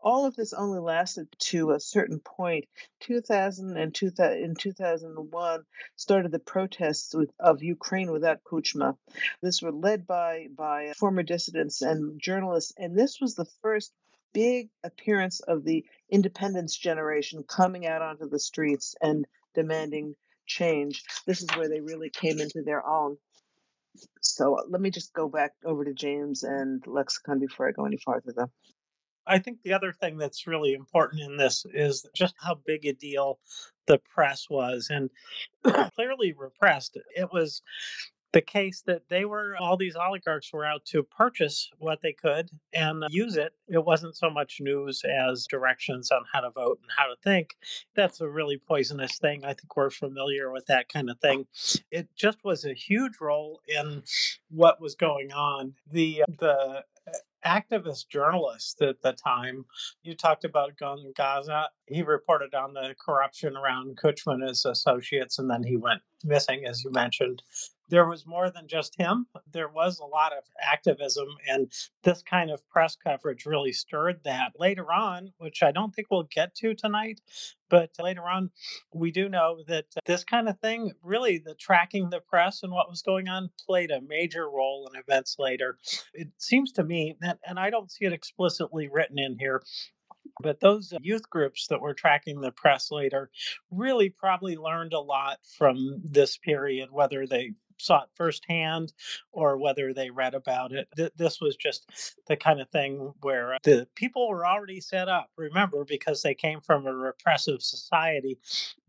All 0.00 0.26
of 0.26 0.36
this 0.36 0.52
only 0.52 0.80
lasted 0.80 1.28
to 1.38 1.70
a 1.70 1.80
certain 1.80 2.20
point. 2.20 2.66
2000 3.00 3.78
and 3.78 3.94
2000, 3.94 4.44
in 4.44 4.54
2001 4.54 5.64
started 5.96 6.30
the 6.30 6.38
protests 6.38 7.14
with, 7.14 7.30
of 7.40 7.62
Ukraine 7.62 8.12
without 8.12 8.44
Kuchma. 8.44 8.98
This 9.40 9.62
were 9.62 9.72
led 9.72 10.06
by 10.06 10.48
by 10.54 10.92
former 10.98 11.22
dissidents 11.22 11.80
and 11.80 12.20
journalists, 12.20 12.74
and 12.76 12.94
this 12.94 13.18
was 13.18 13.34
the 13.34 13.48
first 13.62 13.94
big 14.34 14.68
appearance 14.84 15.40
of 15.40 15.64
the 15.64 15.86
independence 16.10 16.76
generation 16.76 17.44
coming 17.44 17.86
out 17.86 18.02
onto 18.02 18.28
the 18.28 18.38
streets 18.38 18.94
and 19.00 19.26
demanding 19.54 20.16
change. 20.44 21.02
This 21.26 21.40
is 21.40 21.48
where 21.56 21.68
they 21.68 21.80
really 21.80 22.10
came 22.10 22.40
into 22.40 22.62
their 22.62 22.86
own. 22.86 23.16
So 24.20 24.58
let 24.68 24.80
me 24.80 24.90
just 24.90 25.12
go 25.12 25.28
back 25.28 25.52
over 25.64 25.84
to 25.84 25.92
James 25.92 26.42
and 26.42 26.82
lexicon 26.86 27.38
before 27.38 27.68
I 27.68 27.72
go 27.72 27.84
any 27.84 27.98
farther, 27.98 28.32
though. 28.36 28.50
I 29.26 29.38
think 29.38 29.58
the 29.62 29.72
other 29.72 29.92
thing 29.92 30.16
that's 30.16 30.46
really 30.46 30.72
important 30.74 31.22
in 31.22 31.36
this 31.36 31.64
is 31.72 32.04
just 32.14 32.34
how 32.38 32.56
big 32.66 32.84
a 32.86 32.92
deal 32.92 33.38
the 33.86 34.00
press 34.12 34.46
was 34.50 34.88
and 34.90 35.10
clearly 35.94 36.34
repressed. 36.36 36.98
It 37.14 37.28
was 37.32 37.62
the 38.32 38.40
case 38.40 38.82
that 38.86 39.08
they 39.08 39.24
were 39.24 39.56
all 39.60 39.76
these 39.76 39.96
oligarchs 39.96 40.52
were 40.52 40.64
out 40.64 40.84
to 40.86 41.02
purchase 41.02 41.70
what 41.78 42.00
they 42.02 42.12
could 42.12 42.50
and 42.72 43.04
use 43.10 43.36
it. 43.36 43.52
It 43.68 43.84
wasn't 43.84 44.16
so 44.16 44.30
much 44.30 44.60
news 44.60 45.02
as 45.04 45.46
directions 45.46 46.10
on 46.10 46.22
how 46.32 46.40
to 46.40 46.50
vote 46.50 46.78
and 46.82 46.90
how 46.96 47.06
to 47.06 47.16
think. 47.22 47.56
That's 47.94 48.20
a 48.20 48.28
really 48.28 48.56
poisonous 48.56 49.18
thing. 49.18 49.44
I 49.44 49.54
think 49.54 49.76
we're 49.76 49.90
familiar 49.90 50.50
with 50.50 50.66
that 50.66 50.88
kind 50.88 51.10
of 51.10 51.20
thing. 51.20 51.46
It 51.90 52.08
just 52.16 52.38
was 52.42 52.64
a 52.64 52.74
huge 52.74 53.20
role 53.20 53.60
in 53.68 54.02
what 54.50 54.80
was 54.80 54.94
going 54.94 55.32
on. 55.32 55.74
The 55.90 56.22
uh, 56.22 56.32
the 56.38 56.84
uh, 57.06 57.12
activist 57.44 58.08
journalist 58.08 58.80
at 58.82 59.02
the 59.02 59.12
time. 59.12 59.64
You 60.02 60.14
talked 60.14 60.44
about 60.44 60.76
Gongadze. 60.76 61.66
He 61.86 62.02
reported 62.02 62.54
on 62.54 62.72
the 62.72 62.94
corruption 63.04 63.56
around 63.56 63.98
Kuchma 63.98 64.34
and 64.34 64.48
his 64.48 64.64
associates, 64.64 65.38
and 65.38 65.50
then 65.50 65.64
he 65.64 65.76
went 65.76 66.02
missing, 66.24 66.64
as 66.64 66.84
you 66.84 66.92
mentioned 66.92 67.42
there 67.92 68.08
was 68.08 68.26
more 68.26 68.50
than 68.50 68.66
just 68.66 68.96
him. 68.96 69.26
There 69.52 69.68
was 69.68 70.00
a 70.00 70.06
lot 70.06 70.32
of 70.32 70.44
activism, 70.58 71.28
and 71.46 71.70
this 72.02 72.22
kind 72.22 72.50
of 72.50 72.66
press 72.70 72.96
coverage 72.96 73.44
really 73.44 73.72
stirred 73.72 74.20
that. 74.24 74.52
Later 74.58 74.90
on, 74.90 75.34
which 75.36 75.62
I 75.62 75.72
don't 75.72 75.94
think 75.94 76.08
we'll 76.10 76.26
get 76.34 76.54
to 76.56 76.74
tonight, 76.74 77.20
but 77.68 77.90
later 78.00 78.22
on, 78.22 78.50
we 78.94 79.10
do 79.10 79.28
know 79.28 79.58
that 79.68 79.84
this 80.06 80.24
kind 80.24 80.48
of 80.48 80.58
thing, 80.58 80.92
really, 81.02 81.36
the 81.36 81.54
tracking 81.54 82.08
the 82.08 82.20
press 82.20 82.62
and 82.62 82.72
what 82.72 82.88
was 82.88 83.02
going 83.02 83.28
on, 83.28 83.50
played 83.66 83.90
a 83.90 84.00
major 84.00 84.48
role 84.48 84.90
in 84.90 84.98
events 84.98 85.36
later. 85.38 85.76
It 86.14 86.28
seems 86.38 86.72
to 86.72 86.84
me 86.84 87.16
that, 87.20 87.40
and 87.46 87.60
I 87.60 87.68
don't 87.68 87.92
see 87.92 88.06
it 88.06 88.14
explicitly 88.14 88.88
written 88.88 89.18
in 89.18 89.38
here, 89.38 89.62
but 90.42 90.60
those 90.60 90.94
youth 91.02 91.28
groups 91.28 91.66
that 91.66 91.82
were 91.82 91.92
tracking 91.92 92.40
the 92.40 92.52
press 92.52 92.90
later 92.90 93.30
really 93.70 94.08
probably 94.08 94.56
learned 94.56 94.94
a 94.94 95.00
lot 95.00 95.40
from 95.58 96.00
this 96.02 96.38
period, 96.38 96.90
whether 96.90 97.26
they 97.26 97.52
saw 97.82 98.02
it 98.02 98.08
firsthand 98.14 98.92
or 99.32 99.58
whether 99.58 99.92
they 99.92 100.10
read 100.10 100.34
about 100.34 100.72
it. 100.72 100.88
Th- 100.96 101.12
this 101.16 101.40
was 101.40 101.56
just 101.56 101.90
the 102.26 102.36
kind 102.36 102.60
of 102.60 102.70
thing 102.70 103.12
where 103.20 103.58
the 103.62 103.86
people 103.94 104.28
were 104.28 104.46
already 104.46 104.80
set 104.80 105.08
up, 105.08 105.30
remember, 105.36 105.84
because 105.84 106.22
they 106.22 106.34
came 106.34 106.60
from 106.60 106.86
a 106.86 106.94
repressive 106.94 107.62
society. 107.62 108.38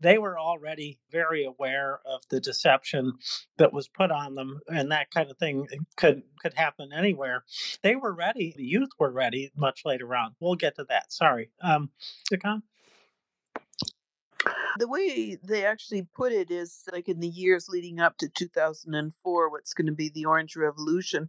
They 0.00 0.18
were 0.18 0.38
already 0.38 0.98
very 1.10 1.44
aware 1.44 2.00
of 2.04 2.22
the 2.28 2.40
deception 2.40 3.14
that 3.58 3.72
was 3.72 3.88
put 3.88 4.10
on 4.10 4.34
them, 4.34 4.60
and 4.68 4.90
that 4.92 5.10
kind 5.10 5.30
of 5.30 5.38
thing 5.38 5.66
could 5.96 6.22
could 6.40 6.54
happen 6.54 6.92
anywhere. 6.92 7.44
They 7.82 7.96
were 7.96 8.12
ready. 8.14 8.54
The 8.56 8.64
youth 8.64 8.90
were 8.98 9.10
ready 9.10 9.50
much 9.56 9.84
later 9.84 10.14
on. 10.14 10.34
We'll 10.40 10.56
get 10.56 10.76
to 10.76 10.84
that. 10.84 11.12
Sorry. 11.12 11.50
Um? 11.62 11.90
The 14.78 14.88
way 14.88 15.38
they 15.42 15.64
actually 15.64 16.02
put 16.02 16.32
it 16.32 16.50
is 16.50 16.82
like 16.92 17.08
in 17.08 17.20
the 17.20 17.28
years 17.28 17.68
leading 17.68 18.00
up 18.00 18.18
to 18.18 18.28
2004, 18.28 19.50
what's 19.50 19.74
going 19.74 19.86
to 19.86 19.92
be 19.92 20.08
the 20.08 20.24
Orange 20.24 20.56
Revolution. 20.56 21.28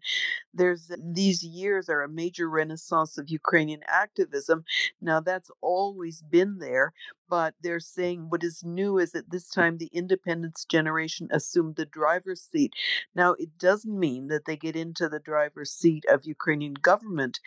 There's 0.53 0.89
uh, 0.91 0.95
these 1.03 1.43
years 1.43 1.89
are 1.89 2.01
a 2.01 2.09
major 2.09 2.49
renaissance 2.49 3.17
of 3.17 3.29
Ukrainian 3.29 3.81
activism. 3.87 4.65
Now 5.01 5.19
that's 5.19 5.51
always 5.61 6.21
been 6.21 6.59
there, 6.59 6.93
but 7.30 7.53
they're 7.61 7.80
saying 7.80 8.27
what 8.30 8.43
is 8.43 8.64
new 8.64 8.97
is 8.97 9.11
that 9.11 9.31
this 9.31 9.49
time 9.49 9.77
the 9.77 9.89
independence 9.93 10.65
generation 10.65 11.27
assumed 11.31 11.76
the 11.76 11.85
driver's 11.85 12.41
seat. 12.41 12.73
Now, 13.15 13.34
it 13.34 13.57
doesn't 13.57 13.99
mean 13.99 14.27
that 14.27 14.45
they 14.45 14.57
get 14.57 14.76
into 14.76 15.10
the 15.10 15.19
driver's 15.19 15.72
seat 15.72 16.06
of 16.10 16.26
Ukrainian 16.26 16.73
government 16.76 17.39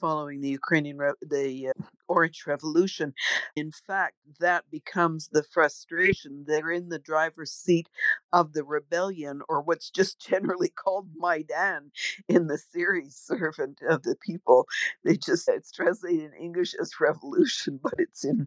following 0.00 0.40
the 0.40 0.48
Ukrainian 0.48 0.98
Re- 0.98 1.12
the 1.20 1.68
uh, 1.68 1.82
Orange 2.08 2.44
Revolution. 2.46 3.14
In 3.56 3.72
fact, 3.72 4.14
that 4.40 4.64
becomes 4.70 5.28
the 5.28 5.42
frustration. 5.42 6.44
They're 6.46 6.70
in 6.70 6.88
the 6.88 6.98
driver's 6.98 7.52
seat 7.52 7.88
of 8.32 8.52
the 8.52 8.64
rebellion, 8.64 9.42
or 9.48 9.60
what's 9.62 9.90
just 9.90 10.20
generally 10.28 10.68
called 10.68 11.08
Maidan 11.16 11.90
in 12.28 12.46
the 12.46 12.58
series 12.58 13.16
Servant 13.16 13.80
of 13.88 14.02
the 14.02 14.16
People. 14.16 14.66
They 15.04 15.16
just, 15.16 15.48
it's 15.48 15.72
translated 15.72 16.32
in 16.32 16.32
English 16.34 16.74
as 16.80 17.00
revolution, 17.00 17.80
but 17.82 17.94
it's 17.98 18.24
in 18.24 18.46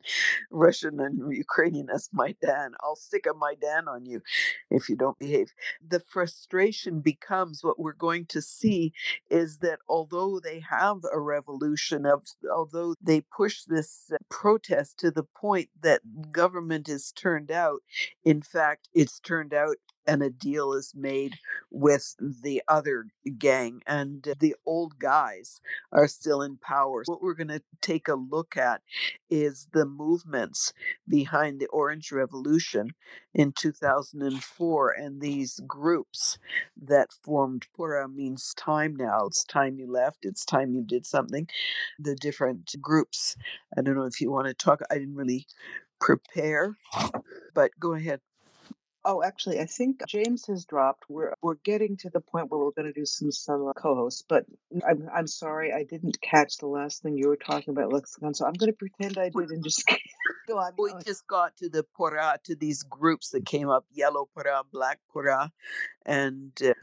Russian 0.52 0.79
and 0.84 1.34
Ukrainian 1.36 1.90
as 1.90 2.10
Maidan. 2.14 2.74
I'll 2.82 2.96
stick 2.96 3.26
a 3.26 3.34
Maidan 3.34 3.88
on 3.88 4.06
you 4.06 4.22
if 4.70 4.90
you 4.90 4.96
don't 4.96 5.20
behave. 5.20 5.52
The 5.88 6.00
frustration 6.00 7.02
becomes 7.02 7.64
what 7.64 7.80
we're 7.80 7.94
going 7.94 8.26
to 8.28 8.42
see 8.42 8.94
is 9.30 9.60
that 9.60 9.80
although 9.88 10.40
they 10.40 10.60
have 10.70 10.98
a 11.12 11.20
revolution 11.20 12.06
of 12.06 12.24
although 12.52 12.96
they 13.02 13.22
push 13.22 13.64
this 13.64 14.12
uh, 14.14 14.18
protest 14.30 15.00
to 15.00 15.12
the 15.12 15.24
point 15.24 15.70
that 15.82 16.02
government 16.32 16.90
is 16.90 17.12
turned 17.12 17.52
out 17.52 17.82
in 18.24 18.42
fact 18.42 18.90
it's 18.94 19.20
turned 19.20 19.54
out 19.54 19.76
and 20.10 20.24
a 20.24 20.30
deal 20.32 20.74
is 20.74 20.94
made 20.96 21.36
with 21.70 22.16
the 22.20 22.64
other 22.68 23.06
gang 23.38 23.82
and 23.86 24.36
the 24.40 24.56
old 24.66 24.98
guys 24.98 25.62
are 25.92 26.08
still 26.08 26.42
in 26.42 26.58
power. 26.58 27.04
What 27.06 27.22
we're 27.22 27.36
going 27.36 27.50
to 27.50 27.62
take 27.80 28.08
a 28.08 28.16
look 28.16 28.58
at 28.58 28.82
is 29.30 29.68
the 29.72 29.86
movements 29.86 30.74
behind 31.08 31.60
the 31.60 31.68
Orange 31.68 32.12
Revolution 32.12 32.96
in 33.36 33.52
2004 33.52 34.92
and 34.92 35.22
these 35.22 35.60
groups 35.68 36.40
that 36.82 37.10
formed 37.24 37.68
Pora 37.78 38.12
means 38.12 38.56
time 38.56 38.96
now. 38.96 39.28
It's 39.28 39.44
time 39.44 39.78
you 39.78 39.92
left, 39.92 40.26
it's 40.26 40.44
time 40.44 40.74
you 40.74 40.84
did 40.84 41.06
something. 41.06 41.48
The 42.00 42.16
different 42.16 42.74
groups. 42.82 43.36
I 43.78 43.82
don't 43.84 43.96
know 43.96 44.06
if 44.06 44.20
you 44.20 44.32
want 44.32 44.48
to 44.48 44.56
talk. 44.56 44.82
I 44.90 44.96
didn't 44.96 45.16
really 45.16 45.46
prepare, 46.00 46.78
but 47.54 47.72
go 47.80 47.94
ahead. 47.94 48.22
Oh, 49.12 49.24
actually, 49.24 49.60
I 49.60 49.66
think 49.66 50.06
James 50.08 50.46
has 50.46 50.66
dropped. 50.66 51.06
We're 51.10 51.34
we're 51.42 51.56
getting 51.64 51.98
to 51.98 52.12
the 52.12 52.20
point 52.20 52.52
where 52.52 52.60
we're 52.60 52.70
going 52.70 52.94
to 52.94 52.94
do 52.94 53.08
some 53.08 53.32
some 53.32 53.72
co-hosts, 53.76 54.24
but 54.30 54.46
I'm 54.88 55.10
I'm 55.12 55.26
sorry 55.26 55.74
I 55.74 55.84
didn't 55.84 56.22
catch 56.22 56.58
the 56.58 56.68
last 56.68 57.02
thing 57.02 57.18
you 57.18 57.28
were 57.28 57.36
talking 57.36 57.72
about 57.72 57.92
lexicon, 57.92 58.36
so 58.36 58.46
I'm 58.46 58.54
going 58.54 58.72
to 58.72 58.78
pretend 58.78 59.18
I 59.18 59.30
did 59.30 59.50
and 59.50 59.64
just 59.64 59.84
go 60.48 60.60
on. 60.60 60.74
We 60.78 60.92
just 61.04 61.26
got 61.26 61.58
to 61.58 61.70
the 61.70 61.84
Pora 62.00 62.38
to 62.44 62.54
these 62.54 62.84
groups 62.84 63.30
that 63.32 63.48
came 63.48 63.68
up: 63.68 63.84
yellow 63.92 64.30
Pora, 64.38 64.62
black 64.72 65.00
Pora, 65.12 65.50
and 66.06 66.52
uh, 66.64 66.76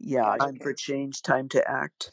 yeah, 0.00 0.34
time 0.40 0.58
for 0.60 0.74
change, 0.74 1.22
time 1.22 1.48
to 1.50 1.70
act. 1.70 2.10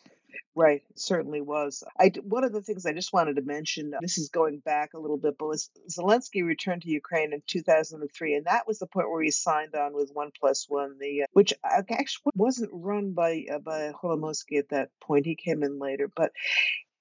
Right, 0.55 0.81
certainly 0.95 1.41
was. 1.41 1.83
I 1.99 2.11
one 2.23 2.43
of 2.43 2.51
the 2.51 2.61
things 2.61 2.85
I 2.85 2.93
just 2.93 3.13
wanted 3.13 3.35
to 3.35 3.41
mention. 3.41 3.93
Uh, 3.93 3.99
this 4.01 4.17
is 4.17 4.29
going 4.29 4.59
back 4.59 4.93
a 4.93 4.99
little 4.99 5.17
bit, 5.17 5.35
but 5.37 5.47
was 5.47 5.69
Zelensky 5.89 6.43
returned 6.43 6.81
to 6.81 6.89
Ukraine 6.89 7.33
in 7.33 7.41
2003, 7.45 8.35
and 8.35 8.45
that 8.45 8.67
was 8.67 8.79
the 8.79 8.87
point 8.87 9.09
where 9.09 9.21
he 9.21 9.31
signed 9.31 9.75
on 9.75 9.93
with 9.93 10.09
One 10.11 10.31
Plus 10.37 10.65
One, 10.67 10.97
the 10.99 11.23
uh, 11.23 11.25
which 11.33 11.53
actually 11.63 12.31
wasn't 12.35 12.71
run 12.73 13.13
by 13.13 13.45
uh, 13.53 13.59
by 13.59 13.91
Kolomoisky 13.91 14.57
at 14.57 14.69
that 14.69 14.89
point. 14.99 15.25
He 15.25 15.35
came 15.35 15.63
in 15.63 15.79
later, 15.79 16.09
but 16.13 16.31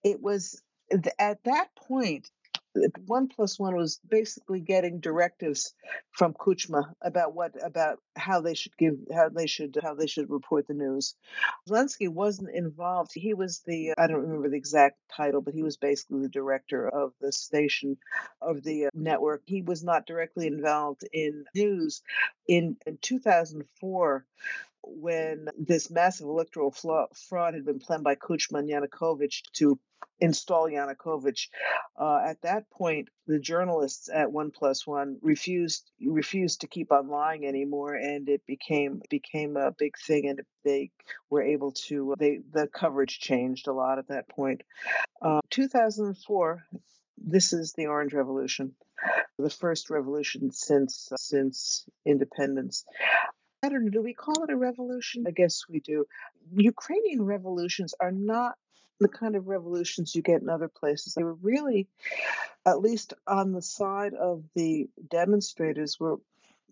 it 0.04 0.22
was 0.22 0.62
at 1.18 1.42
that 1.44 1.74
point 1.74 2.30
one 3.06 3.28
plus 3.28 3.58
one 3.58 3.74
was 3.76 4.00
basically 4.08 4.60
getting 4.60 5.00
directives 5.00 5.74
from 6.12 6.34
Kuchma 6.34 6.92
about 7.02 7.34
what 7.34 7.52
about 7.62 7.98
how 8.16 8.40
they 8.40 8.54
should 8.54 8.76
give 8.76 8.96
how 9.12 9.28
they 9.28 9.46
should 9.46 9.78
how 9.82 9.94
they 9.94 10.06
should 10.06 10.30
report 10.30 10.66
the 10.66 10.74
news. 10.74 11.14
Zelensky 11.68 12.08
wasn't 12.08 12.54
involved. 12.54 13.12
He 13.14 13.34
was 13.34 13.60
the 13.66 13.94
I 13.96 14.06
don't 14.06 14.22
remember 14.22 14.48
the 14.48 14.56
exact 14.56 14.98
title, 15.14 15.40
but 15.40 15.54
he 15.54 15.62
was 15.62 15.76
basically 15.76 16.22
the 16.22 16.28
director 16.28 16.88
of 16.88 17.12
the 17.20 17.32
station 17.32 17.96
of 18.40 18.62
the 18.62 18.86
uh, 18.86 18.90
network. 18.94 19.42
He 19.46 19.62
was 19.62 19.82
not 19.82 20.06
directly 20.06 20.46
involved 20.46 21.02
in 21.12 21.44
news. 21.54 22.02
In 22.46 22.76
in 22.86 22.98
2004, 23.00 24.24
when 24.88 25.48
this 25.58 25.90
massive 25.90 26.26
electoral 26.26 26.70
fraud 26.70 27.54
had 27.54 27.64
been 27.64 27.78
planned 27.78 28.04
by 28.04 28.14
Kuchma 28.14 28.60
and 28.60 28.68
Yanukovych 28.68 29.42
to 29.54 29.78
install 30.20 30.68
Yanukovych. 30.68 31.48
Uh, 31.96 32.20
at 32.24 32.40
that 32.42 32.70
point, 32.70 33.08
the 33.26 33.38
journalists 33.38 34.08
at 34.12 34.32
One 34.32 34.50
Plus 34.50 34.86
One 34.86 35.18
refused 35.22 35.90
refused 36.04 36.62
to 36.62 36.66
keep 36.66 36.92
on 36.92 37.08
lying 37.08 37.46
anymore, 37.46 37.94
and 37.94 38.28
it 38.28 38.42
became 38.46 39.02
became 39.10 39.56
a 39.56 39.72
big 39.72 39.96
thing. 39.98 40.28
And 40.28 40.40
they 40.64 40.90
were 41.30 41.42
able 41.42 41.72
to 41.88 42.14
they 42.18 42.40
the 42.52 42.68
coverage 42.68 43.18
changed 43.20 43.68
a 43.68 43.72
lot 43.72 43.98
at 43.98 44.08
that 44.08 44.28
point. 44.28 44.62
Uh, 45.20 45.40
2004. 45.50 46.64
This 47.20 47.52
is 47.52 47.72
the 47.72 47.86
Orange 47.86 48.14
Revolution, 48.14 48.76
the 49.40 49.50
first 49.50 49.90
revolution 49.90 50.52
since 50.52 51.10
since 51.16 51.84
independence. 52.06 52.84
Know, 53.64 53.88
do 53.90 54.02
we 54.02 54.14
call 54.14 54.44
it 54.44 54.50
a 54.50 54.56
revolution? 54.56 55.24
I 55.26 55.32
guess 55.32 55.64
we 55.68 55.80
do. 55.80 56.06
Ukrainian 56.54 57.22
revolutions 57.22 57.92
are 57.98 58.12
not 58.12 58.54
the 59.00 59.08
kind 59.08 59.34
of 59.34 59.48
revolutions 59.48 60.14
you 60.14 60.22
get 60.22 60.42
in 60.42 60.48
other 60.48 60.68
places. 60.68 61.14
They 61.14 61.24
were 61.24 61.34
really, 61.34 61.88
at 62.64 62.80
least 62.80 63.14
on 63.26 63.52
the 63.52 63.62
side 63.62 64.14
of 64.14 64.44
the 64.54 64.88
demonstrators, 65.10 65.98
were 65.98 66.18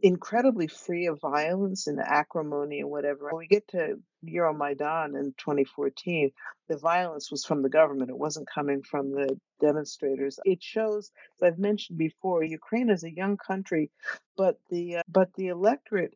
incredibly 0.00 0.68
free 0.68 1.06
of 1.06 1.20
violence 1.20 1.88
and 1.88 1.98
acrimony 1.98 2.78
and 2.80 2.90
whatever. 2.90 3.30
When 3.30 3.38
we 3.38 3.48
get 3.48 3.66
to 3.68 3.98
Euromaidan 4.24 5.18
in 5.18 5.34
2014, 5.38 6.30
the 6.68 6.76
violence 6.76 7.32
was 7.32 7.44
from 7.44 7.62
the 7.62 7.68
government. 7.68 8.10
It 8.10 8.18
wasn't 8.18 8.48
coming 8.48 8.82
from 8.82 9.10
the 9.10 9.40
demonstrators. 9.60 10.38
It 10.44 10.62
shows, 10.62 11.10
as 11.42 11.48
I've 11.48 11.58
mentioned 11.58 11.98
before, 11.98 12.44
Ukraine 12.44 12.90
is 12.90 13.02
a 13.02 13.12
young 13.12 13.38
country, 13.38 13.90
but 14.36 14.60
the 14.70 14.98
uh, 14.98 15.02
but 15.08 15.34
the 15.34 15.48
electorate 15.48 16.14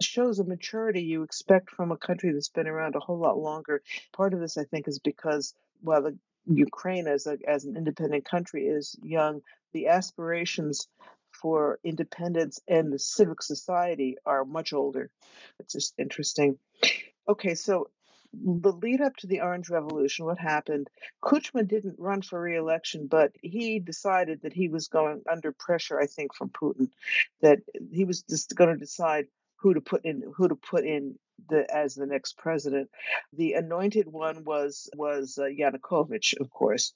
shows 0.00 0.38
a 0.38 0.44
maturity 0.44 1.02
you 1.02 1.22
expect 1.22 1.70
from 1.70 1.92
a 1.92 1.96
country 1.96 2.32
that's 2.32 2.48
been 2.48 2.66
around 2.66 2.94
a 2.94 3.00
whole 3.00 3.18
lot 3.18 3.38
longer. 3.38 3.82
Part 4.12 4.34
of 4.34 4.40
this, 4.40 4.56
I 4.56 4.64
think, 4.64 4.88
is 4.88 4.98
because 4.98 5.54
while 5.80 6.02
the 6.02 6.16
Ukraine 6.46 7.06
as 7.06 7.26
a 7.26 7.38
as 7.46 7.64
an 7.64 7.76
independent 7.76 8.24
country 8.24 8.66
is 8.66 8.96
young, 9.02 9.42
the 9.72 9.88
aspirations 9.88 10.88
for 11.30 11.78
independence 11.84 12.60
and 12.68 12.92
the 12.92 12.98
civic 12.98 13.42
society 13.42 14.16
are 14.24 14.44
much 14.44 14.72
older. 14.72 15.10
It's 15.58 15.72
just 15.72 15.94
interesting. 15.98 16.58
Okay, 17.28 17.54
so 17.54 17.88
the 18.32 18.72
lead 18.72 19.00
up 19.00 19.16
to 19.16 19.26
the 19.26 19.40
Orange 19.40 19.70
Revolution, 19.70 20.26
what 20.26 20.38
happened? 20.38 20.88
Kuchma 21.22 21.66
didn't 21.66 21.96
run 21.98 22.22
for 22.22 22.40
re-election, 22.40 23.06
but 23.06 23.32
he 23.42 23.78
decided 23.78 24.42
that 24.42 24.52
he 24.52 24.68
was 24.68 24.88
going 24.88 25.22
under 25.30 25.52
pressure. 25.52 26.00
I 26.00 26.06
think 26.06 26.34
from 26.34 26.50
Putin, 26.50 26.88
that 27.42 27.60
he 27.92 28.04
was 28.04 28.22
just 28.22 28.54
going 28.54 28.70
to 28.70 28.76
decide 28.76 29.26
who 29.64 29.72
to 29.72 29.80
put 29.80 30.04
in 30.04 30.22
who 30.36 30.46
to 30.46 30.54
put 30.54 30.84
in 30.84 31.18
the 31.48 31.66
as 31.74 31.94
the 31.94 32.06
next 32.06 32.36
president. 32.36 32.90
The 33.32 33.54
anointed 33.54 34.06
one 34.06 34.44
was 34.44 34.90
was 34.94 35.38
uh, 35.38 35.44
Yanukovych, 35.44 36.38
of 36.38 36.50
course. 36.50 36.92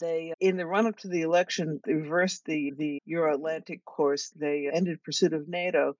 They, 0.00 0.34
in 0.40 0.56
the 0.56 0.66
run 0.66 0.86
up 0.86 0.98
to 0.98 1.08
the 1.08 1.22
election, 1.22 1.80
reversed 1.86 2.44
the, 2.44 2.74
the 2.76 3.00
Euro 3.06 3.34
Atlantic 3.34 3.82
course. 3.84 4.30
They 4.36 4.68
ended 4.70 5.02
pursuit 5.02 5.32
of 5.32 5.48
NATO, 5.48 5.96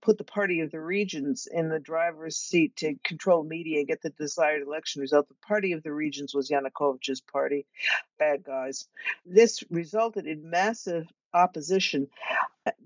put 0.00 0.18
the 0.18 0.22
party 0.22 0.60
of 0.60 0.70
the 0.70 0.80
regions 0.80 1.48
in 1.50 1.68
the 1.68 1.80
driver's 1.80 2.36
seat 2.36 2.76
to 2.76 2.94
control 3.02 3.42
media 3.42 3.78
and 3.78 3.88
get 3.88 4.00
the 4.00 4.10
desired 4.10 4.62
election 4.62 5.00
result. 5.00 5.26
The 5.28 5.46
party 5.46 5.72
of 5.72 5.82
the 5.82 5.92
regions 5.92 6.34
was 6.34 6.50
Yanukovych's 6.50 7.20
party, 7.20 7.66
bad 8.16 8.44
guys. 8.44 8.86
This 9.26 9.64
resulted 9.70 10.26
in 10.26 10.48
massive 10.48 11.08
opposition. 11.34 12.08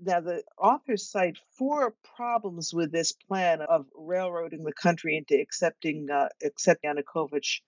Now, 0.01 0.21
the 0.21 0.43
authors 0.57 1.09
cite 1.09 1.37
four 1.57 1.93
problems 2.15 2.73
with 2.73 2.91
this 2.91 3.11
plan 3.11 3.61
of 3.61 3.85
railroading 3.95 4.63
the 4.63 4.73
country 4.73 5.17
into 5.17 5.39
accepting 5.39 6.09
uh, 6.09 6.29
accept 6.43 6.83
Yanukovych 6.83 7.61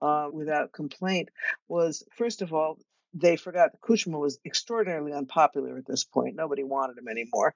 uh, 0.00 0.28
without 0.32 0.72
complaint. 0.72 1.28
Was 1.68 2.04
first 2.16 2.42
of 2.42 2.52
all, 2.52 2.78
they 3.14 3.36
forgot 3.36 3.72
that 3.72 3.80
Kuchma 3.80 4.18
was 4.18 4.38
extraordinarily 4.44 5.12
unpopular 5.12 5.76
at 5.76 5.86
this 5.86 6.04
point. 6.04 6.34
Nobody 6.34 6.64
wanted 6.64 6.98
him 6.98 7.08
anymore. 7.08 7.54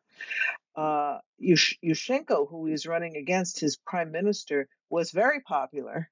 Uh, 0.74 1.18
Yushchenko, 1.42 2.48
who 2.48 2.66
he 2.66 2.72
was 2.72 2.86
running 2.86 3.16
against 3.16 3.58
his 3.58 3.76
prime 3.76 4.12
minister, 4.12 4.68
was 4.90 5.10
very 5.10 5.40
popular 5.40 6.10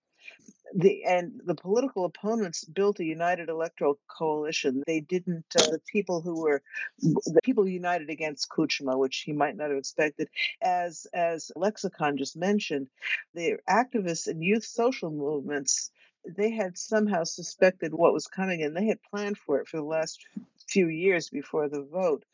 the 0.75 1.05
and 1.05 1.41
the 1.45 1.55
political 1.55 2.05
opponents 2.05 2.65
built 2.65 2.99
a 3.01 3.05
united 3.05 3.49
electoral 3.49 3.99
coalition. 4.09 4.83
They 4.87 5.01
didn't. 5.01 5.47
Uh, 5.57 5.71
the 5.71 5.81
people 5.87 6.21
who 6.21 6.43
were 6.43 6.63
the 7.01 7.41
people 7.45 7.69
united 7.69 8.11
against 8.11 8.51
Kuchma, 8.51 8.99
which 8.99 9.19
he 9.19 9.33
might 9.33 9.57
not 9.57 9.71
have 9.71 9.79
expected, 9.79 10.29
as 10.61 11.07
as 11.15 11.53
Lexicon 11.57 12.19
just 12.19 12.37
mentioned, 12.37 12.89
the 13.35 13.59
activists 13.69 14.27
and 14.27 14.43
youth 14.43 14.65
social 14.65 15.11
movements 15.11 15.91
they 16.27 16.51
had 16.51 16.79
somehow 16.79 17.23
suspected 17.25 17.93
what 17.93 18.15
was 18.15 18.27
coming 18.27 18.63
and 18.63 18.75
they 18.77 18.87
had 18.87 18.99
planned 19.03 19.37
for 19.37 19.61
it 19.61 19.69
for 19.69 19.77
the 19.77 19.83
last 19.83 20.25
few 20.69 20.89
years 20.89 21.29
before 21.29 21.69
the 21.69 21.83
vote. 21.83 22.25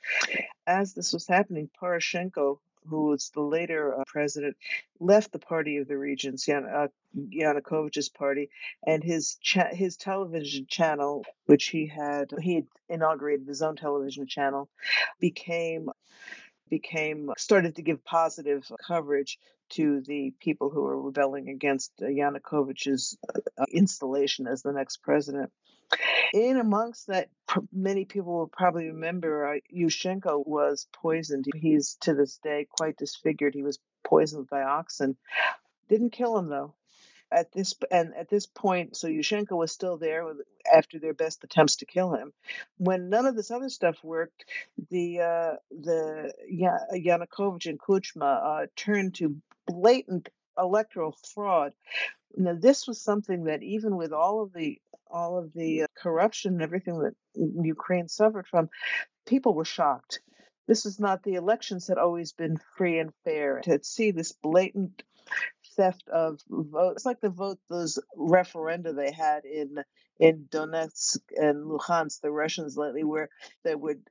As 0.67 0.95
this 0.95 1.13
was 1.13 1.27
happening, 1.27 1.69
Poroshenko, 1.81 2.61
who 2.89 3.07
was 3.09 3.31
the 3.35 3.41
later 3.43 3.99
uh, 3.99 4.05
president, 4.07 4.57
left 5.01 5.33
the 5.33 5.39
party 5.39 5.79
of 5.79 5.89
the 5.89 5.97
regions, 5.99 6.47
Yan- 6.49 6.67
uh, 6.67 6.89
Yanukovych's 7.17 8.09
party, 8.09 8.51
and 8.87 9.03
his 9.05 9.37
cha- 9.43 9.75
his 9.75 9.97
television 9.97 10.67
channel, 10.69 11.25
which 11.47 11.67
he 11.69 11.87
had 11.87 12.31
he 12.41 12.57
had 12.57 12.67
inaugurated 12.89 13.47
his 13.47 13.63
own 13.63 13.77
television 13.77 14.27
channel, 14.27 14.69
became 15.21 15.91
became 16.71 17.31
started 17.39 17.77
to 17.77 17.83
give 17.83 18.05
positive 18.05 18.71
coverage 18.87 19.39
to 19.71 20.01
the 20.03 20.33
people 20.41 20.71
who 20.71 20.83
were 20.83 21.01
rebelling 21.01 21.49
against 21.49 21.93
uh, 22.01 22.07
Yanukovych's 22.07 23.17
uh, 23.59 23.65
installation 23.73 24.47
as 24.47 24.63
the 24.63 24.73
next 24.73 24.99
president. 24.99 25.51
In 26.33 26.57
amongst 26.59 27.09
that, 27.09 27.29
many 27.73 28.05
people 28.05 28.33
will 28.33 28.47
probably 28.47 28.87
remember 28.89 29.55
uh, 29.55 29.59
Yushchenko 29.75 30.47
was 30.47 30.87
poisoned. 30.93 31.47
He's 31.55 31.97
to 32.03 32.15
this 32.15 32.39
day 32.39 32.69
quite 32.71 32.97
disfigured. 32.97 33.55
He 33.55 33.63
was 33.63 33.81
poisoned 34.05 34.49
by 34.49 34.61
dioxin. 34.61 35.17
Didn't 35.89 36.11
kill 36.11 36.39
him 36.39 36.49
though. 36.49 36.75
At 37.33 37.53
this 37.53 37.75
and 37.93 38.13
at 38.15 38.29
this 38.29 38.47
point, 38.47 38.97
so 38.97 39.07
Yushchenko 39.07 39.53
was 39.57 39.71
still 39.71 39.97
there 39.97 40.25
after 40.73 40.99
their 40.99 41.15
best 41.15 41.45
attempts 41.45 41.77
to 41.77 41.87
kill 41.87 42.13
him. 42.13 42.33
When 42.79 43.09
none 43.09 43.25
of 43.25 43.37
this 43.37 43.53
other 43.53 43.69
stuff 43.69 44.03
worked, 44.03 44.45
the 44.91 45.21
uh, 45.21 45.57
the 45.71 46.33
yeah, 46.49 46.79
Yanukovych 46.93 47.67
and 47.67 47.79
Kuchma 47.79 48.63
uh, 48.63 48.67
turned 48.75 49.15
to 49.17 49.37
blatant 49.67 50.29
electoral 50.59 51.17
fraud. 51.35 51.73
Now, 52.37 52.55
this 52.55 52.87
was 52.87 53.01
something 53.01 53.45
that 53.45 53.63
even 53.63 53.97
with 53.97 54.13
all 54.13 54.43
of 54.43 54.53
the 54.53 54.81
all 55.11 55.39
of 55.39 55.53
the 55.55 55.83
uh, 55.83 55.87
corruption 55.97 56.55
and 56.55 56.63
everything 56.63 56.99
that 57.01 57.15
Ukraine 57.35 58.07
suffered 58.07 58.47
from, 58.47 58.71
people 59.27 59.55
were 59.55 59.65
shocked. 59.65 60.21
This 60.69 60.87
is 60.87 61.01
not 61.01 61.25
the 61.25 61.35
elections 61.35 61.89
had 61.89 61.99
always 61.99 62.33
been 62.33 62.61
free 62.77 63.01
and 63.01 63.13
fair. 63.25 63.61
To 63.63 63.83
see 63.83 64.13
this 64.13 64.31
blatant 64.31 65.03
theft 65.75 66.09
of 66.09 66.41
votes, 66.49 66.99
it's 66.99 67.07
like 67.07 67.21
the 67.21 67.29
vote 67.29 67.59
those 67.69 67.99
referenda 68.17 68.95
they 68.95 69.11
had 69.11 69.45
in 69.45 69.83
in 70.21 70.47
Donetsk 70.51 71.19
and 71.37 71.65
Luhansk, 71.65 72.21
the 72.21 72.31
Russians 72.31 72.77
lately, 72.77 73.05
where 73.05 73.31
they 73.65 73.75
would 73.75 74.03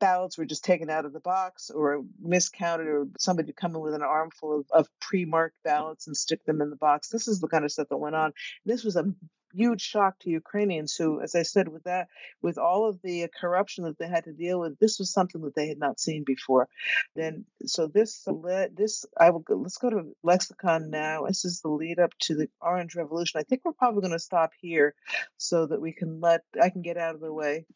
ballots 0.00 0.38
were 0.38 0.46
just 0.46 0.64
taken 0.64 0.88
out 0.90 1.04
of 1.04 1.12
the 1.12 1.20
box 1.20 1.70
or 1.70 2.02
miscounted, 2.20 2.86
or 2.86 3.06
somebody 3.18 3.46
would 3.46 3.56
come 3.56 3.76
in 3.76 3.82
with 3.82 3.94
an 3.94 4.02
armful 4.02 4.60
of, 4.60 4.66
of 4.72 4.88
pre-marked 5.00 5.62
ballots 5.62 6.06
and 6.06 6.16
stick 6.16 6.44
them 6.46 6.62
in 6.62 6.70
the 6.70 6.76
box. 6.76 7.10
This 7.10 7.28
is 7.28 7.40
the 7.40 7.48
kind 7.48 7.64
of 7.64 7.70
stuff 7.70 7.88
that 7.90 7.98
went 7.98 8.16
on. 8.16 8.32
This 8.64 8.82
was 8.82 8.96
a 8.96 9.04
huge 9.52 9.82
shock 9.82 10.18
to 10.20 10.30
Ukrainians 10.30 10.94
who, 10.94 11.20
as 11.20 11.34
I 11.34 11.42
said, 11.42 11.68
with 11.68 11.84
that, 11.84 12.08
with 12.42 12.58
all 12.58 12.88
of 12.88 13.00
the 13.02 13.24
uh, 13.24 13.28
corruption 13.40 13.84
that 13.84 13.98
they 13.98 14.08
had 14.08 14.24
to 14.24 14.32
deal 14.32 14.60
with, 14.60 14.78
this 14.78 14.98
was 14.98 15.12
something 15.12 15.40
that 15.42 15.54
they 15.54 15.68
had 15.68 15.78
not 15.78 16.00
seen 16.00 16.24
before. 16.24 16.68
Then, 17.14 17.44
so 17.66 17.86
this, 17.86 18.26
this, 18.74 19.04
I 19.18 19.30
will 19.30 19.40
go, 19.40 19.56
let's 19.56 19.78
go 19.78 19.90
to 19.90 20.16
lexicon 20.22 20.90
now. 20.90 21.26
This 21.26 21.44
is 21.44 21.60
the 21.60 21.68
lead 21.68 21.98
up 21.98 22.12
to 22.20 22.34
the 22.34 22.48
Orange 22.60 22.94
Revolution. 22.96 23.40
I 23.40 23.44
think 23.44 23.62
we're 23.64 23.72
probably 23.72 24.02
going 24.02 24.12
to 24.12 24.18
stop 24.18 24.52
here 24.60 24.94
so 25.36 25.66
that 25.66 25.80
we 25.80 25.92
can 25.92 26.20
let, 26.20 26.42
I 26.60 26.70
can 26.70 26.82
get 26.82 26.96
out 26.96 27.14
of 27.14 27.20
the 27.20 27.32
way 27.32 27.66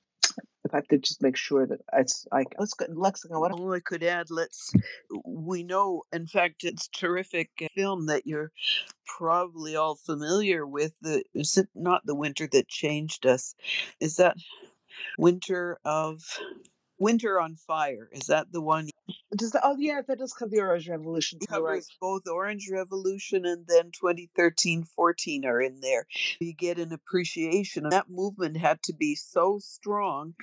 if 0.65 0.75
I 0.75 0.81
could 0.81 1.03
just 1.03 1.23
make 1.23 1.37
sure 1.37 1.67
that 1.67 1.81
it's 1.93 2.27
I 2.33 2.45
let's 2.59 2.75
go 2.75 2.87
lexicon. 2.89 3.41
What 3.41 3.53
all 3.53 3.73
I 3.73 3.81
could 3.81 4.03
add, 4.03 4.31
let's 4.31 4.73
we 5.25 5.63
know. 5.63 6.03
In 6.13 6.27
fact, 6.27 6.65
it's 6.65 6.89
terrific 6.89 7.51
uh, 7.63 7.67
film 7.75 8.07
that 8.07 8.27
you're 8.27 8.53
probably 9.07 9.77
all 9.77 9.95
familiar 9.95 10.67
with. 10.67 10.93
The 11.03 11.25
is 11.35 11.57
it 11.57 11.69
not 11.75 12.03
the 12.07 12.15
winter 12.15 12.49
that 12.53 12.69
changed 12.69 13.27
us? 13.27 13.55
Is 14.01 14.17
that 14.17 14.37
winter 15.19 15.79
of 15.85 16.23
Winter 16.99 17.41
on 17.41 17.57
Fire? 17.57 18.09
Is 18.13 18.27
that 18.27 18.53
the 18.53 18.61
one? 18.61 18.89
Does 19.37 19.51
that, 19.51 19.63
oh 19.65 19.77
yeah, 19.79 20.01
that 20.07 20.19
does 20.19 20.33
cover 20.33 20.51
the 20.51 20.61
Orange 20.61 20.89
Revolution. 20.89 21.39
It 21.43 21.49
covers 21.49 21.89
right. 21.91 21.97
both 22.01 22.23
Orange 22.27 22.69
Revolution 22.73 23.45
and 23.45 23.67
then 23.67 23.91
2013-14 23.91 25.45
are 25.45 25.61
in 25.61 25.81
there. 25.81 26.07
You 26.41 26.55
get 26.55 26.79
an 26.79 26.93
appreciation. 26.93 27.89
That 27.91 28.09
movement 28.09 28.57
had 28.57 28.83
to 28.85 28.95
be 28.95 29.15
so 29.15 29.59
strong 29.61 30.35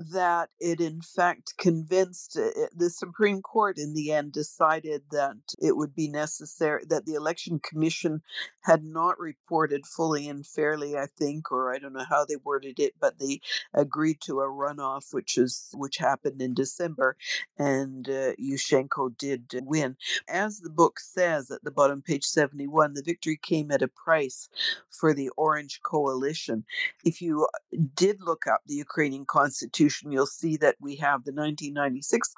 that 0.00 0.48
it 0.58 0.80
in 0.80 1.02
fact 1.02 1.54
convinced 1.58 2.38
uh, 2.38 2.66
the 2.74 2.88
Supreme 2.88 3.42
Court 3.42 3.78
in 3.78 3.94
the 3.94 4.12
end 4.12 4.32
decided 4.32 5.02
that 5.10 5.36
it 5.60 5.76
would 5.76 5.94
be 5.94 6.08
necessary 6.08 6.84
that 6.88 7.04
the 7.04 7.14
election 7.14 7.60
commission 7.60 8.22
had 8.62 8.82
not 8.82 9.18
reported 9.18 9.86
fully 9.86 10.28
and 10.28 10.46
fairly, 10.46 10.96
I 10.96 11.06
think, 11.06 11.52
or 11.52 11.74
I 11.74 11.78
don't 11.78 11.92
know 11.92 12.06
how 12.08 12.24
they 12.24 12.36
worded 12.36 12.80
it, 12.80 12.94
but 12.98 13.18
they 13.18 13.40
agreed 13.74 14.20
to 14.22 14.40
a 14.40 14.48
runoff, 14.48 15.12
which 15.12 15.36
is 15.36 15.70
which 15.74 15.98
happened 15.98 16.40
in 16.40 16.54
December, 16.54 17.16
and 17.58 18.08
uh, 18.08 18.32
Yushchenko 18.40 19.16
did 19.18 19.54
win. 19.64 19.96
As 20.28 20.60
the 20.60 20.70
book 20.70 20.98
says 20.98 21.50
at 21.50 21.62
the 21.62 21.70
bottom, 21.70 22.00
page 22.02 22.24
71, 22.24 22.94
the 22.94 23.02
victory 23.02 23.38
came 23.40 23.70
at 23.70 23.82
a 23.82 23.88
price 23.88 24.48
for 24.90 25.12
the 25.12 25.28
Orange 25.36 25.80
Coalition. 25.82 26.64
If 27.04 27.20
you 27.20 27.44
uh, 27.44 27.78
did 27.94 28.20
look 28.22 28.46
up 28.46 28.62
the 28.66 28.74
Ukrainian 28.74 29.26
constitution, 29.26 29.89
you'll 30.04 30.26
see 30.26 30.56
that 30.58 30.76
we 30.80 30.96
have 30.96 31.24
the 31.24 31.32
1996 31.32 32.34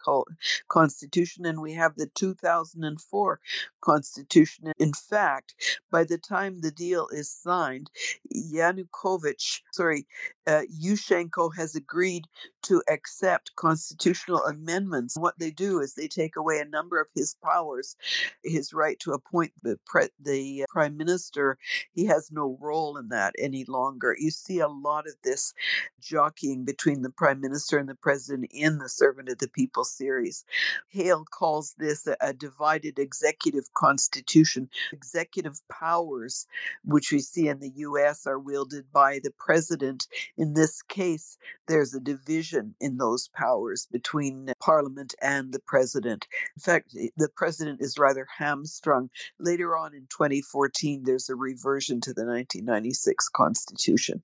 constitution 0.69 1.47
and 1.47 1.61
we 1.61 1.73
have 1.73 1.97
the 1.97 2.07
2004 2.15 3.41
constitution. 3.81 4.73
In 4.79 4.93
fact, 4.93 5.55
by 5.91 6.05
the 6.05 6.19
time 6.19 6.61
the 6.61 6.71
deal 6.71 7.09
is 7.13 7.31
signed, 7.31 7.91
Yanukovych, 8.35 9.61
sorry, 9.73 10.07
uh, 10.47 10.63
Yushchenko 10.83 11.55
has 11.57 11.75
agreed 11.75 12.27
to 12.63 12.83
accept 12.89 13.55
constitutional 13.57 14.45
amendments. 14.45 15.17
What 15.17 15.39
they 15.39 15.51
do 15.51 15.81
is 15.81 15.95
they 15.95 16.09
take 16.09 16.37
away 16.37 16.59
a 16.59 16.65
number 16.65 17.01
of 17.01 17.09
his 17.15 17.37
powers, 17.43 17.97
his 18.45 18.73
right 18.73 18.99
to 19.01 19.13
appoint 19.13 19.53
the 19.63 19.79
pre- 19.87 20.09
the 20.21 20.65
prime 20.69 20.97
minister. 20.97 21.59
He 21.93 22.07
has 22.07 22.31
no 22.33 22.57
role 22.61 22.97
in 22.97 23.09
that 23.09 23.35
any 23.39 23.65
longer. 23.65 24.17
You 24.19 24.31
see 24.31 24.59
a 24.59 24.69
lot 24.69 25.07
of 25.07 25.15
this 25.25 25.55
jockeying 26.01 26.65
between 26.65 27.03
the 27.03 27.11
prime 27.11 27.41
minister 27.41 27.79
and 27.79 27.89
the 27.89 27.95
president 27.95 28.51
in 28.53 28.79
the 28.79 28.89
Servant 28.89 29.29
of 29.29 29.39
the 29.39 29.49
People 29.49 29.85
series. 29.85 30.45
Hale 30.89 31.25
calls 31.25 31.75
this 31.79 32.07
a, 32.07 32.17
a 32.21 32.33
divided 32.33 32.99
executive 32.99 33.73
constitution. 33.75 34.69
Executive 34.93 35.61
powers, 35.69 36.47
which 36.85 37.13
we 37.13 37.21
see 37.21 37.49
in 37.49 37.61
the 37.61 37.73
U.S., 37.77 38.27
are 38.27 38.39
wielded 38.39 38.93
by 38.93 39.21
the 39.23 39.33
president. 39.39 40.07
In 40.37 40.55
this 40.55 40.83
case, 40.83 41.37
there's 41.69 41.95
a 41.95 42.01
division 42.01 42.75
in 42.81 42.97
those 42.97 43.29
powers 43.29 43.87
between 43.91 44.53
Parliament 44.61 45.15
and 45.21 45.53
the 45.53 45.61
president. 45.61 46.27
In 46.57 46.61
fact, 46.61 46.95
the 47.17 47.29
president 47.37 47.81
is 47.81 47.99
rather 47.99 48.27
hamstrung. 48.39 49.11
Later 49.39 49.77
on 49.77 49.95
in 49.95 50.07
2014, 50.11 51.05
there's 51.05 51.29
a 51.29 51.35
reversion 51.35 52.01
to 52.01 52.15
the 52.15 52.25
1996 52.25 53.29
constitution. 53.29 54.23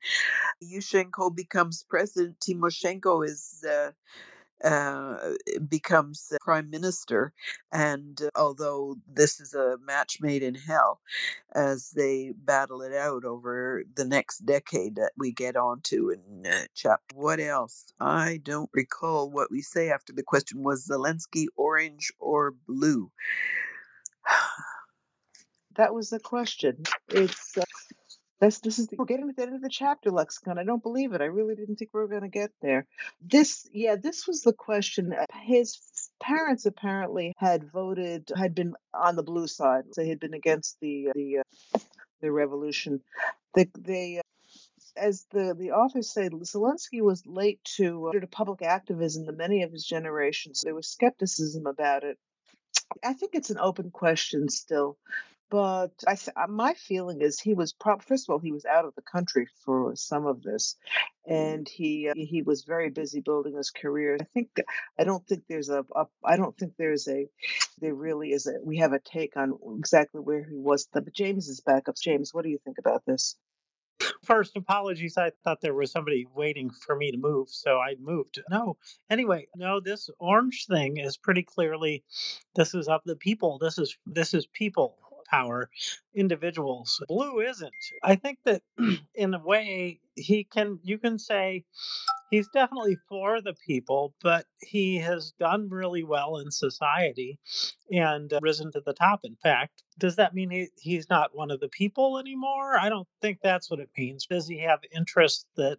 Yushchenko 0.62 1.34
becomes 1.34 1.84
president. 1.88 2.40
Timoshenko 2.40 3.26
is. 3.26 3.64
Uh, 3.68 3.90
uh, 4.64 5.16
becomes 5.68 6.32
prime 6.40 6.70
minister. 6.70 7.32
And 7.72 8.20
uh, 8.22 8.30
although 8.34 8.96
this 9.06 9.40
is 9.40 9.54
a 9.54 9.76
match 9.84 10.18
made 10.20 10.42
in 10.42 10.54
hell, 10.54 11.00
as 11.54 11.90
they 11.90 12.32
battle 12.36 12.82
it 12.82 12.94
out 12.94 13.24
over 13.24 13.84
the 13.94 14.04
next 14.04 14.38
decade 14.40 14.96
that 14.96 15.12
we 15.16 15.32
get 15.32 15.56
onto 15.56 16.10
in 16.10 16.46
uh, 16.46 16.64
chapter. 16.74 17.14
What 17.14 17.40
else? 17.40 17.92
I 18.00 18.40
don't 18.42 18.70
recall 18.72 19.30
what 19.30 19.50
we 19.50 19.62
say 19.62 19.90
after 19.90 20.12
the 20.12 20.22
question 20.22 20.62
was 20.62 20.88
Zelensky 20.88 21.46
orange 21.56 22.12
or 22.18 22.54
blue? 22.66 23.10
that 25.76 25.94
was 25.94 26.10
the 26.10 26.20
question. 26.20 26.82
It's 27.08 27.56
uh, 27.56 27.62
this 28.40 28.60
this 28.60 28.78
is 28.78 28.88
the, 28.88 28.96
we're 28.96 29.04
getting 29.04 29.28
to 29.28 29.34
the 29.34 29.42
end 29.42 29.54
of 29.54 29.62
the 29.62 29.68
chapter 29.68 30.10
lexicon. 30.10 30.58
I 30.58 30.64
don't 30.64 30.82
believe 30.82 31.12
it. 31.12 31.20
I 31.20 31.26
really 31.26 31.54
didn't 31.54 31.76
think 31.76 31.90
we 31.92 32.00
were 32.00 32.08
going 32.08 32.22
to 32.22 32.28
get 32.28 32.50
there. 32.62 32.86
This, 33.20 33.68
yeah, 33.72 33.96
this 33.96 34.26
was 34.26 34.42
the 34.42 34.52
question. 34.52 35.12
Uh, 35.12 35.24
his 35.42 35.78
parents 36.20 36.66
apparently 36.66 37.34
had 37.38 37.70
voted, 37.70 38.30
had 38.36 38.54
been 38.54 38.74
on 38.94 39.16
the 39.16 39.22
blue 39.22 39.46
side. 39.46 39.84
They 39.96 40.08
had 40.08 40.20
been 40.20 40.34
against 40.34 40.78
the 40.80 41.08
the 41.14 41.38
uh, 41.38 41.78
the 42.20 42.30
revolution. 42.30 43.00
They 43.54 43.68
they. 43.78 44.18
Uh, 44.18 44.22
as 44.96 45.26
the, 45.30 45.54
the 45.56 45.70
authors 45.70 46.12
say, 46.12 46.28
Zelensky 46.28 47.00
was 47.00 47.24
late 47.24 47.62
to, 47.76 48.08
uh, 48.08 48.18
to 48.18 48.26
public 48.26 48.62
activism 48.62 49.26
to 49.26 49.32
many 49.32 49.62
of 49.62 49.70
his 49.70 49.84
generations. 49.84 50.62
There 50.62 50.74
was 50.74 50.88
skepticism 50.88 51.66
about 51.66 52.02
it. 52.02 52.18
I 53.04 53.12
think 53.12 53.36
it's 53.36 53.50
an 53.50 53.58
open 53.58 53.92
question 53.92 54.48
still 54.48 54.98
but 55.50 55.92
I, 56.06 56.16
uh, 56.36 56.46
my 56.48 56.74
feeling 56.74 57.20
is 57.20 57.40
he 57.40 57.54
was 57.54 57.72
prob- 57.72 58.02
first 58.02 58.28
of 58.28 58.32
all 58.32 58.38
he 58.38 58.52
was 58.52 58.64
out 58.64 58.84
of 58.84 58.94
the 58.94 59.02
country 59.02 59.48
for 59.64 59.94
some 59.96 60.26
of 60.26 60.42
this, 60.42 60.76
and 61.26 61.68
he 61.68 62.08
uh, 62.08 62.14
he 62.16 62.42
was 62.42 62.64
very 62.64 62.90
busy 62.90 63.20
building 63.20 63.56
his 63.56 63.70
career. 63.70 64.18
I 64.20 64.24
think 64.34 64.50
I 64.98 65.04
don't 65.04 65.26
think 65.26 65.44
there's 65.48 65.70
a, 65.70 65.84
a 65.94 66.06
I 66.24 66.36
don't 66.36 66.56
think 66.58 66.74
there's 66.78 67.08
a 67.08 67.26
there 67.80 67.94
really 67.94 68.30
is 68.32 68.46
a 68.46 68.54
we 68.62 68.78
have 68.78 68.92
a 68.92 69.00
take 69.00 69.36
on 69.36 69.58
exactly 69.78 70.20
where 70.20 70.44
he 70.44 70.56
was. 70.56 70.88
But 70.92 71.12
James 71.14 71.48
is 71.48 71.60
back 71.60 71.88
up. 71.88 71.96
James, 71.96 72.34
what 72.34 72.44
do 72.44 72.50
you 72.50 72.58
think 72.64 72.78
about 72.78 73.04
this? 73.06 73.36
First, 74.24 74.56
apologies. 74.56 75.16
I 75.16 75.32
thought 75.42 75.60
there 75.60 75.74
was 75.74 75.90
somebody 75.90 76.26
waiting 76.34 76.70
for 76.70 76.94
me 76.94 77.10
to 77.10 77.18
move, 77.18 77.48
so 77.48 77.78
I 77.78 77.96
moved. 77.98 78.40
No. 78.50 78.76
Anyway, 79.10 79.48
no, 79.56 79.80
this 79.80 80.08
orange 80.20 80.66
thing 80.66 80.98
is 80.98 81.16
pretty 81.16 81.42
clearly 81.42 82.04
this 82.54 82.74
is 82.74 82.88
of 82.88 83.00
the 83.04 83.16
people. 83.16 83.58
This 83.58 83.78
is 83.78 83.96
this 84.06 84.34
is 84.34 84.46
people 84.46 84.98
power, 85.30 85.70
individuals. 86.18 87.02
Blue 87.08 87.40
isn't. 87.40 87.72
I 88.02 88.16
think 88.16 88.38
that 88.44 88.62
in 89.14 89.34
a 89.34 89.38
way 89.38 90.00
he 90.16 90.44
can 90.44 90.78
you 90.82 90.98
can 90.98 91.18
say 91.18 91.64
he's 92.30 92.48
definitely 92.48 92.96
for 93.08 93.40
the 93.40 93.54
people, 93.66 94.14
but 94.22 94.46
he 94.60 94.96
has 94.98 95.32
done 95.38 95.68
really 95.70 96.04
well 96.04 96.38
in 96.38 96.50
society 96.50 97.38
and 97.90 98.32
uh, 98.32 98.38
risen 98.42 98.70
to 98.72 98.82
the 98.84 98.92
top. 98.92 99.20
In 99.24 99.36
fact, 99.42 99.82
does 99.98 100.16
that 100.16 100.34
mean 100.34 100.50
he, 100.50 100.68
he's 100.78 101.08
not 101.08 101.34
one 101.34 101.50
of 101.50 101.60
the 101.60 101.68
people 101.68 102.18
anymore? 102.18 102.78
I 102.78 102.88
don't 102.88 103.08
think 103.20 103.38
that's 103.42 103.70
what 103.70 103.80
it 103.80 103.90
means. 103.96 104.26
Does 104.26 104.46
he 104.46 104.58
have 104.58 104.80
interests 104.94 105.46
that 105.56 105.78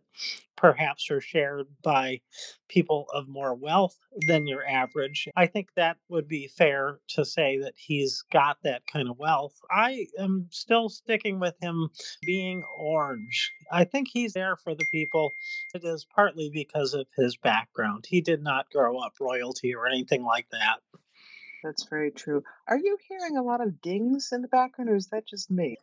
perhaps 0.57 1.09
are 1.09 1.21
shared 1.21 1.67
by 1.83 2.19
people 2.67 3.05
of 3.13 3.29
more 3.29 3.55
wealth 3.55 3.97
than 4.27 4.47
your 4.47 4.65
average? 4.67 5.27
I 5.35 5.45
think 5.45 5.69
that 5.75 5.97
would 6.09 6.27
be 6.27 6.47
fair 6.47 6.99
to 7.09 7.23
say 7.23 7.59
that 7.59 7.73
he's 7.77 8.23
got 8.31 8.57
that 8.63 8.85
kind 8.87 9.09
of 9.09 9.17
wealth. 9.17 9.55
I 9.71 10.07
am 10.17 10.28
still 10.49 10.89
sticking 10.89 11.39
with 11.39 11.55
him 11.61 11.89
being 12.21 12.63
orange. 12.77 13.51
I 13.71 13.83
think 13.83 14.07
he's 14.11 14.33
there 14.33 14.55
for 14.55 14.75
the 14.75 14.85
people. 14.91 15.33
It 15.73 15.83
is 15.83 16.05
partly 16.13 16.49
because 16.53 16.93
of 16.93 17.07
his 17.17 17.37
background. 17.37 18.05
He 18.07 18.21
did 18.21 18.41
not 18.43 18.69
grow 18.71 18.97
up 18.99 19.13
royalty 19.19 19.75
or 19.75 19.87
anything 19.87 20.23
like 20.23 20.47
that. 20.51 20.77
That's 21.63 21.83
very 21.89 22.11
true. 22.11 22.43
Are 22.67 22.77
you 22.77 22.97
hearing 23.07 23.37
a 23.37 23.43
lot 23.43 23.61
of 23.61 23.81
dings 23.81 24.29
in 24.31 24.41
the 24.41 24.47
background, 24.47 24.89
or 24.89 24.95
is 24.95 25.07
that 25.07 25.27
just 25.27 25.51
me? 25.51 25.77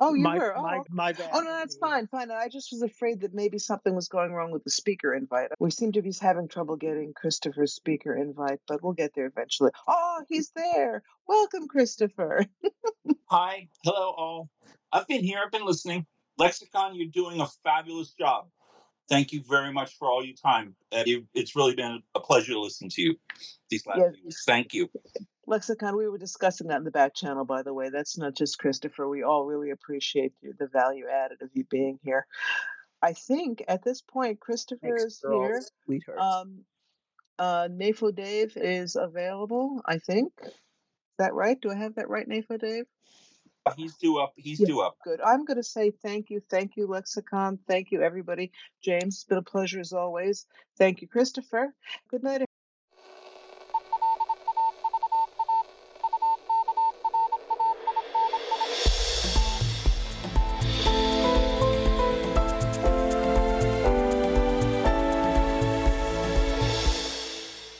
Oh, 0.00 0.14
you 0.14 0.22
My 0.22 0.36
were. 0.38 0.56
Oh, 0.56 0.62
my 0.62 0.76
okay. 0.78 0.88
my 0.90 1.12
bad. 1.12 1.30
Oh 1.32 1.40
no, 1.40 1.50
that's 1.50 1.76
fine, 1.76 2.06
fine. 2.06 2.30
I 2.30 2.48
just 2.48 2.70
was 2.70 2.82
afraid 2.82 3.20
that 3.22 3.34
maybe 3.34 3.58
something 3.58 3.94
was 3.96 4.06
going 4.08 4.32
wrong 4.32 4.52
with 4.52 4.62
the 4.62 4.70
speaker 4.70 5.12
invite. 5.12 5.48
We 5.58 5.70
seem 5.72 5.90
to 5.92 6.02
be 6.02 6.12
having 6.20 6.46
trouble 6.46 6.76
getting 6.76 7.12
Christopher's 7.14 7.74
speaker 7.74 8.14
invite, 8.14 8.60
but 8.68 8.82
we'll 8.82 8.92
get 8.92 9.12
there 9.16 9.26
eventually. 9.26 9.72
Oh, 9.88 10.22
he's 10.28 10.50
there. 10.54 11.02
Welcome, 11.26 11.66
Christopher. 11.66 12.46
Hi, 13.26 13.68
hello 13.84 14.14
all. 14.16 14.50
I've 14.92 15.08
been 15.08 15.24
here, 15.24 15.40
I've 15.44 15.50
been 15.52 15.66
listening. 15.66 16.06
Lexicon, 16.38 16.94
you're 16.94 17.08
doing 17.08 17.40
a 17.40 17.46
fabulous 17.64 18.12
job. 18.12 18.46
Thank 19.08 19.32
you 19.32 19.42
very 19.48 19.72
much 19.72 19.96
for 19.98 20.08
all 20.08 20.24
your 20.24 20.36
time. 20.36 20.76
Uh, 20.92 21.02
you- 21.06 21.26
It's 21.34 21.56
really 21.56 21.74
been 21.74 22.02
a 22.14 22.20
pleasure 22.20 22.52
to 22.52 22.60
listen 22.60 22.88
to 22.90 23.02
you 23.02 23.16
these 23.68 23.84
last 23.86 23.98
Yes. 23.98 24.14
few 24.14 24.24
weeks. 24.26 24.44
Thank 24.44 24.74
you. 24.74 24.88
Lexicon, 25.48 25.96
we 25.96 26.08
were 26.08 26.18
discussing 26.18 26.68
that 26.68 26.76
in 26.78 26.84
the 26.84 26.90
back 26.90 27.14
channel, 27.14 27.44
by 27.44 27.62
the 27.62 27.72
way. 27.72 27.88
That's 27.88 28.18
not 28.18 28.36
just 28.36 28.58
Christopher. 28.58 29.08
We 29.08 29.22
all 29.22 29.44
really 29.44 29.70
appreciate 29.70 30.32
you, 30.42 30.52
the 30.58 30.66
value 30.66 31.06
added 31.08 31.42
of 31.42 31.48
you 31.54 31.64
being 31.70 31.98
here. 32.04 32.26
I 33.00 33.14
think 33.14 33.64
at 33.66 33.82
this 33.82 34.02
point, 34.02 34.40
Christopher 34.40 34.80
Thanks 34.82 35.04
is 35.04 35.18
for 35.20 35.32
all 35.32 35.42
here. 35.42 35.60
the 35.60 35.70
sweethearts. 35.86 36.22
Um, 36.22 36.64
uh, 37.38 37.68
Nafo 37.68 38.14
Dave 38.14 38.56
is 38.56 38.96
available, 38.96 39.80
I 39.86 39.98
think. 39.98 40.32
Is 40.42 40.52
that 41.18 41.34
right? 41.34 41.58
Do 41.60 41.70
I 41.70 41.76
have 41.76 41.94
that 41.94 42.08
right, 42.10 42.28
Nafo 42.28 42.58
Dave? 42.58 42.84
He's 43.76 43.96
due 43.96 44.18
up. 44.18 44.32
He's 44.36 44.60
Yeah. 44.60 44.66
due 44.66 44.80
up. 44.80 44.96
Good. 45.04 45.20
I'm 45.20 45.44
going 45.44 45.58
to 45.58 45.62
say 45.62 45.90
thank 45.90 46.30
you. 46.30 46.40
Thank 46.50 46.76
you, 46.76 46.86
Lexicon. 46.86 47.58
Thank 47.68 47.90
you, 47.90 48.02
everybody. 48.02 48.50
James, 48.82 49.16
it's 49.16 49.24
been 49.24 49.38
a 49.38 49.42
pleasure 49.42 49.80
as 49.80 49.92
always. 49.92 50.46
Thank 50.78 51.02
you, 51.02 51.08
Christopher. 51.08 51.74
Good 52.10 52.22
night, 52.22 52.42